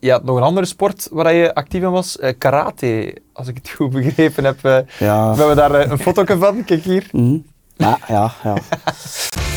Je 0.00 0.10
had 0.10 0.24
nog 0.24 0.36
een 0.36 0.42
andere 0.42 0.66
sport 0.66 1.08
waar 1.10 1.32
je 1.32 1.54
actief 1.54 1.82
in 1.82 1.90
was, 1.90 2.16
uh, 2.20 2.30
karate, 2.38 3.16
als 3.32 3.48
ik 3.48 3.56
het 3.56 3.70
goed 3.70 3.90
begrepen 3.90 4.44
heb. 4.44 4.58
Uh, 4.62 4.78
ja. 4.98 5.30
We 5.30 5.38
hebben 5.38 5.56
daar 5.56 5.84
uh, 5.84 5.90
een 5.90 5.98
foto 5.98 6.24
van, 6.24 6.64
kijk 6.64 6.82
hier. 6.82 7.08
Mm 7.12 7.20
-hmm. 7.20 7.44
Ja, 7.76 7.98
ja, 8.08 8.32
ja. 8.42 8.54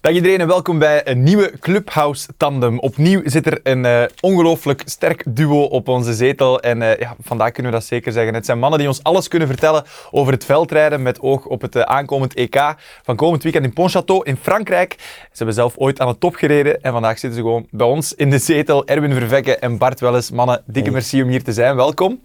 Dag 0.00 0.12
iedereen 0.12 0.40
en 0.40 0.46
welkom 0.46 0.78
bij 0.78 1.06
een 1.06 1.22
nieuwe 1.22 1.52
Clubhouse 1.60 2.28
Tandem. 2.36 2.78
Opnieuw 2.78 3.20
zit 3.24 3.46
er 3.46 3.60
een 3.62 3.84
uh, 3.84 4.02
ongelooflijk 4.20 4.82
sterk 4.84 5.22
duo 5.26 5.62
op 5.62 5.88
onze 5.88 6.14
zetel. 6.14 6.60
En 6.60 6.80
uh, 6.80 6.98
ja, 6.98 7.16
vandaag 7.22 7.52
kunnen 7.52 7.72
we 7.72 7.78
dat 7.78 7.86
zeker 7.86 8.12
zeggen. 8.12 8.34
Het 8.34 8.44
zijn 8.44 8.58
mannen 8.58 8.78
die 8.78 8.88
ons 8.88 9.02
alles 9.02 9.28
kunnen 9.28 9.48
vertellen 9.48 9.84
over 10.10 10.32
het 10.32 10.44
veldrijden 10.44 11.02
met 11.02 11.20
oog 11.20 11.44
op 11.44 11.60
het 11.60 11.76
uh, 11.76 11.82
aankomend 11.82 12.34
EK 12.34 12.74
van 13.02 13.16
komend 13.16 13.42
weekend 13.42 13.64
in 13.64 13.72
Pontchâteau 13.72 14.22
in 14.22 14.36
Frankrijk. 14.36 14.94
Ze 14.98 15.36
hebben 15.36 15.54
zelf 15.54 15.76
ooit 15.76 16.00
aan 16.00 16.08
de 16.08 16.18
top 16.18 16.34
gereden 16.34 16.82
en 16.82 16.92
vandaag 16.92 17.18
zitten 17.18 17.38
ze 17.38 17.44
gewoon 17.44 17.66
bij 17.70 17.86
ons 17.86 18.14
in 18.14 18.30
de 18.30 18.38
zetel. 18.38 18.86
Erwin 18.86 19.12
Vervekke 19.12 19.56
en 19.56 19.78
Bart 19.78 20.00
Welles. 20.00 20.30
Mannen, 20.30 20.62
dikke 20.66 20.90
merci 20.90 21.22
om 21.22 21.28
hier 21.28 21.44
te 21.44 21.52
zijn. 21.52 21.76
Welkom. 21.76 22.20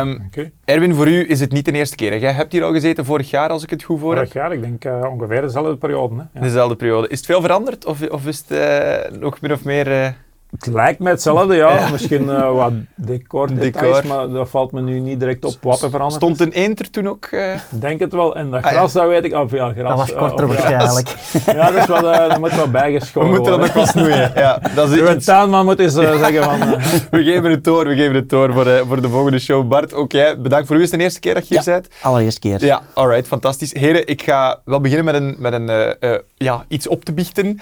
Um, 0.00 0.22
okay. 0.26 0.52
Erwin, 0.64 0.94
voor 0.94 1.08
u 1.08 1.30
is 1.30 1.40
het 1.40 1.52
niet 1.52 1.64
de 1.64 1.72
eerste 1.72 1.96
keer. 1.96 2.18
Jij 2.18 2.32
hebt 2.32 2.52
hier 2.52 2.62
al 2.62 2.72
gezeten 2.72 3.04
vorig 3.04 3.30
jaar, 3.30 3.48
als 3.48 3.62
ik 3.62 3.70
het 3.70 3.82
goed 3.82 4.00
voor 4.00 4.16
heb. 4.16 4.18
Vorig 4.18 4.32
jaar, 4.32 4.52
ik 4.52 4.60
denk 4.60 4.84
uh, 4.84 5.10
ongeveer 5.12 5.40
dezelfde 5.40 5.76
periode. 5.76 6.14
Hè? 6.14 6.22
Ja. 6.38 6.40
Dezelfde 6.40 6.76
periode. 6.76 7.08
Is 7.08 7.16
het 7.16 7.26
veel 7.26 7.40
veranderd 7.40 7.84
of, 7.84 8.08
of 8.08 8.26
is 8.26 8.44
het 8.48 8.58
uh, 8.58 9.20
nog 9.20 9.40
min 9.40 9.52
of 9.52 9.64
meer... 9.64 10.16
Het 10.50 10.66
lijkt 10.66 10.98
mij 10.98 11.12
hetzelfde, 11.12 11.54
ja. 11.54 11.74
ja. 11.74 11.90
Misschien 11.90 12.22
uh, 12.22 12.52
wat 12.52 12.72
decor, 12.94 13.54
decor. 13.54 14.06
maar 14.06 14.28
dat 14.28 14.48
valt 14.48 14.72
me 14.72 14.80
nu 14.80 15.00
niet 15.00 15.20
direct 15.20 15.44
op 15.44 15.56
wat 15.60 15.82
er 15.82 15.90
veranderd 15.90 16.22
Stond 16.22 16.40
een 16.40 16.52
eender 16.52 16.90
toen 16.90 17.08
ook? 17.08 17.28
Uh... 17.30 17.54
Denk 17.70 18.00
het 18.00 18.12
wel. 18.12 18.36
En 18.36 18.50
dat 18.50 18.64
gras, 18.64 18.74
ah, 18.74 18.92
ja. 18.94 19.00
dat 19.00 19.08
weet 19.08 19.24
ik. 19.24 19.34
Of 19.34 19.50
ja, 19.50 19.72
gras, 19.72 19.88
dat 19.88 19.96
was 19.96 20.14
korter 20.14 20.44
uh, 20.44 20.50
waarschijnlijk. 20.50 21.08
ja, 21.58 21.70
dat, 21.70 21.82
is 21.82 21.86
wat, 21.86 22.04
uh, 22.04 22.28
dat 22.28 22.38
moet 22.38 22.54
wel 22.54 22.70
bijgeschoven 22.70 23.30
We 23.30 23.34
moeten 23.34 23.52
dat 23.52 23.60
nog 23.60 23.72
wel 23.72 23.86
snoeien. 23.86 24.32
Ja, 24.38 24.60
dat 24.74 24.90
is 24.90 25.00
Uw 25.00 25.10
iets... 25.10 25.24
tuinman 25.24 25.64
moet 25.64 25.78
eens 25.78 25.92
zeggen 25.92 26.44
van... 26.44 26.58
we 27.10 27.22
geven 27.22 27.50
het 27.50 27.64
door, 27.64 27.86
we 27.86 27.94
geven 27.94 28.14
het 28.14 28.28
door 28.28 28.52
voor, 28.52 28.86
voor 28.86 29.02
de 29.02 29.08
volgende 29.08 29.38
show. 29.38 29.68
Bart, 29.68 29.94
ook 29.94 30.12
jij, 30.12 30.40
bedankt 30.40 30.66
voor 30.66 30.76
u. 30.76 30.82
Is 30.82 30.90
het 30.90 30.98
de 30.98 31.04
eerste 31.04 31.20
keer 31.20 31.34
dat 31.34 31.48
je 31.48 31.54
hier 31.54 31.64
ja, 31.64 31.72
bent? 31.72 31.88
allereerste 32.02 32.40
keer. 32.40 32.64
Ja, 32.64 32.82
alright, 32.94 33.26
fantastisch. 33.26 33.74
Heren, 33.74 34.06
ik 34.06 34.22
ga 34.22 34.60
wel 34.64 34.80
beginnen 34.80 35.04
met, 35.04 35.14
een, 35.14 35.36
met 35.38 35.52
een, 35.52 36.24
ja, 36.36 36.64
iets 36.68 36.88
op 36.88 37.04
te 37.04 37.12
biechten. 37.12 37.60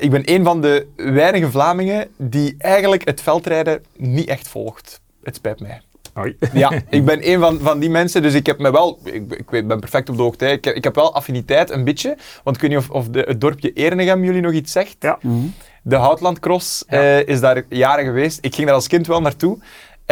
ik 0.00 0.10
ben 0.10 0.22
een 0.24 0.44
van 0.44 0.60
de 0.60 0.86
weinige 0.96 1.50
Vlamingen 1.50 2.08
die 2.22 2.54
eigenlijk 2.58 3.04
het 3.04 3.20
veldrijden 3.20 3.84
niet 3.96 4.28
echt 4.28 4.48
volgt. 4.48 5.00
Het 5.22 5.34
spijt 5.34 5.60
mij. 5.60 5.80
Hoi. 6.12 6.36
Ja, 6.52 6.72
ik 6.90 7.04
ben 7.04 7.28
een 7.28 7.40
van, 7.40 7.58
van 7.58 7.78
die 7.78 7.90
mensen, 7.90 8.22
dus 8.22 8.34
ik 8.34 8.46
heb 8.46 8.58
me 8.58 8.72
wel, 8.72 8.98
ik, 9.04 9.44
ik 9.50 9.68
ben 9.68 9.80
perfect 9.80 10.08
op 10.08 10.16
de 10.16 10.22
hoogte. 10.22 10.46
Ik, 10.46 10.66
ik 10.66 10.84
heb 10.84 10.94
wel 10.94 11.14
affiniteit, 11.14 11.70
een 11.70 11.84
beetje, 11.84 12.16
want 12.44 12.56
ik 12.56 12.62
weet 12.62 12.70
niet 12.70 12.78
of, 12.78 12.90
of 12.90 13.08
de, 13.08 13.24
het 13.26 13.40
dorpje 13.40 13.72
Ernegem 13.72 14.24
jullie 14.24 14.40
nog 14.40 14.52
iets 14.52 14.72
zegt. 14.72 14.96
Ja. 15.00 15.18
Mm 15.20 15.30
-hmm. 15.30 15.54
De 15.82 15.96
Houtlandcross 15.96 16.84
ja. 16.88 17.18
uh, 17.18 17.26
is 17.26 17.40
daar 17.40 17.62
jaren 17.68 18.04
geweest. 18.04 18.38
Ik 18.40 18.54
ging 18.54 18.66
daar 18.66 18.76
als 18.76 18.86
kind 18.86 19.06
wel 19.06 19.20
naartoe. 19.20 19.58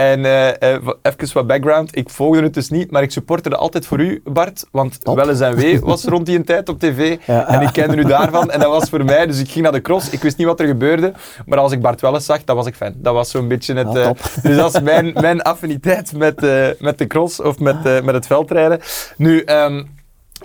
En 0.00 0.24
uh, 0.24 0.46
even 1.02 1.32
wat 1.32 1.46
background. 1.46 1.96
Ik 1.96 2.10
volgde 2.10 2.42
het 2.42 2.54
dus 2.54 2.70
niet, 2.70 2.90
maar 2.90 3.02
ik 3.02 3.10
supporterde 3.10 3.56
altijd 3.56 3.86
voor 3.86 4.00
u, 4.00 4.22
Bart. 4.24 4.66
Want 4.70 5.04
Top. 5.04 5.16
Welles 5.16 5.40
en 5.40 5.56
Wee 5.56 5.80
was 5.80 6.04
rond 6.04 6.26
die 6.26 6.44
tijd 6.44 6.68
op 6.68 6.78
tv. 6.78 6.98
Ja, 7.26 7.46
en 7.46 7.60
ik 7.60 7.72
kende 7.72 7.96
u 7.96 8.04
daarvan. 8.04 8.50
En 8.50 8.60
dat 8.60 8.68
was 8.68 8.88
voor 8.88 9.04
mij. 9.04 9.26
Dus 9.26 9.40
ik 9.40 9.50
ging 9.50 9.64
naar 9.64 9.72
de 9.72 9.80
cross. 9.80 10.10
Ik 10.10 10.22
wist 10.22 10.36
niet 10.36 10.46
wat 10.46 10.60
er 10.60 10.66
gebeurde. 10.66 11.12
Maar 11.46 11.58
als 11.58 11.72
ik 11.72 11.80
Bart 11.80 12.00
Welles 12.00 12.24
zag, 12.24 12.44
dan 12.44 12.56
was 12.56 12.66
ik 12.66 12.74
fan. 12.74 12.94
Dat 12.96 13.14
was 13.14 13.30
zo'n 13.30 13.48
beetje 13.48 13.74
het... 13.74 13.92
Ja, 13.92 13.98
uh, 13.98 14.04
top. 14.04 14.18
dus 14.42 14.56
dat 14.56 14.74
is 14.74 14.80
mijn, 14.80 15.12
mijn 15.12 15.42
affiniteit 15.42 16.12
met, 16.12 16.42
uh, 16.42 16.66
met 16.78 16.98
de 16.98 17.06
cross 17.06 17.40
of 17.40 17.58
met, 17.58 17.76
uh, 17.86 18.00
met 18.00 18.14
het 18.14 18.26
veldrijden. 18.26 18.80
Nu, 19.16 19.42
um, 19.46 19.96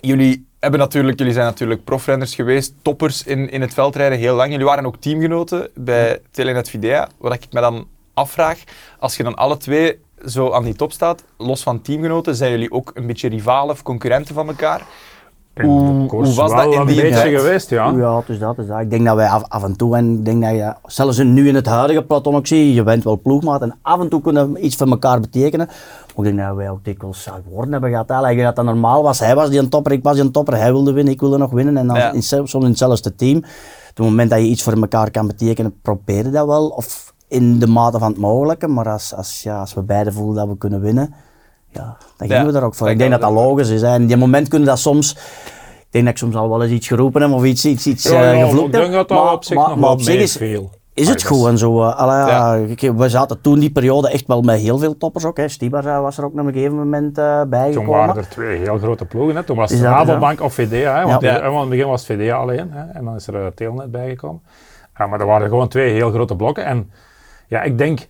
jullie 0.02 0.48
hebben 0.60 0.80
natuurlijk, 0.80 1.18
jullie 1.20 1.34
zijn 1.34 1.46
natuurlijk 1.46 1.84
profrenners 1.84 2.36
geweest, 2.36 2.74
toppers 2.82 3.24
in, 3.24 3.50
in 3.50 3.62
het 3.62 3.74
veldrijden 3.74 4.18
heel 4.18 4.36
lang. 4.36 4.52
Jullie 4.52 4.66
waren 4.66 4.86
ook 4.86 4.98
teamgenoten 4.98 5.70
bij 5.76 6.20
Telenet 6.32 6.70
Videa. 6.70 7.10
Wat 7.18 7.34
ik 7.34 7.46
me 7.52 7.62
dan 7.62 7.88
afvraag, 8.16 8.64
als 9.00 9.18
je 9.18 9.24
dan 9.24 9.36
alle 9.36 9.58
twee 9.58 10.00
zo 10.26 10.52
aan 10.52 10.64
die 10.64 10.76
top 10.76 10.92
staat, 10.92 11.24
los 11.38 11.64
van 11.64 11.82
teamgenoten, 11.82 12.36
zijn 12.36 12.52
jullie 12.52 12.72
ook 12.72 12.92
een 12.94 13.08
beetje 13.08 13.30
rivalen 13.30 13.74
of 13.76 13.84
concurrenten 13.84 14.36
van 14.36 14.48
elkaar? 14.48 14.82
Hoe, 15.62 16.10
hoe 16.10 16.34
was 16.34 16.52
dat 16.52 16.64
in 16.64 16.70
die 16.70 16.80
een 16.80 16.86
beetje 16.86 17.10
tijd? 17.10 17.36
geweest, 17.42 17.70
ja. 17.70 17.92
Ja, 17.92 18.18
het 18.18 18.30
is 18.30 18.40
dat, 18.40 18.50
het 18.58 18.66
is 18.66 18.72
dat. 18.72 18.80
Ik 18.82 18.90
denk 18.90 19.06
dat 19.06 19.16
wij 19.16 19.28
af, 19.28 19.44
af 19.48 19.64
en 19.64 19.76
toe, 19.76 19.96
en 19.96 20.14
ik 20.14 20.26
denk 20.26 20.42
dat 20.42 20.52
je, 20.52 20.74
zelfs 20.86 21.18
nu 21.18 21.48
in 21.48 21.56
het 21.56 21.66
huidige 21.66 22.04
peloton 22.04 22.36
ook 22.36 22.48
zie, 22.48 22.74
je 22.74 22.84
bent 22.84 23.04
wel 23.04 23.20
ploegmaat 23.20 23.62
en 23.62 23.78
af 23.82 24.00
en 24.00 24.10
toe 24.10 24.22
kunnen 24.22 24.54
we 24.54 24.60
iets 24.60 24.76
voor 24.76 24.88
elkaar 24.88 25.20
betekenen. 25.20 25.66
Maar 25.68 26.26
ik 26.26 26.36
denk 26.36 26.48
dat 26.48 26.56
wij 26.56 26.70
ook 26.70 26.84
dikwijls 26.84 27.30
woorden 27.50 27.72
hebben 27.72 27.90
gehad. 27.90 28.10
Eigenlijk 28.10 28.44
dat 28.44 28.56
dat 28.56 28.66
normaal 28.66 29.04
was. 29.04 29.20
Hij 29.20 29.36
was 29.36 29.50
die 29.50 29.60
een 29.60 29.70
topper, 29.70 29.92
ik 29.92 30.04
was 30.04 30.14
die 30.16 30.24
een 30.24 30.32
topper, 30.32 30.58
hij 30.58 30.72
wilde 30.72 30.92
winnen, 30.92 31.14
ik 31.14 31.20
wilde 31.20 31.38
nog 31.38 31.52
winnen. 31.52 31.78
En 31.78 31.88
dan 31.88 31.96
Ja. 31.98 32.12
in, 32.12 32.24
soms 32.24 32.54
in 32.54 32.62
hetzelfde 32.64 33.16
team. 33.16 33.38
Op 33.38 33.44
het 33.94 34.00
moment 34.00 34.30
dat 34.30 34.40
je 34.40 34.46
iets 34.46 34.64
voor 34.64 34.74
elkaar 34.74 35.12
kan 35.12 35.28
betekenen, 35.28 35.80
probeer 35.82 36.26
je 36.26 36.32
dat 36.32 36.48
wel. 36.48 36.68
Of 36.68 37.14
in 37.28 37.60
de 37.60 37.68
mate 37.68 38.00
van 38.00 38.08
het 38.12 38.18
mogelijke. 38.20 38.68
Maar 38.68 38.90
als, 38.90 39.14
als, 39.16 39.44
ja, 39.44 39.60
als 39.60 39.74
we 39.74 39.82
beiden 39.82 40.14
voelen 40.14 40.36
dat 40.36 40.48
we 40.48 40.58
kunnen 40.58 40.82
winnen, 40.82 41.14
ja, 41.70 41.84
dan 42.18 42.28
gingen 42.28 42.36
Ja, 42.38 42.46
we 42.46 42.52
daar 42.52 42.64
ook 42.64 42.76
voor. 42.76 42.90
Ik 42.90 42.98
denk 42.98 43.12
dat 43.12 43.22
dat 43.22 43.32
logisch 43.32 43.70
is. 43.70 43.82
Hè. 43.82 43.88
En 43.88 44.02
in 44.02 44.08
die 44.08 44.18
moment 44.18 44.48
kunnen 44.48 44.68
dat 44.68 44.80
soms... 44.80 45.12
Ik 45.80 46.02
denk 46.02 46.06
dat 46.06 46.14
ik 46.14 46.32
soms 46.32 46.36
al 46.36 46.50
wel 46.50 46.64
eens 46.64 46.72
iets 46.72 46.88
geroepen 46.88 47.22
heb 47.22 47.32
of 47.32 47.44
iets, 47.44 47.66
iets, 47.66 47.88
iets 47.88 48.04
Ja, 48.10 48.32
eh, 48.32 48.38
ja, 48.40 48.46
gevloekt 48.46 48.76
heb. 48.76 49.10
maar, 49.10 49.32
op 49.32 49.44
zich 49.44 49.56
maar, 49.56 49.66
nog 49.68 49.76
maar 49.76 49.84
wel 49.84 49.92
op 49.92 50.02
zich 50.02 50.16
is, 50.22 50.38
meeviel. 50.38 50.70
is 50.94 51.08
het 51.10 51.22
Ah, 51.24 51.28
goed 51.32 51.48
en 51.48 51.58
zo. 51.58 51.82
eh, 51.84 51.96
allee, 51.98 52.26
Ja. 52.76 52.94
we 52.96 53.10
zaten 53.10 53.42
toen 53.42 53.60
die 53.60 53.72
periode 53.72 54.10
echt 54.10 54.28
wel 54.28 54.42
met 54.42 54.60
heel 54.60 54.78
veel 54.78 54.98
toppers 54.98 55.26
ook. 55.26 55.38
Hè. 55.38 55.48
Stibar 55.48 56.02
was 56.02 56.18
er 56.18 56.26
ook 56.26 56.32
op 56.32 56.38
een 56.38 56.54
gegeven 56.54 56.76
moment 56.76 57.18
eh 57.18 57.40
Toen 57.40 57.50
bijgekomen. 57.50 57.92
waren 57.92 58.16
er 58.18 58.30
twee 58.30 58.58
heel 58.58 58.78
grote 58.78 59.06
ploegen. 59.06 59.36
Hè. 59.36 59.44
Toen 59.44 59.58
was 59.58 59.72
het? 59.72 59.82
Rabobank 59.82 60.42
of 60.42 60.54
VDA. 60.54 61.00
Hè. 61.00 61.06
Want 61.06 61.24
in 61.24 61.30
het 61.30 61.70
begin 61.70 61.88
was 61.88 62.08
het 62.08 62.18
VDA 62.20 62.36
alleen. 62.36 62.72
Hè. 62.72 62.92
En 62.94 63.06
dan 63.06 63.16
is 63.16 63.28
er 63.28 63.34
uh, 63.36 63.46
Telenet 63.56 63.92
bijgekomen. 63.92 64.42
Ja, 64.98 65.08
maar 65.08 65.20
er 65.20 65.26
waren 65.26 65.50
gewoon 65.50 65.68
twee 65.68 65.94
heel 65.94 66.12
grote 66.12 66.36
blokken. 66.36 66.66
En 66.66 66.92
ja, 67.48 67.62
ik 67.62 67.78
denk 67.78 68.08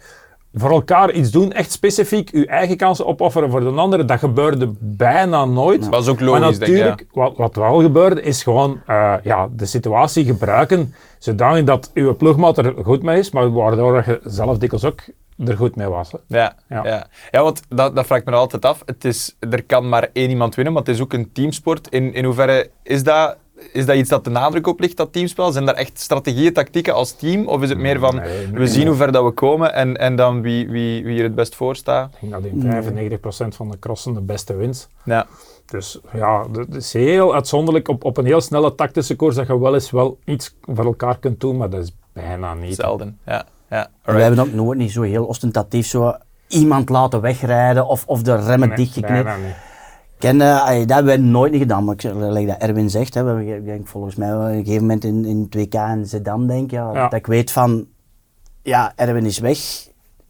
voor 0.54 0.72
elkaar 0.72 1.12
iets 1.12 1.32
doen, 1.32 1.52
echt 1.52 1.72
specifiek 1.72 2.30
uw 2.30 2.46
eigen 2.46 2.78
kansen 2.78 3.06
opofferen 3.06 3.52
voor 3.52 3.60
de 3.60 3.70
andere, 3.70 4.06
dat 4.06 4.20
gebeurde 4.20 4.74
bijna 4.80 5.46
nooit. 5.46 5.82
Dat 5.82 5.90
was 5.90 6.08
ook 6.08 6.20
Maar 6.20 6.40
logisch, 6.40 6.60
denk 6.60 6.72
ik. 6.72 6.78
natuurlijk, 6.78 7.06
wat, 7.14 7.38
wat 7.38 7.56
wel 7.56 7.82
gebeurde, 7.82 8.22
is 8.22 8.44
gewoon 8.44 8.82
eh, 8.86 9.14
ja, 9.24 9.48
de 9.52 9.66
situatie 9.66 10.26
gebruiken 10.26 10.94
zodanig 11.20 11.64
dat 11.64 11.92
uw 11.94 12.16
ploegmaat 12.16 12.58
er 12.58 12.74
goed 12.84 13.04
mee 13.04 13.20
is, 13.20 13.32
maar 13.32 13.52
waardoor 13.52 14.04
je 14.06 14.20
zelf 14.24 14.58
dikwijls 14.58 14.86
ook 14.86 15.00
er 15.38 15.58
goed 15.58 15.76
mee 15.76 15.88
was. 15.88 16.12
Hè. 16.12 16.18
Ja, 16.28 16.56
ja. 16.70 16.82
Ja. 16.84 17.08
ja. 17.32 17.44
want 17.44 17.62
dat, 17.70 17.96
dat 17.96 18.06
vraag 18.06 18.20
ik 18.20 18.26
me 18.26 18.32
altijd 18.32 18.66
af. 18.66 18.82
Het 18.86 19.06
is, 19.06 19.36
er 19.40 19.64
kan 19.64 19.90
maar 19.90 20.10
één 20.14 20.30
iemand 20.30 20.56
winnen, 20.56 20.74
maar 20.74 20.84
het 20.84 20.92
is 20.92 21.02
ook 21.02 21.14
een 21.14 21.32
teamsport. 21.32 21.88
In, 21.88 22.14
in 22.14 22.26
hoeverre 22.26 22.70
is 22.84 23.04
dat, 23.04 23.38
is 23.72 23.86
dat 23.86 23.96
iets 23.96 24.10
dat 24.10 24.24
de 24.24 24.30
nadruk 24.30 24.68
op 24.68 24.80
ligt, 24.80 24.98
dat 24.98 25.14
teamspel? 25.14 25.52
Zijn 25.52 25.66
daar 25.66 25.76
echt 25.76 26.00
strategieën, 26.00 26.54
tactieken 26.54 26.94
als 26.94 27.12
team? 27.16 27.48
Of 27.48 27.62
is 27.62 27.70
het 27.70 27.78
meer 27.78 28.00
van, 28.00 28.16
Nee, 28.16 28.38
nee, 28.38 28.48
we 28.52 28.58
nee. 28.58 28.68
zien 28.68 28.88
hoe 28.88 28.96
ver 28.96 29.12
dat 29.12 29.24
we 29.24 29.32
komen 29.32 29.74
en, 29.74 29.98
en 29.98 30.16
dan 30.16 30.42
wie, 30.42 30.70
wie, 30.70 31.04
wie 31.04 31.18
er 31.18 31.24
het 31.24 31.36
best 31.36 31.56
voor 31.56 31.76
staat? 31.76 32.14
Ik 32.22 32.30
denk 32.30 32.44
dat 32.64 32.86
in 32.86 33.20
95% 33.52 33.56
van 33.56 33.72
de 33.72 33.80
crossen 33.80 34.14
de 34.14 34.22
beste 34.22 34.56
wint. 34.56 34.90
Ja, 35.04 35.26
Dus 35.66 36.00
ja, 36.14 36.46
het 36.52 36.76
is 36.76 36.94
heel 36.94 37.34
uitzonderlijk 37.34 37.88
op, 37.88 38.04
op 38.04 38.18
een 38.18 38.26
heel 38.26 38.42
snelle 38.42 38.76
tactische 38.76 39.16
koers 39.16 39.36
dat 39.36 39.48
je 39.48 39.60
wel 39.60 39.74
eens 39.74 39.92
wel 39.92 40.18
iets 40.26 40.56
voor 40.62 40.86
elkaar 40.86 41.18
kunt 41.20 41.40
doen, 41.40 41.58
maar 41.58 41.70
dat 41.70 41.84
is 41.84 41.96
bijna 42.14 42.54
niet. 42.54 42.76
zelden. 42.76 43.18
Ja, 43.26 43.46
ja. 43.70 43.90
Wij 44.04 44.22
hebben 44.22 44.40
ook 44.40 44.54
nooit 44.54 44.78
niet 44.80 44.92
zo 44.92 45.02
heel 45.02 45.26
ostentatief 45.26 45.88
zo 45.88 46.14
iemand 46.48 46.90
laten 46.90 47.22
wegrijden 47.22 47.88
of, 47.88 48.04
of 48.08 48.22
de 48.22 48.36
remmen 48.36 48.68
Nee, 48.68 48.78
dichtgeknipt. 48.78 49.30
Ken, 50.18 50.42
eh, 50.42 50.66
dat 50.66 50.90
hebben 50.90 51.06
wij 51.06 51.18
nooit 51.18 51.52
niet 51.52 51.62
gedaan, 51.62 51.84
maar 51.84 51.96
ik 51.96 52.04
like 52.04 52.46
dat 52.46 52.58
Erwin 52.58 52.90
zegt, 52.90 53.14
hè, 53.14 53.24
we 53.24 53.30
hebben, 53.30 53.56
ik 53.58 53.66
denk 53.66 53.88
volgens 53.88 54.16
mij 54.16 54.30
wel 54.30 54.48
een 54.50 54.64
gegeven 54.66 54.82
moment 54.82 55.04
in, 55.04 55.26
in 55.26 55.50
2K 55.50 55.74
in 55.74 56.06
Zedan, 56.06 56.48
denk 56.48 56.64
ik, 56.64 56.72
ja, 56.72 56.94
Ja. 56.94 57.04
dat 57.04 57.20
ik 57.20 57.26
weet 57.28 57.52
van, 57.52 57.88
ja, 58.62 58.94
Erwin 58.96 59.26
is 59.26 59.40
weg, 59.40 59.58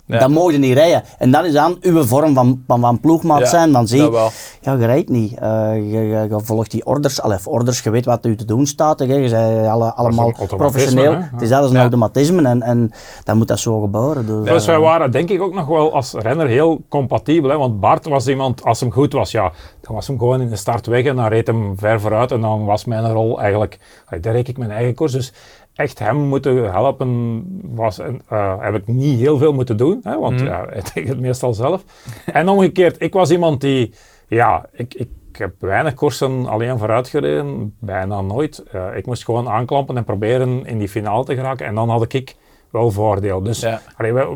Ja. 0.08 0.20
dan 0.20 0.32
mogen 0.32 0.52
je 0.54 0.60
niet 0.60 0.74
rijden. 0.74 1.04
En 1.18 1.32
dat 1.32 1.46
is 1.46 1.54
dan 1.54 1.78
uw 1.82 2.04
vorm 2.04 2.34
van, 2.34 2.64
van, 2.68 2.80
van 2.82 3.00
ploegmaat 3.00 3.40
Ja, 3.40 3.46
zijn, 3.46 3.72
dan 3.72 3.88
zie 3.88 3.98
dat 4.00 4.08
je, 4.08 4.14
wel. 4.14 4.30
ja, 4.62 4.74
je 4.74 4.86
rijdt 4.86 5.10
niet. 5.10 5.38
Eh, 5.40 5.72
je, 5.76 5.98
je, 6.00 6.28
je 6.30 6.40
volgt 6.44 6.72
die 6.72 6.86
orders, 6.86 7.22
allee, 7.22 7.38
orders, 7.46 7.82
je 7.84 7.90
weet 7.90 8.06
wat 8.06 8.26
u 8.26 8.36
te 8.36 8.46
doen 8.46 8.66
staat, 8.66 9.00
hè, 9.00 9.06
je 9.06 9.30
bent 9.30 9.68
alle, 9.68 9.94
allemaal 9.94 10.34
professioneel. 10.58 11.12
hè? 11.12 11.18
Het 11.32 11.42
is 11.42 11.50
dat 11.50 11.64
is 11.64 11.70
een 11.70 11.76
Ja. 11.76 11.82
automatisme 11.82 12.48
en, 12.48 12.62
en 12.62 12.92
dan 13.24 13.38
moet 13.38 13.48
dat 13.48 13.60
zo 13.60 13.82
gebeuren. 13.82 14.26
Dus, 14.26 14.46
Dus 14.50 14.62
eh, 14.62 14.68
wij 14.70 14.80
waren 14.80 15.12
denk 15.12 15.30
ik 15.30 15.42
ook 15.42 15.54
nog 15.54 15.66
wel 15.68 15.94
als 15.94 16.14
renner 16.14 16.48
heel 16.48 16.82
compatibel. 16.90 17.50
Hè? 17.50 17.58
Want 17.58 17.80
Bart 17.80 18.06
was 18.06 18.28
iemand, 18.28 18.64
als 18.64 18.80
hem 18.80 18.92
goed 18.92 19.14
was, 19.14 19.32
ja, 19.32 19.52
dan 19.82 19.96
was 19.96 20.08
hem 20.08 20.18
gewoon 20.20 20.42
in 20.42 20.50
de 20.50 20.56
start 20.56 20.86
weg 20.86 21.06
en 21.06 21.16
dan 21.16 21.28
reed 21.28 21.48
hem 21.48 21.74
ver 21.78 22.02
vooruit. 22.02 22.32
En 22.32 22.42
dan 22.42 22.66
was 22.66 22.86
mijn 22.86 23.12
rol 23.12 23.40
eigenlijk, 23.42 23.80
daar 24.22 24.34
reed 24.34 24.48
ik 24.48 24.58
mijn 24.58 24.72
eigen 24.72 24.96
koers. 24.96 25.12
Dus 25.12 25.34
echt 25.76 26.00
hem 26.00 26.16
moeten 26.18 26.72
helpen, 26.72 27.44
was, 27.76 28.00
eh, 28.28 28.56
heb 28.60 28.76
ik 28.76 28.88
niet 28.88 29.20
heel 29.20 29.38
veel 29.38 29.54
moeten 29.54 29.78
doen. 29.78 30.00
Hè? 30.04 30.20
Want 30.20 30.36
Mhm. 30.36 30.46
ja, 30.46 30.66
hij 30.70 30.82
deed 30.94 31.08
het 31.08 31.20
meestal 31.20 31.54
zelf. 31.54 31.84
en 32.26 32.50
omgekeerd, 32.50 33.02
ik 33.02 33.14
was 33.14 33.32
iemand 33.32 33.62
die, 33.62 33.94
ja, 34.28 34.66
ik, 34.72 34.94
ik 34.94 35.08
heb 35.32 35.54
weinig 35.60 35.94
koersen 35.94 36.46
alleen 36.48 36.78
vooruit 36.78 37.08
gereden, 37.08 37.76
bijna 37.80 38.22
nooit. 38.22 38.64
Eh, 38.72 38.86
ik 38.98 39.06
moest 39.06 39.24
gewoon 39.26 39.50
aanklampen 39.50 39.98
en 39.98 40.04
proberen 40.04 40.66
in 40.66 40.78
die 40.78 40.90
finale 40.90 41.24
te 41.26 41.36
geraken. 41.36 41.66
En 41.66 41.76
dan 41.76 41.90
had 41.90 42.14
ik 42.14 42.36
wel 42.72 42.92
voordeel. 42.92 43.42
Dus 43.42 43.60
Ja. 43.60 43.82
allee, 43.98 44.14
we 44.14 44.28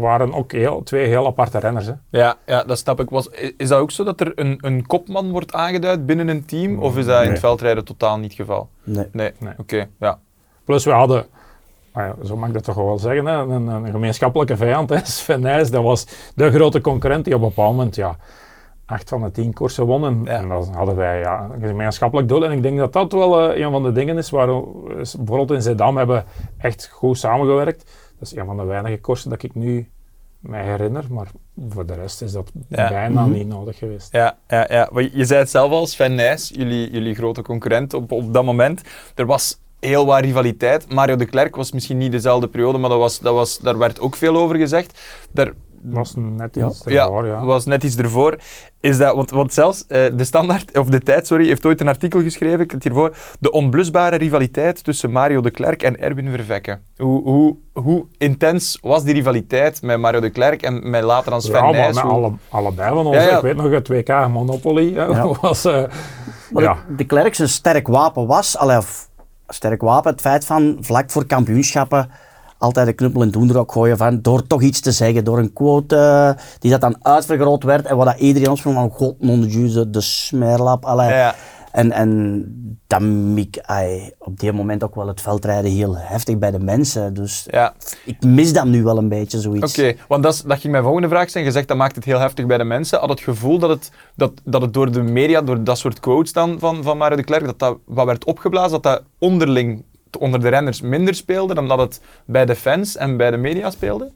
waren 0.00 0.32
ook 0.34 0.52
heel, 0.52 0.82
twee 0.82 1.06
heel 1.06 1.26
aparte 1.26 1.58
renners. 1.58 1.86
Hè. 1.86 1.92
Ja, 2.10 2.36
ja, 2.46 2.64
dat 2.64 2.78
snap 2.78 3.00
ik. 3.00 3.10
Was, 3.10 3.28
is 3.56 3.68
dat 3.68 3.80
ook 3.80 3.90
zo 3.90 4.04
dat 4.04 4.20
er 4.20 4.32
een, 4.34 4.58
een 4.60 4.86
kopman 4.86 5.30
wordt 5.30 5.52
aangeduid 5.52 6.06
binnen 6.06 6.28
een 6.28 6.44
team? 6.44 6.78
Of 6.78 6.96
is 6.96 7.06
dat 7.06 7.22
in 7.24 7.30
het 7.30 7.38
veldrijden 7.38 7.84
totaal 7.84 8.16
niet 8.18 8.30
het 8.30 8.40
geval? 8.40 8.68
Nee. 8.84 9.06
Nee, 9.12 9.32
Nee. 9.38 9.52
oké. 9.58 9.86
ja. 10.00 10.18
Plus 10.66 10.84
we 10.84 10.90
hadden, 10.90 11.26
nou 11.94 12.06
ja, 12.06 12.26
zo 12.26 12.36
mag 12.36 12.48
ik 12.48 12.54
dat 12.54 12.64
toch 12.64 12.74
wel 12.74 12.98
zeggen, 12.98 13.26
hè, 13.26 13.32
een, 13.36 13.66
een 13.66 13.90
gemeenschappelijke 13.90 14.56
vijand. 14.56 14.88
Hè. 14.90 14.98
Sven 15.04 15.40
Nys, 15.40 15.70
dat 15.70 15.82
was 15.82 16.06
de 16.34 16.50
grote 16.50 16.80
concurrent 16.80 17.24
die 17.24 17.34
op 17.34 17.40
een 17.42 17.48
bepaald 17.48 17.76
moment 17.76 17.94
ja, 17.94 18.16
acht 18.86 19.08
van 19.08 19.22
de 19.22 19.30
tien 19.30 19.52
koersen 19.52 19.84
won. 19.86 20.24
Ja. 20.24 20.30
En 20.30 20.48
dan 20.48 20.74
hadden 20.74 20.96
wij 20.96 21.18
ja, 21.18 21.48
een 21.60 21.68
gemeenschappelijk 21.68 22.28
doel. 22.28 22.44
En 22.44 22.52
ik 22.52 22.62
denk 22.62 22.78
dat 22.78 22.92
dat 22.92 23.12
wel 23.12 23.50
eh, 23.52 23.64
een 23.64 23.70
van 23.70 23.82
de 23.82 23.92
dingen 23.92 24.16
is 24.18 24.30
waar 24.30 24.46
we 24.46 24.62
bijvoorbeeld 25.16 25.50
in 25.50 25.62
Zeddam 25.62 25.96
hebben 25.96 26.24
echt 26.58 26.88
goed 26.92 27.18
samengewerkt. 27.18 27.84
Dat 28.18 28.28
is 28.32 28.36
een 28.36 28.46
van 28.46 28.56
de 28.56 28.64
weinige 28.64 29.00
koersen 29.00 29.30
dat 29.30 29.42
ik 29.42 29.54
nu 29.54 29.88
mij 30.40 30.64
herinner, 30.64 31.04
maar 31.10 31.26
voor 31.68 31.86
de 31.86 31.94
rest 31.94 32.22
is 32.22 32.32
dat 32.32 32.50
Ja. 32.68 32.88
bijna 32.88 33.20
Mhm. 33.22 33.32
niet 33.32 33.48
nodig 33.48 33.78
geweest. 33.78 34.12
Ja, 34.12 34.36
ja, 34.48 34.66
ja. 34.68 34.88
Maar 34.92 35.02
je 35.12 35.24
zei 35.24 35.40
het 35.40 35.50
zelf 35.50 35.70
al, 35.70 35.86
Sven 35.86 36.14
Nys, 36.14 36.48
jullie, 36.54 36.90
jullie 36.90 37.14
grote 37.14 37.42
concurrent 37.42 37.94
op, 37.94 38.12
op 38.12 38.32
dat 38.32 38.44
moment. 38.44 38.82
Er 39.14 39.26
was 39.26 39.60
heel 39.86 40.06
wat 40.06 40.20
rivaliteit. 40.20 40.92
Mario 40.92 41.16
de 41.16 41.26
Klerk 41.26 41.56
was 41.56 41.72
misschien 41.72 41.98
niet 41.98 42.12
dezelfde 42.12 42.48
periode, 42.48 42.78
maar 42.78 42.90
dat 42.90 42.98
was, 42.98 43.18
dat 43.18 43.34
was, 43.34 43.58
daar 43.58 43.78
werd 43.78 44.00
ook 44.00 44.16
veel 44.16 44.36
over 44.36 44.56
gezegd. 44.56 45.00
Daar, 45.32 45.52
was 45.82 46.14
net 46.16 46.54
Ja. 46.54 46.66
iets 46.68 46.84
ervoor, 46.84 47.26
ja. 47.26 47.44
was 47.44 47.64
net 47.64 47.82
iets 47.84 47.96
ervoor. 47.96 48.36
Is 48.80 48.98
dat, 48.98 49.14
want, 49.14 49.30
want 49.30 49.52
zelfs 49.52 49.84
eh, 49.86 50.04
de 50.14 50.24
Standaard, 50.24 50.78
of 50.78 50.86
de 50.88 51.00
Tijd, 51.00 51.26
sorry, 51.26 51.46
heeft 51.46 51.66
ooit 51.66 51.80
een 51.80 51.88
artikel 51.88 52.20
geschreven, 52.22 52.60
ik 52.60 52.70
heb 52.70 52.70
het 52.70 52.82
hiervoor, 52.82 53.16
de 53.40 53.50
onblusbare 53.50 54.16
rivaliteit 54.16 54.84
tussen 54.84 55.10
Mario 55.10 55.40
de 55.40 55.50
Klerk 55.50 55.82
en 55.82 56.00
Erwin 56.00 56.30
Vervekke. 56.30 56.78
Hoe, 56.96 57.22
hoe, 57.22 57.56
hoe 57.72 58.06
intens 58.18 58.78
was 58.82 59.04
die 59.04 59.14
rivaliteit 59.14 59.82
met 59.82 59.98
Mario 59.98 60.20
de 60.20 60.30
Klerk 60.30 60.62
en 60.62 60.90
met 60.90 61.02
later 61.02 61.30
dan 61.30 61.42
Sven 61.42 61.54
Ja, 61.54 61.70
maar 61.70 61.86
Nys? 61.86 61.94
met 61.94 62.04
Hoe- 62.04 62.12
alle, 62.12 62.32
allebei 62.48 62.94
van 62.94 63.06
ons. 63.06 63.16
Ja, 63.16 63.22
ja. 63.22 63.36
Ik 63.36 63.42
weet 63.42 63.56
nog, 63.56 63.70
het 63.70 63.88
WK 63.88 64.28
Monopoly 64.28 64.92
hè, 64.94 65.04
Ja. 65.04 65.26
was... 65.40 65.64
eh, 65.64 65.82
Maar 66.50 66.62
ja. 66.62 66.76
de, 66.88 66.94
de 66.94 67.04
Klerk 67.04 67.34
zijn 67.34 67.48
sterk 67.48 67.88
wapen 67.88 68.26
was, 68.26 68.56
allee, 68.56 68.78
sterk 69.48 69.80
wapen, 69.80 70.10
het 70.10 70.20
feit 70.20 70.44
van 70.44 70.76
vlak 70.80 71.10
voor 71.10 71.26
kampioenschappen 71.26 72.10
altijd 72.58 72.86
de 72.86 72.92
knuppel 72.92 73.20
in 73.20 73.26
het 73.26 73.36
hoenderok 73.36 73.72
gooien 73.72 73.96
van, 73.96 74.22
door 74.22 74.46
toch 74.46 74.62
iets 74.62 74.80
te 74.80 74.92
zeggen, 74.92 75.24
door 75.24 75.38
een 75.38 75.52
quote 75.52 75.96
eh, 75.96 76.44
die 76.58 76.70
dat 76.70 76.80
dan 76.80 76.96
uitvergroot 77.02 77.62
werd 77.62 77.86
en 77.86 77.96
wat 77.96 78.06
dat 78.06 78.18
iedereen 78.18 78.50
ons 78.50 78.62
van, 78.62 78.90
god, 78.90 79.20
non 79.20 79.40
de 79.40 79.90
de 79.90 80.00
smerlap, 80.00 80.84
allee. 80.84 81.32
En, 81.76 81.92
en 81.92 82.44
dat 82.86 83.00
miek 83.00 83.58
ai, 83.62 84.10
op 84.18 84.40
die 84.40 84.52
moment 84.52 84.84
ook 84.84 84.94
wel 84.94 85.06
het 85.06 85.20
veldrijden 85.20 85.70
heel 85.70 85.96
heftig 85.96 86.38
bij 86.38 86.50
de 86.50 86.58
mensen. 86.58 87.14
Dus 87.14 87.46
Ja, 87.50 87.74
ik 88.04 88.22
mis 88.24 88.52
dat 88.52 88.64
nu 88.64 88.82
wel 88.82 88.98
een 88.98 89.08
beetje, 89.08 89.40
zoiets. 89.40 89.78
Oké, 89.78 89.94
want 90.08 90.22
dat, 90.22 90.34
is, 90.34 90.42
dat 90.42 90.60
ging 90.60 90.72
mijn 90.72 90.84
volgende 90.84 91.08
vraag 91.08 91.30
zijn. 91.30 91.44
Je 91.44 91.50
zegt 91.50 91.68
dat 91.68 91.76
maakt 91.76 91.94
het 91.94 92.04
heel 92.04 92.18
heftig 92.18 92.46
bij 92.46 92.58
de 92.58 92.64
mensen. 92.64 92.98
Had 92.98 93.08
het 93.08 93.20
gevoel 93.20 93.58
dat 93.58 93.70
het, 93.70 93.90
dat, 94.14 94.32
dat 94.44 94.62
het 94.62 94.74
door 94.74 94.92
de 94.92 95.02
media, 95.02 95.42
door 95.42 95.64
dat 95.64 95.78
soort 95.78 96.00
quotes 96.00 96.32
dan 96.32 96.58
van, 96.58 96.82
van 96.82 96.96
Mario 96.96 97.16
de 97.16 97.24
Klerk, 97.24 97.44
dat 97.44 97.58
dat 97.58 97.78
wat 97.84 98.06
werd 98.06 98.24
opgeblazen, 98.24 98.70
dat 98.70 98.82
dat 98.82 99.02
onderling, 99.18 99.84
onder 100.18 100.40
de 100.40 100.48
renners 100.48 100.80
minder 100.80 101.14
speelde 101.14 101.54
dan 101.54 101.68
dat 101.68 101.78
het 101.78 102.00
bij 102.26 102.46
de 102.46 102.54
fans 102.54 102.96
en 102.96 103.16
bij 103.16 103.30
de 103.30 103.36
media 103.36 103.70
speelde? 103.70 104.12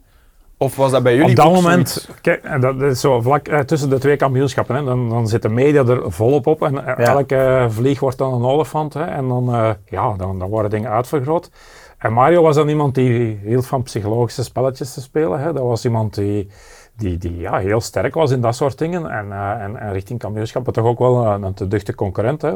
Of 0.61 0.75
was 0.75 0.91
dat 0.91 1.03
bij 1.03 1.15
jullie 1.15 1.29
Op 1.29 1.35
dat 1.35 1.53
moment, 1.53 1.89
zoiets? 1.89 2.21
kijk, 2.21 2.61
dat 2.61 2.81
is 2.81 2.99
zo 2.99 3.21
vlak 3.21 3.47
eh, 3.47 3.59
tussen 3.59 3.89
de 3.89 3.97
twee 3.99 4.15
kampioenschappen, 4.15 4.75
hè, 4.75 4.83
dan, 4.83 5.09
dan 5.09 5.27
zit 5.27 5.41
de 5.41 5.49
media 5.49 5.83
er 5.85 6.11
volop 6.11 6.47
op 6.47 6.61
en 6.61 6.85
eh, 6.85 7.05
Ja. 7.05 7.11
elke 7.11 7.65
vlieg 7.69 7.99
wordt 7.99 8.17
dan 8.17 8.33
een 8.33 8.43
olifant 8.45 8.93
hè, 8.93 9.03
en 9.03 9.27
dan, 9.27 9.53
eh, 9.53 9.69
ja, 9.85 10.13
dan, 10.17 10.39
dan 10.39 10.49
worden 10.49 10.71
dingen 10.71 10.89
uitvergroot. 10.91 11.49
En 11.97 12.13
Mario 12.13 12.41
was 12.41 12.55
dan 12.55 12.69
iemand 12.69 12.95
die 12.95 13.39
hield 13.43 13.67
van 13.67 13.83
psychologische 13.83 14.43
spelletjes 14.43 14.93
te 14.93 15.01
spelen. 15.01 15.39
Hè. 15.39 15.53
Dat 15.53 15.63
was 15.63 15.85
iemand 15.85 16.13
die, 16.13 16.49
die, 16.97 17.17
die 17.17 17.37
ja, 17.37 17.57
heel 17.57 17.81
sterk 17.81 18.13
was 18.13 18.31
in 18.31 18.41
dat 18.41 18.55
soort 18.55 18.77
dingen 18.77 19.09
en, 19.09 19.31
eh, 19.31 19.63
en, 19.63 19.77
en 19.77 19.91
richting 19.91 20.19
kampioenschappen 20.19 20.73
toch 20.73 20.85
ook 20.85 20.99
wel 20.99 21.25
een, 21.25 21.43
een 21.43 21.53
te 21.53 21.67
duchte 21.67 21.95
concurrent. 21.95 22.41
Hè. 22.41 22.49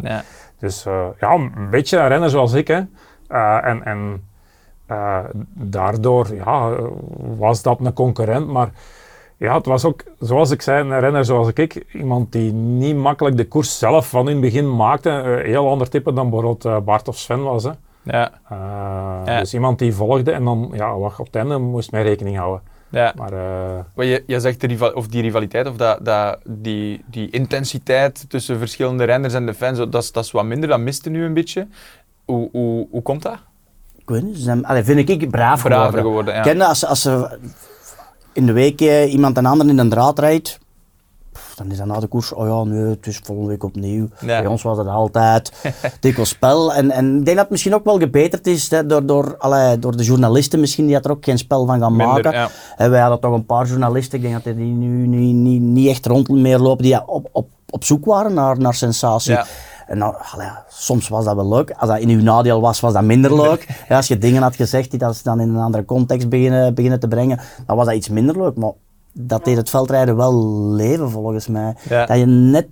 Ja. 0.00 0.22
Dus 0.58 0.86
eh, 0.86 1.06
ja, 1.20 1.32
een 1.32 1.70
beetje 1.70 1.98
een 1.98 2.08
renner 2.08 2.30
zoals 2.30 2.52
ik. 2.52 2.68
Hè. 2.68 2.80
Eh, 3.28 3.58
en 3.64 3.84
en 3.84 4.30
eh, 4.86 5.18
daardoor 5.54 6.34
ja, 6.34 6.70
eh, 6.70 6.84
was 7.36 7.62
dat 7.62 7.80
een 7.80 7.92
concurrent. 7.92 8.46
Maar 8.46 8.70
ja, 9.36 9.54
het 9.56 9.66
was 9.66 9.84
ook, 9.84 10.02
zoals 10.18 10.50
ik 10.50 10.62
zei, 10.62 10.90
een 10.90 11.00
renner 11.00 11.24
zoals 11.24 11.48
ik. 11.54 11.84
Iemand 11.92 12.32
die 12.32 12.52
niet 12.52 12.96
makkelijk 12.96 13.36
de 13.36 13.48
koers 13.48 13.78
zelf 13.78 14.08
van 14.08 14.26
in 14.28 14.32
het 14.32 14.40
begin 14.40 14.76
maakte. 14.76 15.10
Een 15.10 15.46
heel 15.46 15.68
ander 15.70 15.88
type 15.88 16.12
dan 16.12 16.30
bijvoorbeeld 16.30 16.64
eh, 16.64 16.78
Bart 16.78 17.08
of 17.08 17.18
Sven 17.18 17.42
was. 17.42 17.64
Hè. 17.64 17.70
Ja, 18.02 18.30
Eh, 18.48 18.56
Ja. 19.26 19.38
Dus 19.38 19.54
iemand 19.54 19.78
die 19.78 19.94
volgde 19.94 20.32
en 20.32 20.44
dan 20.44 20.70
ja, 20.74 20.96
wat 20.98 21.18
op 21.18 21.26
het 21.26 21.36
einde 21.36 21.58
moest 21.58 21.92
mee 21.92 22.02
rekening 22.02 22.36
houden. 22.36 22.62
ja. 22.90 23.12
Maar 23.16 23.32
eh, 23.32 23.84
Maar 23.94 24.04
je, 24.04 24.24
je 24.26 24.40
zegt 24.40 24.60
de 24.60 24.66
rival, 24.66 24.92
of 24.92 25.06
die 25.06 25.22
rivaliteit, 25.22 25.66
of 25.66 25.76
dat, 25.76 26.04
dat, 26.04 26.38
die, 26.44 27.04
die 27.06 27.30
intensiteit 27.30 28.24
tussen 28.30 28.58
verschillende 28.58 29.04
renners 29.04 29.34
en 29.34 29.46
de 29.46 29.54
fans, 29.54 29.78
dat 29.78 29.94
is, 29.94 30.12
dat 30.12 30.24
is 30.24 30.30
wat 30.30 30.44
minder, 30.44 30.68
dat 30.68 30.78
miste 30.80 31.10
nu 31.10 31.24
een 31.24 31.34
beetje. 31.34 31.66
Hoe, 32.24 32.48
hoe, 32.52 32.86
hoe 32.90 33.02
komt 33.02 33.22
dat? 33.22 33.38
Ik 34.02 34.08
weet 34.08 34.22
niet, 34.22 34.36
ze 34.36 34.42
zijn, 34.42 34.64
allee, 34.66 34.84
vind 34.84 35.08
ik 35.08 35.30
braaf 35.30 35.62
Braver 35.62 35.98
geworden. 36.00 36.56
ja. 36.56 36.64
Als, 36.66 36.86
als 36.86 37.00
ze 37.00 37.38
in 38.32 38.46
de 38.46 38.52
week 38.52 38.80
eh, 38.80 39.12
iemand 39.12 39.36
een 39.36 39.46
ander 39.46 39.68
in 39.68 39.78
een 39.78 39.88
draad 39.88 40.18
rijdt, 40.18 40.58
dan 41.54 41.70
is 41.70 41.76
dat 41.76 41.86
na 41.86 42.00
de 42.00 42.06
koers, 42.06 42.32
oh 42.32 42.46
ja, 42.46 42.70
nee, 42.70 42.84
het 42.84 43.06
is 43.06 43.20
volgende 43.22 43.50
week 43.50 43.64
opnieuw. 43.64 44.08
Ja. 44.20 44.26
Bij 44.26 44.46
ons 44.46 44.62
was 44.62 44.78
het 44.78 44.86
altijd 44.86 45.52
dikwijls 46.00 46.28
spel. 46.28 46.74
En, 46.74 46.90
en 46.90 47.06
ik 47.18 47.24
denk 47.24 47.26
dat 47.26 47.36
het 47.36 47.50
misschien 47.50 47.74
ook 47.74 47.84
wel 47.84 47.98
gebeterd 47.98 48.46
is 48.46 48.70
hè, 48.70 48.86
door, 48.86 49.06
door, 49.06 49.36
allee, 49.38 49.78
door 49.78 49.96
de 49.96 50.04
journalisten 50.04 50.60
misschien, 50.60 50.86
die 50.86 51.00
er 51.00 51.10
ook 51.10 51.24
geen 51.24 51.38
spel 51.38 51.66
van 51.66 51.80
gaan 51.80 51.96
Minder, 51.96 52.22
maken. 52.22 52.32
ja. 52.32 52.48
En 52.76 52.90
wij 52.90 53.00
hadden 53.00 53.20
toch 53.20 53.32
een 53.32 53.46
paar 53.46 53.66
journalisten, 53.66 54.18
ik 54.18 54.24
denk 54.24 54.44
dat 54.44 54.56
die 54.56 54.64
nu 54.64 55.06
niet, 55.06 55.34
niet, 55.34 55.60
niet 55.62 55.88
echt 55.88 56.06
rond 56.06 56.28
meer 56.28 56.58
lopen, 56.58 56.84
die 56.84 57.08
op, 57.08 57.28
op, 57.32 57.48
op 57.70 57.84
zoek 57.84 58.04
waren 58.04 58.34
naar, 58.34 58.58
naar 58.58 58.74
sensatie. 58.74 59.32
Ja. 59.32 59.46
En 59.92 59.98
nou, 59.98 60.14
allee, 60.32 60.48
soms 60.68 61.08
was 61.08 61.24
dat 61.24 61.34
wel 61.34 61.48
leuk. 61.48 61.70
Als 61.70 61.90
dat 61.90 61.98
in 61.98 62.08
uw 62.08 62.22
nadeel 62.22 62.60
was, 62.60 62.80
was 62.80 62.92
dat 62.92 63.02
minder 63.02 63.34
leuk. 63.42 63.66
Ja, 63.88 63.96
als 63.96 64.08
je 64.08 64.18
dingen 64.18 64.42
had 64.42 64.56
gezegd 64.56 64.90
die 64.90 64.98
dat 64.98 65.16
ze 65.16 65.22
dan 65.22 65.40
in 65.40 65.48
een 65.48 65.62
andere 65.62 65.84
context 65.84 66.28
beginnen, 66.28 66.74
beginnen 66.74 67.00
te 67.00 67.08
brengen, 67.08 67.40
dan 67.66 67.76
was 67.76 67.86
dat 67.86 67.94
iets 67.94 68.08
minder 68.08 68.38
leuk. 68.38 68.56
Maar 68.56 68.70
dat 69.12 69.44
deed 69.44 69.56
het 69.56 69.70
veldrijden 69.70 70.16
wel 70.16 70.44
leven, 70.72 71.10
volgens 71.10 71.46
mij. 71.48 71.74
Ja. 71.88 72.06
Dat 72.06 72.18
je 72.18 72.26
net 72.26 72.66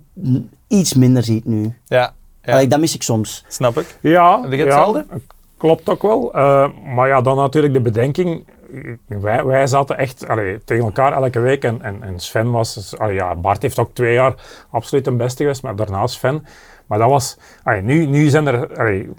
iets 0.67 0.93
minder 0.93 1.23
ziet 1.23 1.45
nu. 1.45 1.73
Ja, 1.85 2.13
ja. 2.41 2.53
Allee, 2.53 2.67
dat 2.67 2.79
mis 2.79 2.95
ik 2.95 3.03
soms. 3.03 3.45
snap 3.47 3.77
ik. 3.77 3.97
Ja, 4.01 4.41
Heb 4.41 4.51
je 4.51 4.57
hetzelfde? 4.57 5.05
ja, 5.09 5.17
klopt 5.57 5.89
ook 5.89 6.01
wel. 6.01 6.33
Eh, 6.33 6.67
maar 6.95 7.07
ja, 7.07 7.21
dan 7.21 7.37
natuurlijk 7.37 7.73
de 7.73 7.81
bedenking. 7.81 8.45
Wij, 9.07 9.45
wij 9.45 9.67
zaten 9.67 9.97
echt 9.97 10.27
allee, 10.27 10.63
tegen 10.63 10.83
elkaar 10.83 11.13
elke 11.13 11.39
week. 11.39 11.63
En, 11.63 11.81
en, 11.81 12.03
en 12.03 12.19
Sven 12.19 12.51
was. 12.51 12.93
allee, 12.97 13.15
ja, 13.15 13.35
Bart 13.35 13.61
heeft 13.61 13.79
ook 13.79 13.93
twee 13.93 14.13
jaar 14.13 14.33
absoluut 14.69 15.07
een 15.07 15.17
beste 15.17 15.41
geweest, 15.43 15.63
maar 15.63 15.75
daarna 15.75 16.07
Sven. 16.07 16.45
Maar 16.91 16.99
dat 16.99 17.09
was. 17.09 17.37
allee, 17.63 17.81
nu, 17.81 18.05
nu 18.05 18.29
zijn 18.29 18.47
er. 18.47 18.77
allee, 18.77 19.09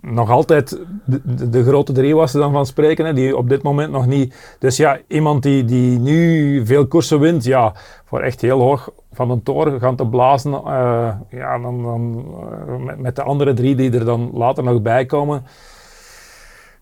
nog 0.00 0.30
altijd 0.30 0.80
de, 1.04 1.20
de, 1.24 1.48
de 1.50 1.64
grote 1.64 1.92
drie 1.92 2.14
was 2.14 2.32
dan 2.32 2.52
van 2.52 2.66
spreken, 2.66 3.04
hè, 3.06 3.12
die 3.12 3.36
op 3.36 3.48
dit 3.48 3.62
moment 3.62 3.90
nog 3.92 4.06
niet. 4.06 4.56
Dus 4.58 4.76
ja, 4.76 4.98
iemand 5.08 5.42
die, 5.42 5.64
die 5.64 5.98
nu 5.98 6.62
veel 6.66 6.86
koersen 6.86 7.20
wint, 7.20 7.44
ja, 7.44 7.72
voor 8.04 8.20
echt 8.20 8.40
heel 8.40 8.60
hoog 8.60 8.90
van 9.12 9.30
een 9.30 9.42
toren 9.42 9.80
gaan 9.80 9.96
te 9.96 10.06
blazen, 10.06 10.52
eh, 10.54 11.14
ja, 11.30 11.58
dan, 11.58 11.82
dan, 11.82 12.24
eh, 12.68 12.76
met, 12.84 12.98
met 12.98 13.16
de 13.16 13.22
andere 13.22 13.54
drie 13.54 13.74
die 13.74 13.92
er 13.92 14.04
dan 14.04 14.30
later 14.34 14.64
nog 14.64 14.82
bij 14.82 15.06
komen. 15.06 15.44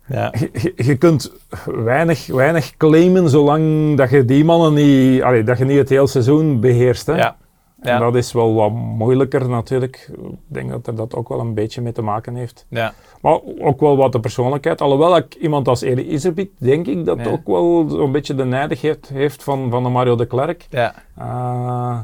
Ja. 0.07 0.33
Je, 0.39 0.51
je- 0.53 0.73
je 0.77 0.97
kunt 0.97 1.33
weinig, 1.65 2.27
weinig 2.27 2.77
claimen 2.77 3.29
zolang 3.29 3.97
dat 3.97 4.11
je 4.11 4.25
die 4.25 4.45
mannen 4.45 4.75
niet, 4.75 5.23
allee, 5.23 5.43
dat 5.43 5.59
je 5.59 5.65
niet 5.65 5.79
het 5.79 5.89
hele 5.89 6.07
seizoen 6.07 6.61
beheerst. 6.61 7.07
Hè. 7.07 7.17
Ja. 7.17 7.37
En 7.85 7.93
Ja. 7.93 7.99
dat 7.99 8.15
is 8.15 8.33
wel 8.33 8.55
wat 8.55 8.71
moeilijker 8.73 9.49
natuurlijk. 9.49 10.11
Ik 10.23 10.37
denk 10.47 10.71
dat 10.71 10.87
er 10.87 10.95
dat 10.95 11.15
ook 11.15 11.29
wel 11.29 11.41
een 11.41 11.55
beetje 11.55 11.81
mee 11.81 11.93
te 11.93 12.03
maken 12.03 12.35
heeft. 12.35 12.67
Ja. 12.69 12.93
Maar 13.21 13.39
ook 13.61 13.81
wel 13.81 13.97
wat 13.97 14.13
de 14.13 14.21
persoonlijkheid. 14.21 14.81
Alhoewel 14.81 15.17
ik 15.17 15.35
iemand 15.35 15.69
als 15.69 15.83
Eri 15.83 16.09
Iserbiet, 16.09 16.51
denk 16.59 16.87
ik 16.87 17.05
dat 17.05 17.27
ook 17.27 17.47
wel 17.47 17.89
zo'n 17.89 18.13
beetje 18.13 18.35
de 18.35 18.45
nijdigheid 18.45 19.09
heeft 19.09 19.43
van, 19.43 19.71
van 19.71 19.83
de 19.83 19.89
Mario 19.89 20.17
de 20.17 20.27
Klerk. 20.27 20.67
Ja. 20.71 20.95
Eh, 21.17 21.99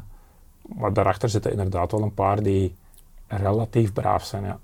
maar 0.79 0.93
daarachter 0.93 1.29
zitten 1.29 1.51
inderdaad 1.51 1.93
wel 1.93 2.03
een 2.03 2.15
paar 2.15 2.43
die 2.43 2.75
relatief 3.27 3.93
braaf 3.93 4.25
zijn. 4.25 4.45
Ja. 4.45 4.59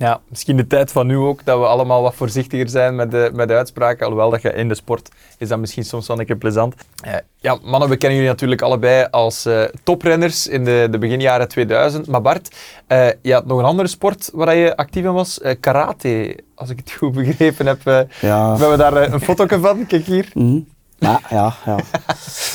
Ja, 0.00 0.20
misschien 0.28 0.56
de 0.56 0.66
tijd 0.66 0.92
van 0.92 1.06
nu 1.06 1.16
ook, 1.16 1.44
dat 1.44 1.58
we 1.58 1.66
allemaal 1.66 2.02
wat 2.02 2.14
voorzichtiger 2.14 2.68
zijn 2.68 2.94
met 2.96 3.10
de, 3.10 3.30
met 3.34 3.48
de 3.48 3.54
uitspraken. 3.54 4.02
Alhoewel 4.06 4.30
dat 4.30 4.42
je 4.42 4.52
in 4.52 4.68
de 4.68 4.74
sport 4.74 5.08
is 5.38 5.48
dat 5.48 5.58
misschien 5.58 5.84
soms 5.84 6.06
wel 6.06 6.18
een 6.20 6.26
keer 6.26 6.36
plezant. 6.36 6.74
Eh, 7.02 7.14
ja, 7.36 7.58
mannen, 7.62 7.88
we 7.88 7.96
kennen 7.96 8.18
jullie 8.18 8.32
natuurlijk 8.32 8.62
allebei 8.62 9.06
als 9.10 9.46
eh, 9.46 9.62
toprenners 9.82 10.46
in 10.46 10.64
de, 10.64 10.88
de 10.90 10.98
beginjaren 10.98 11.48
2000. 11.48 12.06
Maar 12.06 12.22
Bart, 12.22 12.56
eh, 12.86 13.08
je 13.22 13.32
had 13.32 13.46
nog 13.46 13.58
een 13.58 13.64
andere 13.64 13.88
sport 13.88 14.30
waar 14.32 14.54
je 14.56 14.76
actief 14.76 15.04
in 15.04 15.12
was, 15.12 15.40
karate. 15.60 16.38
Als 16.54 16.70
ik 16.70 16.78
het 16.78 16.92
goed 16.92 17.12
begrepen 17.12 17.66
heb, 17.66 18.08
Ja. 18.20 18.52
we 18.54 18.60
hebben 18.60 18.78
daar 18.78 19.12
een 19.12 19.20
foto 19.20 19.46
van. 19.60 19.86
Kijk 19.86 20.04
hier. 20.04 20.30
Mhm. 20.34 20.58
Ja, 21.00 21.20
ja. 21.30 21.52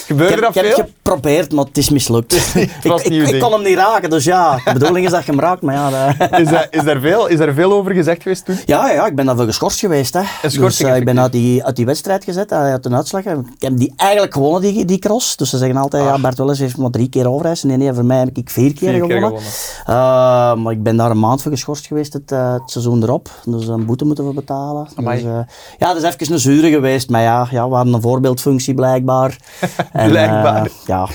Gebeurde 0.06 0.34
Ik 0.34 0.40
heb, 0.40 0.40
dat 0.42 0.56
ik 0.56 0.62
heb 0.64 0.74
veel? 0.74 0.86
geprobeerd, 0.86 1.52
maar 1.52 1.66
het 1.66 1.78
is 1.78 1.90
mislukt. 1.90 2.34
ik, 2.56 2.72
was 2.84 3.02
ik, 3.02 3.28
ik 3.30 3.40
kon 3.40 3.52
hem 3.52 3.64
niet 3.64 3.78
raken, 3.78 4.10
dus 4.10 4.24
ja, 4.24 4.56
de 4.66 4.74
bedoeling 4.74 5.06
is 5.06 5.12
dat 5.12 5.26
je 5.26 5.32
hem 5.32 5.40
raakt, 5.40 5.62
maar 5.62 5.76
ja... 5.76 5.90
dat- 5.90 6.40
Is, 6.40 6.48
daar, 6.50 6.68
is, 6.70 6.84
daar 6.84 7.00
veel, 7.00 7.28
is 7.28 7.38
daar 7.38 7.54
veel 7.54 7.74
over 7.74 7.94
gezegd 7.94 8.22
geweest 8.22 8.46
toen? 8.46 8.58
Ja, 8.66 8.92
ja, 8.92 9.06
ik 9.06 9.16
ben 9.16 9.26
daarvoor 9.26 9.46
geschorst 9.46 9.80
geweest. 9.80 10.14
Hè. 10.14 10.22
dus, 10.42 10.82
eh, 10.82 10.96
ik 10.96 11.06
ben 11.06 11.20
uit 11.20 11.32
die, 11.32 11.64
uit 11.66 11.76
die 11.76 11.86
wedstrijd 11.86 12.24
gezet, 12.24 12.50
hij 12.50 12.72
had 12.72 12.86
een 12.86 12.96
uitslag. 12.96 13.24
Ik 13.24 13.36
heb 13.60 13.78
die 13.78 13.94
eigenlijk 13.96 14.34
gewonnen, 14.34 14.62
die, 14.62 14.86
die 14.86 15.00
cross. 15.00 15.36
Dus 15.38 15.50
ze 15.50 15.58
zeggen 15.58 15.78
altijd, 15.78 16.04
ja, 16.04 16.20
Bert 16.20 16.38
Welles 16.38 16.60
heeft 16.60 16.78
maar 16.78 16.90
drie 16.90 17.10
keer 17.10 17.30
overreis. 17.30 17.64
Nee, 17.64 17.78
nee, 17.78 17.94
voor 17.94 18.06
mij 18.06 18.18
heb 18.18 18.38
ik 18.38 18.50
vier 18.50 18.74
keer 18.74 18.90
Vier 18.94 19.08
keer 19.08 19.18
gewonnen. 19.18 19.42
Eh, 19.86 20.56
maar 20.56 20.72
ik 20.72 20.84
ben 20.84 20.98
daar 20.98 21.12
een 21.12 21.20
maand 21.20 21.42
voor 21.42 21.52
geschorst 21.52 21.88
geweest 21.88 22.14
het, 22.14 22.32
eh, 22.32 22.54
het 22.54 22.70
seizoen 22.72 23.04
erop. 23.04 23.30
Dus 23.46 23.68
een 23.68 23.86
boete 23.86 24.06
moeten 24.06 24.28
we 24.28 24.34
betalen. 24.34 24.88
Amai. 24.96 25.18
Dus, 25.22 25.26
eh, 25.32 25.40
ja, 25.78 25.94
dat 25.94 26.04
is 26.04 26.14
even 26.14 26.34
een 26.34 26.40
zure 26.40 26.70
geweest. 26.70 27.10
Maar 27.10 27.22
ja, 27.22 27.48
ja 27.52 27.70
we 27.70 27.76
hadden 27.76 27.94
een 27.94 28.02
voorbeeldfunctie 28.42 28.74
blijkbaar. 28.74 29.38
En, 29.92 30.10
Blijkbaar. 30.10 30.66
eh, 30.66 30.72
ja, 30.86 31.08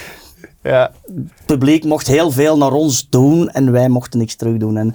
Ja. 0.63 0.91
het 1.07 1.47
publiek 1.47 1.85
mocht 1.85 2.07
heel 2.07 2.31
veel 2.31 2.57
naar 2.59 2.73
ons 2.73 3.09
doen 3.09 3.49
en 3.51 3.73
wij 3.73 3.89
mochten 3.89 4.19
niks 4.19 4.35
terug 4.35 4.57
doen. 4.57 4.77
En 4.77 4.95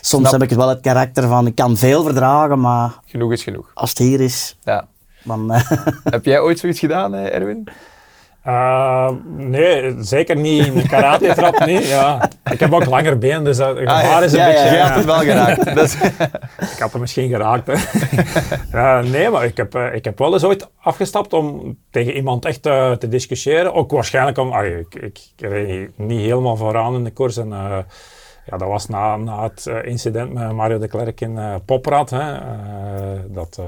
soms 0.00 0.28
Snap. 0.28 0.40
heb 0.40 0.50
ik 0.50 0.56
wel 0.56 0.68
het 0.68 0.80
karakter 0.80 1.28
van, 1.28 1.46
ik 1.46 1.54
kan 1.54 1.76
veel 1.76 2.02
verdragen, 2.02 2.60
maar 2.60 2.92
Genoeg 3.06 3.32
is 3.32 3.42
genoeg. 3.42 3.70
als 3.74 3.88
het 3.88 3.98
hier 3.98 4.20
is, 4.20 4.56
Ja. 4.64 4.86
dan... 5.24 5.52
eh, 5.52 5.70
Heb 6.04 6.24
jij 6.24 6.40
ooit 6.40 6.58
zoiets 6.58 6.78
gedaan, 6.78 7.14
eh, 7.14 7.34
Erwin? 7.34 7.68
Eh, 8.48 9.10
nee, 9.36 9.94
zeker 9.98 10.36
niet 10.36 10.86
karate 10.86 11.32
trap, 11.34 11.58
nee. 11.66 11.86
Ja. 11.86 12.30
Ik 12.50 12.60
heb 12.60 12.72
ook 12.72 12.84
langer 12.86 13.18
been, 13.18 13.44
dus 13.44 13.56
dat 13.56 13.76
het 13.78 13.90
gevaar 13.90 14.22
is 14.24 14.32
een 14.32 14.38
Ja, 14.38 14.46
beetje... 14.46 14.64
ja. 14.64 14.72
Jij 14.72 14.80
had 14.80 14.94
het 14.94 15.04
wel 15.04 15.18
geraakt. 15.18 15.76
Is- 15.76 15.94
Ik 16.74 16.78
had 16.78 16.92
hem 16.92 17.00
misschien 17.00 17.28
geraakt. 17.28 17.66
Hè. 17.66 17.74
Nee, 19.10 19.28
maar 19.30 19.44
ik 19.44 19.56
heb, 19.56 19.74
eh, 19.74 19.94
ik 19.94 20.04
heb 20.04 20.18
wel 20.18 20.32
eens 20.32 20.44
ooit 20.44 20.68
afgestapt 20.80 21.32
om 21.32 21.78
tegen 21.90 22.12
iemand 22.12 22.44
echt 22.44 22.66
eh, 22.66 22.92
te 22.92 23.08
discussiëren. 23.08 23.74
Ook 23.74 23.90
waarschijnlijk 23.90 24.38
om... 24.38 24.52
ah, 24.52 24.66
ik, 24.66 24.94
ik 24.94 25.18
reed 25.36 25.90
niet 25.98 26.20
helemaal 26.20 26.56
vooraan 26.56 26.94
in 26.94 27.04
de 27.04 27.10
koers. 27.12 27.36
En, 27.36 27.52
eh, 27.52 27.78
ja, 28.50 28.56
dat 28.56 28.68
was 28.68 28.86
na, 28.86 29.16
na 29.16 29.42
het 29.42 29.66
eh, 29.66 29.84
incident 29.84 30.32
met 30.32 30.52
Mario 30.52 30.78
de 30.78 30.88
Klerk 30.88 31.20
in 31.20 31.38
eh 31.38 31.54
Poprad. 31.64 32.10
Hè. 32.10 32.34
Eh, 32.34 33.20
dat, 33.26 33.60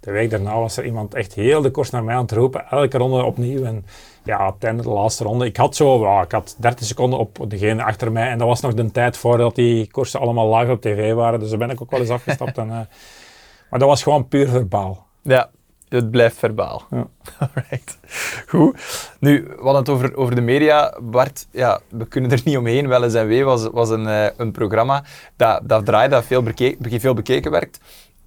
de 0.00 0.10
week 0.10 0.30
daarna 0.30 0.58
was 0.58 0.76
er 0.76 0.84
iemand 0.84 1.14
echt 1.14 1.34
heel 1.34 1.62
de 1.62 1.70
koers 1.70 1.90
naar 1.90 2.04
mij 2.04 2.14
aan 2.14 2.22
het 2.22 2.32
roepen. 2.32 2.66
Elke 2.70 2.98
ronde 2.98 3.24
opnieuw. 3.24 3.64
En 3.64 3.84
ja, 4.24 4.54
einde 4.58 4.82
de 4.82 4.88
laatste 4.88 5.24
ronde. 5.24 5.46
Ik 5.46 5.56
had 5.56 5.76
zo... 5.76 6.04
ja, 6.04 6.22
ik 6.22 6.32
had 6.32 6.56
30 6.58 6.86
seconden 6.86 7.18
op 7.18 7.44
degene 7.48 7.84
achter 7.84 8.12
mij. 8.12 8.28
En 8.28 8.38
dat 8.38 8.48
was 8.48 8.60
nog 8.60 8.74
de 8.74 8.90
tijd 8.90 9.16
voordat 9.16 9.54
die 9.54 9.90
koersen 9.90 10.20
allemaal 10.20 10.56
live 10.56 10.72
op 10.72 10.80
tv 10.80 11.12
waren. 11.12 11.40
Dus 11.40 11.48
daar 11.48 11.58
ben 11.58 11.70
ik 11.70 11.82
ook 11.82 11.90
wel 11.90 12.00
eens 12.00 12.10
afgestapt. 12.10 12.58
En, 12.58 12.66
maar 13.70 13.78
dat 13.78 13.88
was 13.88 14.02
gewoon 14.02 14.28
puur 14.28 14.48
verbaal. 14.48 15.06
Ja, 15.22 15.50
het 15.92 16.10
blijft 16.10 16.36
verbaal. 16.36 16.82
Ja. 16.90 17.06
Alright. 17.54 17.98
Goed. 18.46 18.76
Nu, 19.20 19.42
we 19.42 19.54
hadden 19.54 19.74
het 19.76 19.88
over, 19.88 20.16
over 20.16 20.34
de 20.34 20.40
media. 20.40 20.98
Bart, 21.02 21.46
ja, 21.50 21.80
we 21.88 22.06
kunnen 22.06 22.30
er 22.30 22.40
niet 22.44 22.56
omheen. 22.56 22.88
Wel 22.88 23.04
eens 23.04 23.14
en 23.14 23.26
wee 23.26 23.44
was, 23.44 23.68
was 23.72 23.90
een, 23.90 24.06
eh, 24.06 24.26
een 24.36 24.52
programma 24.52 25.04
dat, 25.36 25.60
dat 25.62 25.84
draaide, 25.84 26.14
dat 26.14 26.24
veel, 26.24 26.42
beke- 26.42 26.76
veel 26.80 27.14
bekeken 27.14 27.50
werd. 27.50 27.78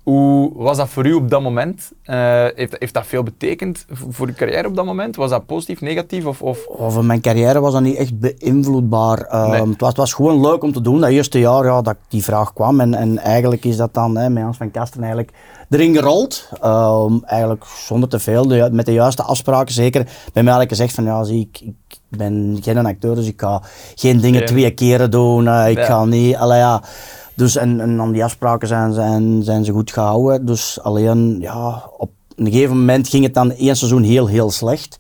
Hoe 0.06 0.52
was 0.56 0.78
dat 0.78 0.90
voor 0.90 1.06
u 1.06 1.14
op 1.14 1.30
dat 1.30 1.42
moment? 1.42 1.92
Eh, 2.04 2.46
heeft, 2.56 2.76
heeft 2.80 2.94
dat 2.94 3.06
veel 3.06 3.24
betekend 3.24 3.86
voor 3.92 4.28
uw 4.28 4.34
carrière 4.34 4.68
op 4.68 4.76
dat 4.76 4.86
moment? 4.86 5.16
Was 5.16 5.30
dat 5.30 5.46
positief, 5.46 5.82
negatief? 5.82 6.26
Of, 6.26 6.42
of... 6.42 6.68
Over 6.68 7.04
mijn 7.06 7.22
carrière 7.22 7.60
was 7.60 7.74
dat 7.74 7.82
niet 7.82 7.96
echt 7.96 8.20
beïnvloedbaar. 8.20 9.18
Ehm, 9.22 9.50
Nee. 9.50 9.62
het, 9.68 9.80
was, 9.80 9.90
het 9.90 9.98
was 9.98 10.14
gewoon 10.14 10.42
leuk 10.42 10.64
om 10.64 10.72
te 10.74 10.82
doen. 10.82 11.00
Dat 11.00 11.10
eerste 11.10 11.40
jaar 11.40 11.66
ja, 11.66 11.82
dat 11.82 11.96
die 12.08 12.24
vraag 12.24 12.54
kwam. 12.54 12.80
En, 12.80 12.94
en 12.94 13.18
eigenlijk 13.20 13.66
is 13.66 13.78
dat 13.78 13.94
dan 13.94 14.18
hè, 14.18 14.30
met 14.30 14.44
Hans 14.44 14.58
van 14.58 14.72
Kasteren 14.72 15.04
eigenlijk 15.04 15.38
erin 15.70 15.96
gerold. 15.96 16.50
Ehm, 16.62 17.14
eigenlijk 17.26 17.66
zonder 17.66 18.10
te 18.10 18.20
veel, 18.20 18.48
de, 18.48 18.70
met 18.72 18.86
de 18.86 18.94
juiste 18.94 19.24
afspraken. 19.24 19.74
Zeker 19.74 20.04
bij 20.04 20.44
mij 20.44 20.54
eigenlijk 20.54 20.70
gezegd 20.70 20.94
van 20.94 21.04
ja, 21.04 21.24
zie, 21.24 21.50
ik, 21.52 21.62
ik 21.62 21.98
ben 22.18 22.58
geen 22.62 22.86
acteur, 22.86 23.16
dus 23.16 23.28
ik 23.28 23.42
ga 23.42 23.62
geen 23.96 24.20
dingen 24.20 24.46
twee 24.46 24.72
keren 24.72 25.12
doen. 25.12 25.48
eh, 25.48 25.70
ik 25.70 25.78
Ja. 25.78 25.86
ga 25.86 26.06
niet, 26.06 26.36
allee, 26.36 26.58
ja. 26.60 26.82
Dus 27.36 27.56
en, 27.56 27.82
en 27.82 27.98
dan 27.98 28.12
die 28.12 28.24
afspraken 28.24 28.68
zijn, 28.68 28.94
zijn, 28.94 29.44
zijn 29.44 29.66
ze 29.66 29.72
goed 29.72 29.92
gehouden. 29.92 30.46
Dus 30.46 30.80
alleen, 30.82 31.38
ja, 31.40 31.90
op 31.98 32.12
een 32.36 32.52
gegeven 32.52 32.78
moment 32.78 33.08
ging 33.08 33.24
het 33.24 33.34
dan 33.34 33.52
één 33.52 33.76
seizoen 33.76 34.04
heel, 34.04 34.28
heel 34.28 34.52
slecht. 34.52 34.98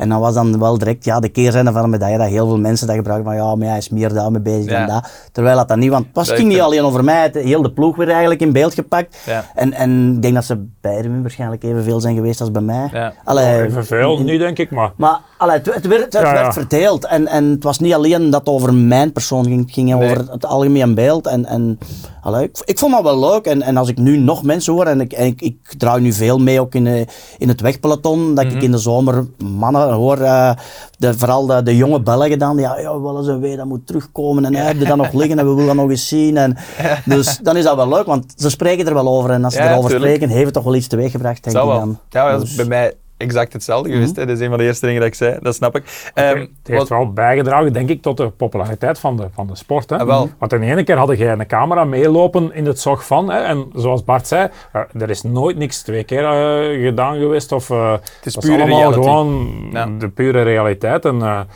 En 0.00 0.08
dan 0.08 0.20
was 0.20 0.34
dan 0.34 0.58
wel 0.58 0.78
direct 0.78 1.04
ja, 1.04 1.20
de 1.20 1.28
keerzijde 1.28 1.72
van 1.72 1.82
de 1.82 1.88
medaille 1.88 2.18
dat 2.18 2.26
heel 2.28 2.46
veel 2.46 2.58
mensen 2.58 2.86
dat 2.86 2.96
gebruiken 2.96 3.26
van 3.30 3.36
ja, 3.36 3.54
maar 3.54 3.68
hij 3.68 3.76
is 3.78 3.88
meer 3.88 4.12
daarmee 4.12 4.40
bezig 4.40 4.70
Ja. 4.70 4.86
dan 4.86 4.94
dat. 4.94 5.10
Terwijl 5.32 5.56
dat 5.56 5.68
dan 5.68 5.78
niet, 5.78 5.90
want 5.90 6.06
het 6.06 6.14
was, 6.14 6.26
Dat 6.28 6.36
ging 6.36 6.48
niet 6.48 6.60
alleen 6.60 6.82
over 6.82 7.04
mij, 7.04 7.22
het, 7.22 7.34
heel 7.34 7.62
de 7.62 7.70
ploeg 7.72 7.96
werd 7.96 8.10
eigenlijk 8.10 8.40
in 8.40 8.52
beeld 8.52 8.74
gepakt. 8.74 9.16
Ja. 9.26 9.44
En, 9.54 9.72
en 9.72 10.12
ik 10.14 10.22
denk 10.22 10.34
dat 10.34 10.44
ze 10.44 10.64
bij 10.80 10.96
Erwin 10.96 11.20
waarschijnlijk 11.22 11.62
evenveel 11.62 12.00
zijn 12.00 12.14
geweest 12.14 12.40
als 12.40 12.50
bij 12.50 12.62
mij. 12.62 12.88
Ja. 12.92 13.12
Allee, 13.24 13.62
Even 13.62 13.86
veel 13.86 14.18
in- 14.18 14.24
nu, 14.24 14.38
denk 14.38 14.58
ik, 14.58 14.70
maar... 14.70 14.92
maar 14.96 15.20
allee, 15.38 15.56
het, 15.56 15.74
het 15.74 15.86
werd, 15.86 16.02
het 16.04 16.12
Ja, 16.12 16.22
werd 16.22 16.36
ja. 16.38 16.52
verdeeld 16.52 17.04
en, 17.06 17.26
en 17.26 17.44
het 17.44 17.62
was 17.62 17.78
niet 17.78 17.94
alleen 17.94 18.30
dat 18.30 18.40
het 18.40 18.48
over 18.48 18.74
mijn 18.74 19.12
persoon 19.12 19.44
ging, 19.44 19.60
het 19.60 19.72
ging 19.72 19.94
Nee. 19.94 20.10
over 20.10 20.30
het 20.32 20.46
algemeen 20.46 20.94
beeld. 20.94 21.26
En, 21.26 21.44
en, 21.46 21.78
allee, 22.22 22.42
ik, 22.44 22.58
ik 22.64 22.78
vond 22.78 22.92
dat 22.92 23.02
wel 23.02 23.18
leuk 23.20 23.44
en, 23.46 23.62
en 23.62 23.76
als 23.76 23.88
ik 23.88 23.98
nu 23.98 24.16
nog 24.16 24.42
mensen 24.42 24.72
hoor, 24.72 24.86
en 24.86 25.00
ik, 25.00 25.12
en 25.12 25.26
ik, 25.26 25.40
ik 25.42 25.56
draai 25.78 26.00
nu 26.02 26.12
veel 26.12 26.38
mee 26.38 26.60
ook 26.60 26.74
in, 26.74 26.84
de, 26.84 27.06
in 27.38 27.48
het 27.48 27.60
wegpeloton, 27.60 28.34
dat 28.34 28.44
Mhm. 28.44 28.56
ik 28.56 28.62
in 28.62 28.70
de 28.70 28.78
zomer 28.78 29.26
mannen 29.44 29.88
hoor, 29.92 30.18
eh, 30.18 30.52
de, 30.98 31.18
vooral 31.18 31.46
de, 31.46 31.62
de 31.62 31.76
jonge 31.76 32.00
Belgen 32.00 32.38
dan, 32.38 32.56
die, 32.56 32.64
ja, 32.64 32.78
ja, 32.78 33.00
wel 33.00 33.18
eens 33.18 33.26
een 33.26 33.40
wee, 33.40 33.56
dat 33.56 33.66
moet 33.66 33.86
terugkomen 33.86 34.44
en 34.44 34.54
hij 34.54 34.64
heeft 34.66 34.86
dan 34.86 34.98
nog 34.98 35.12
liggen 35.12 35.38
en 35.38 35.44
we 35.46 35.50
willen 35.50 35.66
dat 35.66 35.74
nog 35.76 35.90
eens 35.90 36.08
zien. 36.08 36.36
En, 36.36 36.56
dus 37.04 37.38
dan 37.42 37.56
is 37.56 37.64
dat 37.64 37.76
wel 37.76 37.88
leuk, 37.88 38.06
want 38.06 38.32
ze 38.36 38.50
spreken 38.50 38.86
er 38.86 38.94
wel 38.94 39.08
over 39.08 39.30
en 39.30 39.44
als 39.44 39.54
ze 39.54 39.60
Ja, 39.62 39.70
erover 39.72 39.90
tuurlijk. 39.90 40.10
spreken, 40.12 40.34
heeft 40.34 40.44
het 40.44 40.54
toch 40.54 40.64
wel 40.64 40.74
iets 40.74 40.86
teweeggebracht, 40.86 41.42
denk 41.44 41.56
Zou 41.56 41.68
ik 41.68 41.72
wel. 41.76 41.80
dan. 41.86 41.98
Ja, 42.10 42.30
dat 42.30 42.40
Dus- 42.40 42.54
bij 42.54 42.64
mij 42.64 42.94
exact 43.20 43.52
hetzelfde 43.52 43.90
geweest. 43.92 44.16
hè. 44.16 44.26
Dat 44.26 44.36
is 44.36 44.42
een 44.42 44.48
van 44.48 44.58
de 44.58 44.64
eerste 44.64 44.86
dingen 44.86 45.00
dat 45.00 45.08
ik 45.10 45.14
zei. 45.14 45.38
Dat 45.40 45.54
snap 45.54 45.76
ik. 45.76 46.10
Ehm, 46.14 46.38
het 46.38 46.48
heeft 46.62 46.78
wat- 46.78 46.88
wel 46.88 47.12
bijgedragen, 47.12 47.72
denk 47.72 47.88
ik, 47.88 48.02
tot 48.02 48.16
de 48.16 48.28
populariteit 48.30 48.98
van 48.98 49.16
de, 49.16 49.26
van 49.34 49.46
de 49.46 49.56
sport. 49.56 49.90
Hè. 49.90 49.98
Ah, 49.98 50.06
wel. 50.06 50.30
Want 50.38 50.52
in 50.52 50.62
ene 50.62 50.82
keer 50.84 50.96
hadden 50.96 51.16
jij 51.16 51.32
een 51.32 51.46
camera 51.46 51.84
meelopen 51.84 52.54
in 52.54 52.66
het 52.66 52.80
zog 52.80 53.06
van. 53.06 53.30
Hè. 53.30 53.38
En 53.38 53.70
zoals 53.74 54.04
Bart 54.04 54.26
zei, 54.26 54.48
eh, 54.72 54.80
er 55.00 55.10
is 55.10 55.22
nooit 55.22 55.56
niks 55.56 55.82
twee 55.82 56.04
keer 56.04 56.24
eh, 56.24 56.82
gedaan 56.84 57.18
geweest. 57.18 57.52
Of, 57.52 57.70
eh, 57.70 57.92
het 57.92 58.26
is 58.26 58.36
pure 58.36 58.56
allemaal 58.62 58.78
reality. 58.78 59.00
gewoon 59.02 59.50
Ja. 59.72 59.88
de 59.98 60.08
pure 60.08 60.42
realiteit. 60.42 61.04
En, 61.04 61.46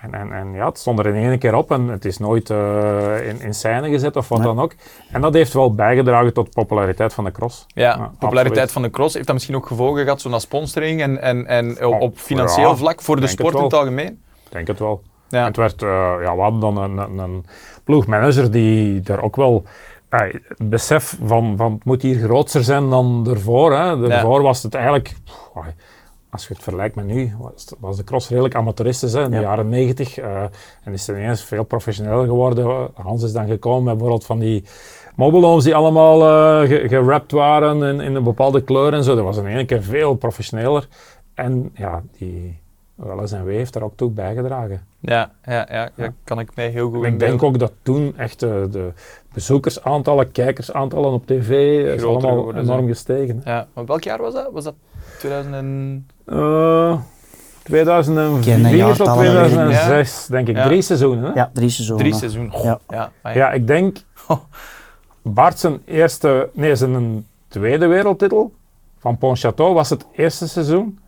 en, 0.00 0.14
en, 0.14 0.32
en 0.32 0.52
ja, 0.52 0.66
het 0.66 0.78
stond 0.78 0.98
er 0.98 1.06
in 1.06 1.14
één 1.30 1.38
keer 1.38 1.54
op 1.54 1.70
en 1.70 1.88
het 1.88 2.04
is 2.04 2.18
nooit 2.18 2.50
eh, 2.50 3.28
in, 3.28 3.40
in 3.40 3.54
scène 3.54 3.88
gezet 3.88 4.16
of 4.16 4.28
wat 4.28 4.38
Nee. 4.38 4.46
dan 4.46 4.60
ook. 4.60 4.74
En 5.10 5.20
dat 5.20 5.34
heeft 5.34 5.52
wel 5.52 5.74
bijgedragen 5.74 6.32
tot 6.32 6.44
de 6.46 6.52
populariteit 6.52 7.14
van 7.14 7.24
de 7.24 7.32
cross. 7.32 7.66
Ja, 7.66 7.96
populariteit 8.18 8.48
absoluut. 8.48 8.70
van 8.70 8.82
de 8.82 8.90
cross. 8.90 9.14
Heeft 9.14 9.26
dat 9.26 9.34
misschien 9.34 9.56
ook 9.56 9.66
gevolgen 9.66 10.02
gehad, 10.02 10.20
zo 10.20 10.28
naar 10.28 10.40
sponsoring 10.40 11.00
en, 11.02 11.22
en, 11.22 11.46
en 11.46 11.84
op, 11.84 11.92
Oh, 11.92 12.00
op 12.00 12.18
financieel 12.18 12.68
ja, 12.70 12.76
vlak 12.76 13.02
voor 13.02 13.20
de 13.20 13.26
sport 13.26 13.54
in 13.54 13.62
het 13.62 13.74
algemeen? 13.74 14.22
Ik 14.44 14.50
denk 14.52 14.66
het 14.66 14.78
wel. 14.78 15.02
Ja. 15.28 15.44
Het 15.44 15.56
werd, 15.56 15.82
eh, 15.82 15.88
ja, 16.22 16.34
we 16.34 16.40
hadden 16.40 16.60
dan 16.60 16.76
een, 16.76 16.98
een, 16.98 17.18
een 17.18 17.44
ploegmanager 17.84 18.50
die 18.50 19.00
daar 19.00 19.22
ook 19.22 19.36
wel 19.36 19.64
het 20.08 20.40
besef 20.58 21.18
van, 21.24 21.56
van 21.56 21.72
het 21.72 21.84
moet 21.84 22.02
hier 22.02 22.18
groter 22.18 22.64
zijn 22.64 22.90
dan 22.90 23.26
ervoor. 23.30 23.72
Hè. 23.72 24.08
Daarvoor 24.08 24.42
was 24.42 24.62
het 24.62 24.74
eigenlijk, 24.74 25.14
pff, 25.24 25.48
als 26.30 26.46
je 26.48 26.54
het 26.54 26.62
vergelijkt 26.62 26.94
met 26.94 27.04
nu, 27.06 27.32
was, 27.80 27.96
de 27.96 28.04
cross 28.04 28.28
redelijk 28.28 28.54
amateuristisch 28.54 29.12
hè, 29.12 29.22
in 29.24 29.30
de 29.30 29.36
Ja. 29.36 29.42
jaren 29.42 29.68
90. 29.68 30.18
eh, 30.18 30.42
en 30.84 30.92
is 30.92 31.06
het 31.06 31.16
ineens 31.16 31.44
veel 31.44 31.64
professioneler 31.64 32.26
geworden. 32.26 32.90
Hans 32.94 33.22
is 33.22 33.32
dan 33.32 33.46
gekomen 33.48 33.82
met 33.84 33.92
bijvoorbeeld 33.92 34.26
van 34.26 34.38
die 34.38 34.64
mobiloms 35.16 35.64
die 35.64 35.74
allemaal 35.74 36.22
eh, 36.62 36.88
gerapt 36.88 37.32
waren 37.32 37.82
in, 37.82 38.00
in 38.00 38.14
een 38.14 38.22
bepaalde 38.24 38.62
kleur 38.62 38.92
en 38.92 39.04
zo. 39.04 39.14
Dat 39.14 39.24
was 39.24 39.36
in 39.36 39.46
één 39.46 39.66
keer 39.66 39.82
veel 39.82 40.14
professioneler. 40.14 40.88
En 41.34 41.70
ja, 41.74 42.02
die 42.18 42.58
wel 42.94 43.20
eens 43.20 43.32
en 43.32 43.44
wee 43.44 43.56
heeft 43.56 43.72
daar 43.72 43.82
ook 43.82 43.96
toe 43.96 44.10
bijgedragen. 44.10 44.86
Ja, 45.00 45.30
ja, 45.44 45.66
ja, 45.70 45.90
ja, 45.96 46.12
kan 46.24 46.38
ik 46.38 46.54
mij 46.54 46.68
heel 46.68 46.90
goed 46.90 47.04
Ik 47.04 47.18
denk 47.18 47.42
ook 47.42 47.58
dat 47.58 47.72
toen 47.82 48.14
echt 48.18 48.42
eh, 48.42 48.50
de 48.70 48.92
bezoekersaantallen, 49.32 50.32
kijkersaantallen 50.32 51.12
op 51.12 51.26
tv 51.26 51.50
is 51.94 52.00
Groter 52.00 52.28
allemaal 52.28 52.54
enorm 52.54 52.86
gestegen. 52.86 53.40
Ja, 53.44 53.66
maar 53.74 53.84
welk 53.86 54.02
jaar 54.02 54.18
was 54.20 54.34
dat? 54.34 54.48
Was 54.52 54.64
dat 54.64 54.74
2000 55.18 56.02
Eh, 56.30 56.96
2004 57.62 58.52
Ken 58.54 58.64
een 58.64 58.70
tot 58.70 58.78
jaartallen, 58.78 59.46
2006, 59.46 60.26
denk 60.26 60.48
ik. 60.48 60.56
Ja. 60.56 60.64
Drie 60.66 60.82
seizoenen. 60.82 61.24
Hè? 61.24 61.30
Ja, 61.34 61.50
drie 61.54 61.68
seizoenen. 61.70 62.04
Drie 62.06 62.18
seizoenen. 62.18 62.52
Goh, 62.52 62.72
Ja. 62.88 63.10
ja. 63.34 63.50
ik 63.50 63.66
denk 63.66 63.96
Bart 65.22 65.58
zijn 65.58 65.80
eerste, 65.84 66.48
nee, 66.52 66.76
zijn 66.76 67.26
tweede 67.48 67.86
wereldtitel 67.86 68.52
van 68.98 69.16
Pontchâteau 69.16 69.74
was 69.74 69.90
het 69.90 70.06
eerste 70.16 70.48
seizoen. 70.48 70.98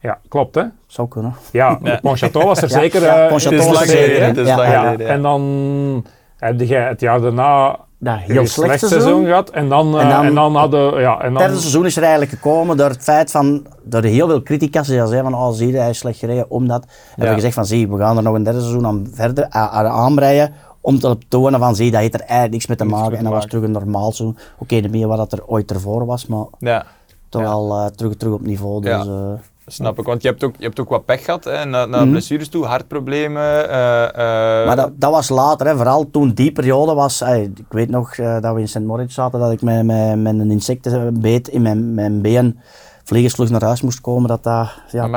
Ja, 0.00 0.18
klopt 0.28 0.54
hè? 0.54 0.62
Zou 0.86 1.08
kunnen. 1.08 1.34
Ja, 1.52 1.78
Ja. 1.82 1.96
Pontchâteau 1.98 2.44
was 2.44 2.62
er 2.62 2.68
Ja, 2.70 2.78
zeker. 2.80 3.02
ja, 3.02 3.26
eh, 3.26 3.32
Pontchâteau 3.32 3.52
Het 3.52 3.60
is 3.60 3.66
was 3.66 3.74
lang 3.74 3.86
er 3.86 3.88
zeker. 3.88 5.06
En 5.06 5.22
dan 5.22 6.04
heb 6.46 6.60
jij 6.60 6.88
het 6.88 7.00
jaar 7.00 7.20
daarna 7.20 7.78
Ja, 7.98 8.16
heel 8.16 8.46
slecht 8.46 8.50
slecht 8.78 8.86
seizoen. 8.88 9.24
gehad. 9.24 9.50
En 9.50 9.68
dan, 9.68 9.94
eh, 9.98 10.02
En 10.04 10.08
dan- 10.08 10.24
en 10.24 10.34
dan 10.34 10.56
hadden 10.56 11.00
ja, 11.00 11.12
en 11.18 11.24
Het 11.24 11.32
dan, 11.34 11.42
derde 11.42 11.56
seizoen 11.58 11.84
is 11.86 11.96
er 11.96 12.02
eigenlijk 12.02 12.32
gekomen 12.32 12.76
door 12.76 12.88
het 12.88 13.02
feit 13.02 13.30
van, 13.30 13.66
door 13.82 14.02
heel 14.02 14.28
veel 14.28 14.42
criticas 14.42 14.86
die 14.86 14.96
zeiden 15.06 15.30
van, 15.30 15.34
oh 15.34 15.50
zie 15.52 15.72
je, 15.72 15.78
hij 15.78 15.90
is 15.90 15.98
slecht 15.98 16.18
gereden, 16.18 16.50
omdat, 16.50 16.84
hebben 17.08 17.28
we 17.28 17.34
gezegd 17.34 17.54
van, 17.54 17.66
zie, 17.66 17.88
we 17.88 17.98
gaan 17.98 18.16
er 18.16 18.22
nog 18.22 18.34
een 18.34 18.42
derde 18.42 18.60
seizoen 18.60 18.86
aan 18.86 19.08
verder 19.12 19.46
aan, 19.48 19.68
aan 19.68 19.86
aanbreien, 19.86 20.52
om 20.80 20.98
te 20.98 21.18
tonen 21.28 21.60
van, 21.60 21.74
zie, 21.76 21.90
dat 21.90 22.00
heeft 22.00 22.14
er 22.14 22.20
eigenlijk 22.20 22.52
niks 22.52 22.66
mee 22.66 22.76
te 22.76 22.84
maken. 22.84 23.18
En 23.18 23.24
dat 23.24 23.32
was 23.32 23.46
terug 23.46 23.64
een 23.64 23.70
normaal 23.70 24.12
seizoen. 24.12 24.38
Oké, 24.58 24.80
de 24.80 24.88
meer 24.88 25.06
wat 25.08 25.16
dat 25.16 25.32
er 25.32 25.46
ooit 25.46 25.70
ervoor 25.70 26.06
was, 26.06 26.26
maar 26.26 26.44
Ja. 26.58 26.84
toch 27.28 27.44
al 27.44 27.78
eh, 27.78 27.86
terug, 27.86 28.16
terug 28.16 28.34
op 28.34 28.40
niveau. 28.46 28.80
Dus, 28.80 28.90
Ja. 28.90 29.00
eh, 29.00 29.38
snap 29.66 29.98
ik. 29.98 30.04
Want 30.06 30.22
je 30.22 30.28
hebt 30.28 30.44
ook, 30.44 30.54
je 30.58 30.64
hebt 30.64 30.80
ook 30.80 30.88
wat 30.88 31.04
pech 31.04 31.24
gehad, 31.24 31.44
hè, 31.44 31.64
na, 31.64 31.84
na 31.86 32.00
Mhm. 32.00 32.10
blessures 32.10 32.48
toe, 32.48 32.64
hartproblemen. 32.64 33.68
eh, 33.70 34.04
eh, 34.60 34.66
Maar 34.66 34.76
dat, 34.76 34.90
dat 35.00 35.10
was 35.10 35.28
later, 35.28 35.66
hè. 35.66 35.76
vooral 35.76 36.10
toen 36.10 36.30
die 36.30 36.52
periode 36.52 36.94
was. 36.94 37.20
ey, 37.20 37.40
ik 37.42 37.64
weet 37.68 37.90
nog 37.90 38.16
eh, 38.16 38.40
dat 38.40 38.54
we 38.54 38.60
in 38.60 38.68
St. 38.68 38.80
Moritz 38.80 39.14
zaten, 39.14 39.40
dat 39.40 39.52
ik 39.52 39.62
met, 39.62 39.84
met, 39.84 40.16
met 40.22 40.38
een 40.38 40.50
insectenbeet 40.50 41.48
in 41.48 41.62
mijn, 41.62 41.94
mijn 41.94 42.22
been 42.22 42.58
naar 43.50 43.62
huis 43.64 43.80
moest 43.80 44.00
komen. 44.00 44.28
Dat 44.28 44.42
dat 44.42 44.68
ja, 44.90 45.08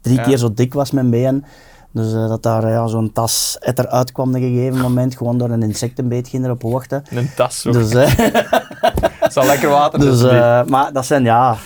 drie 0.00 0.16
Ja. 0.16 0.22
keer 0.22 0.36
zo 0.36 0.52
dik 0.54 0.74
was, 0.74 0.90
mijn 0.90 1.10
been. 1.10 1.44
Dus 1.92 2.12
eh, 2.12 2.28
dat 2.28 2.42
daar 2.42 2.68
ja, 2.68 2.86
zo'n 2.86 3.12
tas 3.12 3.56
etter 3.60 3.86
uitkwam 3.88 4.28
op 4.28 4.34
een 4.34 4.40
gegeven 4.40 4.80
moment, 4.80 5.16
gewoon 5.16 5.38
door 5.38 5.50
een 5.50 5.62
insectenbeet 5.62 6.28
ging 6.28 6.44
erop 6.44 6.62
wachten. 6.62 7.02
Een 7.10 7.30
tas 7.36 7.66
ook. 7.66 7.72
Dus, 7.72 7.94
eh, 7.94 8.12
Het 9.20 9.32
zal 9.32 9.46
lekker 9.46 9.68
water 9.68 9.98
dus, 10.08 10.20
dus, 10.20 10.30
eh, 10.30 10.64
maar 10.64 10.92
dat 10.92 11.06
zijn 11.06 11.24
ja. 11.24 11.56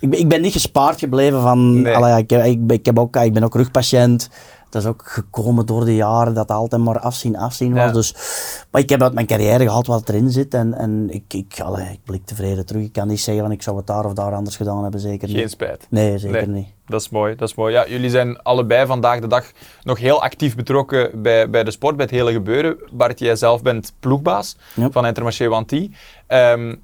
Ik 0.00 0.10
ben, 0.10 0.18
ik 0.18 0.28
ben 0.28 0.40
niet 0.40 0.52
gespaard 0.52 0.98
gebleven 0.98 1.40
van. 1.40 1.82
Nee. 1.82 1.94
allee, 1.94 2.24
ik, 2.26 2.60
ik, 2.70 2.86
heb 2.86 2.98
ook, 2.98 3.16
ik 3.16 3.32
ben 3.32 3.42
ook 3.44 3.54
rugpatiënt. 3.54 4.28
Dat 4.70 4.82
is 4.82 4.88
ook 4.88 5.02
gekomen 5.06 5.66
door 5.66 5.84
de 5.84 5.94
jaren 5.94 6.34
dat 6.34 6.48
het 6.48 6.56
altijd 6.56 6.82
maar 6.82 6.98
afzien, 6.98 7.36
afzien 7.36 7.72
was. 7.74 7.82
Ja. 7.84 7.92
Dus, 7.92 8.14
maar 8.70 8.80
ik 8.80 8.88
heb 8.88 9.02
uit 9.02 9.12
mijn 9.14 9.26
carrière 9.26 9.64
gehad 9.64 9.86
wat 9.86 10.08
erin 10.08 10.30
zit. 10.30 10.54
En, 10.54 10.74
en 10.74 11.06
ik, 11.10 11.34
ik, 11.34 11.60
allee, 11.60 11.88
ik 11.92 11.98
blik 12.04 12.24
tevreden 12.26 12.66
terug. 12.66 12.82
Ik 12.82 12.92
kan 12.92 13.08
niet 13.08 13.20
zeggen 13.20 13.42
van 13.42 13.52
ik 13.52 13.62
zou 13.62 13.76
het 13.76 13.86
daar 13.86 14.04
of 14.04 14.12
daar 14.12 14.34
anders 14.34 14.56
gedaan 14.56 14.82
hebben. 14.82 15.00
Zeker 15.00 15.28
Geen 15.28 15.36
niet. 15.36 15.50
spijt. 15.50 15.86
Nee, 15.90 16.18
zeker 16.18 16.48
Nee. 16.48 16.56
niet. 16.60 16.68
Dat 16.86 17.00
is 17.00 17.08
mooi, 17.08 17.36
dat 17.36 17.48
is 17.48 17.54
mooi. 17.54 17.72
Ja, 17.72 17.88
jullie 17.88 18.10
zijn 18.10 18.42
allebei 18.42 18.86
vandaag 18.86 19.20
de 19.20 19.26
dag 19.26 19.44
nog 19.82 19.98
heel 19.98 20.22
actief 20.22 20.56
betrokken 20.56 21.22
bij, 21.22 21.50
bij 21.50 21.64
de 21.64 21.70
sport, 21.70 21.96
bij 21.96 22.04
het 22.04 22.14
hele 22.14 22.32
gebeuren. 22.32 22.76
Bart, 22.92 23.18
jij 23.18 23.36
zelf 23.36 23.62
bent 23.62 23.92
ploegbaas 24.00 24.56
Ja. 24.74 24.90
van 24.90 25.06
Intermarché 25.06 25.48
Wanty. 25.48 25.90
Ehm, 26.26 26.74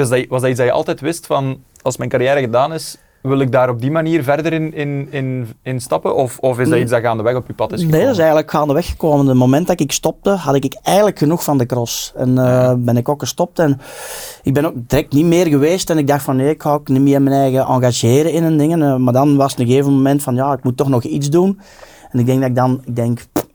was, 0.00 0.08
dat, 0.08 0.26
was 0.28 0.40
dat 0.40 0.50
iets 0.50 0.58
dat 0.58 0.68
je 0.68 0.72
altijd 0.72 1.00
wist 1.00 1.26
van, 1.26 1.62
als 1.82 1.96
mijn 1.96 2.10
carrière 2.10 2.40
gedaan 2.40 2.72
is, 2.72 2.98
wil 3.28 3.40
ik 3.40 3.52
daar 3.52 3.68
op 3.68 3.80
die 3.80 3.90
manier 3.90 4.22
verder 4.22 4.52
in, 4.52 4.74
in, 4.74 5.08
in, 5.10 5.48
in 5.62 5.80
stappen? 5.80 6.14
Of, 6.14 6.38
of 6.38 6.58
is 6.58 6.68
dat 6.68 6.78
iets 6.78 6.90
dat 6.90 7.00
gaandeweg 7.00 7.36
op 7.36 7.46
je 7.46 7.52
pad 7.52 7.72
is 7.72 7.78
gekomen? 7.78 7.96
Nee, 7.96 8.06
dat 8.06 8.14
is 8.14 8.18
eigenlijk 8.18 8.50
gaandeweg 8.50 8.86
gekomen. 8.86 9.20
Op 9.20 9.26
het 9.26 9.36
moment 9.36 9.66
dat 9.66 9.80
ik 9.80 9.92
stopte, 9.92 10.30
had 10.30 10.54
ik 10.54 10.76
eigenlijk 10.82 11.18
genoeg 11.18 11.44
van 11.44 11.58
de 11.58 11.66
cross. 11.66 12.12
En 12.16 12.38
eh, 12.38 12.74
ben 12.78 12.96
ik 12.96 13.08
ook 13.08 13.20
gestopt. 13.20 13.58
En 13.58 13.80
ik 14.42 14.54
ben 14.54 14.64
ook 14.64 14.74
direct 14.74 15.12
niet 15.12 15.24
meer 15.24 15.46
geweest. 15.46 15.90
En 15.90 15.98
ik 15.98 16.06
dacht 16.06 16.22
van 16.24 16.36
nee, 16.36 16.50
ik 16.50 16.62
ga 16.62 16.72
ook 16.72 16.88
niet 16.88 17.00
meer 17.00 17.22
mijn 17.22 17.36
eigen 17.36 17.66
engageren 17.66 18.32
in 18.32 18.42
een 18.42 18.56
dingen. 18.56 18.82
Eh, 18.82 18.96
maar 18.96 19.12
dan 19.12 19.36
was 19.36 19.50
het 19.50 19.60
een 19.60 19.66
gegeven 19.66 19.92
moment 19.92 20.22
van 20.22 20.34
ja, 20.34 20.52
ik 20.52 20.64
moet 20.64 20.76
toch 20.76 20.88
nog 20.88 21.02
iets 21.02 21.30
doen. 21.30 21.60
En 22.10 22.18
ik 22.18 22.26
denk 22.26 22.40
dat 22.40 22.48
ik 22.48 22.56
dan, 22.56 22.82
ik 22.86 22.96
denk, 22.96 23.20
pff, 23.32 23.46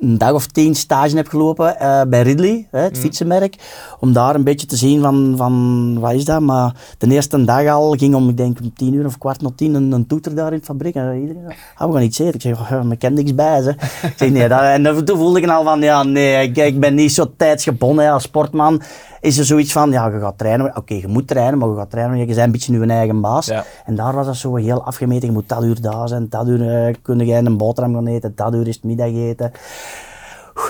een 0.00 0.18
dag 0.18 0.32
of 0.32 0.46
tien 0.46 0.74
stage 0.74 1.16
heb 1.16 1.28
gelopen 1.28 1.78
eh, 1.78 2.00
bij 2.08 2.22
Ridley, 2.22 2.68
hè, 2.70 2.80
het 2.80 2.98
fietsenmerk. 2.98 3.56
Om 4.00 4.12
daar 4.12 4.34
een 4.34 4.44
beetje 4.44 4.66
te 4.66 4.76
zien 4.76 5.00
van, 5.02 5.34
van, 5.36 5.96
wat 6.00 6.12
is 6.12 6.24
dat? 6.24 6.40
Maar 6.40 6.74
de 6.98 7.06
eerste 7.06 7.44
dag 7.44 7.68
al 7.68 7.92
ging 7.92 8.14
om, 8.14 8.28
ik 8.28 8.36
denk, 8.36 8.58
om 8.62 8.74
tien 8.74 8.94
uur 8.94 9.06
of 9.06 9.18
kwart 9.18 9.42
na 9.42 9.50
tien 9.56 9.74
een, 9.74 9.92
een 9.92 10.06
toeter 10.06 10.34
daar 10.34 10.52
in 10.52 10.58
de 10.58 10.64
fabriek. 10.64 10.94
En 10.94 11.20
iedereen 11.20 11.42
zei, 11.42 11.56
ah, 11.76 11.86
we 11.86 11.92
gaan 11.92 12.02
iets 12.02 12.18
eten. 12.18 12.34
Ik 12.34 12.40
zeg, 12.40 12.72
oh, 12.72 12.90
ik 12.90 12.98
ken 12.98 13.14
niks 13.14 13.34
bij. 13.34 13.62
Ze. 13.62 13.70
Ik 14.02 14.14
zeg, 14.16 14.30
nee, 14.30 14.48
dat, 14.48 14.60
en 14.60 15.04
toen 15.04 15.18
voelde 15.18 15.40
ik 15.40 15.48
al 15.48 15.64
van, 15.64 15.80
ja, 15.80 16.02
nee, 16.02 16.48
ik, 16.48 16.56
ik 16.56 16.80
ben 16.80 16.94
niet 16.94 17.12
zo 17.12 17.32
tijdsgebonden 17.36 18.04
hè, 18.04 18.10
als 18.10 18.22
sportman. 18.22 18.82
Is 19.20 19.38
er 19.38 19.44
zoiets 19.44 19.72
van, 19.72 19.90
ja, 19.90 20.06
je 20.06 20.20
gaat 20.20 20.38
trainen. 20.38 20.76
Oké, 20.76 20.94
je 20.94 21.08
moet 21.08 21.26
trainen, 21.28 21.58
maar 21.58 21.68
je 21.68 21.76
gaat 21.76 21.90
trainen, 21.90 22.18
je 22.18 22.26
bent 22.26 22.38
een 22.38 22.52
beetje 22.52 22.78
je 22.78 22.86
eigen 22.86 23.20
baas. 23.20 23.46
Ja. 23.46 23.64
En 23.84 23.94
daar 23.94 24.14
was 24.14 24.26
dat 24.26 24.36
zo 24.36 24.54
heel 24.54 24.84
afgemeten. 24.84 25.28
Je 25.28 25.34
moet 25.34 25.48
dat 25.48 25.62
uur 25.62 25.80
daar 25.80 26.08
zijn, 26.08 26.26
dat 26.28 26.48
uur 26.48 26.88
uh, 26.88 26.94
kun 27.02 27.26
je 27.26 27.34
een 27.34 27.56
boterham 27.56 27.94
gaan 27.94 28.06
eten, 28.06 28.32
dat 28.34 28.54
uur 28.54 28.68
is 28.68 28.74
het 28.74 28.84
middageten. 28.84 29.52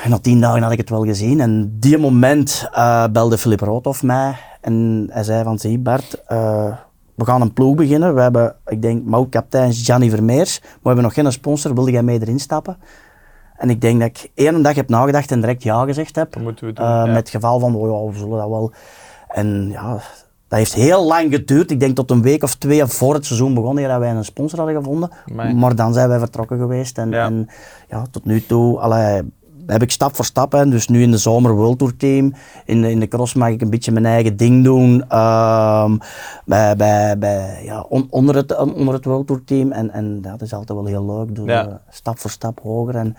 En 0.02 0.11
na 0.11 0.19
tien 0.19 0.40
dagen 0.40 0.62
had 0.62 0.73
ik 0.73 0.78
het 0.78 0.90
wel 0.90 1.05
gezien. 1.05 1.40
En 1.40 1.76
die 1.78 1.99
moment 1.99 2.69
eh, 2.73 3.05
belde 3.12 3.38
Filip 3.38 3.61
Roodhoff 3.61 4.02
mij. 4.02 4.35
En 4.61 5.07
hij 5.11 5.23
zei 5.23 5.45
van, 5.45 5.59
zie 5.59 5.78
Bart, 5.78 6.23
eh, 6.26 6.73
we 7.14 7.25
gaan 7.25 7.40
een 7.40 7.52
ploeg 7.52 7.75
beginnen. 7.75 8.14
We 8.14 8.21
hebben, 8.21 8.55
ik 8.66 8.83
denk, 8.83 9.05
mouwkapitein 9.05 9.73
Gianni 9.73 10.11
Vermeers. 10.11 10.61
Maar 10.61 10.71
we 10.73 10.87
hebben 10.88 11.05
nog 11.05 11.14
geen 11.14 11.33
sponsor. 11.33 11.75
Wilde 11.75 11.90
jij 11.90 12.02
mee 12.02 12.21
erin 12.21 12.40
stappen? 12.40 12.76
En 13.57 13.71
ik 13.71 13.81
denk 13.81 14.00
dat 14.00 14.09
ik 14.09 14.31
één 14.35 14.62
dag 14.62 14.75
heb 14.75 14.88
nagedacht 14.88 15.31
en 15.31 15.40
direct 15.40 15.62
ja 15.62 15.85
gezegd 15.85 16.16
heb. 16.16 16.33
Dat 16.33 16.43
moeten 16.43 16.66
we 16.66 16.73
doen, 16.73 16.85
Eh, 16.85 16.90
ja. 16.90 17.05
Met 17.07 17.16
het 17.16 17.31
geval 17.31 17.59
van, 17.61 17.75
oh 17.75 17.88
ja, 18.07 18.12
we 18.12 18.19
zullen 18.19 18.38
dat 18.38 18.49
wel. 18.49 18.73
En 19.28 19.69
ja, 19.71 19.90
dat 20.49 20.59
heeft 20.59 20.75
heel 20.75 21.07
lang 21.07 21.33
geduurd. 21.33 21.71
Ik 21.71 21.81
denk 21.81 21.97
tot 21.97 22.11
een 22.11 22.23
week 22.23 22.43
of 22.43 22.55
twee 22.55 22.87
voor 22.87 23.14
het 23.14 23.25
seizoen 23.26 23.55
begon, 23.55 23.78
eer 23.78 23.88
dat 23.88 23.99
wij 23.99 24.11
een 24.11 24.25
sponsor 24.25 24.59
hadden 24.59 24.76
gevonden. 24.76 25.11
Amai. 25.31 25.55
Maar 25.55 25.75
dan 25.75 25.93
zijn 25.93 26.09
wij 26.09 26.19
vertrokken 26.19 26.59
geweest. 26.59 26.99
En 26.99 27.11
Ja. 27.11 27.16
ja, 27.16 27.25
en, 27.26 27.49
ja 27.88 28.05
tot 28.11 28.25
nu 28.25 28.47
toe 28.47 28.78
allee, 28.78 29.23
heb 29.67 29.83
ik 29.83 29.91
stap 29.91 30.15
voor 30.17 30.25
stap. 30.25 30.53
Hè. 30.53 30.69
Dus 30.69 30.89
nu 30.89 31.03
in 31.03 31.11
de 31.11 31.19
zomer 31.19 31.55
World 31.55 31.79
Tour 31.79 31.97
team. 31.97 32.33
In 32.65 32.83
de, 32.83 32.91
in 32.91 33.00
de 33.00 33.09
cross 33.09 33.35
mag 33.35 33.49
ik 33.49 33.61
een 33.61 33.71
beetje 33.71 33.93
mijn 33.93 34.07
eigen 34.07 34.37
ding 34.37 34.65
doen. 34.65 35.05
Ehm, 35.09 35.97
bij, 36.45 36.76
bij, 36.76 37.19
bij, 37.19 37.61
ja, 37.65 37.81
on- 37.89 38.07
onder, 38.11 38.35
het, 38.35 38.57
onder 38.59 38.95
het 38.95 39.05
World 39.05 39.26
Tour 39.26 39.45
team. 39.45 39.73
En, 39.73 39.91
en 39.91 40.21
dat 40.21 40.43
is 40.43 40.52
altijd 40.52 40.79
wel 40.79 40.87
heel 40.87 41.07
leuk. 41.07 41.35
Doen, 41.35 41.47
Ja. 41.47 41.67
eh, 41.69 41.75
stap 41.91 42.19
voor 42.19 42.31
stap 42.31 42.61
hoger. 42.63 42.95
En 42.97 43.17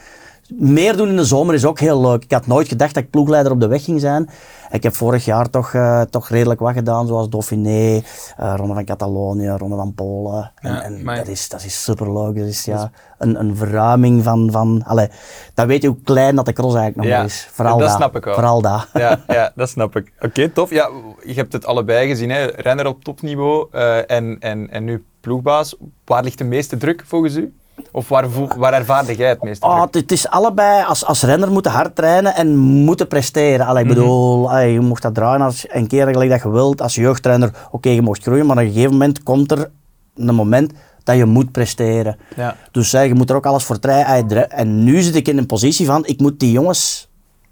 meer 0.55 0.97
doen 0.97 1.07
in 1.09 1.15
de 1.15 1.25
zomer 1.25 1.53
is 1.53 1.65
ook 1.65 1.79
heel 1.79 2.01
leuk. 2.01 2.23
Ik 2.23 2.31
had 2.31 2.47
nooit 2.47 2.67
gedacht 2.67 2.93
dat 2.93 3.03
ik 3.03 3.09
ploegleider 3.09 3.51
op 3.51 3.59
de 3.59 3.67
weg 3.67 3.83
ging 3.83 3.99
zijn. 3.99 4.29
Ik 4.71 4.83
heb 4.83 4.95
vorig 4.95 5.25
jaar 5.25 5.49
toch, 5.49 5.73
eh, 5.73 6.01
toch 6.01 6.29
redelijk 6.29 6.59
wat 6.59 6.73
gedaan, 6.73 7.07
zoals 7.07 7.29
Dauphiné, 7.29 8.01
eh 8.37 8.53
Ronde 8.55 8.73
van 8.73 8.85
Catalonië, 8.85 9.47
Ronde 9.49 9.75
van 9.75 9.93
Polen. 9.93 10.51
En, 10.55 10.71
Ja, 10.73 10.81
en 10.83 11.03
maar- 11.03 11.15
dat, 11.17 11.27
is, 11.27 11.49
dat 11.49 11.63
is 11.63 11.83
superleuk. 11.83 12.35
Dat 12.37 12.45
is 12.47 12.65
ja, 12.65 12.91
een, 13.17 13.39
een 13.39 13.55
verruiming 13.55 14.23
van... 14.23 14.51
van 14.51 14.83
allee, 14.85 15.07
dan 15.53 15.67
weet 15.67 15.81
je 15.81 15.87
hoe 15.87 16.01
klein 16.03 16.35
dat 16.35 16.45
de 16.45 16.53
cross 16.53 16.75
eigenlijk 16.75 17.07
nog 17.09 17.17
Ja, 17.19 17.23
is. 17.25 17.47
Vooral 17.51 17.77
dat 17.77 17.87
dat. 17.87 17.97
snap 17.97 18.15
ik 18.15 18.23
wel. 18.23 18.33
Vooral 18.33 18.61
dat. 18.61 18.87
ja, 18.93 19.23
ja, 19.27 19.51
dat 19.55 19.69
snap 19.69 19.95
ik. 19.95 20.13
Oké, 20.19 20.49
tof. 20.49 20.69
Ja, 20.69 20.89
je 21.25 21.33
hebt 21.33 21.53
het 21.53 21.65
allebei 21.65 22.07
gezien, 22.07 22.29
hè? 22.29 22.45
renner 22.45 22.87
op 22.87 23.03
topniveau 23.03 23.67
eh, 23.71 24.11
en, 24.11 24.37
en, 24.39 24.69
en 24.69 24.83
nu 24.83 25.05
ploegbaas. 25.21 25.75
Waar 26.05 26.23
ligt 26.23 26.37
de 26.37 26.43
meeste 26.43 26.77
druk 26.77 27.03
volgens 27.05 27.35
u? 27.35 27.53
Of 27.91 28.09
waar, 28.09 28.25
waar 28.57 28.73
ervaarde 28.73 29.15
jij 29.15 29.29
het 29.29 29.43
meeste 29.43 29.65
Oh, 29.65 29.83
het, 29.91 30.11
is 30.11 30.27
allebei, 30.27 30.85
als, 30.85 31.05
als 31.05 31.23
renner 31.23 31.51
moeten 31.51 31.71
hard 31.71 31.95
trainen 31.95 32.35
en 32.35 32.57
moeten 32.57 33.07
presteren. 33.07 33.65
Allee, 33.65 33.83
Mhm. 33.83 33.91
ik 33.91 33.97
bedoel, 33.97 34.49
allee, 34.49 34.73
je 34.73 34.79
mocht 34.79 35.01
dat 35.01 35.13
draaien 35.13 35.41
als 35.41 35.65
een 35.69 35.87
keer 35.87 36.07
gelijk 36.07 36.29
dat 36.29 36.41
je 36.41 36.49
wilt. 36.51 36.81
Als 36.81 36.95
jeugdtrainer, 36.95 37.51
oké, 37.71 37.89
je 37.89 38.01
mocht 38.01 38.21
groeien, 38.21 38.45
maar 38.45 38.57
op 38.57 38.63
een 38.63 38.71
gegeven 38.71 38.91
moment 38.91 39.23
komt 39.23 39.51
er 39.51 39.69
een 40.15 40.35
moment 40.35 40.71
dat 41.03 41.15
je 41.15 41.25
moet 41.25 41.51
presteren. 41.51 42.17
Ja. 42.35 42.55
Dus 42.71 42.91
je 42.91 43.13
moet 43.13 43.29
er 43.29 43.35
ook 43.35 43.45
alles 43.45 43.63
voor 43.63 43.79
trainen. 43.79 44.49
En 44.51 44.83
nu 44.83 45.01
zit 45.01 45.15
ik 45.15 45.27
in 45.27 45.37
een 45.37 45.45
positie 45.45 45.85
van, 45.85 46.05
ik 46.05 46.19
moet 46.19 46.39
die 46.39 46.51
jongens 46.51 47.09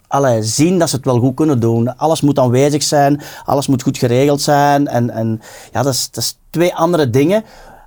allee, 0.07 0.43
zien 0.43 0.79
dat 0.79 0.89
ze 0.89 0.95
het 0.95 1.05
wel 1.05 1.19
goed 1.19 1.35
kunnen 1.35 1.59
doen. 1.59 1.97
Alles 1.97 2.21
moet 2.21 2.39
aanwezig 2.39 2.83
zijn, 2.83 3.21
alles 3.45 3.67
moet 3.67 3.81
goed 3.83 3.97
geregeld 3.97 4.41
zijn. 4.41 4.87
En, 4.87 5.09
en 5.09 5.41
ja, 5.71 5.81
dat 5.81 5.93
is, 5.93 6.11
dat 6.11 6.23
is 6.23 6.37
twee 6.49 6.75
andere 6.75 7.09
dingen. 7.09 7.43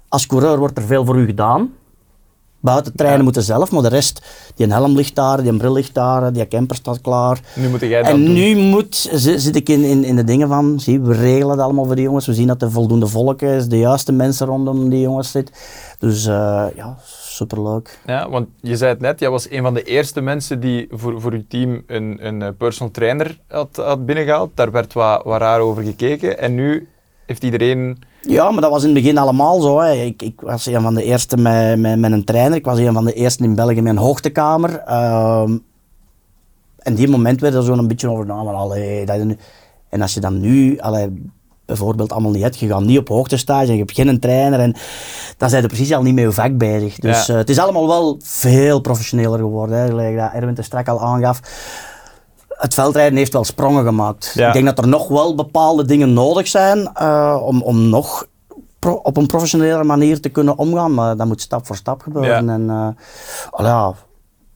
Als 0.09 0.27
coureur 0.27 0.59
wordt 0.59 0.79
er 0.79 0.85
veel 0.85 1.05
voor 1.05 1.16
u 1.16 1.27
gedaan. 1.27 1.70
Buiten 2.61 2.92
trainen 2.97 3.18
Ja. 3.18 3.25
moeten 3.25 3.42
zelf, 3.42 3.71
maar 3.71 3.83
de 3.83 3.88
rest, 3.88 4.27
die 4.55 4.66
een 4.66 4.73
helm 4.73 4.97
ligt 4.97 5.14
daar, 5.14 5.42
die 5.42 5.51
een 5.51 5.59
bril 5.59 5.73
ligt 5.73 5.94
daar, 5.94 6.33
die 6.33 6.49
camper 6.49 6.77
staat 6.77 7.01
klaar. 7.01 7.40
Nu 7.55 7.68
moet 7.68 7.81
jij 7.81 8.03
dat 8.03 8.11
En 8.12 8.25
doen. 8.25 8.35
nu 8.35 8.57
moet, 8.57 8.94
zi- 9.12 9.38
zit 9.38 9.57
ik 9.57 9.68
in, 9.68 9.83
in, 9.85 10.05
in 10.05 10.16
de 10.16 10.25
dingen 10.25 10.49
van, 10.49 10.81
zie, 10.81 11.01
we 11.01 11.12
regelen 11.14 11.51
het 11.51 11.61
allemaal 11.61 11.85
voor 11.85 11.94
die 11.94 12.05
jongens. 12.05 12.27
We 12.27 12.35
zien 12.35 12.47
dat 12.47 12.62
er 12.62 12.71
voldoende 12.71 13.07
volk 13.07 13.42
is, 13.42 13.66
de 13.68 13.79
juiste 13.79 14.12
mensen 14.12 14.47
rondom 14.47 14.88
die 14.88 15.01
jongens 15.01 15.31
zitten. 15.31 15.55
Dus 15.99 16.27
eh, 16.27 16.64
ja, 16.77 16.97
superleuk. 17.12 17.99
Ja, 18.07 18.29
want 18.31 18.49
je 18.61 18.77
zei 18.77 18.90
het 18.90 19.01
net, 19.01 19.21
jij 19.21 19.31
was 19.31 19.51
een 19.51 19.62
van 19.62 19.75
de 19.75 19.83
eerste 19.83 20.21
mensen 20.21 20.61
die 20.61 20.87
voor, 20.90 21.21
voor 21.21 21.33
uw 21.33 21.44
team 21.49 21.83
een, 21.87 22.18
een 22.27 22.42
eh, 22.42 22.49
personal 22.59 22.92
trainer 22.92 23.38
had, 23.49 23.68
had 23.77 24.07
binnengehaald. 24.07 24.51
Daar 24.55 24.71
werd 24.71 24.92
wat, 24.92 25.25
wat 25.25 25.40
raar 25.40 25.61
over 25.61 25.83
gekeken. 25.83 26.38
En 26.38 26.55
nu 26.55 26.88
heeft 27.27 27.42
iedereen... 27.44 27.99
Ja, 28.22 28.50
maar 28.50 28.61
dat 28.61 28.70
was 28.70 28.83
in 28.85 28.88
het 28.94 28.98
begin 29.02 29.18
allemaal 29.18 29.61
zo. 29.61 29.78
Hè. 29.81 29.92
Ik, 29.92 30.22
ik 30.22 30.40
was 30.40 30.66
een 30.66 30.81
van 30.83 30.94
de 30.94 31.02
eerste 31.02 31.37
met, 31.37 31.78
met, 31.78 31.98
met 31.98 32.12
een 32.12 32.24
trainer. 32.24 32.59
Ik 32.59 32.64
was 32.64 32.78
een 32.78 32.92
van 32.92 33.04
de 33.04 33.12
eerste 33.12 33.44
in 33.44 33.54
België 33.54 33.83
met 33.83 33.92
een 33.92 33.98
hoogtekamer. 34.02 34.78
Ehm, 34.78 35.59
en 36.78 36.94
die 36.94 37.09
moment 37.09 37.40
werd 37.40 37.54
er 37.54 37.62
zo 37.64 37.72
een 37.72 37.88
beetje 37.88 38.11
over. 38.11 38.26
Maar 38.26 38.54
allee, 38.54 39.07
dat, 39.07 39.16
en 39.88 40.02
als 40.02 40.14
je 40.14 40.20
dan 40.20 40.40
nu 40.40 40.78
allee, 40.78 41.31
bijvoorbeeld 41.66 42.12
allemaal 42.12 42.31
niet 42.31 42.42
hebt, 42.42 42.59
je 42.59 42.66
gaat 42.68 42.83
niet 42.85 42.98
op 42.98 43.09
hoogtestage 43.09 43.66
en 43.66 43.72
je 43.72 43.78
hebt 43.78 43.92
geen 43.94 44.20
trainer. 44.20 44.61
En 44.61 44.74
dan 45.37 45.48
zijn 45.50 45.62
je 45.62 45.68
precies 45.68 45.92
al 45.92 46.02
niet 46.02 46.14
met 46.14 46.24
je 46.24 46.33
vak 46.33 46.57
bezig. 46.59 46.98
Dus 46.98 47.26
Ja. 47.26 47.33
eh, 47.33 47.38
het 47.38 47.50
is 47.50 47.59
allemaal 47.59 47.87
wel 47.88 48.16
veel 48.22 48.81
professioneler 48.81 49.38
geworden. 49.38 49.78
Hè. 49.78 49.87
Gelijk 49.87 50.16
dat 50.16 50.33
Erwin 50.33 50.54
te 50.54 50.62
strak 50.62 50.88
al 50.88 51.00
aangaf. 51.02 51.40
Het 52.59 52.75
veldrijden 52.75 53.18
heeft 53.18 53.33
wel 53.33 53.44
sprongen 53.44 53.85
gemaakt. 53.85 54.33
Ja. 54.35 54.47
Ik 54.47 54.53
denk 54.53 54.64
dat 54.64 54.79
er 54.79 54.88
nog 54.88 55.09
wel 55.09 55.35
bepaalde 55.35 55.85
dingen 55.85 56.12
nodig 56.12 56.49
zijn 56.49 56.90
eh, 56.94 57.40
om, 57.42 57.62
om 57.62 57.88
nog 57.88 58.27
op 58.81 59.16
een 59.16 59.27
professionele 59.27 59.85
manier 59.85 60.21
te 60.21 60.29
kunnen 60.29 60.59
omgaan. 60.59 60.94
Maar 60.94 61.16
dat 61.16 61.27
moet 61.27 61.40
stap 61.40 61.66
voor 61.66 61.77
stap 61.77 62.03
gebeuren. 62.03 62.47
Ja. 62.47 62.53
En 62.53 62.71
eh, 62.71 63.64
ja, 63.64 63.94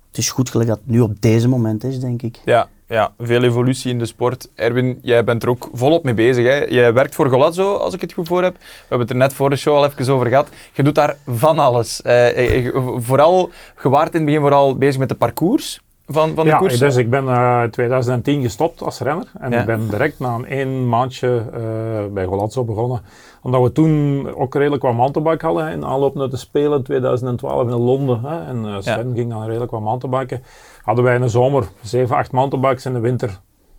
het 0.09 0.19
is 0.19 0.31
goed 0.31 0.51
gelijk 0.51 0.69
dat 0.69 0.79
het 0.79 0.91
nu 0.95 1.01
op 1.01 1.21
deze 1.21 1.49
moment 1.49 1.85
is, 1.85 2.01
denk 2.01 2.23
ik. 2.23 2.41
Ja, 2.45 2.69
ja, 2.87 3.12
veel 3.19 3.43
evolutie 3.43 3.91
in 3.91 3.99
de 3.99 4.07
sport. 4.07 4.49
Erwin, 4.55 4.99
jij 5.03 5.25
bent 5.25 5.43
er 5.43 5.49
ook 5.49 5.69
volop 5.73 6.05
mee 6.05 6.15
bezig. 6.15 6.47
Hè? 6.47 6.65
Jij 6.65 6.93
werkt 6.93 7.15
voor 7.15 7.29
Golazzo, 7.29 7.77
als 7.77 7.95
ik 7.95 8.01
het 8.01 8.12
goed 8.12 8.29
voor 8.29 8.43
heb. 8.43 8.55
We 8.55 8.65
hebben 8.81 9.01
het 9.01 9.11
er 9.11 9.17
net 9.17 9.33
voor 9.33 9.51
de 9.51 9.57
show 9.57 9.77
al 9.77 9.85
even 9.85 10.15
over 10.15 10.27
gehad. 10.27 10.49
Je 10.73 10.83
doet 10.83 10.95
daar 10.95 11.17
van 11.27 11.59
alles. 11.59 12.03
Eh, 12.03 12.69
vooral, 12.97 13.51
je 13.83 13.88
waart 13.88 14.12
in 14.12 14.17
het 14.17 14.25
begin 14.25 14.41
vooral 14.41 14.77
bezig 14.77 14.99
met 14.99 15.09
de 15.09 15.15
parcours 15.15 15.81
van, 16.12 16.35
van 16.35 16.44
de 16.44 16.51
ja, 16.51 16.57
koers? 16.59 16.79
dus 16.79 16.96
ik 16.96 17.11
ben 17.11 17.29
in 17.62 17.70
2010 17.70 18.42
gestopt 18.42 18.83
als 18.83 18.98
renner. 19.01 19.31
En 19.38 19.51
Ja. 19.51 19.61
ik 19.61 19.66
ben 19.66 19.88
direct 19.88 20.18
na 20.18 20.35
een 20.35 20.46
één 20.46 20.88
maandje 20.88 21.44
eh, 21.53 21.61
bij 22.12 22.25
Golazzo 22.25 22.64
begonnen. 22.64 23.01
Omdat 23.42 23.62
we 23.62 23.72
toen 23.72 24.29
ook 24.35 24.55
redelijk 24.55 24.83
wat 24.83 24.94
mountainbike 24.94 25.46
hadden. 25.46 25.66
hè, 25.66 25.72
In 25.72 25.85
aanloop 25.85 26.14
naar 26.14 26.29
de 26.31 26.37
Spelen 26.37 26.79
in 26.79 26.85
2012 26.85 27.62
in 27.68 27.75
Londen. 27.75 28.20
Hè, 28.25 28.44
en 28.46 28.64
eh, 28.66 28.77
Sven 28.81 29.12
ging 29.14 29.31
dan 29.31 29.44
redelijk 29.46 29.70
wat 29.70 29.81
mountainbiken. 29.81 30.42
Hadden 30.83 31.05
wij 31.05 31.14
in 31.14 31.20
de 31.20 31.29
zomer 31.29 31.64
7, 31.83 32.16
8 32.16 32.33
mountainbikes. 32.33 32.87
In 32.87 32.92
de 32.92 33.01
winter 33.01 33.29
een 33.29 33.37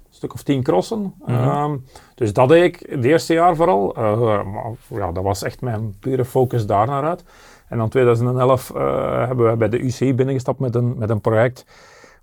stuk 0.10 0.34
of 0.34 0.44
10 0.44 0.64
crossen. 0.64 1.14
Mhm. 1.26 1.32
Ehm, 1.32 1.76
dus 2.16 2.34
dat 2.34 2.50
deed 2.50 2.64
ik 2.64 2.86
het 2.90 3.04
eerste 3.06 3.34
jaar 3.34 3.56
vooral. 3.56 3.96
Eh, 3.96 4.20
maar 4.44 4.72
ja, 4.88 5.12
dat 5.12 5.24
was 5.24 5.44
echt 5.44 5.62
mijn 5.62 5.96
pure 6.00 6.26
focus 6.26 6.66
daar 6.66 6.88
naar 6.88 7.04
uit. 7.04 7.24
En 7.70 7.78
dan 7.78 7.90
2011 7.90 8.72
eh, 8.76 9.28
hebben 9.28 9.50
we 9.52 9.58
bij 9.58 9.70
de 9.70 9.80
UCI 9.80 10.14
binnengestapt 10.14 10.60
met 10.60 10.76
een, 10.76 10.98
met 10.98 11.10
een 11.10 11.22
project 11.22 11.66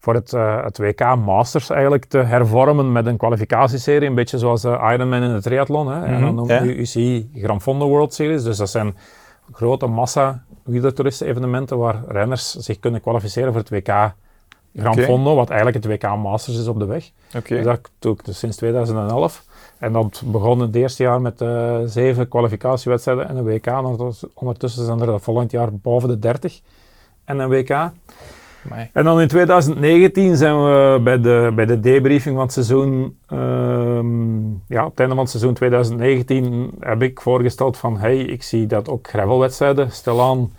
voor 0.00 0.14
het, 0.14 0.32
eh, 0.32 0.64
het 0.64 0.78
WK 0.78 1.00
Masters 1.24 1.70
eigenlijk 1.70 2.04
te 2.04 2.18
hervormen 2.18 2.92
met 2.92 3.06
een 3.06 3.16
kwalificatieserie, 3.16 4.08
een 4.08 4.14
beetje 4.14 4.38
zoals 4.38 4.62
de 4.62 4.68
Ironman 4.92 5.22
in 5.22 5.32
de 5.34 5.40
triathlon. 5.42 5.86
Hè. 5.88 6.04
En 6.04 6.12
Mhm, 6.12 6.20
dan 6.22 6.34
noemen 6.34 6.54
ja. 6.54 6.62
we 6.62 6.74
UCI 6.76 7.30
Gran 7.34 7.60
Fondo 7.60 7.88
World 7.88 8.14
Series. 8.14 8.42
Dus 8.42 8.56
dat 8.56 8.70
zijn 8.70 8.96
grote 9.52 9.86
massa 9.86 10.42
wielertoeristen 10.62 11.26
evenementen 11.26 11.78
waar 11.78 12.02
renners 12.08 12.50
zich 12.54 12.78
kunnen 12.78 13.00
kwalificeren 13.00 13.52
voor 13.52 13.60
het 13.60 13.70
WK 13.70 14.14
Gran 14.76 14.92
Oké. 14.92 15.02
Fondo, 15.04 15.34
wat 15.34 15.50
eigenlijk 15.50 15.84
het 15.84 15.92
WK 16.02 16.16
Masters 16.16 16.58
is 16.58 16.66
op 16.68 16.78
de 16.78 16.84
weg. 16.84 17.10
Oké. 17.36 17.54
Dus 17.54 17.64
dat 17.64 17.90
doe 17.98 18.12
ik 18.14 18.24
dus 18.24 18.38
sinds 18.38 18.56
2011. 18.56 19.44
En 19.78 19.92
dat 19.92 20.22
begon 20.24 20.60
het 20.60 20.74
eerste 20.74 21.02
jaar 21.02 21.20
met 21.20 21.40
eh, 21.40 21.76
zeven 21.84 22.28
kwalificatiewedstrijden 22.28 23.28
en 23.28 23.36
een 23.36 23.44
WK. 23.44 23.66
En 23.66 23.84
ondertussen- 23.84 24.30
Ondertussen 24.34 24.84
zijn 24.84 25.00
er 25.00 25.20
volgend 25.20 25.50
jaar 25.50 25.68
boven 25.72 26.08
de 26.08 26.18
30 26.18 26.60
en 27.24 27.38
een 27.38 27.48
WK. 27.48 27.90
Amai. 28.66 28.90
En 28.92 29.04
dan 29.04 29.20
in 29.20 29.28
2019 29.28 30.36
zijn 30.36 30.56
we 30.64 31.00
bij 31.02 31.20
de, 31.20 31.52
bij 31.54 31.66
de 31.66 31.80
debriefing 31.80 32.34
van 32.34 32.44
het 32.44 32.52
seizoen, 32.52 33.18
ehm, 33.26 34.40
ja, 34.66 34.84
op 34.84 34.90
het 34.90 35.00
einde 35.00 35.14
van 35.14 35.18
het 35.18 35.30
seizoen 35.30 35.54
2019 35.54 36.70
heb 36.80 37.02
ik 37.02 37.20
voorgesteld 37.20 37.76
van, 37.76 37.98
hey, 37.98 38.18
ik 38.18 38.42
zie 38.42 38.66
dat 38.66 38.88
ook 38.88 39.08
gravelwedstrijden 39.08 39.90
stilaan 39.90 40.50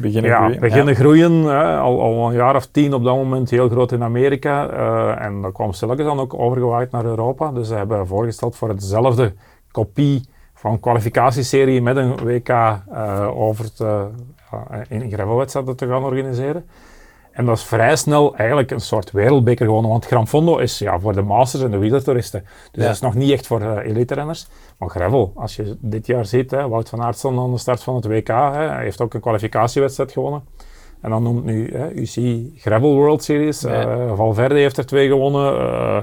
Beginnen 0.00 0.30
ja, 0.30 0.38
groeien. 0.38 0.60
beginnen 0.60 0.94
groeien. 0.94 1.32
Hè, 1.42 1.76
al, 1.76 2.00
al 2.00 2.28
een 2.28 2.34
jaar 2.34 2.56
of 2.56 2.66
tien 2.66 2.94
op 2.94 3.04
dat 3.04 3.14
moment, 3.16 3.50
heel 3.50 3.68
groot 3.68 3.92
in 3.92 4.02
Amerika. 4.02 4.68
eh, 4.68 5.24
en 5.24 5.42
dat 5.42 5.52
kwam 5.52 5.72
stilletjes 5.72 6.06
dan 6.06 6.20
ook 6.20 6.34
overgewaaid 6.34 6.90
naar 6.90 7.04
Europa. 7.04 7.52
Dus 7.52 7.68
ze 7.68 7.74
hebben 7.74 8.06
voorgesteld 8.06 8.56
voor 8.56 8.68
hetzelfde 8.68 9.32
kopie 9.70 10.28
van 10.54 10.80
kwalificatieserie 10.80 11.82
met 11.82 11.96
een 11.96 12.16
WK 12.16 12.48
eh, 12.48 13.28
over 13.34 13.64
in 14.88 15.10
gravelwedstrijden 15.10 15.76
te 15.76 15.86
gaan 15.86 16.04
organiseren. 16.04 16.66
En 17.38 17.44
dat 17.44 17.56
is 17.56 17.62
vrij 17.64 17.96
snel 17.96 18.36
eigenlijk 18.36 18.70
een 18.70 18.80
soort 18.80 19.10
wereldbeker 19.10 19.66
gewonnen. 19.66 19.90
Want 19.90 20.06
Gran 20.06 20.28
Fondo 20.28 20.56
is 20.56 20.78
ja, 20.78 20.98
voor 21.00 21.12
de 21.12 21.22
masters 21.22 21.62
en 21.62 21.70
de 21.70 21.78
wielertoeristen. 21.78 22.40
Dus 22.72 22.82
Ja. 22.82 22.82
dat 22.82 22.94
is 22.94 23.00
nog 23.00 23.14
niet 23.14 23.30
echt 23.32 23.46
voor 23.46 23.60
uh, 23.62 23.76
elite-renners. 23.84 24.46
Maar 24.78 24.88
gravel, 24.90 25.32
als 25.34 25.56
je 25.56 25.76
dit 25.80 26.06
jaar 26.06 26.26
ziet, 26.26 26.50
hè, 26.50 26.68
Wout 26.68 26.88
van 26.88 27.02
Aert 27.02 27.16
stond 27.18 27.38
aan 27.38 27.52
de 27.52 27.58
start 27.58 27.82
van 27.82 27.94
het 27.94 28.04
WK. 28.06 28.28
Hè, 28.28 28.34
hij 28.68 28.82
heeft 28.82 29.00
ook 29.00 29.14
een 29.14 29.20
kwalificatiewedstrijd 29.20 30.12
gewonnen. 30.12 30.42
En 31.00 31.10
dan 31.10 31.22
noemt 31.22 31.44
nu 31.44 31.70
hè, 31.76 31.88
UC 31.90 32.40
Gravel 32.56 32.94
World 32.94 33.22
Series. 33.24 33.64
Eh, 33.64 34.12
Valverde 34.16 34.54
heeft 34.54 34.76
er 34.78 34.86
twee 34.86 35.08
gewonnen. 35.08 35.58
eh 35.60 35.98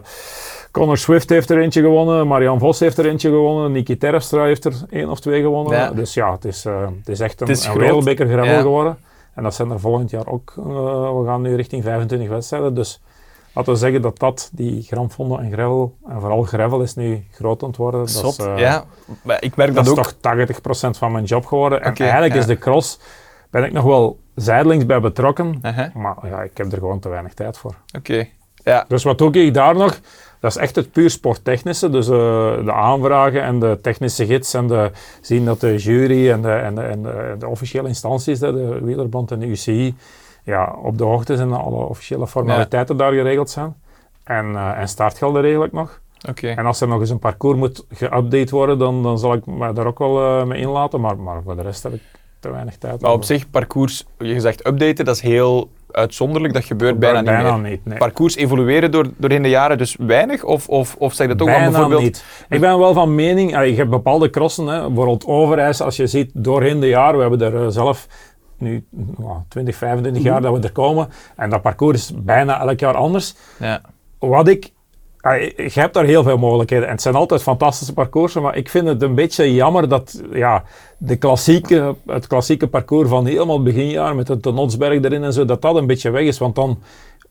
Connor 0.72 0.98
Swift 0.98 1.30
heeft 1.30 1.50
er 1.50 1.60
eentje 1.62 1.82
gewonnen. 1.82 2.28
Marian 2.28 2.60
Vos 2.60 2.80
heeft 2.80 2.98
er 2.98 3.06
eentje 3.06 3.30
gewonnen. 3.30 3.72
Niki 3.72 3.98
Terpstra 3.98 4.44
heeft 4.44 4.66
er 4.66 4.74
één 4.90 5.10
of 5.10 5.20
twee 5.20 5.42
gewonnen. 5.42 5.74
Ja. 5.78 5.92
Dus 5.92 6.14
ja, 6.14 6.32
het 6.32 6.46
is, 6.46 6.66
eh, 6.66 6.88
het 7.00 7.10
is 7.10 7.20
echt 7.20 7.42
een, 7.42 7.48
is 7.48 7.74
wereldbeker 7.74 8.28
gravel 8.28 8.54
Ja. 8.54 8.62
geworden. 8.62 8.98
En 9.36 9.44
dat 9.44 9.56
zijn 9.56 9.72
er 9.72 9.80
volgend 9.80 10.10
jaar 10.10 10.28
ook. 10.28 10.54
eh, 10.58 10.64
we 10.64 11.24
gaan 11.26 11.42
nu 11.42 11.56
richting 11.56 11.84
25 11.84 12.30
wedstrijden. 12.30 12.74
Dus 12.74 13.02
laten 13.54 13.74
we 13.74 13.80
zeggen 13.80 14.02
dat 14.02 14.20
dat, 14.20 14.50
die 14.54 14.82
Gran 14.82 15.12
Fondo 15.12 15.38
en 15.38 15.52
gravel, 15.52 15.96
en 16.08 16.20
vooral 16.20 16.44
gravel 16.44 16.82
is 16.82 16.96
nu 16.96 17.26
groot 17.32 17.62
aan 17.62 17.68
het 17.68 17.78
worden. 17.78 18.00
Dat 18.00 18.26
is, 18.26 18.38
eh, 18.38 18.58
ja, 18.58 18.84
maar 19.24 19.44
ik 19.44 19.56
merk 19.56 19.74
dat 19.76 19.86
dat, 19.86 19.98
is 19.98 20.04
toch 20.04 20.14
80% 20.14 20.98
van 20.98 21.12
mijn 21.12 21.24
job 21.24 21.46
geworden. 21.46 21.82
En 21.82 21.96
eigenlijk 21.96 22.34
ja. 22.34 22.40
is 22.40 22.46
de 22.46 22.58
cross, 22.58 23.00
ben 23.50 23.64
ik 23.64 23.72
nog 23.72 23.84
wel 23.84 24.20
zijdelings 24.36 24.86
bij 24.86 25.00
betrokken. 25.00 25.60
Maar 25.94 26.16
ja, 26.24 26.42
ik 26.42 26.58
heb 26.58 26.72
er 26.72 26.78
gewoon 26.78 27.00
te 27.00 27.10
weinig 27.10 27.34
tijd 27.34 27.58
voor. 27.58 27.76
Oké. 27.98 28.28
Ja, 28.64 28.86
Dus 28.88 29.04
wat 29.04 29.18
doe 29.18 29.32
ik 29.32 29.54
daar 29.54 29.76
nog? 29.76 30.00
Dat 30.46 30.56
is 30.56 30.62
echt 30.62 30.76
het 30.76 30.92
puur 30.92 31.10
sporttechnische. 31.10 31.90
Dus 31.90 32.08
eh, 32.08 32.66
de 32.66 32.74
aanvragen 32.74 33.42
en 33.42 33.60
de 33.60 33.80
technische 33.82 34.26
gids 34.26 34.54
en 34.54 34.68
de, 34.68 34.92
zien 35.22 35.46
dat 35.46 35.60
de 35.60 35.76
jury 35.76 36.32
en 36.32 36.42
de, 36.42 36.52
en 36.52 36.76
de, 36.76 36.82
en 36.82 37.02
de, 37.02 37.36
de 37.40 37.48
officiële 37.48 37.88
instanties, 37.88 38.40
de 38.40 38.80
Wielerbond 38.82 39.32
en 39.32 39.40
de 39.40 39.46
UCI, 39.46 39.96
ja, 40.44 40.76
op 40.84 40.98
de 40.98 41.04
hoogte 41.04 41.36
zijn 41.36 41.50
dat 41.50 41.60
alle 41.60 41.86
officiële 41.86 42.28
formaliteiten 42.28 42.98
daar 42.98 43.14
geregeld 43.14 43.50
zijn. 43.50 43.76
En, 44.24 44.56
eh, 44.56 44.80
en 44.80 44.88
startgelden 44.88 45.42
regel 45.42 45.64
ik 45.64 45.72
nog. 45.72 46.00
oké. 46.30 46.48
En 46.48 46.66
als 46.66 46.82
er 46.82 46.88
nog 46.88 47.00
eens 47.00 47.10
een 47.10 47.20
parcours 47.20 47.58
moet 47.58 47.86
geüpdate 47.94 48.50
worden, 48.50 48.78
dan, 48.78 49.04
dan 49.04 49.20
zal 49.20 49.34
ik 49.34 49.46
me 49.46 49.74
daar 49.74 49.88
ook 49.88 50.00
wel 50.00 50.40
eh, 50.40 50.46
mee 50.46 50.62
inlaten. 50.62 51.02
Maar, 51.02 51.18
maar 51.18 51.42
voor 51.44 51.56
de 51.56 51.62
rest 51.62 51.84
heb 51.84 51.94
ik 51.94 52.02
te 52.40 52.52
weinig 52.52 52.78
tijd. 52.78 53.02
Maar 53.02 53.12
op 53.12 53.24
zich, 53.24 53.50
parcours, 53.50 54.06
je 54.18 54.40
zegt 54.40 54.68
updaten, 54.68 55.06
dat 55.06 55.16
is 55.16 55.22
heel 55.22 55.70
uitzonderlijk. 55.96 56.54
Dat 56.54 56.66
gebeurt 56.66 57.00
bijna, 57.00 57.22
niet 57.22 57.62
meer. 57.62 57.70
niet. 57.70 57.86
nee. 57.86 57.98
Parcours 57.98 58.36
evolueren 58.36 58.92
door, 58.92 59.08
doorheen 59.18 59.42
de 59.42 59.50
jaren 59.50 59.78
dus 59.78 59.96
weinig? 60.00 60.44
Of, 60.44 60.68
of, 60.68 60.96
of 61.00 61.14
zeg 61.14 61.28
je 61.28 61.36
dat 61.36 61.48
ook 61.48 61.54
Bijna 61.54 61.70
bijvoorbeeld... 61.72 62.02
niet. 62.02 62.26
Ik 62.50 62.60
ben 62.60 62.80
wel 62.80 62.94
van 62.94 63.16
mening, 63.16 63.52
je 63.52 63.76
hebt 63.76 63.90
bepaalde 63.90 64.30
crossen, 64.30 64.68
hè, 64.68 64.86
bijvoorbeeld 64.86 65.26
Overijs, 65.26 65.82
als 65.82 65.96
je 65.96 66.08
ziet 66.08 66.32
doorheen 66.34 66.80
de 66.80 66.88
jaren, 66.88 67.16
we 67.16 67.22
hebben 67.22 67.54
er 67.54 67.66
eh, 67.66 67.68
zelf 67.70 68.08
nu 68.58 68.86
nou, 69.18 69.38
20, 69.48 69.76
25 69.76 70.24
jaar 70.24 70.42
dat 70.42 70.58
we 70.58 70.64
er 70.64 70.72
komen, 70.72 71.10
en 71.36 71.50
dat 71.50 71.62
parcours 71.62 71.98
is 71.98 72.12
bijna 72.16 72.60
elk 72.60 72.80
jaar 72.80 72.96
anders. 72.96 73.36
Ja. 73.60 73.82
Wat 74.20 74.48
ik, 74.48 74.72
je 75.34 75.72
hebt 75.74 75.94
daar 75.94 76.06
heel 76.06 76.24
veel 76.24 76.38
mogelijkheden 76.38 76.86
en 76.86 76.92
het 76.92 77.02
zijn 77.02 77.16
altijd 77.16 77.42
fantastische 77.42 77.94
parcoursen, 77.94 78.42
maar 78.42 78.56
ik 78.56 78.70
vind 78.70 78.88
het 78.88 79.02
een 79.02 79.16
beetje 79.16 79.54
jammer 79.54 79.90
dat 79.90 80.22
ja, 80.32 80.64
de 80.98 81.16
klassieke, 81.16 81.96
het 82.06 82.28
klassieke 82.28 82.68
parcours 82.68 83.10
van 83.10 83.26
helemaal 83.26 83.56
het 83.56 83.64
beginjaar 83.64 84.16
met 84.16 84.44
de 84.44 84.52
Notsberg 84.52 85.04
erin 85.04 85.24
en 85.24 85.34
zo, 85.34 85.46
dat 85.46 85.62
dat 85.62 85.76
een 85.76 85.88
beetje 85.88 86.10
weg 86.10 86.24
is, 86.24 86.38
want 86.38 86.56
dan, 86.56 86.80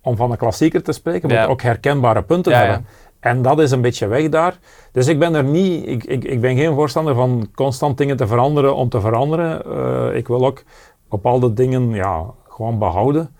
om 0.01 0.17
van 0.17 0.31
een 0.31 0.37
klassieker 0.37 0.83
te 0.83 0.93
spreken, 0.93 1.29
moet 1.29 1.37
Ja. 1.37 1.43
je 1.43 1.49
ook 1.49 1.63
herkenbare 1.63 2.23
punten 2.23 2.53
Ja, 2.53 2.61
ja. 2.63 2.65
hebben. 2.67 2.87
En 3.21 3.43
dat 3.43 3.61
is 3.61 3.71
een 3.71 3.81
beetje 3.81 4.07
weg 4.07 4.29
daar. 4.29 4.59
Dus 4.93 5.07
ik 5.07 5.19
ben 5.19 5.35
er 5.35 5.45
niet, 5.45 5.87
ik, 5.87 6.05
ik, 6.05 6.25
ik 6.25 6.41
ben 6.41 6.57
geen 6.57 6.75
voorstander 6.75 7.15
van 7.15 7.49
constant 7.55 7.99
dingen 7.99 8.17
te 8.17 8.27
veranderen 8.27 8.75
om 8.75 8.89
te 8.89 9.01
veranderen. 9.01 9.65
Eh, 9.65 10.17
ik 10.17 10.27
wil 10.29 10.47
ook 10.47 10.63
bepaalde 11.09 11.53
dingen 11.53 11.91
ja, 11.91 12.25
gewoon 12.49 12.79
behouden. 12.79 13.35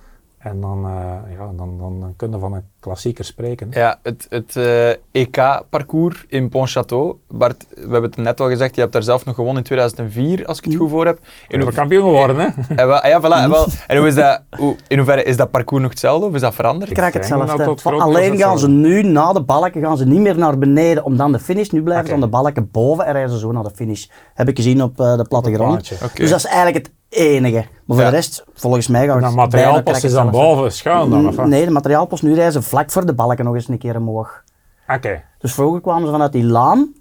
En 0.45 0.61
dan, 0.61 0.85
eh, 0.87 1.37
ja, 1.37 1.51
dan, 1.57 1.79
dan, 1.79 2.01
dan 2.01 2.15
kunnen 2.17 2.39
we 2.39 2.45
van 2.45 2.55
een 2.55 2.65
klassieker 2.81 3.25
spreken. 3.25 3.69
Ja, 3.71 3.99
het, 4.03 4.27
het 4.29 4.57
eh, 4.57 4.91
EK-parcours 5.13 6.25
in 6.29 6.49
Pontchâteau. 6.49 7.17
Bart, 7.29 7.67
we 7.75 7.81
hebben 7.81 8.03
het 8.03 8.17
net 8.17 8.41
al 8.41 8.49
gezegd, 8.49 8.75
je 8.75 8.81
hebt 8.81 8.93
daar 8.93 9.03
zelf 9.03 9.25
nog 9.25 9.35
gewonnen 9.35 9.59
in 9.63 9.65
2004, 9.65 10.47
als 10.47 10.59
ik 10.59 10.65
het 10.65 10.75
goed 10.75 10.91
voor 10.91 11.07
heb. 11.07 11.19
In 11.49 11.59
We 11.59 11.65
hoe- 11.65 11.75
kampioen 11.75 12.03
geworden, 12.03 12.37
hè? 12.37 12.47
en 12.81 12.87
wel, 12.87 12.99
ah 12.99 13.09
ja, 13.09 13.21
voilà, 13.21 13.43
en, 13.43 13.51
wel, 13.51 13.67
en 13.87 13.99
hoe 13.99 14.07
is 14.07 14.15
dat, 14.15 14.43
hoe, 14.59 14.77
in 14.89 14.97
hoeverre 14.97 15.23
is 15.23 15.37
dat 15.37 15.51
parcours 15.51 15.83
nog 15.83 15.91
hetzelfde 15.91 16.27
of 16.27 16.35
is 16.35 16.41
dat 16.41 16.55
veranderd? 16.55 16.91
Ik 16.91 16.97
krijg 16.97 17.13
hetzelfde. 17.13 17.63
groot 17.63 17.85
Alleen 17.85 18.37
gaan 18.39 18.59
ze 18.59 18.69
nu 18.69 19.03
na 19.03 19.33
de 19.33 19.43
balken 19.43 19.83
gaan 19.83 19.97
ze 19.97 20.07
niet 20.07 20.21
meer 20.21 20.39
naar 20.39 20.59
beneden 20.59 21.05
om 21.05 21.17
dan 21.17 21.33
de 21.33 21.39
finish. 21.39 21.69
Nu 21.69 21.83
blijven 21.83 22.07
ze 22.07 22.15
aan 22.15 22.21
de 22.21 22.27
balken 22.27 22.71
boven 22.71 23.07
en 23.07 23.13
rijden 23.13 23.31
ze 23.33 23.39
zo 23.39 23.53
naar 23.53 23.63
de 23.63 23.73
finish. 23.75 24.07
Heb 24.35 24.49
ik 24.49 24.57
gezien 24.57 24.83
op 24.83 25.01
eh, 25.01 25.17
de 25.17 25.25
plattegrond. 25.29 25.89
Dus 26.15 26.31
dat 26.31 26.39
is 26.39 26.47
eigenlijk 26.47 26.77
het 26.77 26.91
enige. 27.15 27.57
Maar 27.85 27.97
voor 27.97 28.05
Ja. 28.05 28.11
de 28.11 28.17
rest, 28.17 28.45
volgens 28.55 28.89
mij 28.89 29.07
gaan 29.07 29.15
we 29.15 29.21
bijna 29.21 29.37
materiaalpost 29.37 30.05
is 30.05 30.13
dan 30.13 30.31
boven 30.31 30.73
schuin 30.73 31.11
dan, 31.11 31.29
of? 31.29 31.37
Nee, 31.37 31.65
de 31.65 31.71
materiaalpost 31.71 32.23
nu 32.23 32.35
rijden 32.35 32.53
ze 32.53 32.63
vlak 32.63 32.91
voor 32.91 33.07
de 33.07 33.15
balken 33.15 33.45
nog 33.45 33.55
eens 33.55 33.69
een 33.69 33.79
keer 33.79 33.97
omhoog. 33.97 34.43
Oké, 34.89 35.23
Dus 35.39 35.55
vroeger 35.55 35.81
kwamen 35.81 36.05
ze 36.07 36.11
vanuit 36.13 36.33
die 36.33 36.45
laan 36.45 36.93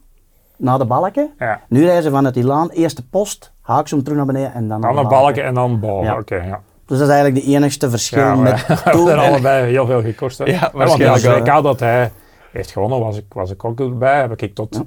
naar 0.58 0.78
de 0.78 0.86
balken. 0.86 1.30
ja. 1.40 1.62
Nu 1.68 1.84
rijden 1.86 2.04
ze 2.04 2.10
vanuit 2.12 2.34
die 2.34 2.44
laan, 2.44 2.70
eerste 2.70 3.08
post, 3.08 3.52
haak 3.62 3.88
ze 3.88 3.94
hem 3.96 4.04
terug 4.04 4.18
naar 4.18 4.28
beneden 4.28 4.54
en 4.54 4.68
dan 4.68 4.80
naar 4.80 4.94
Dan 4.94 5.04
de 5.04 5.10
de 5.10 5.16
balken 5.16 5.44
en 5.44 5.54
dan 5.54 5.80
boven, 5.80 6.06
Ja. 6.06 6.18
oké, 6.18 6.36
ja. 6.36 6.60
Dus 6.86 6.98
dat 6.98 7.08
is 7.08 7.14
eigenlijk 7.14 7.46
de 7.46 7.52
enigste 7.52 7.90
verschil 7.90 8.20
Ja, 8.20 8.36
met 8.36 8.54
we 8.68 8.74
hebben 8.74 8.92
toen. 8.92 9.10
er 9.10 9.18
allebei 9.18 9.72
heel 9.72 9.86
veel 9.86 10.02
gekost. 10.02 10.38
Hè. 10.38 10.46
Ja, 10.46 10.70
want 10.74 11.04
als 11.06 11.22
wel, 11.24 11.40
WK 11.40 11.64
dat 11.64 11.80
hij 11.80 12.12
heeft 12.52 12.72
gewonnen, 12.72 13.00
was 13.00 13.18
ik, 13.18 13.26
was 13.30 13.52
ik 13.52 13.64
ook 13.66 13.80
erbij. 13.80 14.20
Heb 14.22 14.42
ik 14.42 14.56
tot 14.56 14.82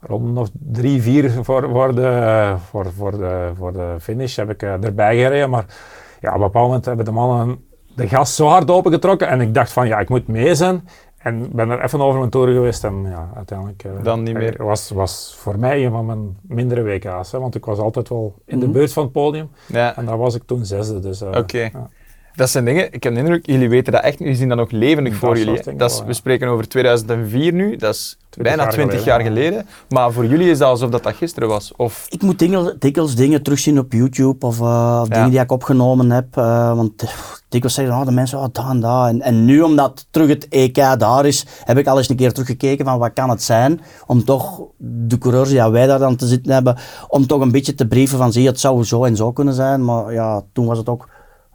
rond 0.00 0.38
of 0.38 0.48
drie, 0.52 1.02
vier 1.02 1.30
voor, 1.30 1.68
voor, 1.70 1.94
de, 1.94 2.54
voor, 2.70 2.86
voor, 2.96 3.10
de, 3.10 3.50
voor 3.56 3.72
de 3.72 3.94
finish 4.00 4.36
heb 4.36 4.50
ik 4.50 4.62
eh, 4.62 4.84
erbij 4.84 5.16
gereden. 5.16 5.50
Maar 5.50 5.64
ja, 6.20 6.28
op 6.28 6.34
een 6.34 6.40
bepaald 6.40 6.66
moment 6.66 6.84
hebben 6.84 7.04
de 7.04 7.10
mannen 7.10 7.64
de 7.94 8.08
gas 8.08 8.36
zo 8.36 8.46
hard 8.46 8.70
opengetrokken. 8.70 9.28
En 9.28 9.40
ik 9.40 9.54
dacht 9.54 9.72
van, 9.72 9.86
ja, 9.88 9.98
ik 9.98 10.08
moet 10.08 10.28
mee 10.28 10.54
zijn. 10.54 10.88
En 11.18 11.48
ben 11.52 11.70
er 11.70 11.82
even 11.84 12.00
over 12.00 12.18
mijn 12.18 12.30
toren 12.30 12.54
geweest 12.54 12.84
en 12.84 13.04
ja, 13.04 13.30
uiteindelijk... 13.36 13.84
eh, 13.84 13.90
Dan 14.02 14.22
niet 14.22 14.34
meer. 14.34 14.64
was, 14.64 14.90
was 14.90 15.34
voor 15.38 15.58
mij 15.58 15.84
een 15.84 15.90
van 15.90 16.06
mijn 16.06 16.36
mindere 16.42 16.82
WK's. 16.82 17.32
Hè, 17.32 17.38
want 17.40 17.54
ik 17.54 17.64
was 17.64 17.78
altijd 17.78 18.08
wel 18.08 18.34
in 18.44 18.58
de 18.58 18.64
Mhm. 18.66 18.74
buurt 18.74 18.92
van 18.92 19.02
het 19.02 19.12
podium. 19.12 19.50
Ja. 19.66 19.96
En 19.96 20.06
daar 20.06 20.18
was 20.18 20.34
ik 20.34 20.42
toen 20.46 20.64
zesde. 20.64 21.00
Dus, 21.00 21.20
eh, 21.20 21.28
Oké. 21.38 21.58
ja. 21.72 21.88
Dat 22.38 22.50
zijn 22.50 22.64
dingen, 22.64 22.92
ik 22.92 23.02
heb 23.02 23.12
de 23.14 23.18
indruk, 23.20 23.46
jullie 23.46 23.68
weten 23.68 23.92
dat 23.92 24.02
echt, 24.02 24.18
jullie 24.18 24.34
zien 24.34 24.48
dat 24.48 24.58
nog 24.58 24.70
levendig 24.70 25.12
Dat 25.12 25.20
voor 25.20 25.38
jullie. 25.38 25.60
hè. 25.64 25.76
Dat 25.76 25.90
is, 25.90 25.98
ja. 25.98 26.04
we 26.04 26.12
spreken 26.12 26.48
over 26.48 26.68
2004 26.68 27.52
nu, 27.52 27.76
dat 27.76 27.94
is 27.94 28.16
20 28.30 28.52
bijna 28.56 28.62
jaar 28.62 28.72
20 28.72 29.00
geleden, 29.02 29.22
jaar 29.24 29.32
geleden. 29.32 29.66
Maar 29.88 30.12
voor 30.12 30.26
jullie 30.26 30.50
is 30.50 30.58
dat 30.58 30.68
alsof 30.68 30.90
dat, 30.90 31.02
dat 31.02 31.14
gisteren 31.14 31.48
was. 31.48 31.72
Of, 31.76 32.06
Ik 32.08 32.22
moet 32.22 32.38
dikwijls, 32.38 32.74
dikwijls 32.78 33.14
dingen 33.14 33.42
terugzien 33.42 33.78
op 33.78 33.92
YouTube 33.92 34.46
of, 34.46 34.60
eh, 34.60 34.98
of 35.02 35.08
Ja. 35.08 35.14
dingen 35.14 35.30
die 35.30 35.40
ik 35.40 35.52
opgenomen 35.52 36.10
heb. 36.10 36.36
eh, 36.36 36.74
want 36.76 37.02
eh, 37.02 37.08
dikwijls 37.48 37.76
zeggen 37.76 37.94
oh, 37.94 38.04
de 38.04 38.12
mensen, 38.12 38.38
oh, 38.38 38.44
dat 38.52 38.64
en 38.68 38.80
dat. 38.80 39.08
En, 39.08 39.20
en 39.22 39.44
nu, 39.44 39.60
omdat 39.62 40.06
terug 40.10 40.28
het 40.28 40.48
EK 40.48 40.74
daar 40.74 41.26
is, 41.26 41.46
heb 41.64 41.78
ik 41.78 41.86
al 41.86 41.98
eens 41.98 42.08
een 42.08 42.16
keer 42.16 42.32
teruggekeken 42.32 42.84
van 42.84 42.98
wat 42.98 43.12
kan 43.12 43.30
het 43.30 43.42
zijn. 43.42 43.80
Om 44.06 44.24
toch 44.24 44.60
de 44.76 45.18
coureurs 45.18 45.48
die 45.48 45.62
wij 45.70 45.86
daar 45.86 45.98
dan 45.98 46.16
te 46.16 46.26
zitten 46.26 46.52
hebben, 46.52 46.76
om 47.08 47.26
toch 47.26 47.40
een 47.40 47.52
beetje 47.52 47.74
te 47.74 47.86
brieven 47.86 48.18
van 48.18 48.32
zie 48.32 48.42
je, 48.42 48.48
het 48.48 48.60
zou 48.60 48.84
zo 48.84 49.04
en 49.04 49.16
zo 49.16 49.32
kunnen 49.32 49.54
zijn. 49.54 49.84
Maar 49.84 50.12
ja, 50.12 50.42
toen 50.52 50.66
was 50.66 50.78
het 50.78 50.88
ook 50.88 51.08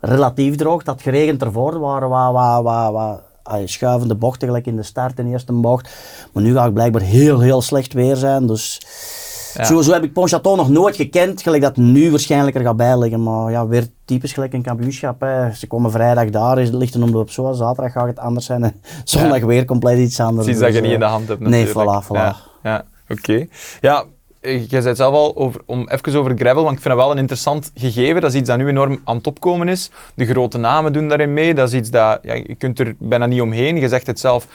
relatief 0.05 0.55
droog. 0.55 0.83
Dat 0.83 1.01
geregend 1.01 1.41
ervoor 1.41 1.79
waren 1.79 2.09
wat, 2.09 2.33
wat, 2.33 2.63
wat, 2.63 2.91
wat 2.91 3.21
ah, 3.43 3.61
schuivende 3.65 4.15
bochten, 4.15 4.47
gelijk 4.47 4.65
in 4.67 4.75
de 4.75 4.83
start 4.83 5.19
in 5.19 5.25
de 5.25 5.31
eerste 5.31 5.53
bocht. 5.53 5.89
Maar 6.33 6.43
nu 6.43 6.53
gaat 6.53 6.63
het 6.65 6.73
blijkbaar 6.73 7.01
heel, 7.01 7.39
heel 7.39 7.61
slecht 7.61 7.93
weer 7.93 8.15
zijn. 8.15 8.47
Dus 8.47 8.81
Ja. 9.53 9.63
zo, 9.63 9.81
zo 9.81 9.91
heb 9.93 10.03
ik 10.03 10.09
Pontchâteau 10.11 10.55
nog 10.55 10.69
nooit 10.69 10.95
gekend, 10.95 11.41
gelijk 11.41 11.61
dat 11.61 11.75
het 11.75 11.85
nu 11.85 12.09
waarschijnlijk 12.11 12.55
er 12.55 12.61
gaat 12.63 12.77
bij 12.77 12.97
liggen. 12.99 13.23
Maar 13.23 13.51
ja, 13.51 13.67
weer 13.67 13.87
typisch 14.05 14.33
gelijk 14.33 14.53
een 14.53 14.61
kampioenschap. 14.61 15.19
Hè. 15.21 15.51
Ze 15.51 15.67
komen 15.67 15.91
vrijdag 15.91 16.29
daar, 16.29 16.59
is- 16.59 16.69
ligt 16.69 16.95
een 16.95 17.03
omloop 17.03 17.29
zo. 17.29 17.51
Zaterdag 17.53 17.91
gaat 17.91 18.07
het 18.07 18.19
anders 18.19 18.45
zijn. 18.45 18.63
En 18.63 18.81
zondag 19.03 19.41
weer 19.41 19.65
compleet 19.65 19.99
iets 19.99 20.19
anders. 20.19 20.47
Iets 20.47 20.59
dat 20.59 20.67
je 20.67 20.73
Dus, 20.73 20.81
niet 20.83 20.91
in 20.93 20.99
de 20.99 21.05
eh, 21.05 21.11
hand 21.11 21.27
hebt 21.27 21.39
Nee, 21.39 21.65
natuurlijk. 21.65 22.03
voilà, 22.03 22.07
voilà. 22.07 22.11
Ja, 22.15 22.35
ja 22.63 22.83
oké. 23.09 23.45
Ja, 23.81 23.99
eh, 23.99 24.05
jij 24.43 24.67
zei 24.67 24.87
het 24.87 24.97
zelf 24.97 25.13
al, 25.13 25.35
over, 25.35 25.61
om 25.65 25.87
even 25.89 26.19
over 26.19 26.37
gravel, 26.37 26.63
want 26.63 26.75
ik 26.75 26.81
vind 26.81 26.93
dat 26.93 27.03
wel 27.03 27.11
een 27.11 27.17
interessant 27.17 27.71
gegeven. 27.75 28.21
Dat 28.21 28.33
is 28.33 28.39
iets 28.39 28.49
dat 28.49 28.57
nu 28.57 28.67
enorm 28.67 29.01
aan 29.03 29.17
het 29.17 29.27
opkomen 29.27 29.67
is. 29.67 29.91
De 30.13 30.25
grote 30.25 30.57
namen 30.57 30.93
doen 30.93 31.07
daarin 31.07 31.33
mee. 31.33 31.53
Dat 31.53 31.67
is 31.67 31.73
iets 31.73 31.89
dat, 31.89 32.19
ja, 32.21 32.33
je 32.33 32.55
kunt 32.55 32.79
er 32.79 32.95
bijna 32.99 33.25
niet 33.25 33.41
omheen. 33.41 33.79
Je 33.79 33.87
zegt 33.87 34.07
het 34.07 34.19
zelf, 34.19 34.45
80% 34.45 34.47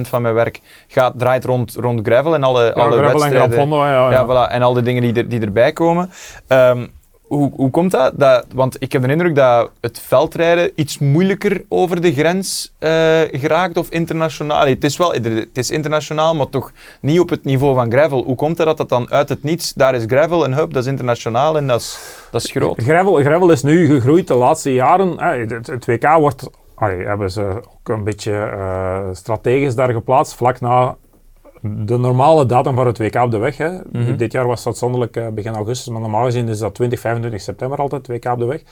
van 0.00 0.22
mijn 0.22 0.34
werk 0.34 0.60
gaat, 0.88 1.12
draait 1.18 1.44
rond, 1.44 1.74
rond 1.74 2.00
gravel 2.06 2.34
en 2.34 2.42
alle, 2.42 2.64
Ja, 2.64 2.70
alle 2.70 2.96
Gravel 2.96 3.06
en 3.06 3.18
wedstrijden. 3.18 3.58
Fondo, 3.58 3.84
ja, 3.84 4.10
ja. 4.10 4.26
voilà, 4.26 4.52
en 4.52 4.62
al 4.62 4.72
die 4.72 4.82
dingen 4.82 5.02
die, 5.02 5.14
er, 5.14 5.28
die 5.28 5.40
erbij 5.40 5.72
komen. 5.72 6.10
Ehm, 6.46 6.86
hoe, 7.26 7.52
hoe 7.54 7.70
komt 7.70 7.90
dat? 7.90 8.12
dat? 8.16 8.46
Want 8.54 8.76
ik 8.78 8.92
heb 8.92 9.02
de 9.02 9.08
indruk 9.08 9.34
dat 9.34 9.70
het 9.80 10.00
veldrijden 10.00 10.70
iets 10.74 10.98
moeilijker 10.98 11.64
over 11.68 12.00
de 12.00 12.12
grens 12.12 12.72
eh, 12.78 12.90
geraakt 13.30 13.76
of 13.76 13.88
internationaal. 13.90 14.66
Het 14.66 14.84
is 14.84 14.96
wel 14.96 15.12
het 15.12 15.48
is 15.52 15.70
internationaal, 15.70 16.34
maar 16.34 16.48
toch 16.48 16.72
niet 17.00 17.20
op 17.20 17.28
het 17.28 17.44
niveau 17.44 17.74
van 17.74 17.90
gravel. 17.90 18.24
Hoe 18.24 18.36
komt 18.36 18.56
dat 18.56 18.66
dat 18.66 18.76
dat 18.76 18.88
dan 18.88 19.10
uit 19.10 19.28
het 19.28 19.42
niets, 19.42 19.72
daar 19.72 19.94
is 19.94 20.04
gravel 20.06 20.44
een 20.44 20.54
hub, 20.54 20.72
dat 20.72 20.82
is 20.82 20.90
internationaal 20.90 21.56
en 21.56 21.66
dat 21.66 21.80
is, 21.80 21.98
dat 22.30 22.42
is 22.42 22.50
groot? 22.50 22.82
Gravel, 22.82 23.14
gravel 23.14 23.50
is 23.50 23.62
nu 23.62 23.86
gegroeid 23.86 24.28
de 24.28 24.34
laatste 24.34 24.72
jaren. 24.72 25.18
hè. 25.18 25.56
Het, 25.70 25.86
WK 25.86 26.16
wordt, 26.18 26.50
hebben 26.76 27.30
ze 27.30 27.42
ook 27.42 27.88
een 27.88 28.04
beetje 28.04 28.32
eh, 28.32 28.98
strategisch 29.12 29.74
daar 29.74 29.92
geplaatst, 29.92 30.34
vlak 30.34 30.60
na 30.60 30.96
de 31.62 31.96
normale 31.96 32.46
datum 32.46 32.74
voor 32.74 32.86
het 32.86 32.98
WK 32.98 33.14
op 33.14 33.30
de 33.30 33.38
weg. 33.38 33.56
Hè. 33.56 33.78
Mhm. 33.92 34.16
Dit 34.16 34.32
jaar 34.32 34.46
was 34.46 34.62
dat 34.62 34.78
zonderlijk 34.78 35.16
eh, 35.16 35.28
begin 35.28 35.54
augustus, 35.54 35.92
maar 35.92 36.00
normaal 36.00 36.24
gezien 36.24 36.48
is 36.48 36.58
dat 36.58 36.74
20, 36.74 37.00
25 37.00 37.40
september 37.40 37.78
altijd, 37.78 38.06
het 38.06 38.16
WK 38.16 38.32
op 38.32 38.38
de 38.38 38.44
weg. 38.44 38.62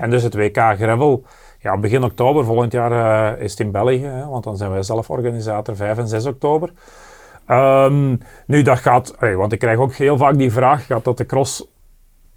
En 0.00 0.10
dus 0.10 0.22
het 0.22 0.34
WK 0.34 0.56
Gravel, 0.56 1.24
ja, 1.58 1.78
begin 1.78 2.04
oktober, 2.04 2.44
volgend 2.44 2.72
jaar 2.72 2.92
eh, 3.36 3.42
is 3.42 3.50
het 3.50 3.60
in 3.60 3.70
België, 3.70 4.04
hè, 4.04 4.26
want 4.26 4.44
dan 4.44 4.56
zijn 4.56 4.70
wij 4.70 4.82
zelf 4.82 5.10
organisator 5.10 5.76
5 5.76 5.98
en 5.98 6.08
6 6.08 6.26
oktober. 6.26 6.72
Ehm, 7.46 8.16
nu, 8.46 8.62
dat 8.62 8.78
gaat, 8.78 9.14
allee, 9.18 9.36
want 9.36 9.52
ik 9.52 9.58
krijg 9.58 9.78
ook 9.78 9.94
heel 9.94 10.16
vaak 10.16 10.38
die 10.38 10.52
vraag, 10.52 10.86
gaat 10.86 11.04
dat 11.04 11.18
de 11.18 11.26
cross 11.26 11.66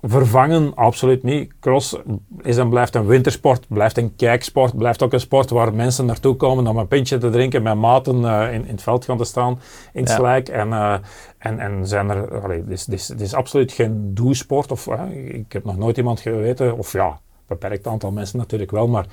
vervangen? 0.10 0.72
Absoluut 0.76 1.24
niet. 1.24 1.52
Cross 1.60 1.96
is 2.41 2.58
en 2.58 2.70
blijft 2.70 2.96
een 2.96 3.06
wintersport, 3.06 3.65
blijft 3.67 3.98
een 3.98 4.15
kijksport, 4.15 4.78
blijft 4.78 5.04
ook 5.04 5.13
een 5.13 5.20
sport 5.20 5.50
waar 5.50 5.74
mensen 5.74 6.06
naartoe 6.06 6.36
komen 6.36 6.67
om 6.67 6.78
een 6.78 6.88
pintje 6.88 7.17
te 7.17 7.30
drinken, 7.30 7.63
met 7.63 7.76
maten 7.76 8.26
eh, 8.26 8.54
in, 8.54 8.65
in 8.65 8.72
het 8.72 8.82
veld 8.82 9.06
gaan 9.06 9.17
te 9.17 9.24
staan, 9.24 9.60
in 9.93 10.02
het 10.02 10.10
Ja. 10.10 10.15
slijk. 10.15 10.50
En, 10.50 10.74
eh, 10.74 10.93
en, 11.38 11.60
en 11.60 11.88
zijn 11.88 12.10
er, 12.10 12.41
allee, 12.41 12.63
het 12.67 12.88
is, 12.89 13.08
het 13.08 13.22
is, 13.22 13.34
absoluut 13.34 13.72
geen 13.72 14.13
doelsport. 14.13 14.72
Of, 14.72 14.88
eh, 14.88 15.02
ik 15.36 15.52
heb 15.52 15.65
nog 15.65 15.78
nooit 15.78 15.98
iemand 15.98 16.20
geweten, 16.20 16.78
of 16.78 16.91
ja, 16.91 17.20
beperkt 17.48 17.88
aantal 17.88 18.12
mensen 18.12 18.38
natuurlijk 18.38 18.72
wel, 18.72 18.88
maar 18.88 19.06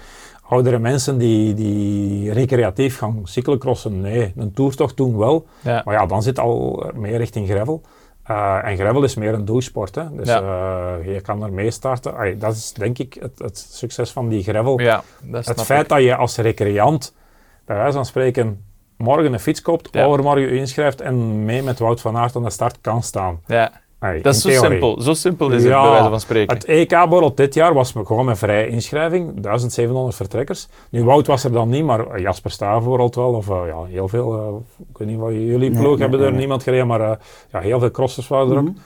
oudere 0.49 0.79
mensen 0.79 1.19
die, 1.19 1.55
die 1.55 2.33
recreatief 2.33 2.99
gaan 2.99 3.21
cyclocrossen, 3.25 4.01
nee. 4.01 4.33
Een 4.37 4.53
toertocht 4.53 4.97
doen 4.97 5.17
wel, 5.19 5.47
Ja. 5.61 5.83
maar 5.85 5.95
ja, 5.95 6.07
dan 6.07 6.23
zit 6.23 6.39
al 6.39 6.85
meer 6.95 7.17
richting 7.17 7.49
gravel. 7.49 7.83
Uh, 8.31 8.61
en 8.65 8.77
gravel 8.77 9.03
is 9.03 9.15
meer 9.15 9.35
een 9.35 9.45
doelsport, 9.45 9.95
hè. 9.95 10.15
dus 10.17 10.29
Ja. 10.29 10.41
uh, 11.01 11.15
je 11.15 11.21
kan 11.21 11.43
er 11.43 11.53
mee 11.53 11.71
starten. 11.71 12.17
Allee, 12.17 12.37
dat 12.37 12.55
is 12.55 12.73
denk 12.73 12.99
ik 12.99 13.17
het, 13.21 13.39
het 13.39 13.59
succes 13.59 14.11
van 14.11 14.29
die 14.29 14.43
gravel. 14.43 14.81
Ja, 14.81 15.03
het 15.33 15.63
feit 15.63 15.83
ik. 15.83 15.89
dat 15.89 16.03
je 16.03 16.17
als 16.17 16.37
recreant, 16.37 17.15
bij 17.65 17.77
wijze 17.77 17.93
van 17.93 18.05
spreken, 18.07 18.65
morgen 18.97 19.33
een 19.33 19.41
fiets 19.41 19.63
koopt, 19.63 19.89
Ja. 19.93 20.05
overmorgen 20.05 20.43
je 20.43 20.57
inschrijft 20.57 21.01
en 21.01 21.45
mee 21.45 21.63
met 21.63 21.79
Wout 21.79 22.01
van 22.01 22.17
Aert 22.17 22.37
aan 22.37 22.43
de 22.43 22.51
start 22.51 22.79
kan 22.81 23.03
staan. 23.03 23.41
Ja, 23.47 23.73
Allee, 24.05 24.23
dat 24.23 24.35
is 24.35 24.43
zo 24.43 24.49
theorie. 24.49 24.71
simpel. 24.71 25.01
Zo 25.01 25.15
simpel 25.15 25.51
is 25.51 25.63
het, 25.63 25.73
Ja, 25.73 25.83
bij 25.83 25.91
wijze 25.91 26.09
van 26.09 26.21
spreken. 26.21 26.55
Het 26.55 26.65
EK-borrel 26.65 27.35
dit 27.35 27.55
jaar 27.55 27.75
was 27.75 27.93
gewoon 27.93 28.25
met 28.25 28.39
vrije 28.39 28.69
inschrijving, 28.69 29.41
1700 29.41 30.17
vertrekkers. 30.17 30.69
Nu, 30.91 31.05
Wout 31.05 31.27
was 31.27 31.45
er 31.45 31.53
dan 31.53 31.69
niet, 31.69 31.85
maar 31.85 32.21
Jasper 32.21 32.57
bijvoorbeeld 32.59 33.15
wel, 33.15 33.33
of 33.33 33.51
eh, 33.51 33.61
ja, 33.67 33.85
heel 33.85 34.09
veel, 34.09 34.33
eh, 34.33 34.87
ik 34.91 34.99
weet 34.99 35.09
niet 35.09 35.19
wat 35.19 35.33
jullie 35.33 35.71
ploeg 35.71 35.91
nee, 35.91 35.99
hebben 35.99 36.19
nee, 36.19 36.27
er 36.27 36.31
nee. 36.31 36.41
niemand 36.41 36.63
gereden, 36.63 36.87
maar 36.87 37.01
eh, 37.01 37.17
ja, 37.53 37.61
heel 37.61 37.79
veel 37.79 37.91
crossers 37.91 38.29
waren 38.29 38.51
er 38.51 38.59
ook. 38.59 38.65
Mhm. 38.65 38.77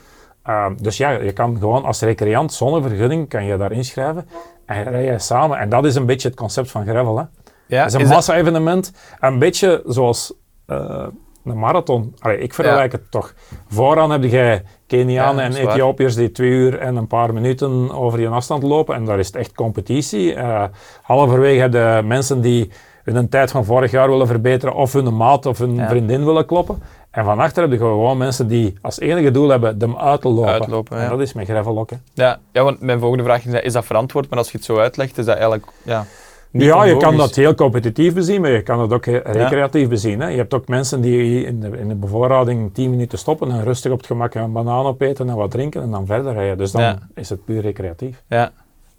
Uh, 0.47 0.65
dus 0.81 0.97
ja, 0.97 1.09
je 1.09 1.31
kan 1.31 1.57
gewoon 1.59 1.85
als 1.85 2.01
recreant 2.01 2.53
zonder 2.53 2.81
vergunning 2.81 3.29
kan 3.29 3.45
je 3.45 3.57
daar 3.57 3.71
inschrijven 3.71 4.27
en 4.65 4.83
rij 4.83 5.05
je 5.05 5.19
samen. 5.19 5.57
En 5.57 5.69
dat 5.69 5.85
is 5.85 5.95
een 5.95 6.05
beetje 6.05 6.27
het 6.27 6.37
concept 6.37 6.71
van 6.71 6.85
gravel. 6.85 7.17
Hè. 7.17 7.23
ja, 7.67 7.83
Het 7.83 7.93
is 7.93 8.01
een 8.01 8.07
massa-evenement, 8.07 8.93
een 9.19 9.39
beetje 9.39 9.83
zoals 9.85 10.33
uh, 10.67 11.07
een 11.49 11.59
marathon. 11.59 12.15
Allee, 12.19 12.37
ik 12.39 12.53
vergelijk 12.53 12.91
het 12.91 13.11
toch. 13.11 13.33
Vooraan 13.67 14.11
heb 14.11 14.23
je 14.23 14.61
Kenianen 14.87 15.51
Ja, 15.51 15.57
en. 15.59 15.67
Ethiopiërs 15.67 16.15
die 16.15 16.31
twee 16.31 16.49
uur 16.49 16.79
en 16.79 16.95
een 16.95 17.07
paar 17.07 17.33
minuten 17.33 17.91
over 17.91 18.19
je 18.19 18.27
afstand 18.27 18.63
lopen. 18.63 18.95
En 18.95 19.05
daar 19.05 19.19
is 19.19 19.27
het 19.27 19.35
echt 19.35 19.53
competitie. 19.53 20.35
Uh, 20.35 20.63
halverwege 21.01 21.61
heb 21.61 21.73
je 21.73 22.01
mensen 22.05 22.41
die 22.41 22.71
hun 23.03 23.29
tijd 23.29 23.51
van 23.51 23.65
vorig 23.65 23.91
jaar 23.91 24.09
willen 24.09 24.27
verbeteren 24.27 24.75
of 24.75 24.93
hun 24.93 25.17
maat 25.17 25.45
of 25.45 25.57
hun 25.57 25.75
Ja. 25.75 25.89
vriendin 25.89 26.25
willen 26.25 26.45
kloppen. 26.45 26.81
En 27.11 27.25
van 27.25 27.39
achter 27.39 27.61
heb 27.61 27.71
je 27.71 27.77
gewoon 27.77 28.17
mensen 28.17 28.47
die 28.47 28.73
als 28.81 28.99
enige 28.99 29.31
doel 29.31 29.49
hebben 29.49 29.79
de 29.79 29.97
uit 29.97 30.21
te 30.21 30.27
lopen. 30.29 30.51
Uitlopen, 30.51 30.97
en 30.97 31.09
dat 31.09 31.19
is 31.19 31.33
met 31.33 31.47
gravel 31.47 31.79
ook. 31.79 31.89
hè. 31.89 31.95
Ja, 32.13 32.39
ja, 32.51 32.63
want 32.63 32.81
mijn 32.81 32.99
volgende 32.99 33.23
vraag 33.23 33.45
is, 33.45 33.61
is 33.61 33.73
dat 33.73 33.85
verantwoord? 33.85 34.29
Maar 34.29 34.37
als 34.39 34.51
je 34.51 34.57
het 34.57 34.65
zo 34.65 34.77
uitlegt, 34.77 35.17
is 35.17 35.25
dat 35.25 35.35
eigenlijk 35.35 35.65
ja, 35.83 36.05
Ja, 36.51 36.83
je 36.83 36.97
kan 36.97 37.17
dat 37.17 37.35
heel 37.35 37.55
competitief 37.55 38.13
bezien, 38.13 38.41
maar 38.41 38.51
je 38.51 38.61
kan 38.61 38.79
het 38.79 38.93
ook 38.93 39.05
recreatief 39.05 39.87
bezien. 39.87 40.19
Hè. 40.19 40.27
Je 40.27 40.37
hebt 40.37 40.53
ook 40.53 40.67
mensen 40.67 41.01
die 41.01 41.45
in 41.45 41.59
de, 41.59 41.77
in 41.77 41.87
de 41.87 41.95
bevoorrading 41.95 42.73
10 42.73 42.89
minuten 42.89 43.17
stoppen 43.17 43.51
en 43.51 43.63
rustig 43.63 43.91
op 43.91 43.97
het 43.97 44.07
gemak 44.07 44.33
een 44.33 44.51
banaan 44.51 44.85
opeten 44.85 45.29
en 45.29 45.35
wat 45.35 45.51
drinken 45.51 45.81
en 45.81 45.91
dan 45.91 46.05
verder 46.05 46.33
rijden. 46.33 46.57
Dus 46.57 46.71
dan 46.71 46.81
Ja. 46.81 46.99
is 47.15 47.29
het 47.29 47.45
puur 47.45 47.61
recreatief. 47.61 48.23
Ja, 48.27 48.51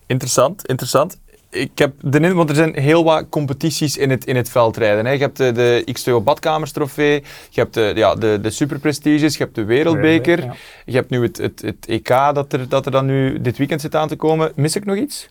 interessant, 0.06 0.66
interessant. 0.66 1.18
Ik 1.50 1.70
heb 1.78 1.92
de 2.00 2.34
want 2.34 2.48
er 2.48 2.54
zijn 2.56 2.74
heel 2.74 3.04
wat 3.04 3.26
competities 3.28 3.96
in 3.96 4.10
het, 4.10 4.24
in 4.24 4.36
het 4.36 4.50
veldrijden. 4.50 5.04
Hè. 5.06 5.12
Je 5.12 5.18
hebt 5.18 5.36
de, 5.36 5.52
de 5.52 5.84
X2O 5.98 6.24
Badkamers 6.24 6.72
trofee, 6.72 7.22
je 7.50 7.60
hebt 7.60 7.74
de, 7.74 7.92
ja, 7.94 8.14
de, 8.14 8.38
de 8.42 8.50
superprestiges, 8.50 9.36
je 9.36 9.42
hebt 9.42 9.54
de 9.54 9.64
Wereldbeker, 9.64 10.44
Ja. 10.44 10.54
je 10.84 10.92
hebt 10.92 11.10
nu 11.10 11.22
het, 11.22 11.36
het, 11.36 11.62
het 11.62 11.86
EK 11.86 12.08
dat 12.08 12.52
er, 12.52 12.68
dat 12.68 12.86
er 12.86 12.92
dan 12.92 13.06
nu 13.06 13.40
dit 13.40 13.58
weekend 13.58 13.80
zit 13.80 13.94
aan 13.94 14.08
te 14.08 14.16
komen. 14.16 14.52
Mis 14.54 14.76
ik 14.76 14.84
nog 14.84 14.96
iets? 14.96 15.28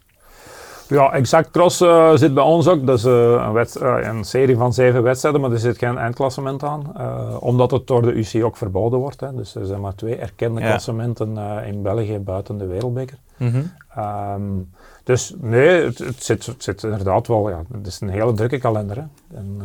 Ja, 0.90 1.12
exact 1.12 1.52
cross 1.52 1.82
eh, 1.82 2.12
zit 2.16 2.34
bij 2.34 2.44
ons 2.44 2.68
ook. 2.68 2.86
Dat 2.86 2.98
is 2.98 3.06
eh, 3.06 3.52
een, 3.54 3.66
eh, 3.82 4.08
een 4.08 4.24
serie 4.24 4.58
van 4.58 4.74
zeven 4.74 5.04
wedstrijden, 5.04 5.42
maar 5.42 5.52
er 5.52 5.60
zit 5.60 5.78
geen 5.78 5.98
eindklassement 5.98 6.64
aan. 6.64 6.92
omdat 7.40 7.72
het 7.72 7.88
door 7.88 8.02
de 8.02 8.18
UC 8.18 8.44
ook 8.44 8.58
verboden 8.58 9.00
wordt. 9.00 9.20
Hè. 9.20 9.36
Dus 9.36 9.56
er 9.56 9.66
zijn 9.66 9.82
maar 9.82 9.96
twee 9.96 10.16
erkende 10.16 10.62
Ja. 10.62 10.68
klassementen 10.68 11.38
in 11.66 11.82
België 11.82 12.20
buiten 12.20 12.58
de 12.58 12.66
wereldbeker. 12.66 13.18
Ehm, 13.96 14.42
dus 15.04 15.34
nee, 15.38 15.84
het, 15.84 15.98
het 15.98 16.24
zit, 16.24 16.46
het 16.46 16.64
zit 16.64 16.84
inderdaad 16.84 17.28
wel, 17.28 17.50
ja, 17.50 17.62
het 17.74 17.88
is 17.88 18.02
een 18.02 18.10
hele 18.10 18.34
drukke 18.34 18.58
kalender. 18.58 18.96
Hè. 18.96 19.38
En, 19.38 19.62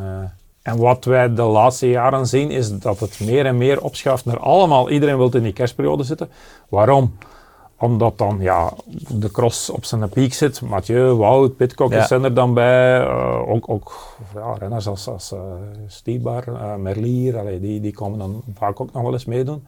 en 0.62 0.76
wat 0.78 1.04
wij 1.04 1.34
de 1.34 1.42
laatste 1.42 1.88
jaren 1.88 2.26
zien, 2.26 2.50
is 2.50 2.78
dat 2.78 3.00
het 3.00 3.20
meer 3.20 3.46
en 3.46 3.56
meer 3.58 3.82
opschuift 3.82 4.24
naar 4.24 4.38
allemaal, 4.38 4.90
iedereen 4.90 5.16
wil 5.16 5.30
in 5.30 5.42
die 5.42 5.52
kerstperiode 5.52 6.02
zitten. 6.02 6.28
Waarom? 6.68 7.16
Omdat 7.84 8.18
dan 8.18 8.36
ja, 8.40 8.72
de 9.08 9.30
cross 9.30 9.70
op 9.70 9.84
zijn 9.84 10.08
piek 10.08 10.34
zit. 10.34 10.60
Mathieu, 10.60 11.14
Wout, 11.14 11.56
Pitcock 11.56 11.92
Ja. 11.92 12.06
zijn 12.06 12.24
er 12.24 12.34
dan 12.34 12.54
bij. 12.54 13.00
Eh, 13.00 13.48
ook 13.48 13.68
ook 13.70 13.92
ja, 14.34 14.52
renners 14.58 14.86
als, 14.88 15.08
als 15.08 15.32
uh, 15.32 15.40
Stibar, 15.86 16.44
eh, 16.48 16.74
Merlier, 16.74 17.38
allee, 17.38 17.60
die, 17.60 17.80
die 17.80 17.92
komen 17.94 18.18
dan 18.18 18.42
vaak 18.54 18.80
ook 18.80 18.92
nog 18.92 19.02
wel 19.02 19.12
eens 19.12 19.24
meedoen. 19.24 19.64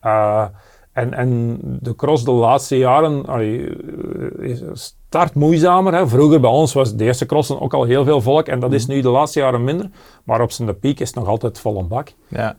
Eh, 0.00 0.44
en, 0.92 1.14
en 1.14 1.58
de 1.62 1.94
cross 1.94 2.24
de 2.24 2.30
laatste 2.30 2.78
jaren 2.78 3.26
allee, 3.26 3.76
eh, 4.40 4.48
is- 4.50 4.62
start 5.08 5.34
moeizamer. 5.34 5.94
Hè. 5.94 6.06
Vroeger 6.08 6.40
bij 6.40 6.50
ons 6.50 6.72
was 6.72 6.94
de 6.94 7.04
eerste 7.04 7.26
crossen 7.26 7.60
ook 7.60 7.74
al 7.74 7.84
heel 7.84 8.04
veel 8.04 8.20
volk 8.20 8.46
en 8.46 8.60
dat 8.60 8.72
is 8.72 8.86
nu 8.86 9.00
de 9.00 9.08
laatste 9.08 9.38
jaren 9.40 9.64
minder. 9.64 9.90
Maar 10.24 10.40
op 10.40 10.50
zijn 10.50 10.78
piek 10.78 11.00
is 11.00 11.06
het 11.08 11.16
nog 11.16 11.28
altijd 11.28 11.58
vol 11.58 11.78
een 11.78 11.88
bak. 11.88 12.12
Ja. 12.28 12.54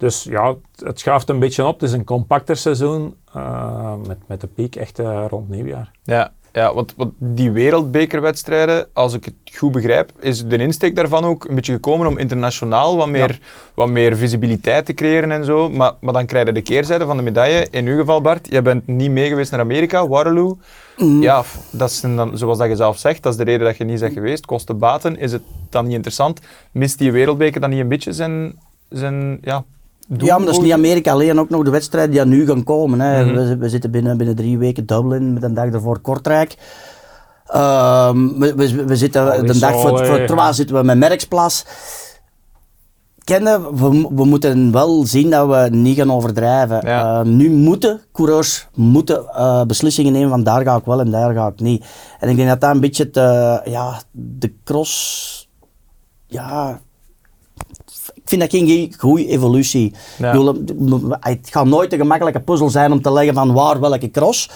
Dus 0.00 0.22
ja, 0.24 0.54
het, 0.84 0.98
schuift 1.00 1.28
een 1.28 1.38
beetje 1.38 1.66
op. 1.66 1.80
Het 1.80 1.88
is 1.88 1.94
een 1.94 2.04
compacter 2.04 2.56
seizoen 2.56 3.14
eh, 3.34 3.94
met, 4.06 4.18
met 4.26 4.40
de 4.40 4.46
piek 4.46 4.76
echt 4.76 4.98
eh, 4.98 5.24
rond 5.28 5.48
nieuwjaar. 5.48 5.90
Ja. 6.02 6.32
Ja, 6.52 6.74
want, 6.74 6.94
want 6.96 7.12
die 7.18 7.50
wereldbekerwedstrijden, 7.50 8.86
als 8.92 9.14
ik 9.14 9.24
het 9.24 9.34
goed 9.56 9.72
begrijp, 9.72 10.12
is 10.20 10.46
de 10.46 10.56
insteek 10.56 10.96
daarvan 10.96 11.24
ook 11.24 11.44
een 11.48 11.54
beetje 11.54 11.72
gekomen 11.72 12.06
om 12.06 12.18
internationaal 12.18 12.96
wat 12.96 13.08
meer, 13.08 13.40
wat 13.74 13.88
meer 13.88 14.16
visibiliteit 14.16 14.86
te 14.86 14.94
creëren 14.94 15.30
en 15.30 15.44
zo. 15.44 15.68
Maar, 15.70 15.92
maar 16.00 16.12
dan 16.12 16.26
krijg 16.26 16.46
je 16.46 16.52
de 16.52 16.62
keerzijde 16.62 17.04
van 17.04 17.16
de 17.16 17.22
medaille. 17.22 17.66
In 17.70 17.86
uw 17.86 17.98
geval, 17.98 18.20
Bart, 18.20 18.46
jij 18.50 18.62
bent 18.62 18.86
niet 18.86 19.10
mee 19.10 19.28
geweest 19.28 19.50
naar 19.50 19.60
Amerika, 19.60 20.08
Waterloo. 20.08 20.58
Ja, 21.20 21.42
f- 21.42 21.68
dat 21.72 21.90
is 21.90 22.00
dan, 22.00 22.38
zoals 22.38 22.58
dat 22.58 22.68
je 22.68 22.76
zelf 22.76 22.98
zegt, 22.98 23.22
dat 23.22 23.32
is 23.32 23.38
de 23.38 23.44
reden 23.44 23.66
dat 23.66 23.76
je 23.76 23.84
niet 23.84 24.00
bent 24.00 24.12
geweest. 24.12 24.46
Kosten 24.46 24.78
baten, 24.78 25.18
is 25.18 25.32
het 25.32 25.42
dan 25.70 25.84
niet 25.84 25.94
interessant? 25.94 26.40
Mist 26.72 26.98
die 26.98 27.12
wereldbeker 27.12 27.60
dan 27.60 27.70
niet 27.70 27.80
een 27.80 27.88
beetje 27.88 28.12
zijn, 28.12 28.58
zijn 28.88 29.38
ja, 29.42 29.64
Ja, 30.18 30.36
maar 30.36 30.46
dat 30.46 30.56
is 30.56 30.62
niet 30.62 30.72
Amerika 30.72 31.12
alleen, 31.12 31.40
ook 31.40 31.48
nog 31.48 31.64
de 31.64 31.70
wedstrijden 31.70 32.10
die 32.10 32.24
nu 32.24 32.46
gaan 32.46 32.64
komen. 32.64 33.00
Hè. 33.00 33.24
we, 33.24 33.56
we 33.56 33.68
zitten 33.68 33.90
binnen, 33.90 34.16
binnen 34.16 34.36
drie 34.36 34.58
weken 34.58 34.86
Dublin 34.86 35.32
met 35.32 35.42
een 35.42 35.54
dag 35.54 35.72
ervoor 35.72 35.98
Kortrijk. 35.98 36.56
Ehm, 37.46 38.38
we, 38.38 38.54
we, 38.54 38.84
we 38.84 38.96
zitten 38.96 39.46
de 39.46 39.58
dag 39.58 39.72
voor, 39.72 39.88
voor 39.88 40.08
Allee. 40.08 40.26
Troyes 40.26 40.56
zitten 40.56 40.76
we 40.76 40.82
met 40.82 40.98
Merksplas. 40.98 41.66
Kennen, 43.24 43.76
we, 43.76 44.08
we 44.14 44.24
moeten 44.24 44.72
wel 44.72 45.06
zien 45.06 45.30
dat 45.30 45.48
we 45.48 45.76
niet 45.76 45.96
gaan 45.96 46.12
overdrijven. 46.12 46.80
Ja. 46.86 47.20
Ehm, 47.20 47.36
nu 47.36 47.50
moeten 47.50 48.00
coureurs 48.12 48.68
moeten, 48.74 49.28
eh, 49.28 49.64
beslissingen 49.64 50.12
nemen 50.12 50.30
van 50.30 50.42
daar 50.42 50.62
ga 50.62 50.76
ik 50.76 50.84
wel 50.84 51.00
en 51.00 51.10
daar 51.10 51.34
ga 51.34 51.46
ik 51.46 51.60
niet. 51.60 51.84
En 52.20 52.28
ik 52.28 52.36
denk 52.36 52.48
dat 52.48 52.60
dat 52.60 52.74
een 52.74 52.80
beetje 52.80 53.10
te, 53.10 53.60
ja, 53.64 54.00
de 54.10 54.52
cross 54.64 55.48
ja, 56.26 56.80
vind 58.30 58.40
dat 58.40 58.50
geen 58.50 58.94
goede 58.98 59.26
evolutie. 59.26 59.94
Ja. 60.18 60.32
Ik 60.32 60.38
bedoel, 60.38 61.16
het 61.20 61.48
gaat 61.50 61.66
nooit 61.66 61.92
een 61.92 61.98
gemakkelijke 61.98 62.40
puzzel 62.40 62.70
zijn 62.70 62.92
om 62.92 63.02
te 63.02 63.12
leggen 63.12 63.34
van 63.34 63.52
waar 63.52 63.80
welke 63.80 64.10
cross. 64.10 64.50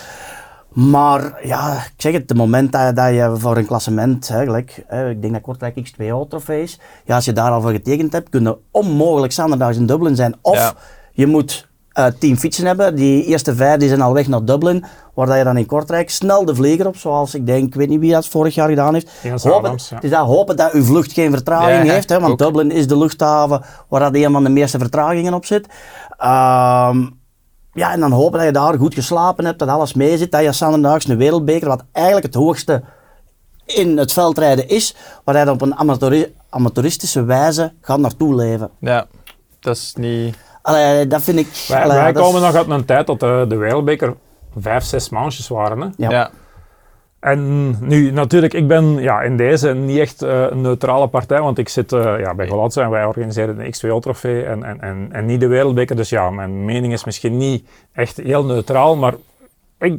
Maar 0.69 1.39
ja, 1.47 1.73
ik 1.75 1.93
zeg 1.97 2.13
het, 2.13 2.29
het 2.29 2.39
moment 2.39 2.73
dat, 2.73 2.97
dat 2.97 3.09
je 3.09 3.33
voor 3.37 3.57
een 3.57 3.67
klassement, 3.67 4.31
eigenlijk, 4.31 4.85
hè, 4.87 5.11
ik 5.11 5.21
denk 5.21 5.33
dat 5.33 5.43
Kortrijk 5.43 5.89
X2O 5.89 6.29
trofee 6.29 6.63
is, 6.63 6.79
ja, 7.05 7.15
als 7.15 7.25
je 7.25 7.33
daar 7.33 7.51
al 7.51 7.61
voor 7.61 7.71
getekend 7.71 8.13
hebt, 8.13 8.29
kun 8.29 8.43
je 8.43 8.57
onmogelijk 8.71 9.33
zaterdags 9.33 9.77
in 9.77 9.87
Dublin 9.87 10.17
zijn. 10.17 10.35
Of 10.43 10.57
Ja. 10.57 10.75
je 11.13 11.27
moet 11.27 11.69
eh 11.93 12.07
tien 12.19 12.39
fietsen 12.39 12.67
hebben, 12.67 12.95
die 12.97 13.25
eerste 13.25 13.55
vijf 13.55 13.79
die 13.79 13.89
zijn 13.89 14.01
al 14.01 14.13
weg 14.13 14.29
naar 14.29 14.45
Dublin, 14.45 14.85
waar 15.15 15.27
dat 15.27 15.37
je 15.37 15.45
dan 15.45 15.57
in 15.57 15.67
Kortrijk 15.67 16.11
snel 16.11 16.45
de 16.45 16.55
vlieger 16.55 16.87
op, 16.87 16.97
zoals 16.97 17.35
ik 17.35 17.47
denk, 17.47 17.67
ik 17.67 17.75
weet 17.75 17.89
niet 17.89 18.01
wie 18.01 18.13
dat 18.13 18.27
vorig 18.29 18.55
jaar 18.55 18.69
gedaan 18.69 18.95
heeft. 18.95 19.11
Hopen, 19.43 19.53
Adams, 19.53 19.89
ja. 19.89 19.95
Het 19.95 20.05
is 20.05 20.11
dat 20.11 20.27
hopen 20.27 20.57
dat 20.57 20.73
uw 20.73 20.85
vlucht 20.85 21.13
geen 21.13 21.31
vertraging 21.31 21.87
Ja, 21.87 21.93
heeft, 21.93 22.09
hè, 22.09 22.21
want 22.21 22.33
ook. 22.33 22.39
Dublin 22.39 22.71
is 22.71 22.87
de 22.87 22.99
luchthaven 22.99 23.63
waar 23.89 24.01
dat 24.01 24.15
een 24.15 24.33
van 24.33 24.45
de 24.45 24.51
meeste 24.51 24.79
vertragingen 24.79 25.35
op 25.35 25.45
zit. 25.45 25.67
Ehm, 26.19 27.07
ja, 27.73 27.93
en 27.93 28.01
dan 28.01 28.13
hopen 28.13 28.39
dat 28.39 28.47
je 28.47 28.53
daar 28.53 28.75
goed 28.79 28.95
geslapen 28.95 29.45
hebt, 29.45 29.59
dat 29.59 29.69
alles 29.69 29.95
mee 29.95 30.19
zit, 30.19 30.33
dat 30.33 30.43
je 30.43 30.53
zanderdaags 30.53 31.09
een 31.09 31.17
wereldbeker, 31.17 31.69
wat 31.69 31.85
eigenlijk 31.93 32.27
het 32.27 32.35
hoogste 32.35 32.83
in 33.67 33.99
het 33.99 34.13
veldrijden 34.13 34.69
is, 34.69 34.95
waar 35.25 35.35
hij 35.35 35.49
op 35.49 35.61
een 35.63 35.75
amateuri- 35.77 36.35
amateuristische 36.51 37.25
wijze 37.25 37.73
gaat 37.81 37.99
naartoe 37.99 38.35
leven. 38.35 38.71
Ja, 38.79 39.07
dat 39.61 39.77
is 39.77 39.93
niet... 39.97 40.37
Allee, 40.63 41.07
dat 41.07 41.23
vind 41.23 41.39
ik... 41.39 41.65
Wij, 41.69 41.83
allee, 41.83 41.97
wij 41.97 42.13
dat 42.13 42.23
is- 42.23 42.29
komen 42.29 42.41
nog 42.47 42.55
uit 42.55 42.69
een 42.71 42.85
tijd 42.85 43.07
dat 43.07 43.21
de, 43.21 43.45
de 43.49 43.57
wereldbeker 43.57 44.15
vijf, 44.57 44.85
zes 44.85 45.09
maandjes 45.09 45.49
waren. 45.49 45.81
Hè? 45.81 45.89
Ja. 45.97 46.11
Ja. 46.11 46.31
En 47.21 47.71
nu, 47.87 48.11
natuurlijk, 48.11 48.53
ik 48.53 48.69
ben 48.69 48.95
ja, 48.95 49.23
in 49.23 49.37
deze 49.37 49.75
niet 49.75 49.99
echt 49.99 50.23
eh, 50.23 50.47
een 50.51 50.61
neutrale 50.61 51.07
partij, 51.09 51.41
want 51.41 51.59
ik 51.59 51.69
zit 51.69 51.93
eh, 51.93 52.19
ja, 52.19 52.35
bij 52.35 52.49
Golazzo 52.49 52.83
en 52.83 52.91
wij 52.91 53.05
organiseren 53.05 53.57
de 53.57 53.65
X2O-trofee 53.65 54.45
en, 54.45 54.65
en, 54.65 54.81
en, 54.81 55.09
en 55.13 55.27
niet 55.27 55.41
de 55.41 55.47
wereldbeker. 55.47 55.97
Dus 55.97 56.09
ja, 56.09 56.31
mijn 56.31 56.65
mening 56.65 56.93
is 56.93 57.05
misschien 57.05 57.37
niet 57.37 57.69
echt 57.93 58.17
heel 58.17 58.45
neutraal, 58.45 58.97
maar 58.97 59.15
ik 59.79 59.99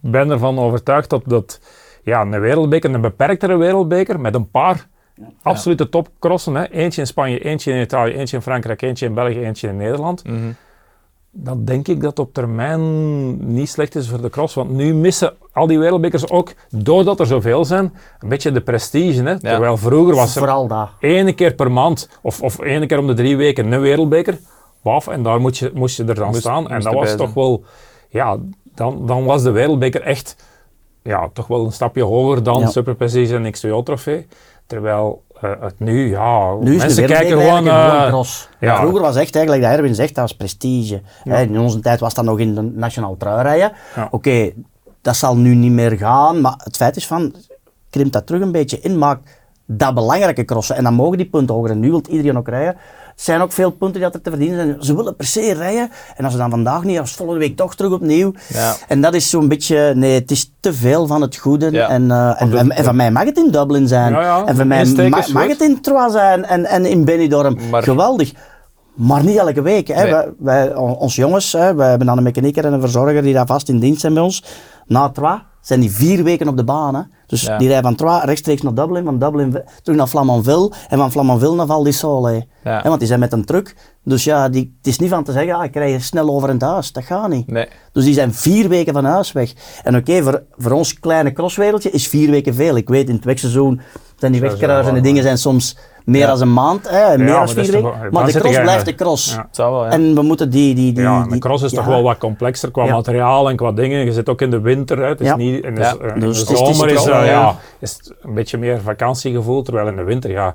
ben 0.00 0.30
ervan 0.30 0.58
overtuigd 0.58 1.10
dat, 1.10 1.22
dat 1.26 1.60
ja, 2.02 2.20
een 2.20 2.40
wereldbeker, 2.40 2.94
een 2.94 3.00
beperktere 3.00 3.56
wereldbeker, 3.56 4.20
met 4.20 4.34
een 4.34 4.50
paar 4.50 4.86
absolute 5.42 5.88
topcrossen, 5.88 6.54
hè, 6.54 6.70
eentje 6.70 7.00
in 7.00 7.06
Spanje, 7.06 7.38
eentje 7.38 7.72
in 7.72 7.80
Italië, 7.80 8.12
eentje 8.12 8.36
in 8.36 8.42
Frankrijk, 8.42 8.82
eentje 8.82 9.06
in 9.06 9.14
België, 9.14 9.40
eentje 9.44 9.68
in 9.68 9.76
Nederland, 9.76 10.24
Mhm. 10.24 10.52
Dan 11.34 11.64
denk 11.64 11.88
ik 11.88 12.00
dat 12.00 12.18
op 12.18 12.32
termijn 12.34 13.54
niet 13.54 13.68
slecht 13.68 13.94
is 13.94 14.08
voor 14.08 14.20
de 14.20 14.30
cross. 14.30 14.54
Want 14.54 14.70
nu 14.70 14.94
missen 14.94 15.34
al 15.52 15.66
die 15.66 15.78
wereldbekers 15.78 16.28
ook, 16.30 16.52
doordat 16.70 17.20
er 17.20 17.26
zoveel 17.26 17.64
zijn, 17.64 17.92
een 18.20 18.28
beetje 18.28 18.52
de 18.52 18.60
prestige. 18.60 19.22
Hè? 19.22 19.38
Terwijl 19.40 19.76
vroeger 19.76 20.14
was 20.14 20.34
er 20.34 20.38
Vooral 20.40 20.66
dat. 20.66 20.88
één 21.00 21.34
keer 21.34 21.54
per 21.54 21.72
maand 21.72 22.08
of, 22.22 22.42
of 22.42 22.58
één 22.58 22.86
keer 22.86 22.98
om 22.98 23.06
de 23.06 23.14
drie 23.14 23.36
weken 23.36 23.72
een 23.72 23.80
wereldbeker. 23.80 24.38
Waf, 24.82 25.06
en 25.08 25.22
daar 25.22 25.40
moet 25.40 25.58
je, 25.58 25.70
moest 25.74 25.96
je 25.96 26.04
er 26.04 26.14
dan 26.14 26.26
Moest- 26.26 26.40
staan. 26.40 26.68
En 26.68 26.72
moest 26.74 26.84
dat 26.84 26.94
was 26.94 27.16
toch 27.16 27.34
wel, 27.34 27.64
ja, 28.08 28.36
dan, 28.74 29.06
dan 29.06 29.24
was 29.24 29.42
de 29.42 29.50
wereldbeker 29.50 30.00
echt 30.02 30.36
ja, 31.02 31.28
toch 31.32 31.46
wel 31.46 31.64
een 31.64 31.72
stapje 31.72 32.02
hoger 32.02 32.42
dan 32.42 32.60
Ja. 32.60 32.66
Super 32.70 32.94
Prestige 32.94 33.34
en 33.36 33.54
X2O 33.56 33.82
trofee. 33.84 34.26
Terwijl 34.66 35.22
eh, 35.42 35.50
het 35.60 35.74
nu, 35.78 36.08
ja, 36.10 36.54
Nu 36.60 36.74
is 36.74 36.82
mensen 36.82 37.06
kijken 37.06 37.40
gewoon... 37.40 37.66
eh, 37.68 38.22
ja. 38.60 38.76
Vroeger 38.76 39.00
was 39.00 39.16
echt 39.16 39.34
eigenlijk, 39.34 39.64
dat 39.64 39.72
Erwin 39.76 39.94
zegt, 39.94 40.14
dat 40.14 40.24
was 40.24 40.36
prestige. 40.36 41.00
Hè, 41.22 41.42
in 41.42 41.58
onze 41.58 41.80
tijd 41.80 42.00
was 42.00 42.14
dat 42.14 42.24
nog 42.24 42.38
in 42.38 42.54
de 42.54 42.62
nationaal 42.62 43.16
truirijden. 43.16 43.72
Ja. 43.96 44.08
Oké, 44.10 44.50
dat 45.00 45.16
zal 45.16 45.36
nu 45.36 45.54
niet 45.54 45.72
meer 45.72 45.96
gaan, 45.96 46.40
maar 46.40 46.54
het 46.56 46.76
feit 46.76 46.96
is 46.96 47.06
van, 47.06 47.34
krimpt 47.90 48.12
dat 48.12 48.26
terug 48.26 48.42
een 48.42 48.52
beetje 48.52 48.80
in, 48.80 48.98
maakt 48.98 49.40
dat 49.66 49.94
belangrijke 49.94 50.44
crossen. 50.44 50.76
En 50.76 50.84
dan 50.84 50.94
mogen 50.94 51.16
die 51.16 51.28
punten 51.28 51.54
hoger. 51.54 51.70
En 51.70 51.80
nu 51.80 51.90
wil 51.90 52.02
iedereen 52.08 52.38
ook 52.38 52.48
rijden. 52.48 52.76
Er 53.16 53.22
zijn 53.28 53.40
ook 53.40 53.52
veel 53.52 53.70
punten 53.70 53.92
die 53.92 54.02
dat 54.02 54.14
er 54.14 54.20
te 54.22 54.30
verdienen 54.30 54.56
zijn. 54.58 54.76
Ze 54.82 54.96
willen 54.96 55.16
per 55.16 55.26
se 55.26 55.52
rijden. 55.54 55.90
En 56.16 56.24
als 56.24 56.32
ze 56.32 56.38
dan 56.38 56.50
vandaag 56.50 56.84
niet, 56.84 56.98
als 56.98 57.12
volgende 57.12 57.40
week 57.40 57.56
toch 57.56 57.74
terug 57.74 57.92
opnieuw. 57.92 58.32
Ja. 58.48 58.74
En 58.88 59.00
dat 59.00 59.14
is 59.14 59.30
zo'n 59.30 59.48
beetje, 59.48 59.92
nee, 59.94 60.14
het 60.14 60.30
is 60.30 60.52
te 60.60 60.72
veel 60.74 61.06
van 61.06 61.20
het 61.20 61.36
goede. 61.36 61.70
Ja. 61.70 61.88
En, 61.88 62.10
eh, 62.10 62.42
en, 62.42 62.50
de- 62.50 62.56
en, 62.58 62.70
en 62.70 62.84
van 62.84 62.96
mij 62.96 63.10
mag 63.10 63.24
het 63.24 63.36
in 63.38 63.50
Dublin 63.50 63.88
zijn. 63.88 64.12
Ja, 64.12 64.20
ja, 64.22 64.44
en 64.44 64.56
van 64.56 64.66
mij 64.66 64.78
ma- 65.10 65.16
mag 65.32 65.46
het 65.48 65.60
in 65.60 65.80
Troyes 65.80 66.12
zijn 66.12 66.44
en, 66.44 66.64
en 66.64 66.86
in 66.86 67.04
Benidorm. 67.04 67.58
Maar- 67.70 67.82
Geweldig. 67.82 68.32
Maar 68.94 69.24
niet 69.24 69.36
elke 69.36 69.62
week. 69.62 69.88
Hè. 69.88 70.02
Nee. 70.02 70.12
Wij, 70.12 70.28
wij, 70.38 70.74
on- 70.74 70.96
ons 70.96 71.14
jongens, 71.16 71.52
hè, 71.52 71.74
wij 71.74 71.88
hebben 71.88 72.06
dan 72.06 72.16
een 72.16 72.22
mechanieker 72.22 72.64
en 72.64 72.72
een 72.72 72.80
verzorger 72.80 73.22
die 73.22 73.34
daar 73.34 73.46
vast 73.46 73.68
in 73.68 73.78
dienst 73.78 74.00
zijn 74.00 74.14
bij 74.14 74.22
ons. 74.22 74.44
Na 74.86 75.08
Troyes 75.08 75.38
zijn 75.60 75.80
die 75.80 75.90
vier 75.90 76.24
weken 76.24 76.48
op 76.48 76.56
de 76.56 76.64
baan. 76.64 76.94
Hè. 76.94 77.00
Dus 77.32 77.42
Ja. 77.42 77.58
die 77.58 77.66
rijden 77.68 77.84
van 77.84 77.94
Troyes 77.94 78.24
rechtstreeks 78.24 78.62
naar 78.62 78.74
Dublin, 78.74 79.04
van 79.04 79.18
Dublin 79.18 79.62
terug 79.82 79.98
naar 79.98 80.06
Flamanville 80.06 80.72
en 80.88 80.98
van 80.98 81.10
Flamanville 81.10 81.54
naar 81.54 81.66
Val 81.66 81.82
di 81.82 81.92
Sole. 81.92 82.46
Ja. 82.64 82.82
Want 82.82 82.98
die 82.98 83.08
zijn 83.08 83.20
met 83.20 83.32
een 83.32 83.44
truck. 83.44 83.74
Dus 84.04 84.24
ja, 84.24 84.48
die, 84.48 84.74
het 84.78 84.86
is 84.86 84.98
niet 84.98 85.10
van 85.10 85.24
te 85.24 85.32
zeggen, 85.32 85.54
ah, 85.54 85.64
ik 85.64 85.74
rij 85.74 85.88
hier 85.88 86.00
snel 86.00 86.28
over 86.28 86.48
in 86.48 86.54
het 86.54 86.64
huis. 86.64 86.92
Dat 86.92 87.04
gaat 87.04 87.28
niet. 87.28 87.46
Nee. 87.46 87.66
Dus 87.92 88.04
die 88.04 88.14
zijn 88.14 88.34
vier 88.34 88.68
weken 88.68 88.92
van 88.92 89.04
huis 89.04 89.32
weg. 89.32 89.52
En 89.82 89.96
oké, 89.96 90.22
voor, 90.22 90.42
voor 90.56 90.72
ons 90.72 90.98
kleine 90.98 91.32
crosswereldje 91.32 91.90
is 91.90 92.08
vier 92.08 92.30
weken 92.30 92.54
veel. 92.54 92.76
Ik 92.76 92.88
weet, 92.88 93.08
in 93.08 93.14
het 93.14 93.24
wegseizoen 93.24 93.80
zijn 94.16 94.32
die 94.32 94.40
wegkruisende 94.40 94.92
maar- 94.92 95.02
dingen 95.02 95.22
zijn 95.22 95.38
soms 95.38 95.76
meer 96.04 96.20
Ja. 96.20 96.26
dan 96.26 96.40
een 96.40 96.52
maand, 96.52 96.88
hè, 96.90 97.18
meer 97.18 97.26
maar 97.26 97.46
dan 97.46 97.48
vier 97.48 97.72
weken. 97.72 97.92
Maar 98.10 98.26
de 98.26 98.38
cross 98.38 98.60
blijft 98.60 98.84
de 98.84 98.94
cross. 98.94 99.34
Ja. 99.34 99.40
Het 99.46 99.56
zou 99.56 99.72
wel, 99.72 99.84
ja. 99.84 99.90
En 99.90 100.14
we 100.14 100.22
moeten 100.22 100.50
die... 100.50 100.74
die, 100.74 100.92
die 100.92 101.02
Ja, 101.02 101.26
de 101.28 101.38
cross 101.38 101.62
is 101.64 101.72
toch 101.72 101.84
wel 101.84 102.02
wat 102.02 102.18
complexer 102.18 102.70
qua 102.70 102.84
Ja. 102.84 102.92
materiaal 102.94 103.48
en 103.48 103.56
qua 103.56 103.72
dingen. 103.72 104.04
Je 104.04 104.12
zit 104.12 104.28
ook 104.28 104.40
in 104.40 104.50
de 104.50 104.60
winter, 104.60 104.98
hè. 104.98 105.04
het 105.08 105.20
is 105.20 105.26
Ja. 105.26 105.36
niet 105.36 105.64
in 105.64 105.74
de, 105.74 105.80
Ja. 105.80 105.94
eh, 106.02 106.14
in 106.14 106.20
Dus 106.20 106.46
de 106.46 106.52
is 106.52 106.58
zomer 106.58 106.88
is, 106.88 107.04
eh, 107.06 107.12
ja. 107.14 107.24
ja, 107.24 107.54
is 107.78 107.92
het 107.92 108.14
een 108.22 108.34
beetje 108.34 108.58
meer 108.58 108.80
vakantiegevoel, 108.80 109.62
terwijl 109.62 109.86
in 109.88 109.96
de 109.96 110.02
winter, 110.02 110.30
ja, 110.30 110.54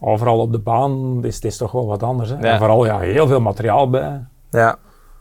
overal 0.00 0.38
op 0.38 0.52
de 0.52 0.58
baan 0.58 1.18
is 1.22 1.34
het 1.34 1.44
is 1.44 1.56
toch 1.56 1.72
wel 1.72 1.86
wat 1.86 2.02
anders. 2.02 2.30
Hè. 2.30 2.36
Ja. 2.40 2.52
En 2.52 2.58
vooral 2.58 2.84
ja, 2.86 2.98
heel 2.98 3.26
veel 3.26 3.40
materiaal 3.40 3.90
bij. 3.90 4.20
Ja. 4.50 4.76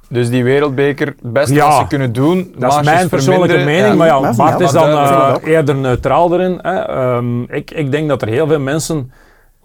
Dus 0.09 0.29
die 0.29 0.43
wereldbeker, 0.43 1.07
het 1.07 1.33
beste 1.33 1.53
Ja. 1.53 1.67
wat 1.67 1.77
ze 1.77 1.87
kunnen 1.87 2.13
doen, 2.13 2.53
Dat 2.57 2.73
is 2.79 2.81
mijn 2.85 3.09
persoonlijke 3.09 3.57
mening, 3.63 3.95
maar 3.97 4.07
ja, 4.07 4.33
Bart 4.35 4.59
is 4.59 4.71
dan 4.71 4.89
eh, 4.89 5.33
eerder 5.43 5.75
neutraal 5.75 6.33
erin. 6.33 6.59
Hè. 6.61 6.75
Ehm, 6.79 7.41
ik, 7.43 7.71
ik 7.71 7.91
denk 7.91 8.07
dat 8.09 8.21
er 8.21 8.27
heel 8.27 8.47
veel 8.47 8.59
mensen 8.59 9.11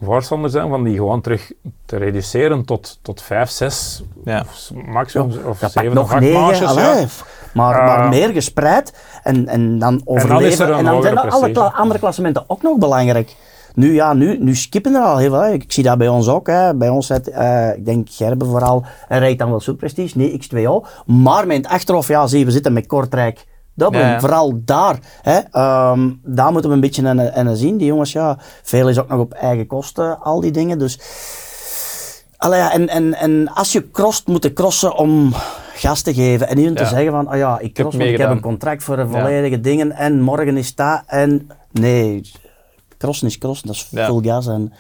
voorstander 0.01 0.51
zijn 0.51 0.69
van 0.69 0.85
die 0.85 0.97
gewoon 0.97 1.21
terug 1.21 1.53
te 1.87 1.97
reduceren 1.97 2.65
tot, 2.65 2.99
tot 3.03 3.23
5, 3.23 3.51
6, 3.51 4.03
Ja. 4.25 4.45
maximum 4.87 5.31
of 5.47 5.59
pakt 5.59 5.73
7 5.73 5.95
nog 5.95 6.05
of 6.05 6.11
8 6.13 6.21
negen, 6.21 6.41
maandjes. 6.41 6.75
ja. 6.75 7.05
maar, 7.55 7.79
Eh, 7.81 7.87
maar 7.87 8.09
meer 8.09 8.29
gespreid 8.33 8.95
en, 9.23 9.47
en 9.49 9.79
dan 9.79 10.01
overleven. 10.05 10.67
er 10.67 10.73
een 10.73 10.79
en 10.79 10.85
dan 10.85 11.03
zijn 11.03 11.19
alle 11.19 11.51
kla- 11.53 11.73
andere 11.77 11.99
klassementen 12.01 12.45
ook 12.47 12.63
nog 12.63 12.79
belangrijk. 12.79 13.37
Nu, 13.75 13.95
ja, 13.95 14.13
nu, 14.13 14.39
nu 14.43 14.55
skippen 14.55 14.95
er 14.95 15.03
al 15.03 15.17
heel 15.17 15.31
veel. 15.31 15.53
Ik 15.53 15.73
zie 15.73 15.83
dat 15.83 15.99
bij 15.99 16.09
ons 16.09 16.29
ook. 16.29 16.47
Hè. 16.47 16.75
Bij 16.75 16.89
ons, 16.89 17.09
het, 17.09 17.29
eh, 17.29 17.77
ik 17.77 17.85
denk 17.85 18.09
Gerben 18.11 18.47
vooral, 18.49 18.85
rijdt 19.09 19.39
dan 19.39 19.51
wel 19.51 19.61
Super 19.61 19.79
Prestige, 19.79 20.19
nee 20.19 20.39
X2O. 20.39 20.87
Maar 21.07 21.47
met 21.47 21.57
het 21.57 21.67
achterhoofd, 21.69 22.09
ja, 22.09 22.27
zie 22.27 22.39
je, 22.39 22.45
we 22.45 22.51
zitten 22.51 22.73
met 22.73 22.87
Kortrijk. 22.87 23.47
Vooral 24.21 24.61
daar. 24.65 24.99
Hè. 25.23 25.39
Ehm, 25.51 26.11
daar 26.23 26.53
moeten 26.53 26.71
we 26.71 26.77
een 26.77 26.83
beetje 26.83 27.09
en 27.09 27.57
zien. 27.57 27.77
Die 27.77 27.87
jongens, 27.87 28.13
ja, 28.13 28.39
veel 28.63 28.89
is 28.89 28.99
ook 28.99 29.09
nog 29.09 29.21
op 29.21 29.33
eigen 29.33 29.67
kosten, 29.67 30.21
al 30.21 30.41
die 30.41 30.51
dingen. 30.51 30.79
Dus 30.79 30.99
Allee, 32.39 32.59
ja, 32.59 32.73
en, 32.73 32.89
en, 32.89 33.15
en 33.15 33.49
als 33.55 33.73
je 33.73 33.91
crost, 33.91 34.27
moet 34.27 34.43
je 34.43 34.53
crossen 34.53 34.97
om 34.97 35.33
gas 35.75 36.03
te 36.03 36.15
geven. 36.15 36.49
En 36.49 36.57
niet 36.57 36.69
om 36.69 36.75
te 36.75 36.87
zeggen 36.87 37.11
van, 37.11 37.31
oh 37.31 37.37
ja, 37.37 37.59
ik 37.59 37.75
cross, 37.75 37.97
want 37.97 38.11
ik 38.11 38.19
heb 38.19 38.31
een 38.31 38.41
contract 38.41 38.83
voor 38.83 38.99
een 38.99 39.09
volledige 39.09 39.61
dingen 39.61 39.93
en 39.93 40.21
morgen 40.21 40.57
is 40.57 40.75
dat. 40.75 41.03
En 41.07 41.49
nee, 41.71 42.31
crossen 42.99 43.27
is 43.27 43.39
crossen, 43.39 43.67
dat 43.67 43.77
is 43.77 43.89
full 43.91 44.23
gas. 44.23 44.47
En, 44.47 44.73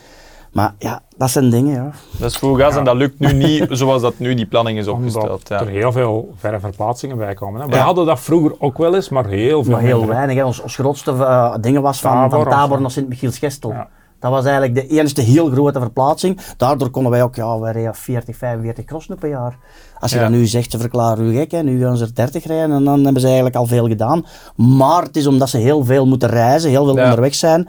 Maar 0.58 0.74
ja, 0.78 1.00
dat 1.16 1.30
zijn 1.30 1.50
dingen, 1.50 1.74
ja. 1.74 1.90
Dat 2.18 2.30
is 2.30 2.36
full 2.36 2.60
gas 2.60 2.76
en 2.76 2.84
dat 2.84 2.96
lukt 2.96 3.18
nu 3.18 3.32
niet 3.32 3.66
zoals 3.80 4.02
dat 4.02 4.14
nu 4.18 4.34
die 4.34 4.46
planning 4.46 4.78
is 4.78 4.88
opgesteld. 4.88 5.24
Omdat 5.28 5.48
Ja. 5.48 5.60
er 5.60 5.66
heel 5.68 5.92
veel 5.92 6.32
verre 6.36 6.60
verplaatsingen 6.60 7.16
bij 7.16 7.34
komen. 7.34 7.60
Hè. 7.60 7.66
We 7.66 7.74
Ja. 7.74 7.82
hadden 7.82 8.06
dat 8.06 8.20
vroeger 8.20 8.54
ook 8.58 8.78
wel 8.78 8.94
eens, 8.94 9.08
maar 9.08 9.26
heel 9.26 9.62
veel 9.64 9.72
Maar 9.72 9.82
heel 9.82 9.98
minder. 9.98 10.14
weinig. 10.14 10.36
Hè. 10.36 10.44
Ons, 10.44 10.60
ons 10.60 10.74
grootste 10.74 11.10
eh, 11.10 11.54
dingen 11.60 11.82
was 11.82 12.00
van 12.00 12.12
Tabor 12.12 12.42
van 12.42 12.52
Tabor 12.52 12.80
naar 12.80 12.90
Sint-Michiels-Gestel. 12.90 13.70
Ja. 13.70 13.88
Dat 14.20 14.30
was 14.30 14.44
eigenlijk 14.44 14.74
de 14.74 14.86
enige 14.86 15.20
heel 15.20 15.50
grote 15.50 15.80
verplaatsing. 15.80 16.40
Daardoor 16.56 16.90
konden 16.90 17.12
wij 17.12 17.22
ook, 17.22 17.34
ja, 17.34 17.58
wij 17.58 17.72
reden 17.72 17.94
40, 17.94 18.36
45 18.36 18.84
crossen 18.84 19.18
per 19.18 19.28
jaar. 19.28 19.56
Als 19.98 20.10
je 20.10 20.16
Ja. 20.16 20.22
dan 20.22 20.32
nu 20.32 20.46
zegt, 20.46 20.70
ze 20.70 20.78
verklaren 20.78 21.24
u 21.24 21.36
gek, 21.36 21.50
hè. 21.50 21.62
nu 21.62 21.80
gaan 21.82 21.96
ze 21.96 22.04
er 22.04 22.14
30 22.14 22.44
rijden 22.44 22.76
en 22.76 22.84
dan 22.84 23.02
hebben 23.04 23.20
ze 23.20 23.26
eigenlijk 23.26 23.56
al 23.56 23.66
veel 23.66 23.86
gedaan. 23.88 24.26
Maar 24.56 25.02
het 25.02 25.16
is 25.16 25.26
omdat 25.26 25.48
ze 25.48 25.58
heel 25.58 25.84
veel 25.84 26.06
moeten 26.06 26.28
reizen, 26.28 26.70
heel 26.70 26.84
veel 26.84 26.96
Ja. 26.96 27.04
onderweg 27.04 27.34
zijn. 27.34 27.68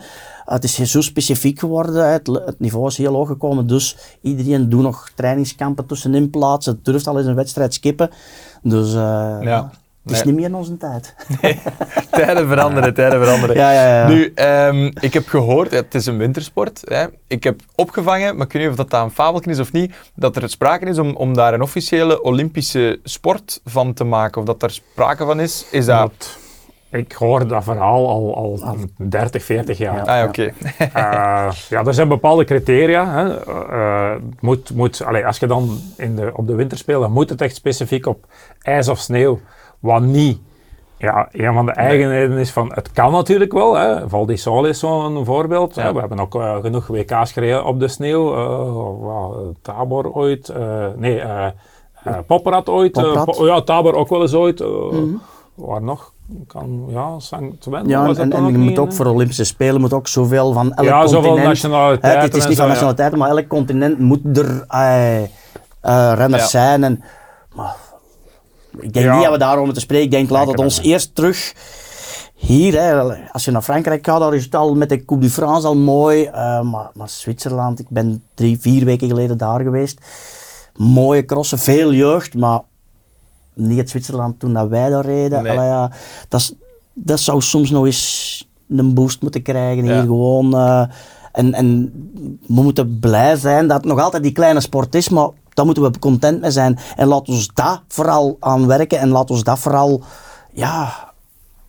Het 0.50 0.64
is 0.64 0.76
zo 0.76 1.02
specifiek 1.02 1.60
geworden, 1.60 2.12
het, 2.12 2.28
het 2.28 2.60
niveau 2.60 2.88
is 2.88 2.98
heel 2.98 3.14
hoog 3.14 3.28
gekomen, 3.28 3.68
dus 3.68 3.98
iedereen 4.22 4.70
doet 4.70 4.82
nog 4.82 5.10
trainingskampen 5.16 5.86
tussenin 5.86 6.30
plaatsen, 6.30 6.74
het 6.74 6.86
durft 6.86 7.08
al 7.08 7.18
eens 7.18 7.28
een 7.28 7.36
wedstrijd 7.36 7.74
skippen. 7.74 8.10
Dus 8.64 8.88
eh, 8.94 9.38
Ja. 9.42 9.70
het 10.04 10.12
is 10.12 10.18
Nee. 10.18 10.26
niet 10.26 10.36
meer 10.36 10.46
in 10.46 10.56
onze 10.56 10.78
tijd. 10.78 11.16
Tijden 12.12 12.48
veranderen, 12.48 12.94
tijden 12.94 13.24
veranderen. 13.24 13.56
Ja, 13.56 13.72
ja, 13.72 14.00
ja. 14.00 14.08
Nu, 14.08 14.32
ehm, 14.36 14.92
ik 15.00 15.14
heb 15.14 15.28
gehoord, 15.28 15.72
het 15.72 15.96
is 15.96 16.06
een 16.06 16.18
wintersport. 16.18 16.82
Hè. 16.84 17.06
Ik 17.28 17.44
heb 17.44 17.60
opgevangen, 17.76 18.36
maar 18.38 18.46
ik 18.46 18.54
weet 18.54 18.62
niet 18.62 18.80
of 18.80 18.86
dat, 18.88 19.02
een 19.04 19.12
fabeltje 19.12 19.52
is 19.52 19.60
of 19.60 19.72
niet, 19.72 19.94
dat 20.16 20.36
er 20.36 20.50
sprake 20.50 20.86
is 20.86 20.98
om, 20.98 21.16
om 21.16 21.34
daar 21.34 21.54
een 21.54 21.62
officiële 21.62 22.22
Olympische 22.24 23.00
sport 23.04 23.62
van 23.66 23.94
te 23.94 24.04
maken. 24.04 24.42
Of 24.42 24.48
dat 24.48 24.64
er 24.64 24.72
sprake 24.72 25.26
van 25.26 25.40
is. 25.40 25.66
Is 25.72 25.86
dat... 25.86 25.98
Dat- 26.00 26.38
ik 26.92 27.12
hoor 27.12 27.48
dat 27.48 27.64
verhaal 27.64 28.10
al, 28.10 28.36
al 28.36 28.60
30, 28.98 29.44
40 29.44 29.78
jaar. 29.78 30.06
Ja. 30.06 30.22
Ah, 30.22 30.28
oké. 30.28 30.52
Eh, 30.78 30.92
ja, 31.70 31.84
er 31.86 31.94
zijn 31.94 32.08
bepaalde 32.08 32.44
criteria. 32.44 33.10
Hè. 33.12 33.44
Eh, 33.46 34.12
het 34.12 34.42
moet, 34.42 34.76
moet, 34.76 35.04
allee, 35.06 35.26
als 35.26 35.40
je 35.40 35.48
dan 35.48 35.70
in 35.98 36.16
de, 36.16 36.32
op 36.36 36.48
de 36.48 36.56
winterspelen 36.56 37.12
moet 37.12 37.30
het 37.30 37.42
echt 37.42 37.56
specifiek 37.56 38.06
op 38.06 38.26
ijs 38.62 38.88
of 38.88 38.98
sneeuw. 38.98 39.40
Wat 39.80 40.02
niet. 40.02 40.40
Ja, 40.98 41.28
een 41.32 41.54
van 41.54 41.66
de 41.66 41.72
eigenheden 41.72 42.38
is 42.38 42.52
van, 42.52 42.72
het 42.74 42.92
kan 42.92 43.12
natuurlijk 43.12 43.52
wel. 43.54 43.76
Hè. 43.76 44.10
Val 44.10 44.26
di 44.26 44.38
Sole 44.38 44.70
is 44.70 44.80
zo'n 44.80 45.26
voorbeeld. 45.26 45.76
Ja. 45.76 45.94
We 45.94 46.00
hebben 46.00 46.20
ook 46.20 46.36
eh, 46.36 46.56
genoeg 46.62 46.88
WK's 46.88 47.32
gereden 47.32 47.66
op 47.66 47.80
de 47.80 47.88
sneeuw. 47.88 48.36
Eh, 48.36 49.48
Tabor 49.62 50.12
ooit. 50.14 50.50
eh, 50.50 50.86
nee, 50.96 51.20
eh 51.20 51.46
eh, 52.04 52.18
Popperat 52.28 52.70
ooit. 52.70 52.98
eh. 52.98 53.24
Po- 53.24 53.46
ja, 53.46 53.62
Tabor 53.62 53.96
ook 53.96 54.10
wel 54.10 54.22
eens 54.22 54.34
ooit. 54.34 54.62
eh, 54.62 54.68
Waar 55.56 55.82
nog? 55.82 56.14
Kan, 56.48 56.86
ja, 56.90 57.18
Ja, 57.86 58.06
was 58.06 58.18
en, 58.18 58.32
en 58.34 58.52
je 58.52 58.58
moet 58.58 58.80
ook 58.80 58.94
voor 58.94 59.06
Olympische 59.06 59.44
Spelen 59.44 59.82
moet 59.82 59.94
ook 59.94 60.08
zoveel 60.08 60.54
van 60.54 60.74
elk 60.74 60.88
Ja, 60.88 61.02
zoveel 61.02 61.20
continent. 61.22 61.48
nationaliteiten 61.48 62.20
Hè, 62.20 62.26
het 62.26 62.36
is 62.36 62.44
en 62.44 62.48
niet 62.50 62.58
zo, 62.58 62.64
van 62.64 62.64
ja. 62.64 62.70
nationaliteiten, 62.72 63.18
maar 63.20 63.30
elk 63.30 63.48
continent 63.48 64.00
moet 64.00 64.38
er 64.38 64.66
eh, 64.68 65.24
eh, 65.24 65.28
renners 66.16 66.42
Ja. 66.42 66.48
zijn. 66.48 66.84
En, 66.84 67.04
maar, 67.56 67.76
ik 68.80 68.94
denk 68.94 69.06
Ja. 69.06 69.14
niet 69.16 69.24
dat 69.24 69.32
we 69.34 69.38
daarover 69.40 69.64
moeten 69.64 69.82
spreken. 69.82 70.06
Ik 70.06 70.12
denk, 70.12 70.30
laat 70.30 70.48
het 70.48 70.60
ons 70.60 70.80
eerst 70.82 71.16
terug 71.16 71.54
hier. 72.36 72.74
Hè, 72.82 73.02
als 73.32 73.46
je 73.46 73.52
naar 73.52 73.62
Frankrijk 73.62 74.06
gaat, 74.06 74.20
daar 74.20 74.34
is 74.34 74.44
het 74.44 74.56
al 74.56 74.76
met 74.76 74.90
de 74.90 75.06
Coupe 75.06 75.24
du 75.26 75.32
France 75.32 75.68
al 75.68 75.76
mooi. 75.78 76.24
eh, 76.26 76.62
maar, 76.62 76.90
maar 76.94 77.10
Zwitserland, 77.10 77.80
ik 77.80 77.90
ben 77.90 78.24
drie, 78.34 78.60
vier 78.60 78.86
weken 78.86 79.08
geleden 79.08 79.38
daar 79.38 79.62
geweest. 79.62 80.00
Mooie 80.76 81.26
crossen, 81.26 81.60
veel 81.60 81.94
jeugd, 81.94 82.34
maar 82.36 82.60
niet 83.60 83.78
het 83.78 83.90
Zwitserland 83.90 84.40
toen 84.40 84.54
dat 84.54 84.68
wij 84.68 84.90
daar 84.90 85.06
reden. 85.06 85.44
Nee. 85.44 85.52
Allee, 85.52 85.68
ja, 85.68 85.92
dat, 86.28 86.40
is- 86.40 86.54
dat 86.94 87.20
zou 87.20 87.42
soms 87.42 87.70
nog 87.70 87.86
eens 87.86 88.48
een 88.70 88.94
boost 88.94 89.22
moeten 89.22 89.42
krijgen 89.42 89.86
Ja. 89.86 89.94
hier 89.94 90.02
gewoon. 90.02 90.54
eh, 90.56 90.84
en, 91.32 91.54
en 91.54 91.92
we 92.48 92.62
moeten 92.62 93.00
blij 93.00 93.36
zijn 93.36 93.68
dat 93.68 93.78
het 93.78 93.86
nog 93.86 94.00
altijd 94.02 94.24
die 94.24 94.32
kleine 94.32 94.60
sport 94.60 94.96
is, 94.96 95.10
maar 95.10 95.30
daar 95.54 95.66
moeten 95.66 95.84
we 95.84 96.00
content 96.00 96.42
mee 96.42 96.52
zijn. 96.52 96.78
En 96.96 97.08
laat 97.08 97.28
ons 97.30 97.50
daar 97.54 97.82
vooral 97.88 98.38
aan 98.40 98.68
werken 98.68 99.00
en 99.00 99.10
laat 99.10 99.30
ons 99.32 99.44
dat 99.44 99.60
vooral 99.60 100.02
ja, 100.54 100.94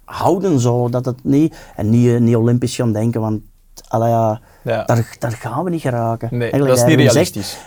houden 0.04 0.60
zo. 0.60 0.88
Dat 0.88 1.04
het 1.04 1.24
niet, 1.24 1.56
en 1.76 1.90
niet, 1.90 2.08
eh, 2.08 2.20
niet 2.20 2.36
olympisch 2.36 2.74
gaan 2.74 2.92
denken, 2.92 3.20
want 3.20 3.40
allee, 3.88 4.08
ja, 4.10 4.40
daar, 4.62 5.16
daar 5.18 5.32
gaan 5.32 5.64
we 5.64 5.70
niet 5.70 5.80
geraken. 5.80 6.28
Nee, 6.30 6.40
Eigenlijk 6.50 6.70
dat 6.80 6.88
is 6.88 6.96
niet 6.96 7.06
realistisch. 7.06 7.58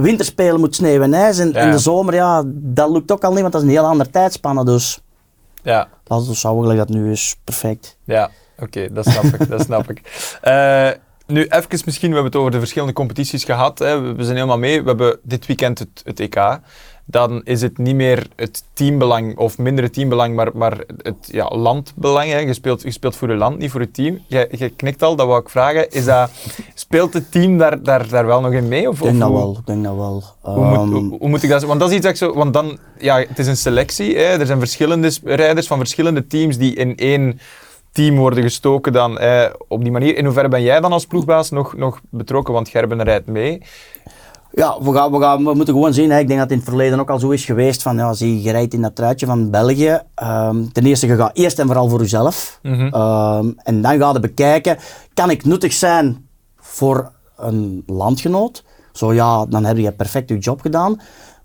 Winterspelen 0.00 0.60
moet 0.60 0.74
sneeuw 0.74 1.02
en 1.02 1.14
ijs 1.14 1.38
en, 1.38 1.52
Ja. 1.52 1.70
de 1.70 1.78
zomer, 1.78 2.14
ja, 2.14 2.42
dat 2.46 2.90
lukt 2.90 3.12
ook 3.12 3.24
al 3.24 3.30
niet, 3.32 3.40
want 3.40 3.52
dat 3.52 3.62
is 3.62 3.68
een 3.68 3.74
heel 3.74 3.86
andere 3.86 4.10
tijdspanne. 4.10 4.64
Dus 4.64 5.00
Ja. 5.62 5.88
laten 6.06 6.26
we 6.28 6.36
zo 6.36 6.58
gelijk 6.58 6.78
dat 6.78 6.88
nu 6.88 7.10
is, 7.10 7.36
perfect. 7.44 7.96
Ja, 8.04 8.30
oké, 8.58 8.92
dat 8.92 9.06
snap 9.06 9.24
ik. 9.24 9.48
Dat 9.48 9.60
snap 9.60 9.90
ik. 9.90 10.00
Eh, 10.40 10.90
nu, 11.26 11.42
even 11.44 11.80
misschien, 11.84 12.08
we 12.08 12.14
hebben 12.14 12.24
het 12.32 12.36
over 12.36 12.50
de 12.50 12.58
verschillende 12.58 12.92
competities 12.94 13.44
gehad. 13.44 13.78
Hè. 13.78 14.00
We 14.00 14.14
we 14.14 14.24
zijn 14.24 14.36
helemaal 14.36 14.58
mee. 14.58 14.82
We 14.82 14.88
hebben 14.88 15.18
dit 15.22 15.46
weekend 15.46 15.78
het, 15.78 16.02
het 16.04 16.20
EK. 16.20 16.58
Dan 17.04 17.40
is 17.44 17.62
het 17.62 17.78
niet 17.78 17.94
meer 17.94 18.26
het 18.36 18.64
teambelang, 18.72 19.38
of 19.38 19.58
minder 19.58 19.84
het 19.84 19.92
teambelang, 19.92 20.34
maar, 20.34 20.50
maar 20.54 20.84
het 20.96 21.28
ja, 21.30 21.50
landbelang. 21.56 22.30
Hè. 22.30 22.38
Je, 22.38 22.54
speelt, 22.54 22.82
je 22.82 22.90
speelt 22.90 23.16
voor 23.16 23.30
je 23.30 23.36
land, 23.36 23.58
niet 23.58 23.70
voor 23.70 23.80
het 23.80 23.94
team. 23.94 24.18
Je, 24.26 24.48
je 24.50 24.68
knikt 24.68 25.02
al, 25.02 25.16
dat 25.16 25.26
wou 25.26 25.40
ik 25.40 25.48
vragen. 25.48 25.90
Is 25.90 26.04
dat, 26.04 26.30
speelt 26.74 27.12
het 27.12 27.32
team 27.32 27.58
daar, 27.58 27.82
daar, 27.82 28.08
daar 28.08 28.26
wel 28.26 28.40
nog 28.40 28.52
in 28.52 28.68
mee? 28.68 28.88
Of, 28.88 28.96
Ik 28.96 29.02
denk 29.02 29.14
of 29.14 29.20
dat 29.20 29.30
wel, 29.30 29.56
ik 29.58 29.66
denk 29.66 29.84
dat 29.84 29.94
wel. 29.96 30.22
Hoe 30.40 30.64
moet, 30.64 30.76
Ehm, 30.76 30.90
hoe, 30.90 31.16
hoe 31.18 31.28
moet 31.28 31.42
ik 31.42 31.50
dat? 31.50 31.62
Want 31.62 31.80
dat 31.80 31.88
is 31.88 31.94
iets 31.94 32.04
dat 32.04 32.12
ik 32.12 32.18
zo... 32.18 32.34
Want 32.34 32.52
dan... 32.52 32.78
Ja, 32.98 33.18
het 33.18 33.38
is 33.38 33.46
een 33.46 33.56
selectie. 33.56 34.16
Hè. 34.16 34.22
Er 34.38 34.46
zijn 34.46 34.58
verschillende 34.58 35.10
rijders 35.24 35.66
van 35.66 35.78
verschillende 35.78 36.26
teams 36.26 36.56
die 36.56 36.74
in 36.74 36.96
één 36.96 37.40
team 37.92 38.16
worden 38.16 38.42
gestoken 38.42 38.92
dan 38.92 39.18
eh, 39.18 39.50
op 39.68 39.82
die 39.82 39.92
manier. 39.92 40.16
In 40.16 40.24
hoeverre 40.24 40.48
ben 40.48 40.62
jij 40.62 40.80
dan 40.80 40.92
als 40.92 41.06
ploegbaas 41.06 41.50
nog, 41.50 41.76
nog 41.76 42.00
betrokken? 42.10 42.54
Want 42.54 42.68
Gerben 42.68 43.02
rijdt 43.02 43.26
mee. 43.26 43.62
Ja, 44.54 44.82
we, 44.82 44.92
gaan, 44.92 45.12
we, 45.12 45.20
gaan, 45.20 45.44
we 45.44 45.54
moeten 45.54 45.74
gewoon 45.74 45.94
zien. 45.94 46.10
Hè. 46.10 46.18
Ik 46.18 46.26
denk 46.26 46.40
dat 46.40 46.48
het 46.48 46.58
in 46.58 46.64
het 46.64 46.68
verleden 46.68 47.00
ook 47.00 47.10
al 47.10 47.18
zo 47.18 47.30
is 47.30 47.44
geweest. 47.44 47.82
Van, 47.82 47.96
ja, 47.96 48.12
zie, 48.12 48.42
je 48.42 48.50
rijdt 48.50 48.74
in 48.74 48.82
dat 48.82 48.96
truitje 48.96 49.26
van 49.26 49.50
België. 49.50 50.00
Ehm, 50.14 50.64
ten 50.72 50.84
eerste, 50.84 51.06
je 51.06 51.16
gaat 51.16 51.36
eerst 51.36 51.58
en 51.58 51.66
vooral 51.66 51.88
voor 51.88 52.00
jezelf. 52.00 52.58
Mhm. 52.62 52.86
Ehm, 52.86 53.50
en 53.56 53.82
dan 53.82 53.98
ga 53.98 54.12
je 54.12 54.20
bekijken, 54.20 54.78
kan 55.14 55.30
ik 55.30 55.44
nuttig 55.44 55.72
zijn 55.72 56.28
voor 56.56 57.12
een 57.36 57.82
landgenoot? 57.86 58.64
Zo 58.92 59.12
ja, 59.12 59.46
dan 59.46 59.64
heb 59.64 59.76
je 59.76 59.92
perfect 59.92 60.28
je 60.28 60.38
job 60.38 60.60
gedaan. 60.60 61.00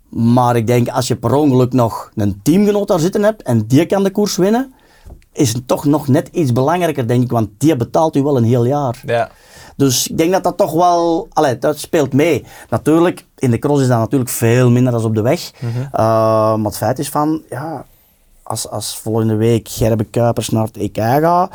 Maar 0.10 0.56
ik 0.56 0.68
denk, 0.68 0.88
als 0.88 1.08
je 1.08 1.16
per 1.16 1.34
ongeluk 1.34 1.74
nog 1.74 2.12
een 2.16 2.40
teamgenoot 2.44 2.88
daar 2.88 3.00
zitten 3.00 3.24
hebt 3.24 3.42
en 3.42 3.68
die 3.68 3.86
kan 3.86 4.04
de 4.04 4.12
koers 4.12 4.38
winnen, 4.38 4.74
is 5.34 5.54
het 5.54 5.68
toch 5.68 5.86
nog 5.86 6.08
net 6.08 6.30
iets 6.32 6.52
belangrijker, 6.52 7.08
denk 7.08 7.24
ik. 7.24 7.32
Want 7.32 7.50
die 7.58 7.76
betaalt 7.76 8.16
u 8.16 8.24
wel 8.24 8.38
een 8.38 8.44
heel 8.44 8.66
jaar. 8.66 9.02
Ja. 9.06 9.30
Dus 9.78 10.08
ik 10.08 10.18
denk 10.18 10.32
dat 10.32 10.44
dat 10.44 10.58
toch 10.58 10.72
wel, 10.72 11.28
allee, 11.34 11.58
dat 11.58 11.80
speelt 11.80 12.14
mee. 12.14 12.46
Natuurlijk, 12.70 13.26
in 13.38 13.52
de 13.52 13.60
cross 13.60 13.82
is 13.82 13.88
dat 13.88 13.98
natuurlijk 13.98 14.30
veel 14.32 14.70
minder 14.70 14.92
dan 14.92 15.04
op 15.04 15.16
de 15.16 15.22
weg. 15.22 15.52
Eh, 15.92 16.00
maar 16.56 16.66
het 16.66 16.78
feit 16.78 17.00
is 17.00 17.10
van, 17.10 17.42
ja, 17.50 17.86
als, 18.44 18.70
als 18.70 18.98
volgende 18.98 19.36
week 19.36 19.68
Gerbe 19.70 20.04
Kuipers 20.04 20.50
naar 20.50 20.64
het 20.66 20.78
EK 20.78 20.98
gaat 20.98 21.52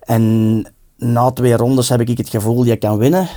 en 0.00 0.66
na 0.96 1.30
twee 1.30 1.56
rondes 1.56 1.88
heb 1.88 2.00
ik 2.00 2.18
het 2.18 2.28
gevoel 2.28 2.56
dat 2.56 2.66
je 2.66 2.76
kan 2.76 2.98
winnen, 2.98 3.28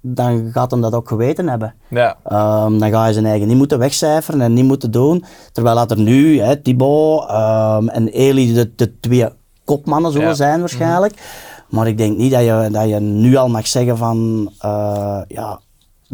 dan 0.00 0.50
gaat 0.52 0.70
hem 0.70 0.80
dat 0.80 0.92
ook 0.94 1.08
geweten 1.08 1.48
hebben. 1.48 1.74
Ja. 1.88 2.16
Ehm, 2.24 2.78
dan 2.78 2.90
ga 2.90 3.06
je 3.06 3.12
zijn 3.12 3.26
eigen 3.26 3.48
niet 3.48 3.56
moeten 3.56 3.78
wegcijferen 3.78 4.40
en 4.40 4.52
niet 4.52 4.64
moeten 4.64 4.90
doen. 4.90 5.24
Terwijl 5.52 5.76
dat 5.76 5.90
er 5.90 5.98
nu, 6.00 6.40
hè, 6.40 6.56
Thibaut 6.56 7.28
ehm, 7.28 7.88
en 7.88 8.08
Eli 8.08 8.52
de, 8.54 8.74
de 8.74 9.00
twee 9.00 9.28
kopmannen 9.64 10.12
zullen 10.12 10.26
Ja. 10.28 10.34
zijn 10.34 10.60
waarschijnlijk. 10.60 11.14
Maar 11.70 11.86
ik 11.86 11.98
denk 11.98 12.16
niet 12.16 12.32
dat 12.32 12.40
je, 12.40 12.68
dat 12.72 12.88
je 12.88 13.00
nu 13.00 13.36
al 13.36 13.48
mag 13.48 13.66
zeggen 13.66 13.96
van, 13.96 14.50
eh, 14.58 15.20
ja, 15.28 15.60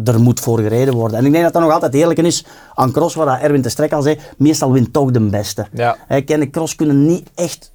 er 0.05 0.21
moet 0.21 0.41
voor 0.41 0.59
gereden 0.59 0.95
worden. 0.95 1.19
En 1.19 1.25
ik 1.27 1.33
denk 1.33 1.45
dat 1.45 1.53
dat 1.53 1.63
nog 1.63 1.73
altijd 1.73 1.95
eerlijk 1.95 2.19
is 2.19 2.45
aan 2.75 2.93
cross, 2.93 3.15
wat 3.15 3.27
dat 3.27 3.41
Erwin 3.41 3.63
de 3.63 3.69
Strek 3.69 3.93
al 3.93 4.03
zei, 4.03 4.19
meestal 4.37 4.73
wint 4.73 4.93
toch 4.93 5.11
de 5.11 5.21
beste. 5.21 5.67
Ja. 5.73 5.97
De 6.09 6.51
cross 6.51 6.75
kunnen 6.75 7.07
niet 7.07 7.31
echt, 7.35 7.73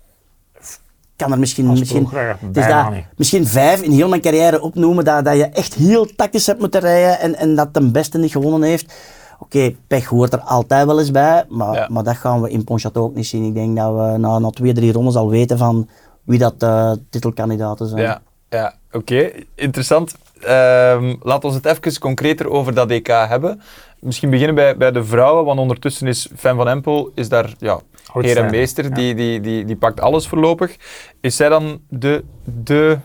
kan 1.15 1.31
er 1.31 1.39
misschien, 1.39 1.67
misschien, 1.67 2.09
dat, 2.51 2.91
niet. 2.91 3.05
misschien 3.17 3.47
vijf 3.47 3.81
in 3.81 3.91
heel 3.91 4.09
mijn 4.09 4.21
carrière 4.21 4.61
opnoemen 4.61 5.05
dat, 5.05 5.25
dat 5.25 5.35
je 5.35 5.45
echt 5.45 5.73
heel 5.73 6.05
tactisch 6.15 6.47
hebt 6.47 6.59
moeten 6.59 6.79
rijden 6.79 7.19
en, 7.19 7.35
en 7.35 7.55
dat 7.55 7.73
de 7.73 7.91
beste 7.91 8.17
niet 8.17 8.31
gewonnen 8.31 8.61
heeft. 8.61 8.93
Oké, 9.39 9.75
pech 9.87 10.05
hoort 10.05 10.33
er 10.33 10.39
altijd 10.39 10.85
wel 10.85 10.99
eens 10.99 11.11
bij, 11.11 11.45
maar, 11.49 11.73
Ja. 11.73 11.87
maar 11.91 12.03
dat 12.03 12.15
gaan 12.17 12.41
we 12.41 12.49
in 12.49 12.63
Pontchâteau 12.63 13.01
ook 13.01 13.15
niet 13.15 13.27
zien. 13.27 13.43
Ik 13.43 13.53
denk 13.53 13.77
dat 13.77 13.93
we 13.93 14.17
na, 14.17 14.39
na 14.39 14.49
twee, 14.49 14.73
drie 14.73 14.91
rondes 14.91 15.15
al 15.15 15.29
weten 15.29 15.57
van 15.57 15.87
wie 16.23 16.39
dat 16.39 16.53
eh, 16.57 16.91
titelkandidaten 17.09 17.87
zijn. 17.87 18.01
Ja, 18.01 18.21
ja 18.49 18.73
oké. 18.91 19.31
Interessant. 19.55 20.15
Ehm 20.41 21.15
laten 21.21 21.49
we 21.49 21.55
het 21.55 21.65
even 21.65 21.99
concreter 21.99 22.49
over 22.49 22.73
dat 22.73 22.89
EK 22.89 23.07
hebben. 23.07 23.61
Misschien 23.99 24.29
beginnen 24.29 24.55
bij, 24.55 24.77
bij 24.77 24.91
de 24.91 25.03
vrouwen, 25.03 25.45
want 25.45 25.59
ondertussen 25.59 26.07
is 26.07 26.29
Fan 26.35 26.55
van 26.55 26.67
Empel 26.67 27.11
is 27.15 27.29
daar 27.29 27.53
ja, 27.57 27.79
heer 28.13 28.37
en 28.37 28.51
meester. 28.51 28.83
ja. 28.83 28.89
Die, 28.89 29.15
die, 29.15 29.39
die, 29.41 29.65
die 29.65 29.75
pakt 29.75 29.99
alles 29.99 30.27
voorlopig. 30.27 30.75
Is 31.19 31.35
zij 31.35 31.49
dan 31.49 31.81
de, 31.89 32.23
de 32.43 32.97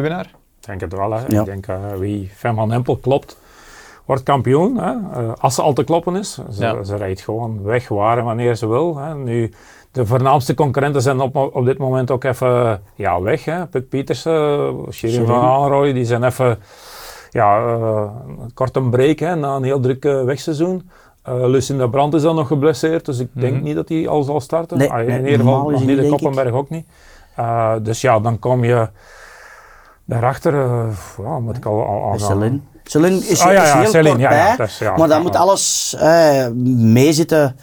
winnaar? 0.00 0.26
Ik 0.60 0.66
denk 0.66 0.80
het 0.80 0.92
wel. 0.92 1.12
Hè. 1.12 1.24
Ja. 1.28 1.40
Ik 1.40 1.46
denk 1.46 1.66
uh, 1.66 1.76
wie 1.98 2.30
Fem 2.34 2.54
van 2.54 2.72
Empel 2.72 2.96
klopt, 2.96 3.38
wordt 4.04 4.22
kampioen. 4.22 4.76
Hè. 4.78 4.92
Uh, 4.92 5.32
als 5.38 5.54
ze 5.54 5.62
al 5.62 5.72
te 5.72 5.84
kloppen 5.84 6.16
is. 6.16 6.38
Ze, 6.52 6.60
Ja. 6.60 6.82
ze 6.82 6.96
rijdt 6.96 7.20
gewoon 7.20 7.62
weg 7.62 7.88
waar 7.88 8.18
en 8.18 8.24
wanneer 8.24 8.54
ze 8.54 8.68
wil. 8.68 8.96
Hè. 8.96 9.14
Nu, 9.14 9.52
de 9.96 10.06
voornaamste 10.06 10.54
concurrenten 10.54 11.02
zijn 11.02 11.20
op, 11.20 11.36
op 11.36 11.64
dit 11.64 11.78
moment 11.78 12.10
ook 12.10 12.24
even 12.24 12.82
ja, 12.94 13.20
weg. 13.20 13.44
Hè. 13.44 13.66
Puk 13.66 13.88
Pietersen, 13.88 14.74
Shirin 14.90 15.26
van 15.26 15.40
Aanrooy, 15.40 15.92
die 15.92 16.04
zijn 16.04 16.24
even 16.24 16.58
ja, 17.30 17.58
uh, 17.58 18.10
kort 18.54 18.76
een 18.76 18.90
break 18.90 19.18
hè, 19.18 19.36
na 19.36 19.56
een 19.56 19.62
heel 19.62 19.80
druk 19.80 20.04
uh, 20.04 20.24
wegseizoen. 20.24 20.90
Uh, 21.28 21.46
Lucinda 21.46 21.86
Brandt 21.86 22.14
is 22.14 22.22
dan 22.22 22.34
nog 22.34 22.46
geblesseerd, 22.46 23.04
dus 23.04 23.18
ik 23.18 23.28
denk 23.32 23.52
mm 23.52 23.58
-hmm. 23.58 23.66
niet 23.66 23.74
dat 23.74 23.88
hij 23.88 24.08
al 24.08 24.22
zal 24.22 24.40
starten. 24.40 24.78
Nee, 24.78 24.90
ah, 24.90 25.00
in 25.00 25.06
nee, 25.06 25.18
ieder 25.18 25.38
geval 25.38 25.70
nog 25.70 25.84
niet 25.84 25.98
de 25.98 26.08
Koppenberg 26.08 26.52
ook 26.52 26.70
niet. 26.70 26.86
Uh, 27.38 27.74
dus 27.82 28.00
ja, 28.00 28.20
dan 28.20 28.38
kom 28.38 28.64
je 28.64 28.88
daarachter, 30.04 30.54
ja, 31.22 31.38
moet 31.38 31.56
ik 31.56 31.64
al, 31.64 31.86
al, 31.86 32.02
al 32.02 32.18
Celine. 32.18 32.60
Celine 32.84 33.16
is, 33.16 33.40
Ah, 33.40 33.52
ja, 33.52 33.62
is 33.62 33.68
ja, 33.68 33.78
heel 33.78 33.90
Celine, 33.90 34.28
kort 34.56 34.78
bij, 34.78 34.92
maar 34.96 35.08
dan 35.08 35.22
moet 35.22 35.36
alles 35.36 35.94
eh, 35.98 36.46
meezitten. 36.76 37.56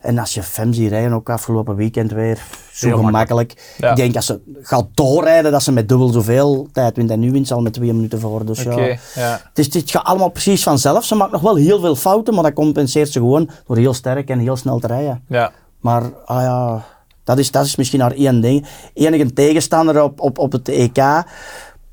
En 0.00 0.18
als 0.18 0.34
je 0.34 0.42
Fem 0.42 0.72
ziet 0.72 0.90
rijden, 0.90 1.12
ook 1.12 1.30
afgelopen 1.30 1.76
weekend 1.76 2.12
weer, 2.12 2.38
zo 2.72 2.86
Heel 2.86 2.96
gemakkelijk. 2.96 3.74
Ja. 3.78 3.90
Ik 3.90 3.96
denk 3.96 4.16
als 4.16 4.26
ze 4.26 4.40
gaat 4.62 4.86
doorrijden, 4.94 5.52
dat 5.52 5.62
ze 5.62 5.72
met 5.72 5.88
dubbel 5.88 6.08
zoveel 6.08 6.68
tijd 6.72 6.96
wint. 6.96 7.10
En 7.10 7.20
nu 7.20 7.30
wint 7.30 7.46
ze 7.46 7.54
al 7.54 7.60
met 7.60 7.72
twee 7.72 7.92
minuten 7.92 8.20
voor. 8.20 8.44
Dus 8.44 8.62
ja, 8.62 8.78
ja. 9.14 9.40
het, 9.48 9.58
is, 9.58 9.74
het 9.74 9.90
gaat 9.90 10.04
allemaal 10.04 10.28
precies 10.28 10.62
vanzelf. 10.62 11.04
Ze 11.04 11.14
maakt 11.14 11.32
nog 11.32 11.40
wel 11.40 11.56
heel 11.56 11.80
veel 11.80 11.96
fouten, 11.96 12.34
maar 12.34 12.42
dat 12.42 12.52
compenseert 12.52 13.12
ze 13.12 13.18
gewoon 13.18 13.50
door 13.66 13.76
heel 13.76 13.94
sterk 13.94 14.28
en 14.30 14.38
heel 14.38 14.56
snel 14.56 14.78
te 14.78 14.86
rijden. 14.86 15.22
ja. 15.28 15.52
Maar 15.80 16.02
ah 16.24 16.42
ja, 16.42 16.84
dat 17.24 17.38
is, 17.38 17.50
dat 17.50 17.64
is 17.64 17.76
misschien 17.76 18.00
haar 18.00 18.12
één 18.12 18.40
ding. 18.40 18.66
Enige 18.94 19.32
tegenstander 19.32 20.02
op, 20.02 20.20
op, 20.20 20.38
op 20.38 20.52
het 20.52 20.68
EK. 20.68 21.24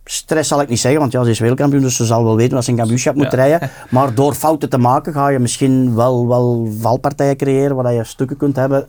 Stress 0.07 0.47
zal 0.49 0.61
ik 0.61 0.69
niet 0.69 0.79
zeggen, 0.79 0.99
want 0.99 1.11
ja, 1.11 1.23
ze 1.23 1.29
is 1.29 1.39
wereldkampioen, 1.39 1.81
dus 1.81 1.95
ze 1.95 2.05
zal 2.05 2.23
wel 2.23 2.35
weten 2.35 2.53
wat 2.55 2.63
ze 2.63 2.69
een 2.71 2.75
kampioenschap 2.77 3.15
moet 3.15 3.31
Ja. 3.31 3.37
rijden. 3.37 3.69
Maar 3.89 4.13
door 4.13 4.33
fouten 4.33 4.69
te 4.69 4.77
maken 4.77 5.13
ga 5.13 5.27
je 5.27 5.39
misschien 5.39 5.95
wel, 5.95 6.27
wel 6.27 6.67
valpartijen 6.79 7.37
creëren 7.37 7.75
waar 7.75 7.93
je 7.93 8.03
stukken 8.03 8.37
kunt 8.37 8.55
hebben. 8.55 8.87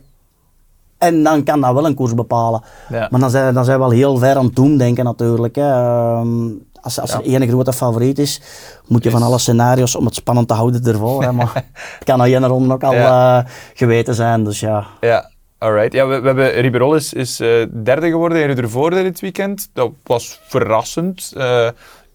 En 0.97 1.23
dan 1.23 1.43
kan 1.43 1.61
dat 1.61 1.73
wel 1.73 1.85
een 1.85 1.93
koers 1.95 2.13
bepalen. 2.13 2.61
Ja. 2.89 3.07
Maar 3.11 3.19
dan 3.19 3.29
zijn, 3.29 3.53
dan 3.53 3.65
zijn 3.65 3.77
we 3.77 3.83
wel 3.83 3.93
heel 3.93 4.17
ver 4.17 4.35
aan 4.35 4.45
het 4.45 4.55
doen 4.55 4.77
denken 4.77 5.03
natuurlijk. 5.03 5.55
Hè. 5.55 5.71
Ehm, 5.71 6.47
als 6.81 6.99
als 6.99 7.11
Ja. 7.11 7.17
er 7.17 7.25
één 7.41 7.47
grote 7.49 7.73
favoriet 7.73 8.19
is, 8.19 8.41
moet 8.87 9.03
je 9.03 9.09
van 9.11 9.23
alle 9.23 9.37
scenario's 9.37 9.95
om 9.95 10.05
het 10.05 10.15
spannend 10.15 10.47
te 10.47 10.53
houden 10.53 10.83
ervoor. 10.85 11.23
Hè. 11.23 11.31
Maar 11.31 11.51
het 11.73 12.03
kan 12.07 12.17
na 12.17 12.25
één 12.25 12.47
ronde 12.47 12.73
ook 12.73 12.83
al 12.83 12.93
eh, 12.93 13.39
geweten 13.73 14.15
zijn. 14.15 14.43
Dus 14.43 14.59
ja, 14.59 14.85
Ja, 15.01 15.29
alright. 15.57 15.93
Ja, 15.93 16.07
we, 16.07 16.19
we 16.19 16.27
hebben, 16.27 16.51
Riberol 16.51 16.95
is, 16.95 17.13
is 17.13 17.39
eh, 17.39 17.49
derde 17.83 18.09
geworden 18.09 18.41
in 18.41 18.47
Ruddervoorde 18.47 19.03
dit 19.03 19.19
weekend. 19.19 19.69
Dat 19.73 19.91
was 20.03 20.39
verrassend. 20.47 21.33
Eh, 21.37 21.67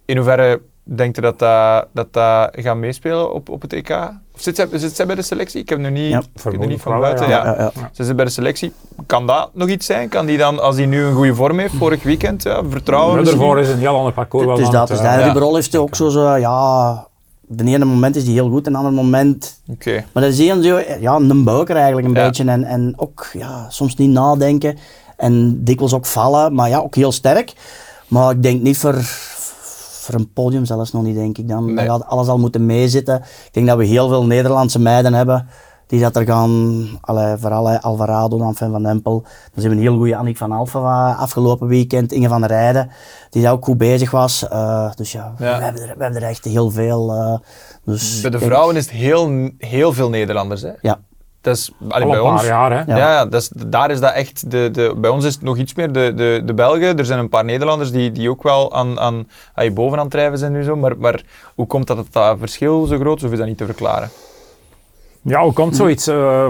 in 0.04 0.16
hoeverre 0.16 0.60
denkt 0.84 1.18
u 1.18 1.20
dat 1.20 1.38
dat, 1.38 1.86
dat, 1.92 2.12
dat 2.12 2.50
gaat 2.52 2.76
meespelen 2.76 3.34
op, 3.34 3.48
op 3.48 3.62
het 3.62 3.72
EK? 3.72 3.90
Of 4.34 4.40
zit 4.40 4.56
zij, 4.56 4.68
zit 4.72 4.96
zij 4.96 5.06
bij 5.06 5.14
de 5.14 5.22
selectie? 5.22 5.60
Ik 5.60 5.68
heb 5.68 5.78
nu 5.78 5.90
niet, 5.90 6.10
Ja. 6.10 6.18
ik 6.34 6.42
heb 6.42 6.58
nu 6.58 6.66
niet 6.66 6.80
van 6.80 7.00
buiten. 7.00 7.28
Ja. 7.28 7.44
ja, 7.44 7.56
ja. 7.74 7.90
Ze 7.92 8.04
zit 8.04 8.16
bij 8.16 8.24
de 8.24 8.30
selectie. 8.30 8.72
Kan 9.06 9.26
dat 9.26 9.50
nog 9.52 9.68
iets 9.68 9.86
zijn? 9.86 10.08
Kan 10.08 10.26
die 10.26 10.38
dan, 10.38 10.58
als 10.62 10.76
hij 10.76 10.86
nu 10.86 11.04
een 11.04 11.14
goede 11.14 11.34
vorm 11.34 11.58
heeft, 11.58 11.74
vorig 11.74 12.02
weekend, 12.02 12.42
ja, 12.42 12.62
vertrouwen? 12.68 13.16
Rutherford 13.18 13.60
is 13.60 13.68
een 13.68 13.78
heel 13.78 13.96
ander 13.96 14.12
parcours. 14.12 14.46
wel 14.46 14.56
Dus 14.56 14.66
aan 14.66 14.72
dat 14.72 14.88
het, 14.88 14.98
is 14.98 15.04
eh, 15.04 15.10
dat. 15.10 15.20
ja. 15.20 15.26
Riberol 15.26 15.54
heeft 15.54 15.76
ook 15.76 15.94
zo, 15.96 16.08
zo, 16.08 16.36
ja, 16.36 17.06
de 17.46 17.64
ene 17.64 17.84
moment 17.84 18.16
is 18.16 18.24
die 18.24 18.32
heel 18.32 18.48
goed, 18.50 18.66
en 18.66 18.74
andere 18.74 18.94
moment... 18.94 19.60
Oké. 19.70 20.04
Maar 20.12 20.22
dat 20.22 20.32
is 20.32 20.38
een, 20.38 20.62
zo, 20.62 20.78
ja, 21.00 21.14
een 21.14 21.44
buiker 21.44 21.76
eigenlijk 21.76 22.06
een 22.08 22.14
Ja. 22.14 22.26
beetje. 22.26 22.44
En, 22.44 22.64
en 22.64 22.92
ook 22.96 23.28
ja, 23.32 23.70
soms 23.70 23.96
niet 23.96 24.10
nadenken. 24.10 24.76
En 25.16 25.64
dikwijls 25.64 25.94
ook 25.94 26.06
vallen, 26.06 26.54
maar 26.54 26.68
ja, 26.68 26.78
ook 26.78 26.94
heel 26.94 27.12
sterk. 27.12 27.52
Maar 28.08 28.30
ik 28.30 28.42
denk 28.42 28.62
niet 28.62 28.78
voor, 28.78 28.94
voor 30.02 30.14
een 30.14 30.32
podium 30.32 30.64
zelfs 30.64 30.92
nog 30.92 31.02
niet, 31.02 31.14
denk 31.14 31.38
ik. 31.38 31.48
Dan, 31.48 31.64
Nee. 31.64 31.74
dan 31.74 31.84
gaat 31.86 32.06
alles 32.06 32.28
al 32.28 32.38
moeten 32.38 32.66
meezitten. 32.66 33.16
Ik 33.16 33.48
denk 33.52 33.66
dat 33.66 33.76
we 33.76 33.84
heel 33.84 34.08
veel 34.08 34.24
Nederlandse 34.26 34.78
meiden 34.78 35.14
hebben. 35.14 35.46
Die 35.92 36.00
dat 36.00 36.16
er 36.16 36.24
gaan, 36.24 36.86
allee, 37.00 37.36
vooral 37.36 37.66
hè, 37.68 37.80
Alvarado, 37.82 38.38
dan 38.38 38.56
Fan 38.56 38.70
van 38.70 38.86
Empel. 38.86 39.20
Dan 39.22 39.30
zijn 39.62 39.68
we 39.68 39.76
een 39.78 39.82
heel 39.86 39.96
goede 39.96 40.16
Annick 40.16 40.36
van 40.36 40.52
Alphen 40.52 40.82
afgelopen 41.16 41.66
weekend. 41.68 42.12
Inge 42.12 42.28
van 42.28 42.40
der 42.40 42.50
Rijden, 42.50 42.90
die 43.30 43.42
daar 43.42 43.52
ook 43.52 43.64
goed 43.64 43.78
bezig 43.78 44.10
was. 44.10 44.48
Eh, 44.48 44.90
dus 44.94 45.12
ja, 45.12 45.34
Ja. 45.38 45.58
We, 45.58 45.64
hebben 45.64 45.82
er, 45.88 45.96
we 45.96 46.02
hebben 46.02 46.22
er 46.22 46.28
echt 46.28 46.44
heel 46.44 46.70
veel. 46.70 47.12
eh, 47.12 47.34
dus 47.84 48.20
Bij 48.20 48.30
de 48.30 48.38
denk- 48.38 48.50
vrouwen 48.50 48.76
is 48.76 48.84
het 48.84 48.94
heel, 48.94 49.50
heel 49.58 49.92
veel 49.92 50.08
Nederlanders. 50.10 50.62
Hè? 50.62 50.70
Ja, 50.80 50.98
Dat 51.40 51.56
is, 51.56 51.70
allee, 51.88 52.04
Al 52.04 52.10
bij 52.10 52.18
een 52.18 52.24
paar 52.24 52.32
ons, 52.32 52.44
jaar, 52.46 52.70
hè. 52.70 52.92
Ja, 52.92 52.96
Ja. 52.96 53.26
dat 53.26 53.40
is, 53.40 53.50
daar 53.66 53.90
is 53.90 54.00
dat 54.00 54.12
echt. 54.12 54.50
De, 54.50 54.68
de, 54.72 54.94
bij 54.96 55.10
ons 55.10 55.24
is 55.24 55.34
het 55.34 55.42
nog 55.42 55.56
iets 55.56 55.74
meer 55.74 55.92
de, 55.92 56.12
de, 56.16 56.42
de 56.44 56.54
Belgen. 56.54 56.98
Er 56.98 57.04
zijn 57.04 57.18
een 57.18 57.28
paar 57.28 57.44
Nederlanders 57.44 57.90
die, 57.90 58.12
die 58.12 58.30
ook 58.30 58.42
wel 58.42 58.74
aan, 58.74 59.00
aan, 59.00 59.28
aan 59.54 59.64
je 59.64 59.72
boven 59.72 59.96
aan 59.98 60.04
het 60.04 60.12
drijven 60.12 60.38
zijn 60.38 60.52
nu 60.52 60.62
zo. 60.62 60.76
Maar, 60.76 60.96
maar 60.98 61.22
hoe 61.54 61.66
komt 61.66 61.86
dat, 61.86 61.96
het 61.96 62.12
dat 62.12 62.38
verschil 62.38 62.86
zo 62.86 62.98
groot 62.98 63.16
is, 63.18 63.24
of 63.24 63.32
is 63.32 63.38
dat 63.38 63.46
niet 63.46 63.58
te 63.58 63.64
verklaren? 63.66 64.10
Ja, 65.22 65.42
hoe 65.42 65.52
komt 65.52 65.76
zoiets? 65.76 66.06
Eh, 66.06 66.48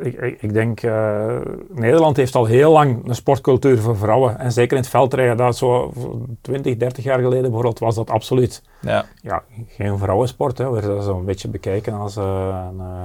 ik, 0.00 0.14
ik, 0.20 0.42
ik 0.42 0.52
denk, 0.52 0.82
eh, 0.82 1.36
Nederland 1.68 2.16
heeft 2.16 2.34
al 2.34 2.44
heel 2.44 2.72
lang 2.72 3.08
een 3.08 3.14
sportcultuur 3.14 3.78
voor 3.78 3.96
vrouwen. 3.96 4.38
En 4.38 4.52
zeker 4.52 4.76
in 4.76 4.82
het 4.82 4.90
veldrijden, 4.90 5.36
dat 5.36 5.56
zo 5.56 5.92
20, 6.40 6.76
30 6.76 7.04
jaar 7.04 7.18
geleden 7.18 7.42
bijvoorbeeld, 7.42 7.78
was 7.78 7.94
dat 7.94 8.10
absoluut 8.10 8.62
Ja, 8.80 9.04
ja, 9.22 9.42
geen 9.68 9.98
vrouwensport. 9.98 10.58
Hè. 10.58 10.70
werd 10.70 10.84
dat 10.84 11.04
zo 11.04 11.18
een 11.18 11.24
beetje 11.24 11.48
bekeken 11.48 11.92
als... 11.94 12.16
een, 12.16 12.80
eh, 12.80 13.02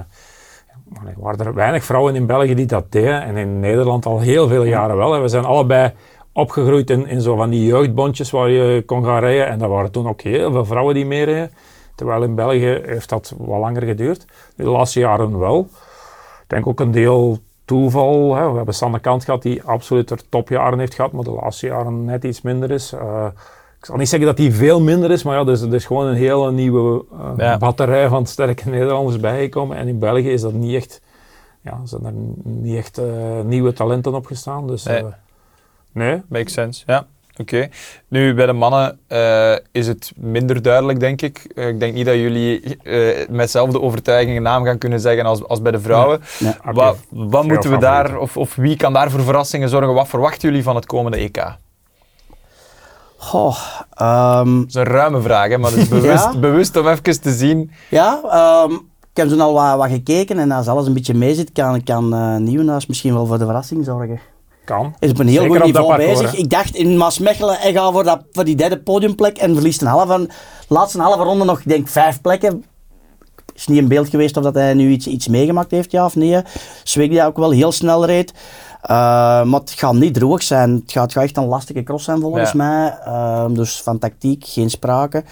er 1.06 1.14
waren 1.18 1.46
er 1.46 1.54
weinig 1.54 1.84
vrouwen 1.84 2.16
in 2.16 2.26
België 2.26 2.56
die 2.56 2.66
dat 2.66 2.92
deden. 2.92 3.22
En 3.22 3.38
in 3.38 3.60
Nederland 3.60 4.06
al 4.06 4.20
heel 4.20 4.48
veel 4.48 4.64
jaren 4.64 4.98
wel. 4.98 5.22
We 5.22 5.28
zijn 5.28 5.46
allebei 5.46 5.92
opgegroeid 6.34 6.90
in, 6.90 7.08
in 7.08 7.22
zo 7.22 7.36
van 7.36 7.50
die 7.50 7.66
jeugdbondjes 7.66 8.32
waar 8.32 8.50
je 8.50 8.84
kon 8.86 9.04
gaan 9.04 9.20
rijden. 9.20 9.48
En 9.48 9.60
daar 9.60 9.70
waren 9.70 9.92
toen 9.92 10.08
ook 10.08 10.22
heel 10.22 10.52
veel 10.52 10.66
vrouwen 10.66 10.96
die 10.96 11.06
meereden. 11.06 11.52
Terwijl 11.96 12.24
in 12.24 12.36
België 12.36 12.82
heeft 12.86 13.10
dat 13.10 13.34
wat 13.38 13.60
langer 13.60 13.82
geduurd. 13.84 14.26
De 14.56 14.64
laatste 14.64 15.00
jaren 15.00 15.40
wel. 15.40 15.60
Ik 16.42 16.50
denk 16.50 16.68
ook 16.68 16.80
een 16.80 16.92
deel 16.92 17.40
toeval. 17.66 18.36
Hè. 18.36 18.50
We 18.52 18.56
hebben 18.56 18.74
Sanne 18.76 19.00
Kant 19.00 19.24
gehad 19.24 19.42
die 19.42 19.64
absoluut 19.64 20.10
er 20.10 20.30
topjaren 20.30 20.80
heeft 20.80 20.94
gehad, 20.94 21.12
maar 21.12 21.24
de 21.24 21.32
laatste 21.42 21.66
jaren 21.68 22.06
net 22.06 22.24
iets 22.24 22.42
minder 22.42 22.72
is. 22.72 22.92
Eh, 22.94 23.26
ik 23.80 23.86
zal 23.86 23.98
niet 23.98 24.10
zeggen 24.10 24.28
dat 24.28 24.38
die 24.38 24.54
veel 24.54 24.82
minder 24.82 25.12
is, 25.12 25.24
maar 25.24 25.36
ja, 25.36 25.42
er 25.42 25.52
is, 25.52 25.62
er 25.62 25.74
is 25.74 25.86
gewoon 25.86 26.06
een 26.08 26.16
hele 26.16 26.52
nieuwe 26.52 27.06
eh, 27.12 27.32
Ja. 27.38 27.58
batterij 27.58 28.08
van 28.10 28.26
sterke 28.26 28.70
Nederlanders 28.70 29.20
bijgekomen. 29.20 29.78
En 29.78 29.88
in 29.88 30.00
België 30.00 30.32
is 30.32 30.42
dat 30.42 30.54
niet 30.54 30.76
echt, 30.76 31.02
ja, 31.62 31.80
zijn 31.84 32.06
er 32.06 32.14
niet 32.44 32.76
echt 32.78 32.98
eh, 32.98 33.06
nieuwe 33.44 33.74
talenten 33.74 34.14
opgestaan. 34.14 34.68
Dus 34.68 34.84
Nee. 34.84 35.04
nee. 35.92 36.22
makes 36.28 36.54
sense. 36.54 36.84
Ja. 36.86 37.06
Oké. 37.38 37.68
Nu, 38.08 38.34
bij 38.34 38.46
de 38.46 38.54
mannen 38.54 39.00
eh, 39.08 39.56
is 39.72 39.88
het 39.88 40.12
minder 40.16 40.62
duidelijk, 40.62 41.00
denk 41.00 41.22
ik. 41.22 41.52
Eh, 41.56 41.68
ik 41.68 41.80
denk 41.80 41.94
niet 41.94 42.06
dat 42.06 42.16
jullie 42.16 42.78
eh, 42.84 43.28
met 43.30 43.40
dezelfde 43.46 43.82
overtuiging 43.82 44.38
een 44.38 44.44
naam 44.44 44.66
gaan 44.66 44.78
kunnen 44.78 45.00
zeggen 45.00 45.26
als, 45.26 45.44
als 45.48 45.62
bij 45.62 45.72
de 45.72 45.80
vrouwen. 45.80 46.22
Oké, 46.42 46.74
Wat, 46.74 46.98
wat 47.10 47.44
moeten 47.44 47.72
we 47.72 47.78
daar, 47.78 48.18
of, 48.18 48.38
of 48.38 48.56
wie 48.56 48.76
kan 48.78 48.94
daar 48.94 49.12
voor 49.12 49.22
verrassingen 49.24 49.70
zorgen? 49.70 49.94
Wat 49.94 50.08
verwachten 50.08 50.50
jullie 50.50 50.64
van 50.64 50.76
het 50.76 50.86
komende 50.86 51.18
EK? 51.18 51.34
Dat 51.34 51.56
Goh, 53.18 53.58
ehm, 53.94 54.62
is 54.68 54.74
een 54.74 54.84
ruime 54.84 55.22
vraag, 55.22 55.50
hè, 55.50 55.58
maar 55.58 55.72
het 55.72 55.80
is 55.80 55.88
bewust, 56.00 56.24
Ja. 56.34 56.40
bewust 56.40 56.76
om 56.78 56.88
even 56.88 57.22
te 57.22 57.32
zien. 57.32 57.72
ja, 57.90 58.22
ehm, 58.32 58.72
ik 59.12 59.20
heb 59.20 59.28
toen 59.28 59.42
al 59.42 59.54
wat, 59.54 59.78
wat 59.78 59.90
gekeken 59.90 60.40
en 60.40 60.52
als 60.52 60.68
alles 60.68 60.88
een 60.88 60.94
beetje 60.94 61.14
meezit, 61.14 61.52
kan, 61.52 61.84
kan 61.84 62.14
eh 62.14 62.36
Nieuwenhuis 62.38 62.86
misschien 62.86 63.14
wel 63.14 63.26
voor 63.26 63.38
de 63.38 63.46
verrassing 63.46 63.86
zorgen. 63.86 64.20
Kan. 64.66 64.96
Is 65.00 65.10
op 65.10 65.20
een 65.20 65.28
heel 65.28 65.42
Zeker 65.42 65.56
goed 65.56 65.66
niveau 65.66 65.88
parcours, 65.88 66.20
bezig. 66.20 66.32
hè. 66.32 66.38
Ik 66.38 66.50
dacht 66.50 66.76
in 66.76 66.98
Maasmechelen, 66.98 67.56
hij 67.60 67.74
gaat 67.74 67.92
voor, 67.92 68.04
dat, 68.04 68.22
voor 68.32 68.44
die 68.44 68.56
derde 68.56 68.80
podiumplek 68.80 69.38
en 69.38 69.54
verliest 69.54 69.82
een 69.82 69.88
halve, 69.88 70.30
laatste 70.68 71.02
halve 71.02 71.24
ronde 71.24 71.46
nog, 71.46 71.60
ik 71.60 71.68
denk 71.68 71.88
vijf 71.88 72.22
plekken. 72.22 72.64
Is 73.56 73.68
niet 73.68 73.78
in 73.78 73.88
beeld 73.88 74.10
geweest 74.10 74.38
of 74.38 74.44
dat 74.44 74.54
hij 74.54 74.74
nu 74.74 74.90
iets, 74.90 75.08
iets 75.08 75.28
meegemaakt 75.28 75.72
heeft, 75.72 75.92
ja 75.92 76.06
of 76.06 76.16
nee. 76.16 76.42
Zweek 76.84 77.10
die 77.10 77.24
ook 77.26 77.38
wel 77.38 77.52
heel 77.52 77.72
snel 77.72 78.06
reed. 78.06 78.34
Eh, 78.82 78.90
maar 79.44 79.60
het 79.60 79.72
gaat 79.72 79.94
niet 79.94 80.14
droog 80.14 80.44
zijn. 80.44 80.70
Het 80.72 80.92
gaat, 80.92 81.04
het 81.04 81.12
gaat 81.14 81.24
echt 81.24 81.38
een 81.38 81.46
lastige 81.46 81.84
cross 81.84 82.06
zijn 82.06 82.20
volgens 82.20 82.52
Ja. 82.52 82.58
mij. 82.58 82.98
Ehm, 83.06 83.54
dus 83.54 83.82
van 83.82 84.00
tactiek 84.00 84.46
geen 84.48 84.70
sprake. 84.70 85.24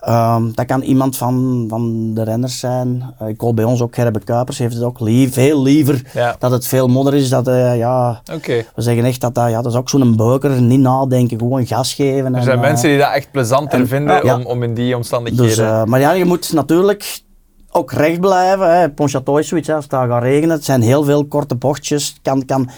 Ehm, 0.00 0.50
dat 0.54 0.66
kan 0.66 0.82
iemand 0.82 1.16
van, 1.16 1.64
van 1.68 2.14
de 2.14 2.22
renners 2.22 2.58
zijn. 2.58 3.14
Eh, 3.18 3.28
ik 3.28 3.40
hoor 3.40 3.54
bij 3.54 3.64
ons 3.64 3.80
ook 3.80 3.94
Gerbe 3.94 4.18
Kuipers 4.18 4.58
heeft 4.58 4.74
het 4.74 4.82
ook 4.82 5.00
lief, 5.00 5.34
heel 5.34 5.62
liever 5.62 6.02
Ja. 6.14 6.36
dat 6.38 6.50
het 6.50 6.66
veel 6.66 6.88
modder 6.88 7.14
is. 7.14 7.28
Dat, 7.28 7.48
eh, 7.48 7.76
ja, 7.76 8.20
we 8.24 8.64
zeggen 8.76 9.04
echt 9.04 9.20
dat 9.20 9.34
dat, 9.34 9.50
ja, 9.50 9.62
dat 9.62 9.72
is 9.72 9.78
ook 9.78 9.88
zo'n 9.88 10.16
beuker, 10.16 10.62
niet 10.62 10.80
nadenken, 10.80 11.38
gewoon 11.38 11.66
gas 11.66 11.94
geven. 11.94 12.34
Er 12.34 12.42
zijn 12.42 12.56
eh, 12.56 12.62
mensen 12.62 12.88
die 12.88 12.98
dat 12.98 13.12
echt 13.12 13.30
plezanter 13.30 13.78
en- 13.78 13.88
vinden 13.88 14.24
ja. 14.24 14.36
om, 14.36 14.46
om 14.46 14.62
in 14.62 14.74
die 14.74 14.96
omstandigheden... 14.96 15.46
Dus, 15.46 15.58
eh, 15.58 15.84
maar 15.84 16.00
ja, 16.00 16.12
je 16.12 16.24
moet 16.24 16.52
natuurlijk 16.52 17.22
ook 17.70 17.92
recht 17.92 18.20
blijven. 18.20 18.78
Hè. 18.80 18.88
Pontchâteau 18.88 19.38
is 19.38 19.48
zoiets, 19.48 19.68
hè. 19.68 19.74
als 19.74 19.82
het 19.82 19.92
daar 19.92 20.08
gaat 20.08 20.22
regenen. 20.22 20.54
Het 20.56 20.64
zijn 20.64 20.82
heel 20.82 21.04
veel 21.04 21.24
korte 21.26 21.54
bochtjes. 21.54 22.18
Kan, 22.22 22.44
kan 22.44 22.70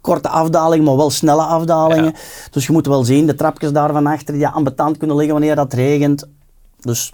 korte 0.00 0.28
afdalingen, 0.28 0.84
maar 0.84 0.96
wel 0.96 1.10
snelle 1.10 1.42
afdalingen. 1.42 2.14
Dus 2.50 2.66
je 2.66 2.72
moet 2.72 2.86
wel 2.86 3.04
zien, 3.04 3.26
de 3.26 3.34
trapjes 3.34 3.72
daar 3.72 3.92
van 3.92 4.06
achter 4.06 4.34
die 4.34 4.46
ambetant 4.48 4.96
kunnen 4.96 5.16
liggen 5.16 5.34
wanneer 5.34 5.56
dat 5.56 5.72
regent. 5.72 6.26
Dus, 6.80 7.12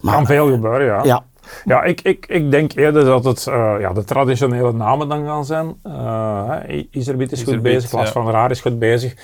Kan 0.00 0.26
veel 0.26 0.50
gebeuren, 0.50 0.86
ja. 0.86 1.04
ja. 1.04 1.24
Ja, 1.64 1.82
ik, 1.82 2.00
ik, 2.00 2.26
ik 2.28 2.50
denk 2.50 2.72
eerder 2.72 3.04
dat 3.04 3.24
het 3.24 3.46
eh, 3.46 3.74
ja, 3.80 3.92
de 3.92 4.04
traditionele 4.04 4.72
namen 4.72 5.08
dan 5.08 5.24
gaan 5.24 5.44
zijn. 5.44 5.80
Uh, 5.84 6.52
Iserbiet 6.90 7.32
is 7.32 7.42
goed 7.42 7.62
bezig, 7.62 7.92
Lars 7.92 8.06
ja. 8.06 8.12
van 8.12 8.24
der 8.24 8.34
Haar 8.34 8.50
is 8.50 8.60
goed 8.60 8.78
bezig. 8.78 9.14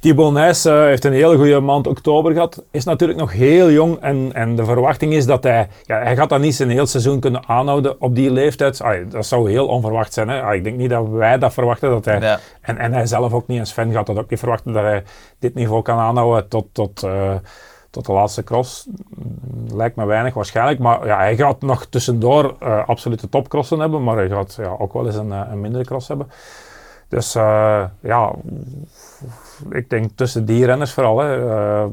Thibaut 0.00 0.32
Nijs 0.32 0.64
eh, 0.64 0.80
heeft 0.80 1.04
een 1.04 1.12
hele 1.12 1.36
goede 1.36 1.60
maand 1.60 1.86
oktober 1.86 2.32
gehad. 2.32 2.64
Is 2.70 2.84
natuurlijk 2.84 3.18
nog 3.18 3.32
heel 3.32 3.70
jong 3.70 4.00
en, 4.00 4.30
en 4.32 4.56
de 4.56 4.64
verwachting 4.64 5.12
is 5.12 5.26
dat 5.26 5.42
hij... 5.42 5.68
Ja, 5.84 5.98
hij 6.02 6.16
gaat 6.16 6.28
dat 6.28 6.40
niet 6.40 6.54
zijn 6.54 6.70
heel 6.70 6.86
seizoen 6.86 7.20
kunnen 7.20 7.48
aanhouden 7.48 8.00
op 8.00 8.14
die 8.14 8.30
leeftijd. 8.30 8.82
Dat 9.10 9.26
zou 9.26 9.50
heel 9.50 9.66
onverwacht 9.66 10.12
zijn. 10.12 10.28
Hè? 10.28 10.54
Ik 10.54 10.64
denk 10.64 10.76
niet 10.76 10.90
dat 10.90 11.08
wij 11.08 11.38
dat 11.38 11.52
verwachten. 11.52 11.90
Dat 11.90 12.04
hij, 12.04 12.20
Ja. 12.20 12.38
en, 12.60 12.78
en 12.78 12.92
hij 12.92 13.06
zelf 13.06 13.32
ook 13.32 13.46
niet. 13.46 13.58
En 13.58 13.66
Sven 13.66 13.92
gaat 13.92 14.06
dat 14.06 14.18
ook 14.18 14.30
niet 14.30 14.38
verwachten 14.38 14.72
dat 14.72 14.82
hij 14.82 15.02
dit 15.38 15.54
niveau 15.54 15.82
kan 15.82 15.98
aanhouden 15.98 16.48
tot... 16.48 16.66
tot 16.72 17.02
eh, 17.02 17.34
tot 17.96 18.06
de 18.06 18.12
laatste 18.12 18.44
cross. 18.44 18.86
Mm, 18.86 19.76
Lijkt 19.76 19.96
me 19.96 20.04
weinig 20.04 20.34
waarschijnlijk, 20.34 20.78
maar 20.78 21.06
ja, 21.06 21.16
hij 21.16 21.36
gaat 21.36 21.60
nog 21.60 21.86
tussendoor 21.86 22.56
uh, 22.62 22.88
absolute 22.88 23.28
topcrossen 23.28 23.78
hebben, 23.78 24.04
maar 24.04 24.16
hij 24.16 24.28
gaat 24.28 24.54
ja, 24.60 24.76
ook 24.78 24.92
wel 24.92 25.06
eens 25.06 25.16
een, 25.16 25.30
een 25.30 25.60
mindere 25.60 25.84
cross 25.84 26.08
hebben. 26.08 26.28
Dus 27.08 27.36
uh, 27.36 27.84
ja, 28.00 28.32
ik 29.70 29.90
denk 29.90 30.10
tussen 30.14 30.44
die 30.44 30.66
renners 30.66 30.92
vooral. 30.92 31.18
Hè. 31.18 31.44
Uh, 31.44 31.84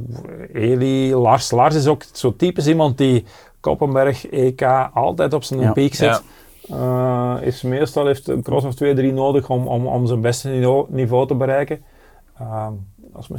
Eli, 0.53 1.15
Lars. 1.15 1.51
Lars 1.51 1.75
is 1.75 1.87
ook 1.87 2.03
zo 2.11 2.35
typisch 2.35 2.67
iemand 2.67 2.97
die 2.97 3.25
Koppenberg, 3.59 4.27
EK 4.27 4.61
altijd 4.93 5.33
op 5.33 5.43
zijn 5.43 5.59
ja. 5.59 5.71
piek 5.71 5.95
zit. 5.95 6.23
Ja. 6.61 7.37
Uh, 7.39 7.47
is 7.47 7.61
meestal 7.61 8.05
heeft 8.05 8.27
een 8.27 8.43
cross 8.43 8.65
of 8.65 8.75
twee, 8.75 8.93
drie 8.93 9.13
nodig 9.13 9.49
om, 9.49 9.67
om, 9.67 9.87
om 9.87 10.05
zijn 10.05 10.21
beste 10.21 10.49
niveau, 10.49 10.85
niveau 10.89 11.27
te 11.27 11.35
bereiken. 11.35 11.83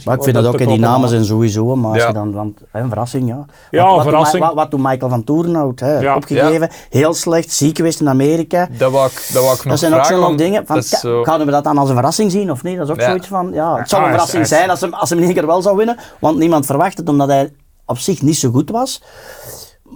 Maar 0.05 0.17
ik 0.17 0.23
vind 0.23 0.35
dat 0.37 0.47
ook, 0.47 0.59
die 0.59 0.79
namen 0.79 1.09
zijn 1.09 1.25
sowieso, 1.25 1.77
maar 1.77 1.91
als 1.91 2.01
ja. 2.01 2.07
je 2.07 2.13
dan, 2.13 2.33
want, 2.33 2.61
hè, 2.71 2.81
een 2.81 2.89
verrassing, 2.89 3.29
ja. 3.29 3.45
Ja, 3.71 3.85
wat, 3.85 3.95
wat 3.95 4.03
verrassing. 4.03 4.45
Doet, 4.45 4.55
wat, 4.55 4.63
wat 4.63 4.71
doet 4.71 4.81
Michael 4.81 5.11
van 5.11 5.25
Toerenhout, 5.25 5.81
hè, 5.81 5.99
ja. 5.99 6.17
opgegeven, 6.17 6.71
heel 6.91 7.15
slecht, 7.15 7.53
ziek 7.53 7.77
geweest 7.77 8.01
in 8.01 8.09
Amerika. 8.09 8.69
Dat 8.79 8.93
wou 8.93 9.07
ik, 9.07 9.29
dat 9.33 9.43
wou 9.43 9.55
ik 9.55 9.65
nog 9.65 9.71
Dat 9.71 9.79
zijn 9.79 9.93
vragen, 9.93 10.17
ook 10.17 10.23
zo'n 10.23 10.37
dingen, 10.37 10.67
van, 10.67 10.83
zo... 10.83 11.23
gaan 11.23 11.45
we 11.45 11.51
dat 11.51 11.65
dan 11.65 11.79
als 11.79 11.89
een 11.89 11.95
verrassing 11.95 12.31
zien 12.31 12.51
of 12.51 12.63
niet? 12.63 12.77
Dat 12.77 12.89
is 12.89 12.95
ook 12.95 13.01
zoiets 13.01 13.29
van, 13.29 13.51
ja, 13.53 13.77
het 13.77 13.89
zou 13.89 14.03
een 14.03 14.11
verrassing 14.11 14.43
is, 14.43 14.49
zijn 14.49 14.71
als 14.71 14.81
hij, 14.81 14.91
als 14.91 15.11
hij 15.11 15.19
in 15.19 15.25
één 15.25 15.35
keer 15.35 15.47
wel 15.47 15.63
zou 15.63 15.77
winnen, 15.77 15.97
want 16.19 16.39
niemand 16.39 16.67
verwacht 16.67 16.99
het, 16.99 17.09
omdat 17.09 17.29
hij 17.29 17.53
op 17.87 17.99
zich 17.99 18.23
niet 18.23 18.37
zo 18.37 18.51
goed 18.51 18.71
was. 18.71 19.03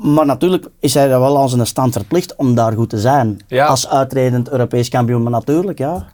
Maar 0.02 0.26
natuurlijk 0.26 0.68
is 0.80 0.94
hij 0.94 1.10
er 1.10 1.20
wel 1.20 1.38
aan 1.38 1.48
zijn 1.48 1.66
stand 1.66 1.92
verplicht 1.92 2.36
om 2.36 2.54
daar 2.54 2.72
goed 2.72 2.90
te 2.90 2.98
zijn. 2.98 3.40
Als 3.66 3.88
uitredend 3.88 4.50
Europees 4.50 4.88
kampioen, 4.88 5.22
maar 5.22 5.32
natuurlijk, 5.32 5.78
ja. 5.78 6.06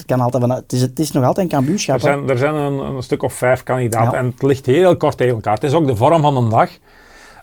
Het, 0.00 0.08
kan 0.08 0.20
altijd 0.20 0.42
van, 0.42 0.52
het, 0.52 0.72
is, 0.72 0.80
het 0.80 0.98
is 0.98 1.12
nog 1.12 1.24
altijd 1.24 1.46
een 1.46 1.52
kampioenschap. 1.52 1.94
Er 1.94 2.00
zijn, 2.00 2.28
er 2.28 2.38
zijn 2.38 2.54
een, 2.54 2.78
een, 2.78 3.02
stuk 3.02 3.22
of 3.22 3.32
vijf 3.32 3.62
kandidaten 3.62 4.12
ja. 4.12 4.18
en 4.18 4.26
het 4.26 4.42
ligt 4.42 4.66
heel 4.66 4.96
kort 4.96 5.16
tegen 5.16 5.34
elkaar. 5.34 5.54
Het 5.54 5.64
is 5.64 5.74
ook 5.74 5.86
de 5.86 5.96
vorm 5.96 6.22
van 6.22 6.36
een 6.36 6.48
dag. 6.48 6.70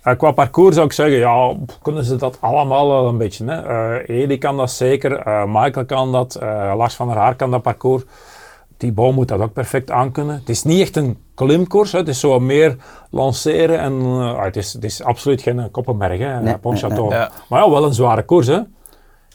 Uh, 0.04 0.14
qua 0.18 0.32
parcours 0.32 0.76
zou 0.76 0.88
ik 0.88 0.94
zeggen, 0.94 1.18
ja, 1.18 1.56
kunnen 1.82 2.04
ze 2.04 2.16
dat 2.16 2.38
allemaal 2.42 2.88
wel 2.88 3.08
een 3.08 3.18
beetje. 3.18 3.46
Hè? 3.46 3.64
Uh, 4.08 4.22
Edi 4.22 4.38
kan 4.38 4.58
dat 4.58 4.72
zeker, 4.72 5.28
uh, 5.28 5.44
Michael 5.46 5.86
kan 5.86 6.12
dat, 6.12 6.38
Lars 6.76 6.96
van 6.96 7.08
der 7.08 7.18
Haar 7.18 7.36
kan 7.36 7.52
dat 7.52 7.62
parcours. 7.62 8.04
Thibaut 8.78 9.16
moet 9.16 9.28
dat 9.28 9.40
ook 9.40 9.54
perfect 9.54 9.92
aankunnen. 9.92 10.36
Het 10.36 10.50
is 10.50 10.64
niet 10.64 10.82
echt 10.82 10.96
een 10.96 11.18
klimkoers, 11.36 11.92
hè. 11.92 12.00
het 12.00 12.08
is 12.08 12.20
zo 12.20 12.40
meer 12.40 12.76
lanceren 13.12 13.80
en 13.80 13.94
uh, 13.94 14.44
het, 14.44 14.56
is, 14.56 14.74
het 14.74 14.84
is 14.84 15.04
absoluut 15.04 15.42
geen 15.42 15.72
Koppenberg, 15.72 16.20
hè, 16.20 16.42
nee, 16.42 16.58
Pontchâteau. 16.58 17.10
Nee, 17.10 17.20
ja. 17.20 17.32
Maar 17.50 17.64
ja, 17.64 17.70
wel 17.70 17.86
een 17.86 17.94
zware 17.94 18.24
koers. 18.24 18.48
Hè. 18.48 18.60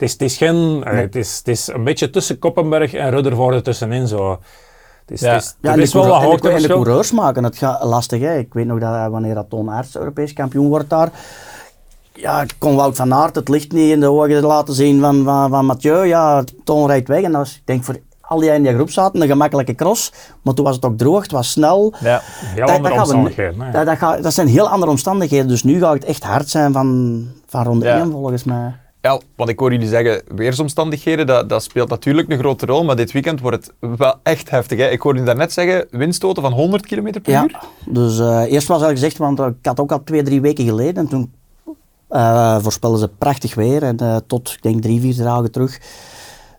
Het, 0.03 0.11
is, 0.11 0.13
het, 0.13 0.23
is 0.23 0.37
geen, 0.37 0.79
nee. 0.79 0.95
het, 0.95 1.17
is, 1.17 1.37
het 1.39 1.49
is 1.49 1.67
een 1.67 1.85
beetje 1.85 2.11
tussen 2.11 2.39
Koppenberg 2.39 2.95
en 2.95 3.11
Ruddervoorde 3.11 3.63
tussenin. 3.63 4.09
Zo. 4.09 4.31
Het 4.31 4.41
is, 5.11 5.21
ja. 5.21 5.33
het 5.33 5.43
is, 5.43 5.55
ja, 5.61 5.75
is 5.75 5.93
wel 5.93 6.07
wat 6.07 6.23
hoogte 6.23 6.51
En 6.51 6.63
de 6.63 6.69
coureurs 6.69 7.13
maken 7.13 7.45
het 7.45 7.57
gaat 7.57 7.85
lastig. 7.85 8.21
Hè. 8.21 8.39
Ik 8.39 8.55
weet 8.55 8.67
nog 8.67 8.79
dat 8.79 9.11
wanneer 9.11 9.35
dat 9.35 9.51
Toon 9.51 9.71
Aerts 9.71 9.97
Europees 9.97 10.33
kampioen 10.33 10.69
wordt 10.69 10.91
daar, 10.91 11.11
ja, 12.15 12.45
kon 12.59 12.77
Wout 12.77 12.97
van 12.97 13.15
Aert 13.15 13.35
het 13.35 13.49
licht 13.49 13.73
niet 13.73 13.91
in 13.91 14.01
de 14.01 14.11
ogen 14.11 14.43
laten 14.43 14.75
zien 14.75 15.01
van, 15.01 15.25
van, 15.25 15.51
van 15.51 15.67
Mathieu. 15.67 16.05
Ja, 16.05 16.45
Toon 16.65 16.87
rijdt 16.87 17.09
weg 17.09 17.23
en 17.23 17.33
dat 17.33 17.41
was, 17.41 17.55
ik 17.55 17.63
denk 17.65 17.85
voor 17.85 17.97
al 18.21 18.39
die 18.39 18.51
in 18.51 18.63
die 18.63 18.75
groep 18.75 18.91
zaten, 18.91 19.21
een 19.21 19.29
gemakkelijke 19.29 19.75
cross, 19.75 20.13
maar 20.43 20.55
toen 20.55 20.65
was 20.65 20.75
het 20.75 20.85
ook 20.85 20.99
droog, 20.99 21.23
het 21.23 21.33
was 21.33 21.51
snel. 21.51 21.95
Ja, 22.01 22.21
heel 22.23 22.67
dat, 22.67 22.77
andere 22.77 22.95
dat 22.95 23.05
omstandigheden. 23.05 23.59
We, 23.59 23.71
dat, 23.71 23.87
dat, 23.87 23.99
gaat, 23.99 24.23
dat, 24.23 24.35
zijn 24.35 24.49
heel 24.49 24.69
andere 24.69 24.91
omstandigheden, 24.91 25.49
dus 25.49 25.63
nu 25.63 25.81
gaat 25.81 25.95
het 25.95 26.05
echt 26.05 26.23
hard 26.23 26.49
zijn 26.49 26.73
van, 26.73 27.27
van 27.47 27.65
ronde 27.65 27.87
ja. 27.87 27.99
1 27.99 28.11
volgens 28.11 28.45
mij. 28.45 28.81
Ja, 29.03 29.21
want 29.37 29.51
ik 29.51 29.59
hoor 29.59 29.73
jullie 29.73 29.89
zeggen, 29.89 30.23
weersomstandigheden, 30.35 31.27
dat, 31.27 31.49
dat 31.49 31.63
speelt 31.63 31.89
natuurlijk 31.89 32.31
een 32.31 32.39
grote 32.39 32.67
rol, 32.67 32.85
maar 32.85 32.97
dit 32.97 33.13
weekend 33.13 33.41
wordt 33.41 33.57
het 33.57 33.99
wel 33.99 34.15
echt 34.23 34.51
heftig. 34.51 34.79
Hè? 34.79 34.89
Ik 34.89 35.01
hoorde 35.01 35.19
je 35.19 35.25
daarnet 35.25 35.53
zeggen, 35.53 35.87
windstoten 35.91 36.43
van 36.43 36.53
100 36.53 36.87
km 36.87 37.21
per 37.21 37.33
ja, 37.33 37.43
uur. 37.43 37.59
dus 37.87 38.19
uh, 38.19 38.53
eerst 38.53 38.69
was 38.69 38.83
al 38.83 38.89
gezegd, 38.89 39.17
want 39.17 39.41
ik 39.41 39.55
had 39.63 39.81
ook 39.81 39.93
al 39.93 40.05
twee, 40.05 40.23
drie 40.23 40.41
weken 40.41 40.65
geleden, 40.65 40.97
en 40.97 41.09
toen 41.09 41.33
uh, 42.11 42.59
voorspelden 42.59 42.99
ze 42.99 43.09
prachtig 43.09 43.55
weer, 43.55 43.83
en 43.83 43.97
uh, 44.03 44.17
tot, 44.27 44.53
ik 44.53 44.63
denk, 44.63 44.83
drie, 44.83 45.01
vier 45.01 45.25
dagen 45.25 45.53
terug, 45.53 45.81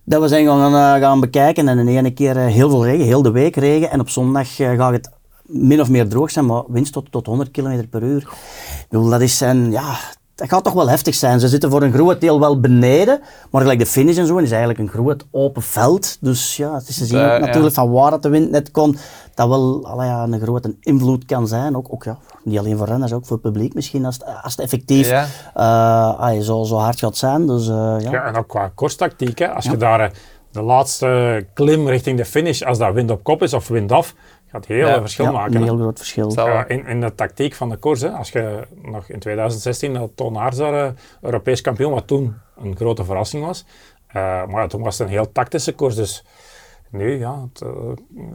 dat 0.04 0.22
we 0.22 0.28
zijn 0.28 0.46
gaan, 0.46 1.00
gaan 1.02 1.20
bekijken 1.20 1.68
en 1.68 1.86
de 1.86 1.92
ene 1.92 2.12
keer 2.12 2.36
heel 2.38 2.70
veel 2.70 2.86
regen, 2.86 3.06
heel 3.06 3.22
de 3.22 3.32
week 3.32 3.56
regen 3.56 3.90
en 3.90 4.00
op 4.00 4.10
zondag 4.10 4.56
gaat 4.56 4.92
het 4.92 5.10
min 5.44 5.82
of 5.82 5.90
meer 5.90 6.08
droog 6.08 6.32
zijn, 6.32 6.46
maar 6.46 6.64
winst 6.68 6.94
tot, 6.94 7.12
tot 7.12 7.26
100 7.26 7.52
km 7.52 7.88
per 7.90 8.04
uur. 8.04 8.22
Ik 8.22 8.86
bedoel, 8.90 9.10
dat 9.10 9.22
is 9.22 9.38
zijn, 9.38 9.72
ja, 9.72 9.96
dat 10.36 10.50
gaat 10.50 10.64
toch 10.64 10.74
wel 10.74 10.90
heftig 10.90 11.16
zijn. 11.16 11.40
Ze 11.40 11.48
zitten 11.48 11.70
voor 11.70 11.82
een 11.82 11.94
groot 11.94 12.22
deel 12.22 12.40
wel 12.40 12.60
beneden, 12.60 13.22
maar 13.52 13.62
gelijk 13.62 13.80
de 13.80 13.86
finish 13.86 14.18
en 14.18 14.26
zo 14.26 14.38
is 14.38 14.50
eigenlijk 14.50 14.80
een 14.80 14.90
groot 14.90 15.26
open 15.32 15.62
veld. 15.62 16.18
Dus 16.22 16.58
ja, 16.58 16.74
het 16.74 16.88
is 16.88 16.98
te 16.98 17.06
zien 17.06 17.18
uh, 17.18 17.26
natuurlijk 17.26 17.76
ja. 17.76 17.82
van 17.82 17.92
waar 17.92 18.12
het 18.12 18.22
de 18.22 18.30
wind 18.30 18.52
net 18.52 18.72
komt, 18.72 19.00
dat 19.34 19.48
wel 19.48 19.88
allee, 19.88 20.08
ja, 20.08 20.24
een 20.24 20.42
grote 20.42 20.76
invloed 20.80 21.26
kan 21.26 21.48
zijn. 21.48 21.76
Ook, 21.76 21.88
ook 21.90 22.04
ja, 22.04 22.18
niet 22.44 22.60
alleen 22.60 22.78
voor 22.78 22.88
renners, 22.88 23.14
ook 23.14 23.26
voor 23.26 23.38
het 23.42 23.52
publiek 23.52 23.74
misschien, 23.74 24.06
als 24.06 24.16
het, 24.16 24.26
als 24.44 24.56
het 24.56 24.62
effectief 24.62 25.10
ja. 25.10 25.26
uh, 25.58 26.20
allee, 26.20 26.44
zo, 26.44 26.64
zo 26.64 26.76
hard 26.76 27.00
gaat 27.00 27.18
zijn. 27.18 27.48
Dus, 27.48 27.68
uh, 27.68 27.96
ja. 28.00 28.12
ja, 28.12 28.26
en 28.26 28.36
ook 28.36 28.48
qua 28.48 28.72
korstactiek, 28.76 29.40
hè. 29.40 29.50
als 29.50 29.66
je 29.66 29.78
daar 29.78 30.12
de 30.52 30.62
laatste 30.62 31.46
klim 31.54 31.88
richting 31.88 32.18
de 32.18 32.26
finish, 32.26 32.62
als 32.62 32.78
dat 32.78 32.94
wind 32.94 33.12
op 33.12 33.24
kop 33.24 33.42
is 33.42 33.54
of 33.54 33.68
wind 33.68 33.92
af, 33.92 34.16
gaat 34.54 34.66
heel 34.66 34.88
ja, 34.88 35.00
verschil 35.00 35.26
ja, 35.26 35.32
maken. 35.32 35.56
Een 35.56 35.64
heel 35.64 35.78
groot 35.78 35.98
verschil. 35.98 36.34
Uh, 36.38 36.62
in, 36.68 36.86
in 36.86 37.02
de 37.02 37.16
tactiek 37.16 37.54
van 37.54 37.70
de 37.70 37.78
koers, 37.78 38.02
hè. 38.02 38.10
als 38.10 38.32
je 38.32 38.68
nog 38.82 39.10
in 39.10 39.20
2016 39.20 39.94
dat 39.94 40.12
Toon 40.16 40.38
Aerts 40.38 40.60
uh, 40.60 40.88
Europees 41.22 41.62
kampioen, 41.62 41.92
wat 41.92 42.08
toen 42.08 42.36
een 42.58 42.76
grote 42.76 43.06
verrassing 43.06 43.46
was, 43.46 43.66
uh, 44.16 44.46
maar 44.46 44.68
toen 44.68 44.82
was 44.82 44.98
het 44.98 45.08
een 45.08 45.14
heel 45.14 45.32
tactische 45.32 45.74
koers, 45.74 45.96
dus 45.96 46.26
nu, 46.90 47.20
ja, 47.20 47.42
het, 47.42 47.66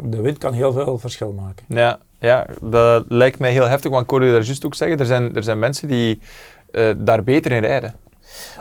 de 0.03 0.21
wind 0.21 0.39
kan 0.39 0.53
heel 0.53 0.73
veel 0.73 0.99
verschil 0.99 1.33
maken. 1.33 1.65
Ja, 1.69 1.99
ja, 2.19 2.47
dat 2.61 3.05
lijkt 3.09 3.39
mij 3.39 3.53
heel 3.53 3.69
heftig, 3.69 3.91
want 3.91 4.03
ik 4.03 4.11
hoorde 4.11 4.27
je 4.27 4.33
daar 4.33 4.43
juist 4.43 4.67
ook 4.67 4.75
zeggen, 4.75 4.99
er 4.99 5.07
zijn, 5.07 5.35
er 5.35 5.43
zijn 5.43 5.59
mensen 5.59 5.89
die 5.89 6.21
daar 6.97 7.25
beter 7.25 7.53
in 7.53 7.63
rijden. 7.63 7.95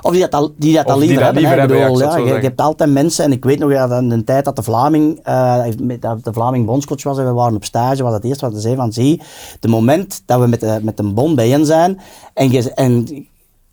Of 0.02 0.12
die 0.12 0.22
dat 0.22 0.34
al, 0.34 0.54
die 0.58 0.74
dat 0.74 0.86
al 0.86 1.00
liever 1.00 1.24
hebben. 1.24 1.42
liever 1.42 1.68
bedoel, 1.68 2.00
ja, 2.00 2.18
je, 2.18 2.32
hebt 2.32 2.62
altijd 2.62 2.92
mensen, 2.92 3.26
en 3.26 3.32
ik 3.32 3.44
weet 3.44 3.60
nog 3.60 3.72
ja, 3.72 3.98
in 3.98 4.10
de 4.10 4.24
tijd 4.24 4.46
dat 4.46 4.56
de 4.56 4.64
Vlaming, 4.64 5.28
uh, 5.28 5.66
dat 6.00 6.24
de 6.24 6.34
Vlaming 6.34 6.66
bondscoach 6.66 7.04
was 7.04 7.18
en 7.18 7.26
we 7.26 7.32
waren 7.32 7.56
op 7.56 7.64
stage, 7.64 8.04
was 8.04 8.14
het 8.14 8.24
eerste 8.24 8.46
wat 8.46 8.54
hij 8.54 8.62
zei 8.62 8.76
van 8.76 8.94
zie, 8.94 9.22
de 9.60 9.68
moment 9.68 10.22
dat 10.26 10.40
we 10.40 10.48
met, 10.48 10.60
de, 10.60 10.80
met 10.82 11.00
een 11.00 11.14
bond 11.14 11.36
bijeen 11.36 11.66
zijn 11.66 12.00
en, 12.34 12.52
je, 12.52 12.74
en 12.74 13.28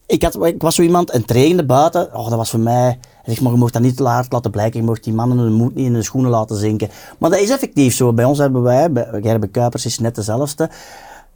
ik, 0.07 0.23
had, 0.23 0.47
ik 0.47 0.63
was 0.63 0.75
zo 0.75 0.83
iemand 0.83 1.11
en 1.11 1.21
het 1.21 1.31
regende 1.31 1.65
buiten, 1.65 2.15
oh, 2.15 2.29
dat 2.29 2.39
was 2.39 2.51
voor 2.51 2.61
mij, 2.61 2.83
hij 2.83 2.99
zegt, 3.25 3.41
maar 3.41 3.53
je 3.53 3.59
mocht 3.59 3.73
dat 3.73 3.83
niet 3.83 3.97
te 3.97 4.03
laat 4.03 4.33
laten 4.33 4.51
blijken, 4.51 4.81
je 4.81 4.87
mocht 4.87 5.05
die 5.05 5.13
mannen 5.13 5.39
hun 5.39 5.53
moed 5.53 5.75
niet 5.75 5.87
in 5.87 5.93
de 5.93 6.03
schoenen 6.03 6.31
laten 6.31 6.57
zinken. 6.57 6.89
Maar 7.19 7.31
dat 7.31 7.39
is 7.39 7.51
effectief 7.51 7.95
zo. 7.95 8.13
Bij 8.13 8.25
ons 8.25 8.39
hebben 8.39 8.63
wij, 8.63 8.93
bij 8.93 9.09
Gerbe 9.23 9.47
Kuipers 9.47 9.87
is 9.87 9.99
net 9.99 10.15
dezelfde. 10.15 10.71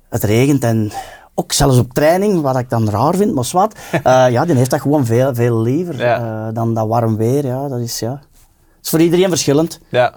Het 0.09 0.23
regent 0.25 0.65
en 0.65 0.93
ook 1.39 1.53
zelfs 1.53 1.79
op 1.79 1.93
training, 1.95 2.41
wat 2.41 2.59
ik 2.59 2.71
dan 2.71 2.91
raar 2.91 3.15
vind, 3.15 3.35
maar 3.35 3.45
zwart. 3.45 3.79
Uh, 3.93 4.01
ja, 4.37 4.45
die 4.45 4.55
heeft 4.55 4.71
dat 4.71 4.81
gewoon 4.81 5.07
veel, 5.07 5.35
veel 5.35 5.61
liever 5.61 5.99
Ja. 5.99 6.21
uh, 6.49 6.55
dan 6.55 6.75
dat 6.75 6.87
warm 6.89 7.17
weer. 7.17 7.47
Ja, 7.47 7.69
dat 7.69 7.81
is, 7.81 7.99
ja. 7.99 8.11
Het 8.11 8.85
is 8.87 8.91
voor 8.91 9.01
iedereen 9.01 9.29
verschillend. 9.29 9.81
Ja. 9.89 10.15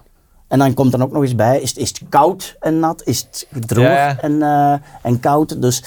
En 0.48 0.60
dan 0.60 0.74
komt 0.74 0.94
er 0.94 1.02
ook 1.04 1.12
nog 1.12 1.22
eens 1.22 1.36
bij, 1.36 1.62
is, 1.62 1.70
het- 1.70 1.78
is 1.78 1.90
het 1.90 2.02
koud 2.10 2.56
en 2.60 2.80
nat? 2.80 3.02
Is 3.06 3.28
het 3.50 3.68
droog 3.68 3.86
Ja. 3.86 4.18
En, 4.20 4.42
eh, 4.42 4.74
en 5.02 5.20
koud? 5.20 5.62
Dus 5.62 5.84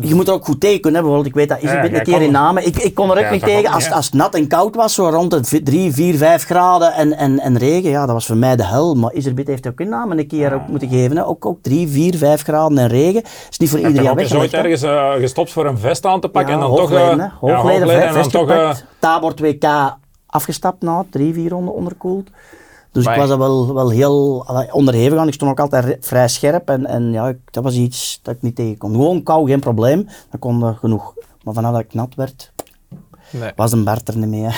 je 0.00 0.14
moet 0.14 0.28
er 0.28 0.34
ook 0.34 0.44
goed 0.44 0.60
tegen 0.60 0.80
kunnen. 0.80 1.00
Bijvoorbeeld, 1.00 1.28
ik 1.28 1.38
weet 1.38 1.48
dat 1.48 1.62
is 1.62 1.70
Ja, 1.70 1.84
een 1.84 2.02
keer 2.02 2.22
in 2.22 2.30
Namen. 2.30 2.66
Ik, 2.66 2.76
ik 2.76 2.94
kon 2.94 3.10
er 3.10 3.16
ook 3.16 3.22
Ja, 3.22 3.30
niet 3.30 3.40
dat 3.40 3.50
tegen 3.50 3.70
als, 3.72 3.84
ja. 3.84 3.92
als 3.92 4.04
het 4.04 4.14
nat 4.14 4.34
en 4.34 4.46
koud 4.48 4.74
was, 4.74 4.94
zo 4.94 5.08
rond 5.08 5.50
de 5.50 5.62
3, 5.62 5.92
4, 5.92 6.16
5 6.16 6.44
graden 6.44 6.92
en, 6.92 7.16
en, 7.16 7.38
en 7.38 7.58
regen. 7.58 7.90
Ja, 7.90 8.06
dat 8.06 8.14
was 8.14 8.26
voor 8.26 8.36
mij 8.36 8.56
de 8.56 8.64
hel. 8.64 8.94
Maar 8.94 9.12
Iserbit 9.12 9.46
heeft 9.46 9.66
ook 9.66 9.80
in 9.80 9.88
Namen 9.88 10.18
een 10.18 10.26
keer 10.26 10.54
ook 10.54 10.68
moeten 10.68 10.88
geven. 10.88 11.16
Hè. 11.16 11.26
Ook, 11.26 11.46
ook 11.46 11.58
3, 11.62 11.88
4, 11.88 12.16
5 12.16 12.42
graden 12.42 12.78
en 12.78 12.88
regen. 12.88 13.22
is 13.50 13.58
niet 13.58 13.70
voor 13.70 13.78
Je 13.78 13.86
iedereen 13.86 14.08
toch 14.08 14.16
ook 14.16 14.22
eens 14.22 14.34
ooit 14.34 14.52
ergens 14.52 14.82
uh, 14.82 15.12
gestopt 15.12 15.52
voor 15.52 15.66
een 15.66 15.78
vest 15.78 16.06
aan 16.06 16.20
te 16.20 16.28
pakken 16.28 16.54
Ja, 16.54 16.60
en 16.60 16.66
dan 16.66 16.76
toch... 16.76 16.90
hoogleden, 16.90 17.16
ja, 17.16 17.32
Hoogleden, 17.40 17.80
hoogleden 17.80 18.06
en 18.06 18.14
dan 18.14 18.22
vest 18.22 18.30
toch... 18.30 18.48
gepakt. 18.50 18.84
Tabor 18.98 19.34
2K 19.42 19.68
afgestapt 20.26 20.82
na 20.82 21.04
drie, 21.10 21.34
vier 21.34 21.50
ronden 21.50 21.74
onderkoeld. 21.74 22.30
Dus 22.92 23.06
ik 23.06 23.14
was 23.16 23.30
er 23.30 23.38
wel, 23.38 23.74
wel 23.74 23.90
heel 23.90 24.46
onderhevig 24.70 25.18
aan. 25.18 25.26
Ik 25.28 25.32
stond 25.34 25.50
ook 25.50 25.60
altijd 25.60 26.06
vrij 26.06 26.28
scherp. 26.28 26.68
En, 26.68 26.86
en 26.86 27.12
ja, 27.12 27.28
ik- 27.28 27.38
dat 27.50 27.64
was 27.64 27.74
iets 27.74 28.20
dat 28.22 28.34
ik 28.34 28.42
niet 28.42 28.56
tegen 28.56 28.76
kon. 28.78 28.90
Gewoon 28.90 29.22
kou, 29.22 29.48
geen 29.48 29.60
probleem. 29.60 30.08
Dat 30.30 30.40
kon 30.40 30.62
eh, 30.62 30.78
genoeg. 30.78 31.14
Maar 31.42 31.54
vanaf 31.54 31.72
dat 31.72 31.80
ik 31.80 31.94
nat 31.94 32.14
werd, 32.14 32.52
Nee. 33.30 33.52
was 33.56 33.72
een 33.72 33.84
Bert 33.84 34.08
er 34.08 34.16
niet 34.16 34.28
mee. 34.28 34.44
hè. 34.46 34.50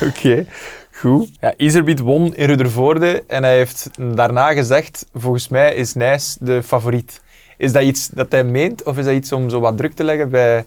Oké, 0.08 0.46
goed. 0.92 1.30
Ja, 1.40 1.54
Iserbiet 1.56 2.00
won 2.00 2.34
in 2.34 2.46
Ruddervoorde 2.46 3.24
en 3.26 3.42
hij 3.42 3.56
heeft 3.56 3.88
daarna 4.14 4.52
gezegd, 4.52 5.06
volgens 5.14 5.48
mij 5.48 5.74
is 5.74 5.94
Nijs 5.94 6.36
de 6.40 6.62
favoriet. 6.62 7.20
Is 7.56 7.72
dat 7.72 7.82
iets 7.82 8.08
dat 8.08 8.26
hij 8.32 8.44
meent 8.44 8.82
of 8.82 8.98
is 8.98 9.04
dat 9.04 9.14
iets 9.14 9.32
om 9.32 9.50
zo 9.50 9.60
wat 9.60 9.76
druk 9.76 9.92
te 9.94 10.04
leggen 10.04 10.28
bij... 10.30 10.66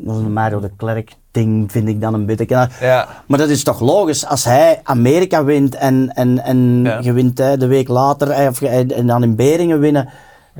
Dat 0.00 0.16
is 0.16 0.22
een 0.22 0.32
Mario 0.32 0.60
de 0.60 0.70
Klerk 0.76 1.12
ding, 1.30 1.72
vind 1.72 1.88
ik 1.88 2.00
dan 2.00 2.14
een 2.14 2.26
beetje. 2.26 2.68
Ja, 2.80 3.08
Maar 3.26 3.38
dat 3.38 3.48
is 3.48 3.62
toch 3.62 3.80
logisch, 3.80 4.26
als 4.26 4.44
hij 4.44 4.80
Amerika 4.82 5.44
wint 5.44 5.74
en, 5.74 6.10
en, 6.14 6.44
en 6.44 6.80
Ja. 6.84 6.98
je 7.00 7.12
wint 7.12 7.38
hè, 7.38 7.56
de 7.56 7.66
week 7.66 7.88
later 7.88 8.34
hè, 8.36 8.48
of, 8.48 8.60
je- 8.60 8.68
en 8.68 9.06
dan 9.06 9.22
in 9.22 9.36
Beringen 9.36 9.80
winnen. 9.80 10.08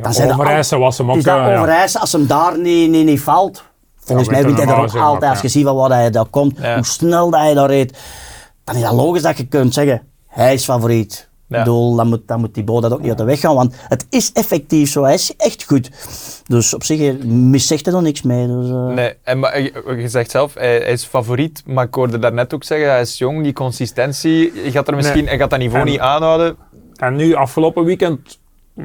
Dan 0.03 0.13
zijn 0.13 0.33
Overijssel 0.33 0.79
was 0.79 0.99
hem 0.99 1.11
ook... 1.11 1.17
is 1.17 1.25
dat 1.25 1.37
ja. 1.37 1.57
Overijssel, 1.57 2.01
als 2.01 2.13
hem 2.13 2.27
daar 2.27 2.59
niet, 2.59 2.91
niet, 2.91 3.05
niet 3.05 3.21
valt. 3.21 3.65
Volgens 3.97 4.29
Ja, 4.29 4.35
mij 4.35 4.45
wint 4.45 4.59
hij 4.59 4.67
er 4.67 4.77
ook 4.81 4.95
altijd. 4.97 5.31
Als 5.31 5.41
gezien 5.41 5.41
je 5.41 5.49
ziet 5.49 5.65
van 5.67 5.77
waar 5.77 5.91
hij 5.99 6.11
daar 6.11 6.25
komt, 6.25 6.59
Ja. 6.59 6.75
hoe 6.75 6.85
snel 6.85 7.31
dat 7.31 7.41
hij 7.41 7.55
daar 7.55 7.69
reed. 7.69 7.99
Dan 8.65 8.75
is 8.77 8.83
dat 8.83 8.93
logisch 8.93 9.23
dat 9.23 9.37
je 9.37 9.47
kunt 9.47 9.75
zeggen, 9.75 10.03
hij 10.27 10.55
is 10.55 10.65
favoriet. 10.65 11.28
Ja. 11.49 11.59
Ik 11.59 11.65
bedoel, 11.65 11.97
dan 11.97 12.09
moet, 12.09 12.21
dan 12.27 12.41
moet 12.41 12.55
Thibaut 12.55 12.83
dat 12.83 12.93
ook 12.93 13.01
niet 13.01 13.09
uit 13.09 13.19
de 13.19 13.25
weg 13.25 13.41
gaan, 13.41 13.55
want 13.55 13.75
het 13.89 14.07
is 14.11 14.33
effectief 14.33 14.91
zo, 14.91 15.03
hij 15.03 15.15
is 15.15 15.35
echt 15.37 15.65
goed. 15.65 15.91
Dus 16.47 16.75
op 16.75 16.85
zich 16.85 17.01
eh, 17.01 17.25
miszegt 17.25 17.87
er 17.87 17.93
dan 17.93 18.03
niks 18.03 18.23
mee. 18.23 18.47
Dus, 18.47 18.69
eh, 18.69 18.87
Nee, 18.87 19.15
en, 19.23 19.39
maar, 19.39 19.61
je, 19.61 19.95
je 19.99 20.09
zegt 20.09 20.31
zelf, 20.31 20.55
hij, 20.55 20.77
hij 20.77 20.93
is 20.93 21.05
favoriet, 21.05 21.63
maar 21.67 21.85
ik 21.85 21.95
hoorde 21.95 22.19
daarnet 22.19 22.55
ook 22.55 22.65
zeggen, 22.65 22.89
hij 22.91 23.01
is 23.01 23.19
jong, 23.19 23.43
die 23.43 23.53
consistentie, 23.53 24.53
je 24.65 24.71
gaat 24.71 24.89
er 24.89 24.95
misschien, 24.97 25.19
Nee. 25.19 25.29
hij 25.29 25.39
gaat 25.39 25.51
dat 25.51 25.59
niveau 25.59 25.81
En- 25.85 25.91
niet 25.91 26.01
aanhouden. 26.01 26.57
En 26.97 27.17
nu, 27.17 27.35
afgelopen 27.35 27.85
weekend, 27.85 28.39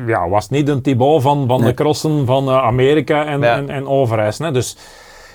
ja, 0.07 0.29
was 0.29 0.43
het 0.43 0.51
niet 0.51 0.67
een 0.67 0.81
Thibaut 0.81 1.21
van, 1.21 1.47
van 1.47 1.59
Nee. 1.59 1.69
de 1.69 1.75
crossen 1.75 2.25
van 2.25 2.47
eh, 2.47 2.57
Amerika 2.63 3.25
en, 3.25 3.41
Ja. 3.41 3.55
en, 3.55 3.69
en 3.69 3.87
Overijs. 3.87 4.37
Hè. 4.37 4.51
Dus 4.51 4.77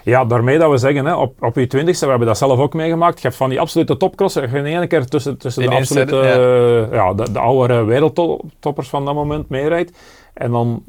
ja, 0.08 0.24
daarmee 0.24 0.58
dat 0.58 0.70
we 0.70 0.76
zeggen, 0.76 1.04
hè, 1.04 1.14
op, 1.14 1.42
op 1.42 1.54
je 1.54 1.66
twintigste, 1.66 2.04
we 2.04 2.10
hebben 2.10 2.28
dat 2.28 2.38
zelf 2.38 2.58
ook 2.58 2.74
meegemaakt, 2.74 3.16
je 3.20 3.26
hebt 3.26 3.36
van 3.38 3.48
die 3.48 3.60
absolute 3.60 3.96
topcrossen, 3.96 4.50
je 4.50 4.58
in 4.58 4.66
één 4.66 4.88
keer 4.88 5.06
tussen, 5.06 5.38
tussen 5.38 5.62
de 5.62 5.68
absolute, 5.68 6.14
zitten, 6.14 6.22
eh, 6.22 6.92
ja. 6.92 7.14
de, 7.14 7.32
de 7.32 7.38
oude 7.38 7.84
wereldtoppers 7.84 8.88
van 8.88 9.04
dat 9.04 9.14
moment 9.14 9.48
meerijdt. 9.48 9.98
En 10.34 10.50
dan 10.50 10.82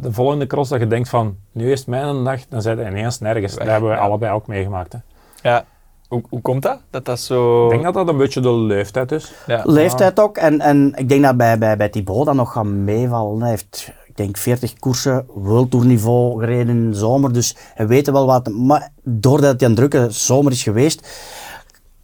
de 0.00 0.12
volgende 0.12 0.46
cross 0.46 0.70
dat 0.70 0.80
je 0.80 0.86
denkt 0.86 1.08
van, 1.08 1.36
nu 1.52 1.72
is 1.72 1.78
het 1.78 1.88
mijn 1.88 2.24
dag, 2.24 2.40
dan 2.48 2.62
zijn 2.62 2.76
we 2.76 2.86
ineens 2.86 3.18
nergens. 3.20 3.54
Dat 3.54 3.66
hebben 3.66 3.90
we 3.90 3.96
Ja. 3.96 4.00
allebei 4.02 4.32
ook 4.32 4.46
meegemaakt. 4.46 4.92
Hè. 4.92 4.98
Ja. 5.50 5.64
Hoe, 6.08 6.22
hoe 6.28 6.40
komt 6.40 6.62
dat? 6.62 6.80
Dat 6.90 7.04
dat 7.04 7.20
zo... 7.20 7.64
Ik 7.64 7.70
denk 7.70 7.82
dat 7.82 7.94
dat 7.94 8.08
een 8.08 8.16
beetje 8.16 8.40
de 8.40 8.52
leeftijd 8.52 9.12
is. 9.12 9.32
Ja. 9.46 9.60
leeftijd 9.64 10.20
ook. 10.20 10.36
En, 10.36 10.60
en 10.60 10.92
ik 10.96 11.08
denk 11.08 11.22
dat 11.22 11.36
bij, 11.36 11.58
bij, 11.58 11.76
bij 11.76 11.88
Thibaut 11.88 12.26
dat 12.26 12.34
nog 12.34 12.52
gaat 12.52 12.64
meevallen. 12.64 13.40
Hij 13.40 13.50
heeft, 13.50 13.92
ik 14.12 14.18
denk, 14.18 14.36
40 14.36 14.78
koersen, 14.78 15.26
World 15.34 15.70
Tour 15.70 15.86
niveau 15.86 16.40
gereden 16.40 16.76
in 16.76 16.90
de 16.90 16.96
zomer. 16.96 17.32
Dus 17.32 17.56
hij 17.74 17.86
weet 17.86 18.10
wel 18.10 18.26
wat. 18.26 18.48
Maar 18.48 18.90
doordat 19.02 19.60
hij 19.60 19.68
een 19.68 19.74
drukke 19.74 20.06
zomer 20.10 20.52
is 20.52 20.62
geweest, 20.62 21.08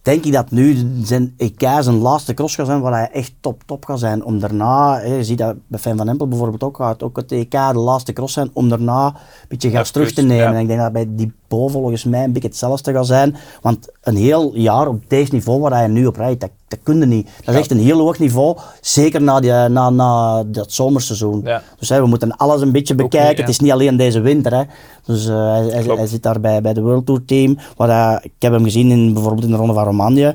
denk 0.01 0.25
ik 0.25 0.33
dat 0.33 0.51
nu 0.51 0.77
zijn 1.03 1.33
EK 1.37 1.59
zijn 1.59 1.97
laatste 1.97 2.33
cross 2.33 2.55
gaat 2.55 2.65
zijn 2.65 2.81
waar 2.81 2.93
hij 2.93 3.09
echt 3.11 3.33
top, 3.39 3.63
top 3.65 3.85
gaat 3.85 3.99
zijn. 3.99 4.23
Om 4.23 4.39
daarna, 4.39 4.99
je 4.99 5.23
ziet 5.23 5.37
dat 5.37 5.55
bij 5.67 5.79
Fijn 5.79 5.97
van 5.97 6.09
Empel 6.09 6.27
bijvoorbeeld 6.27 6.63
ook, 6.63 6.77
gaat 6.77 7.03
ook 7.03 7.15
het 7.15 7.31
EK 7.31 7.51
de 7.51 7.73
laatste 7.73 8.13
cross 8.13 8.33
zijn, 8.33 8.49
om 8.53 8.69
daarna 8.69 9.05
een 9.05 9.13
beetje 9.47 9.69
gas 9.69 9.91
terug 9.91 10.13
te 10.13 10.21
nemen. 10.21 10.35
ja. 10.35 10.53
En 10.53 10.59
ik 10.59 10.67
denk 10.67 10.79
dat 10.79 10.91
bij 10.91 11.05
die 11.09 11.33
Bo 11.47 11.67
volgens 11.67 12.03
mij 12.03 12.23
een 12.23 12.31
beetje 12.31 12.47
hetzelfde 12.47 12.93
gaat 12.93 13.07
zijn. 13.07 13.35
Want 13.61 13.89
een 14.01 14.15
heel 14.15 14.55
jaar 14.55 14.87
op 14.87 15.09
deze 15.09 15.33
niveau 15.33 15.59
waar 15.59 15.71
hij 15.71 15.87
nu 15.87 16.05
op 16.05 16.15
rijdt, 16.15 16.41
dat, 16.41 16.51
dat 16.69 16.79
kun 16.83 16.99
je 16.99 17.05
niet. 17.05 17.29
Dat 17.43 17.53
is 17.55 17.59
echt 17.61 17.71
een 17.71 17.79
heel 17.79 17.99
hoog 17.99 18.19
niveau, 18.19 18.57
zeker 18.81 19.21
na, 19.21 19.39
die, 19.39 19.51
na, 19.51 19.89
na 19.89 20.43
dat 20.43 20.71
zomerseizoen. 20.71 21.41
Ja. 21.43 21.61
Dus 21.79 21.89
hè, 21.89 22.01
we 22.01 22.07
moeten 22.07 22.37
alles 22.37 22.61
een 22.61 22.71
beetje 22.71 22.95
bekijken. 22.95 23.27
niet, 23.29 23.37
het 23.37 23.49
is 23.49 23.59
niet 23.59 23.71
alleen 23.71 23.97
deze 23.97 24.19
winter. 24.19 24.53
Hè. 24.55 24.63
Dus 25.05 25.27
eh, 25.27 25.51
hij, 25.51 25.65
hij, 25.65 25.83
Klopt. 25.83 25.97
hij 25.97 26.07
zit 26.07 26.23
daar 26.23 26.39
bij, 26.39 26.61
bij 26.61 26.73
de 26.73 26.81
World 26.81 27.05
Tour 27.05 27.25
team. 27.25 27.57
Waar 27.77 27.89
hij, 27.89 28.19
ik 28.23 28.31
heb 28.39 28.51
hem 28.51 28.63
gezien 28.63 28.91
in, 28.91 29.13
bijvoorbeeld 29.13 29.43
in 29.45 29.51
de 29.51 29.57
Ronde 29.57 29.73
van 29.73 29.83
Romandie. 29.83 30.33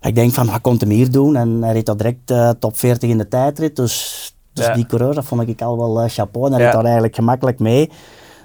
Ik 0.00 0.14
denk 0.14 0.32
van, 0.32 0.46
wat 0.46 0.60
komt 0.60 0.80
hem 0.80 0.90
hier 0.90 1.10
doen? 1.10 1.36
En 1.36 1.62
hij 1.62 1.72
reed 1.72 1.86
dat 1.86 1.98
direct 1.98 2.30
eh, 2.30 2.50
top 2.58 2.76
40 2.78 3.10
in 3.10 3.18
de 3.18 3.28
tijdrit. 3.28 3.76
Dus, 3.76 4.34
dus 4.52 4.66
Ja. 4.66 4.74
die 4.74 4.86
coureur, 4.86 5.14
dat 5.14 5.24
vond 5.24 5.48
ik 5.48 5.62
al 5.62 5.78
wel 5.78 6.00
eh, 6.00 6.08
chapeau. 6.10 6.46
En 6.46 6.52
hij 6.52 6.62
reed 6.62 6.72
daar 6.72 6.84
eigenlijk 6.84 7.14
gemakkelijk 7.14 7.58
mee. 7.58 7.90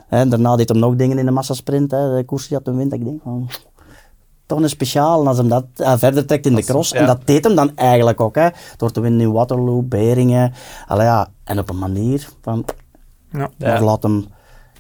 En 0.10 0.30
daarna 0.30 0.56
deed 0.56 0.70
hij 0.70 0.80
nog 0.80 0.96
dingen 0.96 1.18
in 1.18 1.26
de 1.26 1.32
massasprint. 1.32 1.92
Hè, 1.92 2.16
de 2.16 2.24
koers 2.26 2.48
die 2.48 2.58
had 2.58 2.66
hem 2.66 2.78
wint. 2.78 2.94
Ik 2.94 3.04
denk 3.04 3.22
van, 3.24 3.50
toch 4.48 4.62
een 4.62 4.70
speciaal. 4.70 5.22
En 5.22 5.28
als 5.28 5.38
hem 5.38 5.48
dat 5.50 5.66
eh, 5.76 5.94
verder 5.98 6.26
trekt 6.26 6.46
in 6.46 6.56
de 6.56 6.64
cross. 6.64 6.92
ja. 6.92 7.00
En 7.00 7.06
dat 7.06 7.20
deed 7.26 7.44
hem 7.44 7.56
dan 7.56 7.72
eigenlijk 7.76 8.22
ook. 8.22 8.36
Hè, 8.36 8.48
door 8.78 8.92
te 8.92 9.00
winnen 9.00 9.22
in 9.22 9.32
Waterloo, 9.32 9.82
Beringen. 9.82 10.54
Allee, 10.88 11.06
ja, 11.06 11.28
en 11.44 11.60
op 11.60 11.70
een 11.70 11.78
manier 11.80 12.28
van, 12.42 12.66
Ja. 13.32 13.50
maar 13.58 13.84
laat 13.84 14.04
hem... 14.04 14.26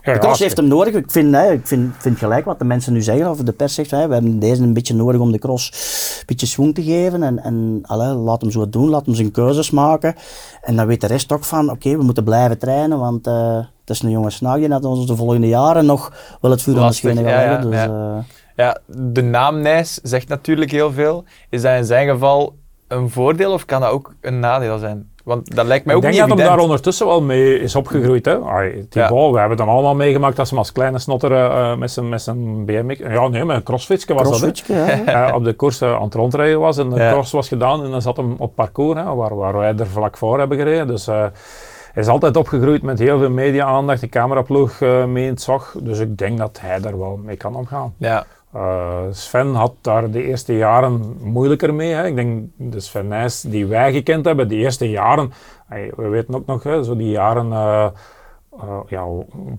Ja, 0.02 0.14
de 0.14 0.20
cross 0.20 0.40
heeft 0.40 0.58
hem 0.58 0.68
nodig. 0.68 0.94
Ik 0.94 1.12
vind, 1.12 1.36
hè, 1.36 1.52
ik 1.52 1.68
vind, 1.68 1.94
vind 1.98 2.18
gelijk 2.18 2.46
wat 2.46 2.60
de 2.60 2.66
mensen 2.66 2.94
nu 2.94 3.02
zeggen, 3.02 3.30
of 3.30 3.38
de 3.38 3.52
pers 3.52 3.74
zegt, 3.74 3.92
hè, 3.92 4.08
we 4.08 4.14
hebben 4.14 4.40
deze 4.40 4.62
een 4.64 4.74
beetje 4.74 4.94
nodig 4.96 5.22
om 5.22 5.32
de 5.32 5.40
cross 5.40 5.70
een 6.20 6.24
beetje 6.26 6.46
swing 6.46 6.76
te 6.76 6.84
geven. 6.84 7.24
En, 7.24 7.44
en 7.44 7.80
allee, 7.86 8.14
laat 8.14 8.42
hem 8.42 8.52
zo 8.52 8.70
doen, 8.70 8.90
laat 8.90 9.06
hem 9.06 9.16
zijn 9.16 9.32
keuzes 9.32 9.72
maken. 9.72 10.16
En 10.62 10.76
dan 10.76 10.88
weet 10.88 11.02
de 11.02 11.08
rest 11.08 11.32
ook 11.32 11.44
van, 11.44 11.70
oké, 11.72 11.98
we 11.98 12.04
moeten 12.04 12.24
blijven 12.24 12.58
trainen, 12.58 13.00
want 13.00 13.28
eh, 13.28 13.56
het 13.56 13.90
is 13.90 14.02
een 14.02 14.10
jonge 14.10 14.30
snaak 14.30 14.58
die 14.58 14.68
net 14.68 14.86
ons 14.86 15.08
de 15.08 15.16
volgende 15.16 15.48
jaren 15.48 15.86
nog 15.86 16.14
wel 16.42 16.52
het 16.52 16.62
vuur 16.62 16.80
aan 16.80 16.88
de 16.88 16.94
schenen 16.94 17.24
gaat 17.24 17.44
ja, 17.44 17.48
leggen. 17.64 17.72
ja, 17.72 17.86
Dus, 17.88 17.96
ja. 17.96 18.24
Eh, 18.58 18.66
Ja, 18.66 18.78
de 18.86 19.22
naam 19.24 19.60
Nijs 19.62 19.94
zegt 20.04 20.28
natuurlijk 20.28 20.72
heel 20.72 20.92
veel. 20.92 21.24
Is 21.50 21.62
dat 21.62 21.76
in 21.76 21.86
zijn 21.86 22.08
geval 22.10 22.56
een 22.88 23.10
voordeel 23.10 23.52
of 23.54 23.66
kan 23.66 23.82
dat 23.82 23.92
ook 23.92 24.14
een 24.22 24.40
nadeel 24.40 24.78
zijn? 24.78 25.10
Want 25.24 25.56
dat 25.56 25.66
lijkt 25.66 25.86
mij 25.86 25.96
Ik 25.96 26.04
ook 26.04 26.12
denk 26.12 26.20
niet 26.20 26.30
dat 26.30 26.38
hem 26.38 26.48
daar 26.48 26.60
ondertussen 26.60 27.08
wel 27.08 27.22
mee 27.22 27.60
is 27.60 27.76
opgegroeid. 27.76 28.26
Hè? 28.26 28.40
We 28.40 29.40
hebben 29.40 29.50
het 29.50 29.60
allemaal 29.62 29.96
meegemaakt 29.96 30.36
dat 30.36 30.46
ze 30.48 30.54
hem 30.54 30.64
als 30.64 30.72
kleine 30.72 31.00
snotter 31.00 31.32
eh, 31.32 31.76
met 31.76 31.92
zijn, 31.92 32.10
met 32.10 32.22
zijn 32.22 32.66
BMX, 32.66 33.00
ja 33.00 33.28
nee, 33.28 33.46
met 33.46 33.56
een 33.56 33.64
crossfitje 33.64 34.14
was 34.14 34.40
dat. 34.42 34.64
hè. 34.68 34.94
ja. 35.12 35.28
Eh, 35.30 35.36
op 35.36 35.44
de 35.44 35.54
koers 35.54 35.82
eh, 35.82 35.96
aan 35.96 36.04
het 36.04 36.14
rondrijden 36.14 36.60
was 36.60 36.78
en 36.78 36.90
de 36.90 36.96
Ja. 37.00 37.12
cross 37.12 37.32
was 37.32 37.48
gedaan 37.48 37.84
en 37.84 37.92
dan 37.92 38.02
zat 38.02 38.18
hem 38.18 38.36
op 38.38 38.56
parcours, 38.56 39.00
hè, 39.00 39.16
waar, 39.16 39.36
waar 39.36 39.58
wij 39.58 39.76
er 39.76 39.88
vlak 39.88 40.18
voor 40.18 40.40
hebben 40.40 40.58
gereden. 40.58 40.88
Dus 40.88 41.08
eh, 41.08 41.26
hij 41.94 42.04
is 42.04 42.08
altijd 42.08 42.38
opgegroeid 42.38 42.82
met 42.82 43.00
heel 43.00 43.20
veel 43.20 43.30
media-aandacht, 43.30 44.02
de 44.02 44.10
cameraploeg 44.10 44.82
eh 44.82 45.06
mee 45.06 45.24
in 45.24 45.30
het 45.30 45.42
zag. 45.42 45.76
Dus 45.82 46.00
ik 46.00 46.18
denk 46.18 46.38
dat 46.38 46.60
hij 46.62 46.80
daar 46.80 47.00
wel 47.00 47.20
mee 47.24 47.36
kan 47.36 47.56
omgaan. 47.56 47.94
Ja, 47.98 48.26
Eh, 48.58 49.02
Sven 49.12 49.54
had 49.54 49.74
daar 49.82 50.12
de 50.12 50.24
eerste 50.24 50.58
jaren 50.58 51.18
moeilijker 51.22 51.74
mee. 51.74 51.94
Hè. 51.94 52.06
Ik 52.06 52.16
denk 52.16 52.50
de 52.56 52.80
Sven 52.80 53.08
Nys 53.08 53.42
die 53.42 53.66
wij 53.66 53.92
gekend 53.92 54.26
hebben, 54.26 54.48
de 54.48 54.56
eerste 54.56 54.90
jaren, 54.90 55.32
hey, 55.68 55.92
we 55.96 56.08
weten 56.08 56.36
ook 56.36 56.46
nog, 56.46 56.64
hè, 56.64 56.84
zo 56.84 56.96
die 56.96 57.10
jaren 57.10 57.52
eh, 57.52 57.88
ja, 58.88 59.06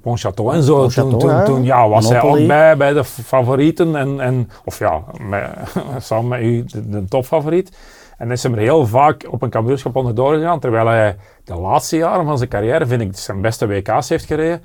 Pontchâteau 0.00 0.52
en 0.52 0.62
zo. 0.62 0.82
Pontchâteau, 0.82 0.92
toen, 0.94 1.18
toen, 1.18 1.30
ja. 1.30 1.44
toen 1.44 1.64
ja, 1.64 1.88
was 1.88 2.08
hij 2.08 2.22
ook 2.22 2.46
bij, 2.46 2.76
bij 2.76 2.92
de 2.92 3.04
favorieten, 3.04 3.96
en, 3.96 4.20
en, 4.20 4.50
of 4.64 4.78
ja, 4.78 5.02
met, 5.20 5.50
samen 5.98 6.28
met 6.28 6.40
u 6.40 6.64
de, 6.64 6.88
de 6.88 7.04
topfavoriet. 7.04 7.78
En 8.16 8.30
is 8.30 8.42
hem 8.42 8.52
er 8.52 8.58
heel 8.58 8.86
vaak 8.86 9.26
op 9.30 9.42
een 9.42 9.50
kampioenschap 9.50 9.96
onderdoor 9.96 10.34
gegaan, 10.34 10.60
terwijl 10.60 10.86
hij 10.86 11.16
de 11.44 11.54
laatste 11.54 11.96
jaren 11.96 12.24
van 12.24 12.38
zijn 12.38 12.50
carrière, 12.50 12.86
vind 12.86 13.02
ik, 13.02 13.16
zijn 13.16 13.40
beste 13.40 13.66
WK's 13.66 14.08
heeft 14.08 14.24
gereden. 14.24 14.62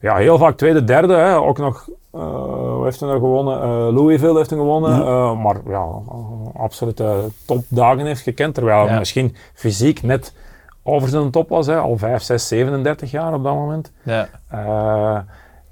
Ja, 0.00 0.16
heel 0.16 0.38
vaak 0.38 0.56
tweede, 0.56 0.84
derde. 0.84 1.14
Hè. 1.14 1.36
Ook 1.36 1.58
nog, 1.58 1.88
hoe 2.80 2.88
heeft 2.88 3.00
hij 3.00 3.08
nog 3.10 3.18
gewonnen? 3.20 3.62
Eh, 3.62 3.68
Louisville 3.94 4.36
heeft 4.36 4.50
hij 4.50 4.58
gewonnen. 4.58 4.92
Eh, 5.06 5.42
maar 5.42 5.56
ja, 5.68 5.84
eh, 6.08 6.60
absolute 6.62 7.28
topdagen 7.46 8.06
heeft 8.06 8.20
gekend. 8.22 8.54
Terwijl 8.54 8.82
hij 8.82 8.92
Ja. 8.92 8.98
misschien 8.98 9.36
fysiek 9.54 10.02
net 10.02 10.34
over 10.82 11.08
zijn 11.08 11.30
top 11.30 11.48
was. 11.48 11.66
Hè. 11.66 11.76
Al 11.78 11.96
5, 11.98 12.22
6, 12.22 12.48
37 12.48 13.10
jaar 13.10 13.34
op 13.34 13.44
dat 13.44 13.54
moment. 13.54 13.92
ja. 14.02 14.28
Eh, 14.48 15.18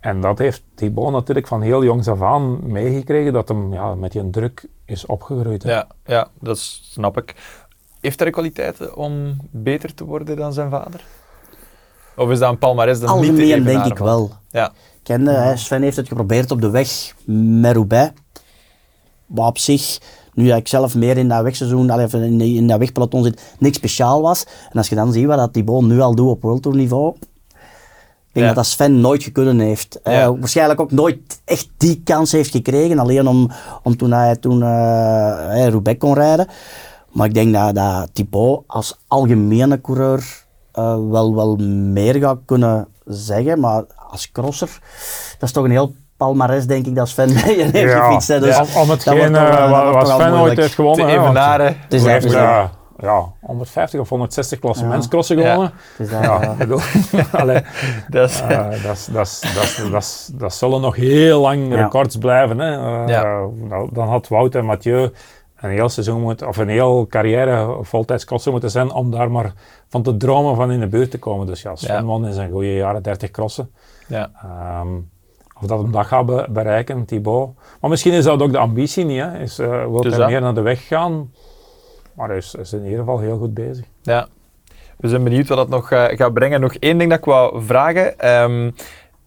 en 0.00 0.20
dat 0.20 0.38
heeft 0.38 0.62
Thibaut 0.74 1.12
natuurlijk 1.12 1.46
van 1.46 1.60
heel 1.62 1.84
jongs 1.84 2.08
af 2.08 2.22
aan 2.22 2.58
meegekregen. 2.72 3.32
Dat 3.32 3.48
hem 3.48 3.72
ja, 3.72 3.94
met 3.94 4.12
die 4.12 4.30
druk 4.30 4.66
is 4.84 5.06
opgegroeid. 5.06 5.62
hè. 5.62 5.70
Ja, 5.70 5.86
ja, 6.04 6.28
dat 6.40 6.58
snap 6.58 7.16
ik. 7.18 7.34
Heeft 8.00 8.16
hij 8.18 8.26
de 8.26 8.32
kwaliteiten 8.32 8.96
om 8.96 9.36
beter 9.50 9.94
te 9.94 10.04
worden 10.04 10.36
dan 10.36 10.52
zijn 10.52 10.70
vader? 10.70 11.04
Of 12.16 12.30
is 12.30 12.38
dat 12.38 12.50
een 12.50 12.58
palmarès 12.58 13.00
dat 13.00 13.14
niet 13.14 13.22
te 13.24 13.28
Algemeen 13.30 13.48
denk 13.48 13.66
evenaren 13.66 13.90
ik 13.92 13.98
wel. 13.98 14.30
Ja, 14.50 14.72
kende. 15.08 15.30
Hè. 15.30 15.56
Sven 15.56 15.82
heeft 15.82 15.96
het 15.96 16.08
geprobeerd 16.08 16.50
op 16.50 16.60
de 16.60 16.70
weg 16.70 17.14
met 17.60 17.74
Roubaix. 17.74 18.12
Maar 19.26 19.46
op 19.46 19.58
zich, 19.58 19.98
nu 20.34 20.52
ik 20.52 20.68
zelf 20.68 20.94
meer 20.94 21.16
in 21.16 21.28
dat 21.28 21.42
wegseizoen, 21.42 22.00
in, 22.12 22.40
in 22.40 22.66
dat 22.66 22.78
wegpeloton 22.78 23.24
zit, 23.24 23.42
niks 23.58 23.76
speciaal 23.76 24.22
was. 24.22 24.44
En 24.70 24.78
als 24.78 24.88
je 24.88 24.94
dan 24.94 25.12
ziet 25.12 25.26
wat 25.26 25.38
dat 25.38 25.52
Thibaut 25.52 25.82
nu 25.82 26.00
al 26.00 26.14
doet 26.14 26.28
op 26.28 26.42
World 26.42 26.62
Tour 26.62 26.76
niveau, 26.76 27.14
ik 27.14 28.34
denk 28.34 28.46
Ja. 28.46 28.54
dat 28.54 28.54
dat 28.54 28.66
Sven 28.66 29.00
nooit 29.00 29.22
gekunnen 29.22 29.58
heeft. 29.58 30.00
Ja. 30.04 30.22
Eh, 30.22 30.30
waarschijnlijk 30.38 30.80
ook 30.80 30.90
nooit 30.92 31.40
echt 31.44 31.68
die 31.76 32.00
kans 32.04 32.32
heeft 32.32 32.50
gekregen, 32.50 32.98
alleen 32.98 33.28
om, 33.28 33.50
om 33.82 33.96
toen 33.96 34.12
hij 34.12 34.36
toen, 34.36 34.62
eh, 34.62 35.68
Roubaix 35.68 35.98
kon 35.98 36.14
rijden. 36.14 36.46
Maar 37.12 37.26
ik 37.26 37.34
denk 37.34 37.54
dat, 37.54 37.74
dat 37.74 38.08
Thibaut 38.12 38.62
als 38.66 38.98
algemene 39.06 39.80
coureur 39.80 40.46
eh, 40.72 40.98
wel, 41.10 41.34
wel 41.34 41.56
meer 41.92 42.14
gaat 42.14 42.38
kunnen 42.44 42.88
zeggen, 43.08 43.60
maar 43.60 43.84
als 44.10 44.30
crosser, 44.32 44.78
dat 45.38 45.48
is 45.48 45.52
toch 45.52 45.64
een 45.64 45.70
heel 45.70 45.94
palmarès, 46.16 46.66
denk 46.66 46.86
ik, 46.86 46.94
dat 46.94 47.08
Sven 47.08 47.32
mee 47.44 47.62
heeft 47.62 47.92
Ja, 47.92 48.04
gefietst. 48.04 48.28
Hè. 48.28 48.40
Dus 48.40 48.58
om, 48.58 48.66
om 48.82 48.90
hetgeen 48.90 49.36
eh, 49.36 49.92
wat, 49.92 50.08
Sven 50.08 50.40
ooit 50.40 50.56
heeft 50.56 50.74
gewonnen. 50.74 51.06
want 51.06 51.18
evenaren. 51.22 51.76
Eh, 51.90 52.64
ja, 53.00 53.32
150 53.40 54.00
of 54.00 54.08
160 54.08 54.58
klassementscrossen 54.58 55.38
Ja. 55.38 55.48
gewonnen. 55.50 55.72
Is 55.98 56.10
dat, 56.10 56.22
Ja, 56.22 56.54
bedoel, 56.58 56.80
Dat 58.08 58.30
dat 59.92 60.30
dat 60.34 60.54
zullen 60.54 60.80
nog 60.80 60.96
heel 60.96 61.40
lang 61.40 61.68
Ja. 61.74 61.82
records 61.82 62.16
blijven. 62.16 62.58
Hè. 62.58 62.72
Eh, 62.76 63.08
Ja. 63.08 63.22
nou, 63.54 63.88
dan 63.92 64.08
had 64.08 64.28
Wout 64.28 64.54
en 64.54 64.64
Mathieu 64.64 65.10
een 65.60 65.70
heel 65.70 65.88
seizoen 65.88 66.20
moeten, 66.20 66.48
of 66.48 66.56
een 66.56 66.68
heel 66.68 67.06
carrière 67.06 67.78
voltijds 67.80 68.24
crossen 68.24 68.52
moeten 68.52 68.70
zijn 68.70 68.92
om 68.92 69.10
daar 69.10 69.30
maar 69.30 69.52
van 69.88 70.02
te 70.02 70.16
dromen 70.16 70.56
van 70.56 70.70
in 70.72 70.80
de 70.80 70.86
buurt 70.86 71.10
te 71.10 71.18
komen. 71.18 71.46
Dus 71.46 71.62
ja, 71.62 71.76
Sven 71.76 72.06
Ja. 72.06 72.26
in 72.26 72.32
zijn 72.32 72.50
goede 72.50 72.74
jaren 72.74 73.02
30 73.02 73.30
crossen. 73.30 73.70
ja. 74.08 74.30
Ehm, 74.42 74.88
of 75.60 75.66
dat 75.66 75.82
hem 75.82 75.92
dat 75.92 76.06
gaat 76.06 76.26
be- 76.26 76.46
bereiken, 76.50 77.04
Thibaut. 77.04 77.50
Maar 77.80 77.90
misschien 77.90 78.12
is 78.12 78.24
dat 78.24 78.42
ook 78.42 78.52
de 78.52 78.58
ambitie 78.58 79.04
niet. 79.04 79.20
Hè. 79.20 79.38
Is, 79.38 79.58
eh 79.58 79.68
wil 79.68 80.00
Dus 80.00 80.16
hij 80.16 80.26
meer 80.26 80.40
naar 80.40 80.54
de 80.54 80.60
weg 80.60 80.86
gaan. 80.86 81.32
Maar 82.14 82.28
hij 82.28 82.36
is, 82.36 82.54
is 82.54 82.72
in 82.72 82.82
ieder 82.84 82.98
geval 82.98 83.18
heel 83.18 83.38
goed 83.38 83.54
bezig. 83.54 83.84
Ja, 84.02 84.26
we 84.96 85.08
zijn 85.08 85.24
benieuwd 85.24 85.48
wat 85.48 85.56
dat 85.58 85.68
nog 85.68 85.90
eh, 85.90 86.04
gaat 86.08 86.32
brengen. 86.34 86.60
Nog 86.60 86.74
één 86.74 86.98
ding 86.98 87.10
dat 87.10 87.18
ik 87.18 87.24
wou 87.24 87.62
vragen. 87.64 88.18
Ehm, 88.18 88.70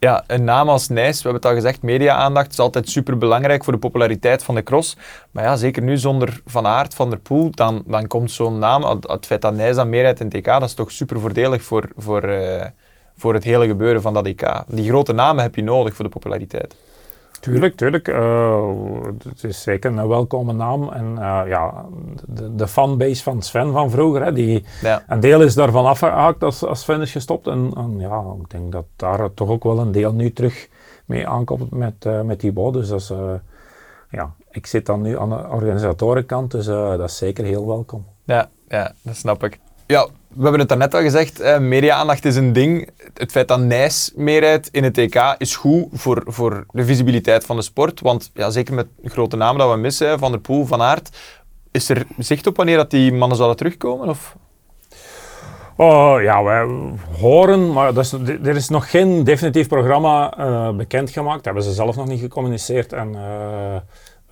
ja, 0.06 0.24
een 0.28 0.43
naam 0.43 0.70
als 0.70 0.88
Nijs, 0.88 1.22
we 1.22 1.30
hebben 1.30 1.41
het 1.41 1.45
al 1.45 1.56
gezegd, 1.56 1.82
media-aandacht 1.82 2.52
is 2.52 2.60
altijd 2.60 2.89
super 2.89 3.18
belangrijk 3.18 3.64
voor 3.64 3.74
de 3.74 3.80
populariteit 3.80 4.43
van 4.43 4.56
de 4.56 4.64
cross. 4.64 4.97
Maar 5.32 5.43
ja, 5.43 5.56
zeker 5.56 5.84
nu 5.84 5.97
zonder 5.97 6.41
Van 6.45 6.68
Aert, 6.68 6.93
Van 6.93 7.10
der 7.10 7.20
Poel, 7.20 7.52
dan, 7.52 7.84
dan 7.88 8.08
komt 8.08 8.32
zo'n 8.32 8.60
naam, 8.60 8.84
het, 9.02 9.26
feit 9.26 9.41
dat 9.41 9.54
Nijs 9.54 9.76
dan 9.76 9.89
meer 9.89 10.02
rijdt 10.02 10.20
in 10.20 10.32
EK, 10.32 10.45
dat 10.45 10.64
is 10.64 10.74
toch 10.74 10.91
super 10.91 11.20
voordelig 11.20 11.64
voor, 11.64 11.89
voor, 11.95 12.24
eh, 12.24 12.66
voor 13.18 13.34
het 13.34 13.43
hele 13.43 13.68
gebeuren 13.68 14.02
van 14.02 14.14
dat 14.14 14.26
EK. 14.26 14.64
Die 14.68 14.89
grote 14.89 15.14
namen 15.14 15.43
heb 15.43 15.56
je 15.56 15.64
nodig 15.64 15.95
voor 15.95 16.06
de 16.06 16.12
populariteit. 16.12 16.76
Tuurlijk, 17.42 17.76
tuurlijk. 17.76 18.08
Uh, 18.08 19.06
het 19.30 19.44
is 19.44 19.62
zeker 19.62 19.98
een 19.98 20.08
welkome 20.08 20.54
naam. 20.54 20.89
En 20.89 21.12
uh, 21.12 21.42
ja, 21.48 21.86
de, 22.28 22.56
de, 22.56 22.68
fanbase 22.68 23.24
van 23.24 23.42
Sven 23.42 23.72
van 23.72 23.89
vroeger, 23.89 24.24
hè, 24.24 24.34
die, 24.34 24.66
Ja. 24.82 25.04
een 25.08 25.20
deel 25.20 25.42
is 25.42 25.54
daarvan 25.54 25.86
afgehaakt 25.86 26.44
als, 26.44 26.64
als 26.64 26.82
Sven 26.82 27.02
is 27.02 27.12
gestopt. 27.12 27.48
En, 27.48 27.72
en 27.78 28.00
ja, 28.00 28.24
ik 28.42 28.50
denk 28.50 28.72
dat 28.72 28.86
daar 28.96 29.34
toch 29.34 29.50
ook 29.50 29.64
wel 29.64 29.80
een 29.80 29.92
deel 29.92 30.14
nu 30.14 30.34
terug 30.34 30.68
mee 31.06 31.28
aankomt 31.28 31.72
met, 31.72 32.06
uh, 32.08 32.22
met 32.22 32.39
Thibaut. 32.39 32.74
Dus 32.74 32.88
dat 32.88 33.00
is, 33.00 33.12
ja, 34.10 34.34
ik 34.52 34.66
zit 34.66 34.86
dan 34.86 35.02
nu 35.02 35.20
aan 35.20 35.30
de 35.30 35.48
organisatorenkant, 35.50 36.52
dus 36.52 36.66
dat 36.66 37.10
is 37.10 37.18
zeker 37.18 37.46
heel 37.46 37.68
welkom. 37.68 38.06
Ja, 38.24 38.50
ja, 38.68 38.92
dat 39.02 39.16
snap 39.16 39.44
ik. 39.44 39.60
Ja, 39.86 40.08
we 40.34 40.42
hebben 40.42 40.60
het 40.60 40.70
daarnet 40.70 40.94
al 40.94 41.02
gezegd, 41.02 41.40
eh, 41.40 41.60
media-aandacht 41.60 42.26
is 42.26 42.36
een 42.36 42.54
ding. 42.54 42.90
Het 43.14 43.32
feit 43.32 43.48
dat 43.48 43.60
Nijs 43.60 44.12
meerijdt 44.16 44.70
in 44.72 44.84
het 44.84 44.98
EK 44.98 45.36
is 45.38 45.56
goed 45.56 45.88
voor, 45.92 46.24
voor 46.26 46.66
de 46.72 46.86
visibiliteit 46.86 47.46
van 47.46 47.56
de 47.56 47.62
sport. 47.62 48.00
Want 48.02 48.32
ja, 48.34 48.50
zeker 48.50 48.74
met 48.74 48.88
grote 49.04 49.36
namen 49.36 49.60
dat 49.60 49.72
we 49.72 49.78
missen, 49.78 50.20
Van 50.20 50.32
der 50.32 50.40
Poel, 50.40 50.66
Van 50.66 50.82
Aert, 50.82 51.10
is 51.72 51.90
er 51.90 52.06
zicht 52.18 52.48
op 52.48 52.58
wanneer 52.58 52.78
dat 52.78 52.90
die 52.90 53.14
mannen 53.14 53.38
zouden 53.38 53.58
terugkomen? 53.58 54.10
Of? 54.10 54.36
Oh, 55.76 56.22
ja, 56.22 56.44
wij 56.44 56.68
horen, 57.20 57.74
maar 57.74 57.94
dat 57.94 58.04
is, 58.04 58.12
er 58.44 58.56
is 58.56 58.70
nog 58.70 58.90
geen 58.90 59.24
definitief 59.24 59.68
programma 59.68 60.38
uh, 60.40 60.72
bekendgemaakt. 60.72 61.36
Dat 61.36 61.46
hebben 61.46 61.64
ze 61.64 61.74
zelf 61.74 61.96
nog 61.96 62.08
niet 62.08 62.20
gecommuniceerd. 62.20 62.94
En, 62.94 63.14
uh, 63.14 63.76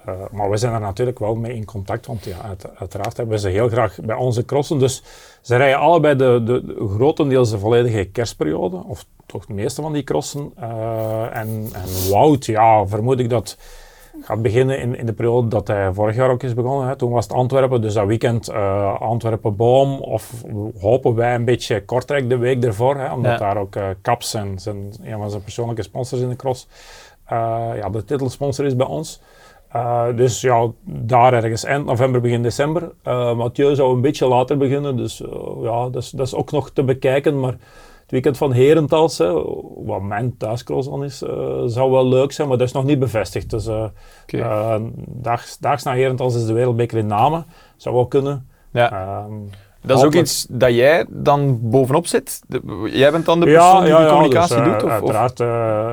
uh, 0.08 0.16
maar 0.32 0.50
we 0.50 0.58
zijn 0.58 0.74
er 0.74 0.80
natuurlijk 0.80 1.20
wel 1.20 1.36
mee 1.36 1.56
in 1.56 1.66
contact, 1.66 2.06
want 2.06 2.24
ja, 2.24 2.38
uit, 2.42 2.78
uiteraard 2.78 3.18
hebben 3.18 3.36
we 3.36 3.42
ze 3.42 3.50
heel 3.50 3.70
graag 3.70 3.98
bij 4.04 4.16
onze 4.16 4.46
crossen. 4.46 4.80
Dus 4.80 5.04
ze 5.42 5.56
rijden 5.56 5.80
allebei 5.80 6.16
de, 6.16 6.42
de, 6.46 6.66
de 6.66 6.88
grotendeels 6.96 7.50
de 7.50 7.60
volledige 7.60 8.06
kerstperiode, 8.06 8.84
of 8.88 9.06
toch 9.26 9.46
de 9.46 9.54
meeste 9.54 9.82
van 9.82 9.94
die 9.94 10.04
crossen. 10.04 10.52
en, 11.32 11.70
en 11.74 12.10
Wout, 12.12 12.46
ja, 12.46 12.88
vermoed 12.88 13.20
ik 13.20 13.30
dat 13.30 13.58
gaat 14.22 14.42
beginnen 14.42 14.80
in, 14.80 14.96
in 14.98 15.06
de 15.06 15.14
periode 15.14 15.48
dat 15.48 15.68
hij 15.68 15.94
vorig 15.94 16.16
jaar 16.16 16.30
ook 16.30 16.44
is 16.44 16.54
begonnen. 16.54 16.88
Hè. 16.88 16.96
Toen 16.96 17.12
was 17.12 17.24
het 17.24 17.34
Antwerpen, 17.34 17.82
dus 17.82 17.94
dat 17.94 18.08
weekend 18.08 18.50
uh, 18.50 19.02
Antwerpen-Boom. 19.02 20.00
Of 20.00 20.44
hopen 20.80 21.16
wij 21.16 21.36
een 21.36 21.46
beetje 21.46 21.86
Kortrijk 21.86 22.30
de 22.30 22.38
week 22.38 22.64
ervoor, 22.64 22.96
hè, 22.96 23.14
omdat 23.14 23.32
Ja. 23.32 23.38
daar 23.38 23.58
ook 23.58 23.76
Caps 24.02 24.34
en 24.34 24.60
zijn, 24.60 24.94
een 25.04 25.18
van 25.18 25.30
zijn 25.30 25.44
persoonlijke 25.44 25.84
sponsors 25.84 26.22
in 26.22 26.30
de 26.30 26.36
cross 26.36 26.68
ja, 27.76 27.90
de 27.90 28.06
titelsponsor 28.06 28.66
is 28.66 28.76
bij 28.76 28.86
ons. 28.86 29.22
Uh, 29.76 30.16
dus 30.16 30.42
ja, 30.42 30.68
daar 30.84 31.34
ergens 31.34 31.64
eind 31.64 31.86
november, 31.86 32.22
begin 32.22 32.42
december. 32.42 32.92
Uh, 33.08 33.36
Mathieu 33.36 33.76
zou 33.76 33.94
een 33.94 34.02
beetje 34.02 34.28
later 34.28 34.58
beginnen, 34.58 34.98
dus 34.98 35.22
uh, 35.22 35.30
ja, 35.62 35.90
dat 35.90 36.04
is, 36.04 36.10
dat 36.10 36.28
is 36.28 36.36
ook 36.36 36.52
nog 36.52 36.70
te 36.70 36.84
bekijken. 36.84 37.40
Maar 37.40 37.52
het 38.02 38.12
weekend 38.12 38.38
van 38.38 38.54
Herentals, 38.54 39.18
hè, 39.18 39.34
wat 39.86 40.02
mijn 40.02 40.38
thuiscross 40.38 40.90
dan 40.90 41.04
is, 41.04 41.18
zou 41.66 41.92
wel 41.92 42.08
leuk 42.08 42.32
zijn, 42.32 42.48
maar 42.48 42.58
dat 42.58 42.68
is 42.68 42.74
nog 42.74 42.84
niet 42.84 43.00
bevestigd. 43.00 43.50
Dus 43.50 43.68
Oké. 43.68 44.82
daags, 45.08 45.58
daags 45.58 45.84
na 45.84 45.94
Herentals 45.94 46.36
is 46.36 46.46
de 46.46 46.54
wereldbeker 46.54 46.98
in 46.98 47.08
Namen. 47.08 47.46
Zou 47.78 47.96
wel 47.96 48.08
kunnen. 48.08 48.48
Ja. 48.72 49.24
Um, 49.26 49.50
Dat 49.82 49.98
is 49.98 50.04
ook 50.04 50.14
iets 50.14 50.46
dat 50.50 50.74
jij 50.74 51.06
dan 51.10 51.60
bovenop 51.62 52.08
zit? 52.08 52.42
De- 52.48 52.90
jij 52.94 53.12
bent 53.12 53.26
dan 53.26 53.40
de 53.40 53.46
persoon 53.46 53.80
die 53.84 53.90
ja, 53.90 53.98
die 53.98 54.06
ja, 54.06 54.12
communicatie 54.12 54.56
dus, 54.56 54.66
eh, 54.66 54.72
doet? 54.72 54.84
Of? 54.84 54.90
Uiteraard 54.90 55.40
eh, 55.40 55.48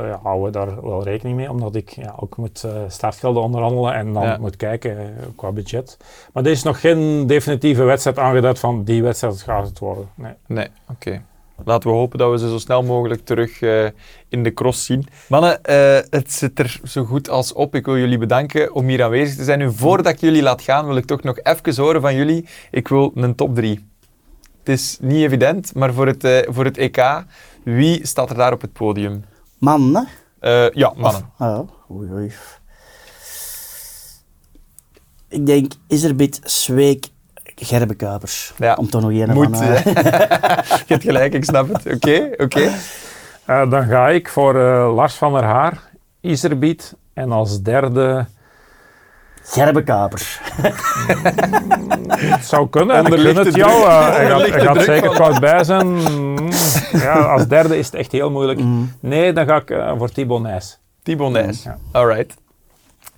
ja, 0.09 0.21
houden 0.23 0.45
we 0.45 0.51
daar 0.51 0.83
wel 0.83 1.03
rekening 1.03 1.37
mee, 1.37 1.51
omdat 1.51 1.75
ik 1.75 1.91
ja, 1.91 2.15
ook 2.17 2.37
moet 2.37 2.65
eh, 2.65 2.73
startgelden 2.89 3.43
onderhandelen 3.43 3.95
en 3.95 4.13
dan 4.13 4.41
moet 4.41 4.57
kijken 4.57 5.17
qua 5.37 5.53
budget. 5.53 5.97
Maar 6.33 6.45
er 6.45 6.51
is 6.51 6.63
nog 6.63 6.81
geen 6.81 7.27
definitieve 7.27 7.83
wedstrijd 7.83 8.19
aangeduid 8.19 8.59
van 8.59 8.85
die 8.85 9.03
wedstrijd 9.03 9.43
gaat 9.43 9.67
het 9.67 9.79
worden. 9.79 10.09
Nee. 10.15 10.33
Nee, 10.47 10.69
oké. 10.91 11.23
Laten 11.65 11.91
we 11.91 11.97
hopen 11.97 12.19
dat 12.19 12.31
we 12.31 12.39
ze 12.39 12.49
zo 12.49 12.59
snel 12.59 12.83
mogelijk 12.83 13.25
terug 13.25 13.61
eh, 13.61 13.87
in 14.29 14.43
de 14.43 14.55
cross 14.55 14.85
zien. 14.85 15.07
Mannen, 15.29 15.63
eh, 15.63 15.99
het 16.11 16.33
zit 16.33 16.59
er 16.59 16.81
zo 16.85 17.05
goed 17.05 17.29
als 17.29 17.53
op. 17.53 17.75
Ik 17.75 17.85
wil 17.85 17.99
jullie 17.99 18.19
bedanken 18.19 18.75
om 18.75 18.87
hier 18.87 19.05
aanwezig 19.05 19.37
te 19.37 19.45
zijn. 19.45 19.59
Nu, 19.59 19.73
voordat 19.73 20.13
ik 20.13 20.21
jullie 20.21 20.43
laat 20.43 20.63
gaan, 20.63 20.87
wil 20.87 20.97
ik 20.97 21.05
toch 21.05 21.23
nog 21.23 21.39
even 21.43 21.83
horen 21.83 22.01
van 22.01 22.15
jullie. 22.15 22.49
Ik 22.71 22.89
wil 22.89 23.13
een 23.15 23.35
top 23.35 23.55
3. 23.55 23.85
Het 24.67 24.79
is 24.79 24.99
niet 25.01 25.23
evident, 25.23 25.75
maar 25.75 25.95
voor 25.95 26.07
het, 26.07 26.25
eh, 26.25 26.39
voor 26.49 26.65
het 26.65 26.77
EK, 26.77 27.25
wie 27.63 28.07
staat 28.07 28.31
er 28.31 28.37
daar 28.37 28.53
op 28.53 28.61
het 28.61 28.73
podium? 28.73 29.25
Man, 29.59 29.95
hè? 29.95 30.03
Eh, 30.39 30.71
ja, 30.75 30.93
mannen. 30.97 31.31
Ah, 31.37 31.49
ja. 31.49 31.65
Oei, 31.95 32.13
oei. 32.13 32.33
Ik 35.29 35.47
denk 35.47 35.73
Iserbit, 35.89 36.41
Zweek, 36.45 37.07
Gerbe 37.65 37.95
Kuipers. 37.95 38.53
Ja. 38.59 38.75
Om 38.75 38.91
toch 38.91 39.01
nog 39.01 39.11
een 39.11 39.33
Moet, 39.33 39.57
van... 39.57 39.67
eh. 39.67 39.85
Je 40.87 40.93
hebt 40.95 41.03
gelijk, 41.05 41.35
ik 41.35 41.45
snap 41.45 41.69
het. 41.73 41.95
Oké, 41.95 42.31
oké. 42.37 42.71
Eh, 43.45 43.71
dan 43.71 43.85
ga 43.87 44.09
ik 44.09 44.29
voor 44.29 44.55
eh, 44.61 44.95
Lars 44.95 45.15
van 45.15 45.33
der 45.33 45.43
Haar, 45.43 45.81
Iserbiet 46.21 46.95
en 47.15 47.33
als 47.33 47.63
derde, 47.63 48.27
Gerbe 49.43 49.83
Kuipers. 49.83 50.41
het 52.09 52.45
zou 52.45 52.69
kunnen, 52.69 52.97
ik 52.97 53.03
Onderlichte 53.03 53.35
gun 53.35 53.45
het 53.47 53.55
jou, 53.55 53.89
hij 53.89 54.61
gaat, 54.61 54.75
hij 54.77 54.85
zeker 54.85 55.11
koud 55.11 55.41
bij 55.41 55.65
zijn. 55.65 55.99
Ja, 56.93 57.19
als 57.19 57.47
derde 57.47 57.79
is 57.79 57.87
het 57.87 57.95
echt 57.95 58.13
heel 58.13 58.31
moeilijk. 58.31 58.59
Mm. 58.59 58.93
Nee, 59.01 59.33
dan 59.33 59.47
ga 59.47 59.57
ik 59.57 59.75
voor 59.99 60.11
Thibaut 60.11 60.43
Nijs. 60.43 60.79
Thibaut 61.03 61.33
Nijs. 61.33 61.63
Ja. 61.63 61.77
Alright. 61.93 62.35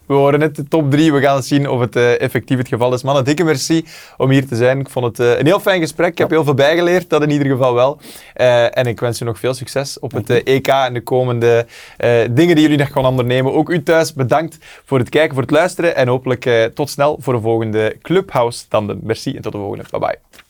We 0.09 0.15
horen 0.15 0.39
net 0.39 0.57
de 0.57 0.69
top 0.69 0.91
3. 0.91 1.13
We 1.13 1.21
gaan 1.21 1.43
zien 1.43 1.69
of 1.69 1.81
het 1.81 1.97
eh, 1.97 2.21
effectief 2.21 2.59
het 2.59 2.69
geval 2.69 2.95
is. 2.95 3.03
Mannen, 3.03 3.25
dikke 3.25 3.45
merci 3.45 3.85
om 4.17 4.31
hier 4.31 4.47
te 4.47 4.57
zijn. 4.57 4.81
Ik 4.81 4.89
vond 4.89 5.07
het 5.07 5.21
eh, 5.21 5.39
een 5.39 5.47
heel 5.47 5.61
fijn 5.61 5.81
gesprek. 5.81 6.11
Ik 6.11 6.19
heb 6.19 6.31
heel 6.31 6.45
veel 6.45 6.55
bijgeleerd, 6.55 7.11
dat 7.11 7.23
in 7.23 7.31
ieder 7.31 7.47
geval 7.47 7.75
wel. 7.75 8.01
Eh, 8.35 8.79
en 8.79 8.87
ik 8.87 9.01
wens 9.01 9.21
u 9.21 9.25
nog 9.25 9.39
veel 9.39 9.55
succes 9.55 9.99
op 9.99 10.13
het 10.13 10.31
EK 10.31 10.67
en 10.67 10.95
de 10.95 11.01
komende 11.03 11.67
dingen 12.31 12.55
die 12.55 12.61
jullie 12.61 12.79
nog 12.79 12.93
gaan 12.93 13.07
ondernemen. 13.07 13.53
Ook 13.53 13.69
u 13.69 13.83
thuis, 13.83 14.13
bedankt 14.15 14.59
voor 14.85 14.99
het 14.99 15.09
kijken, 15.09 15.35
voor 15.35 15.43
het 15.43 15.51
luisteren. 15.51 15.97
En 15.97 16.09
hopelijk 16.09 16.71
tot 16.75 16.91
snel 16.91 17.19
voor 17.21 17.33
de 17.33 17.41
volgende 17.41 17.97
Clubhouse. 18.03 18.65
Merci 19.03 19.37
en 19.37 19.43
tot 19.43 19.53
de 19.53 19.59
volgende. 19.59 19.85
Bye 19.91 20.01
bye. 20.01 20.47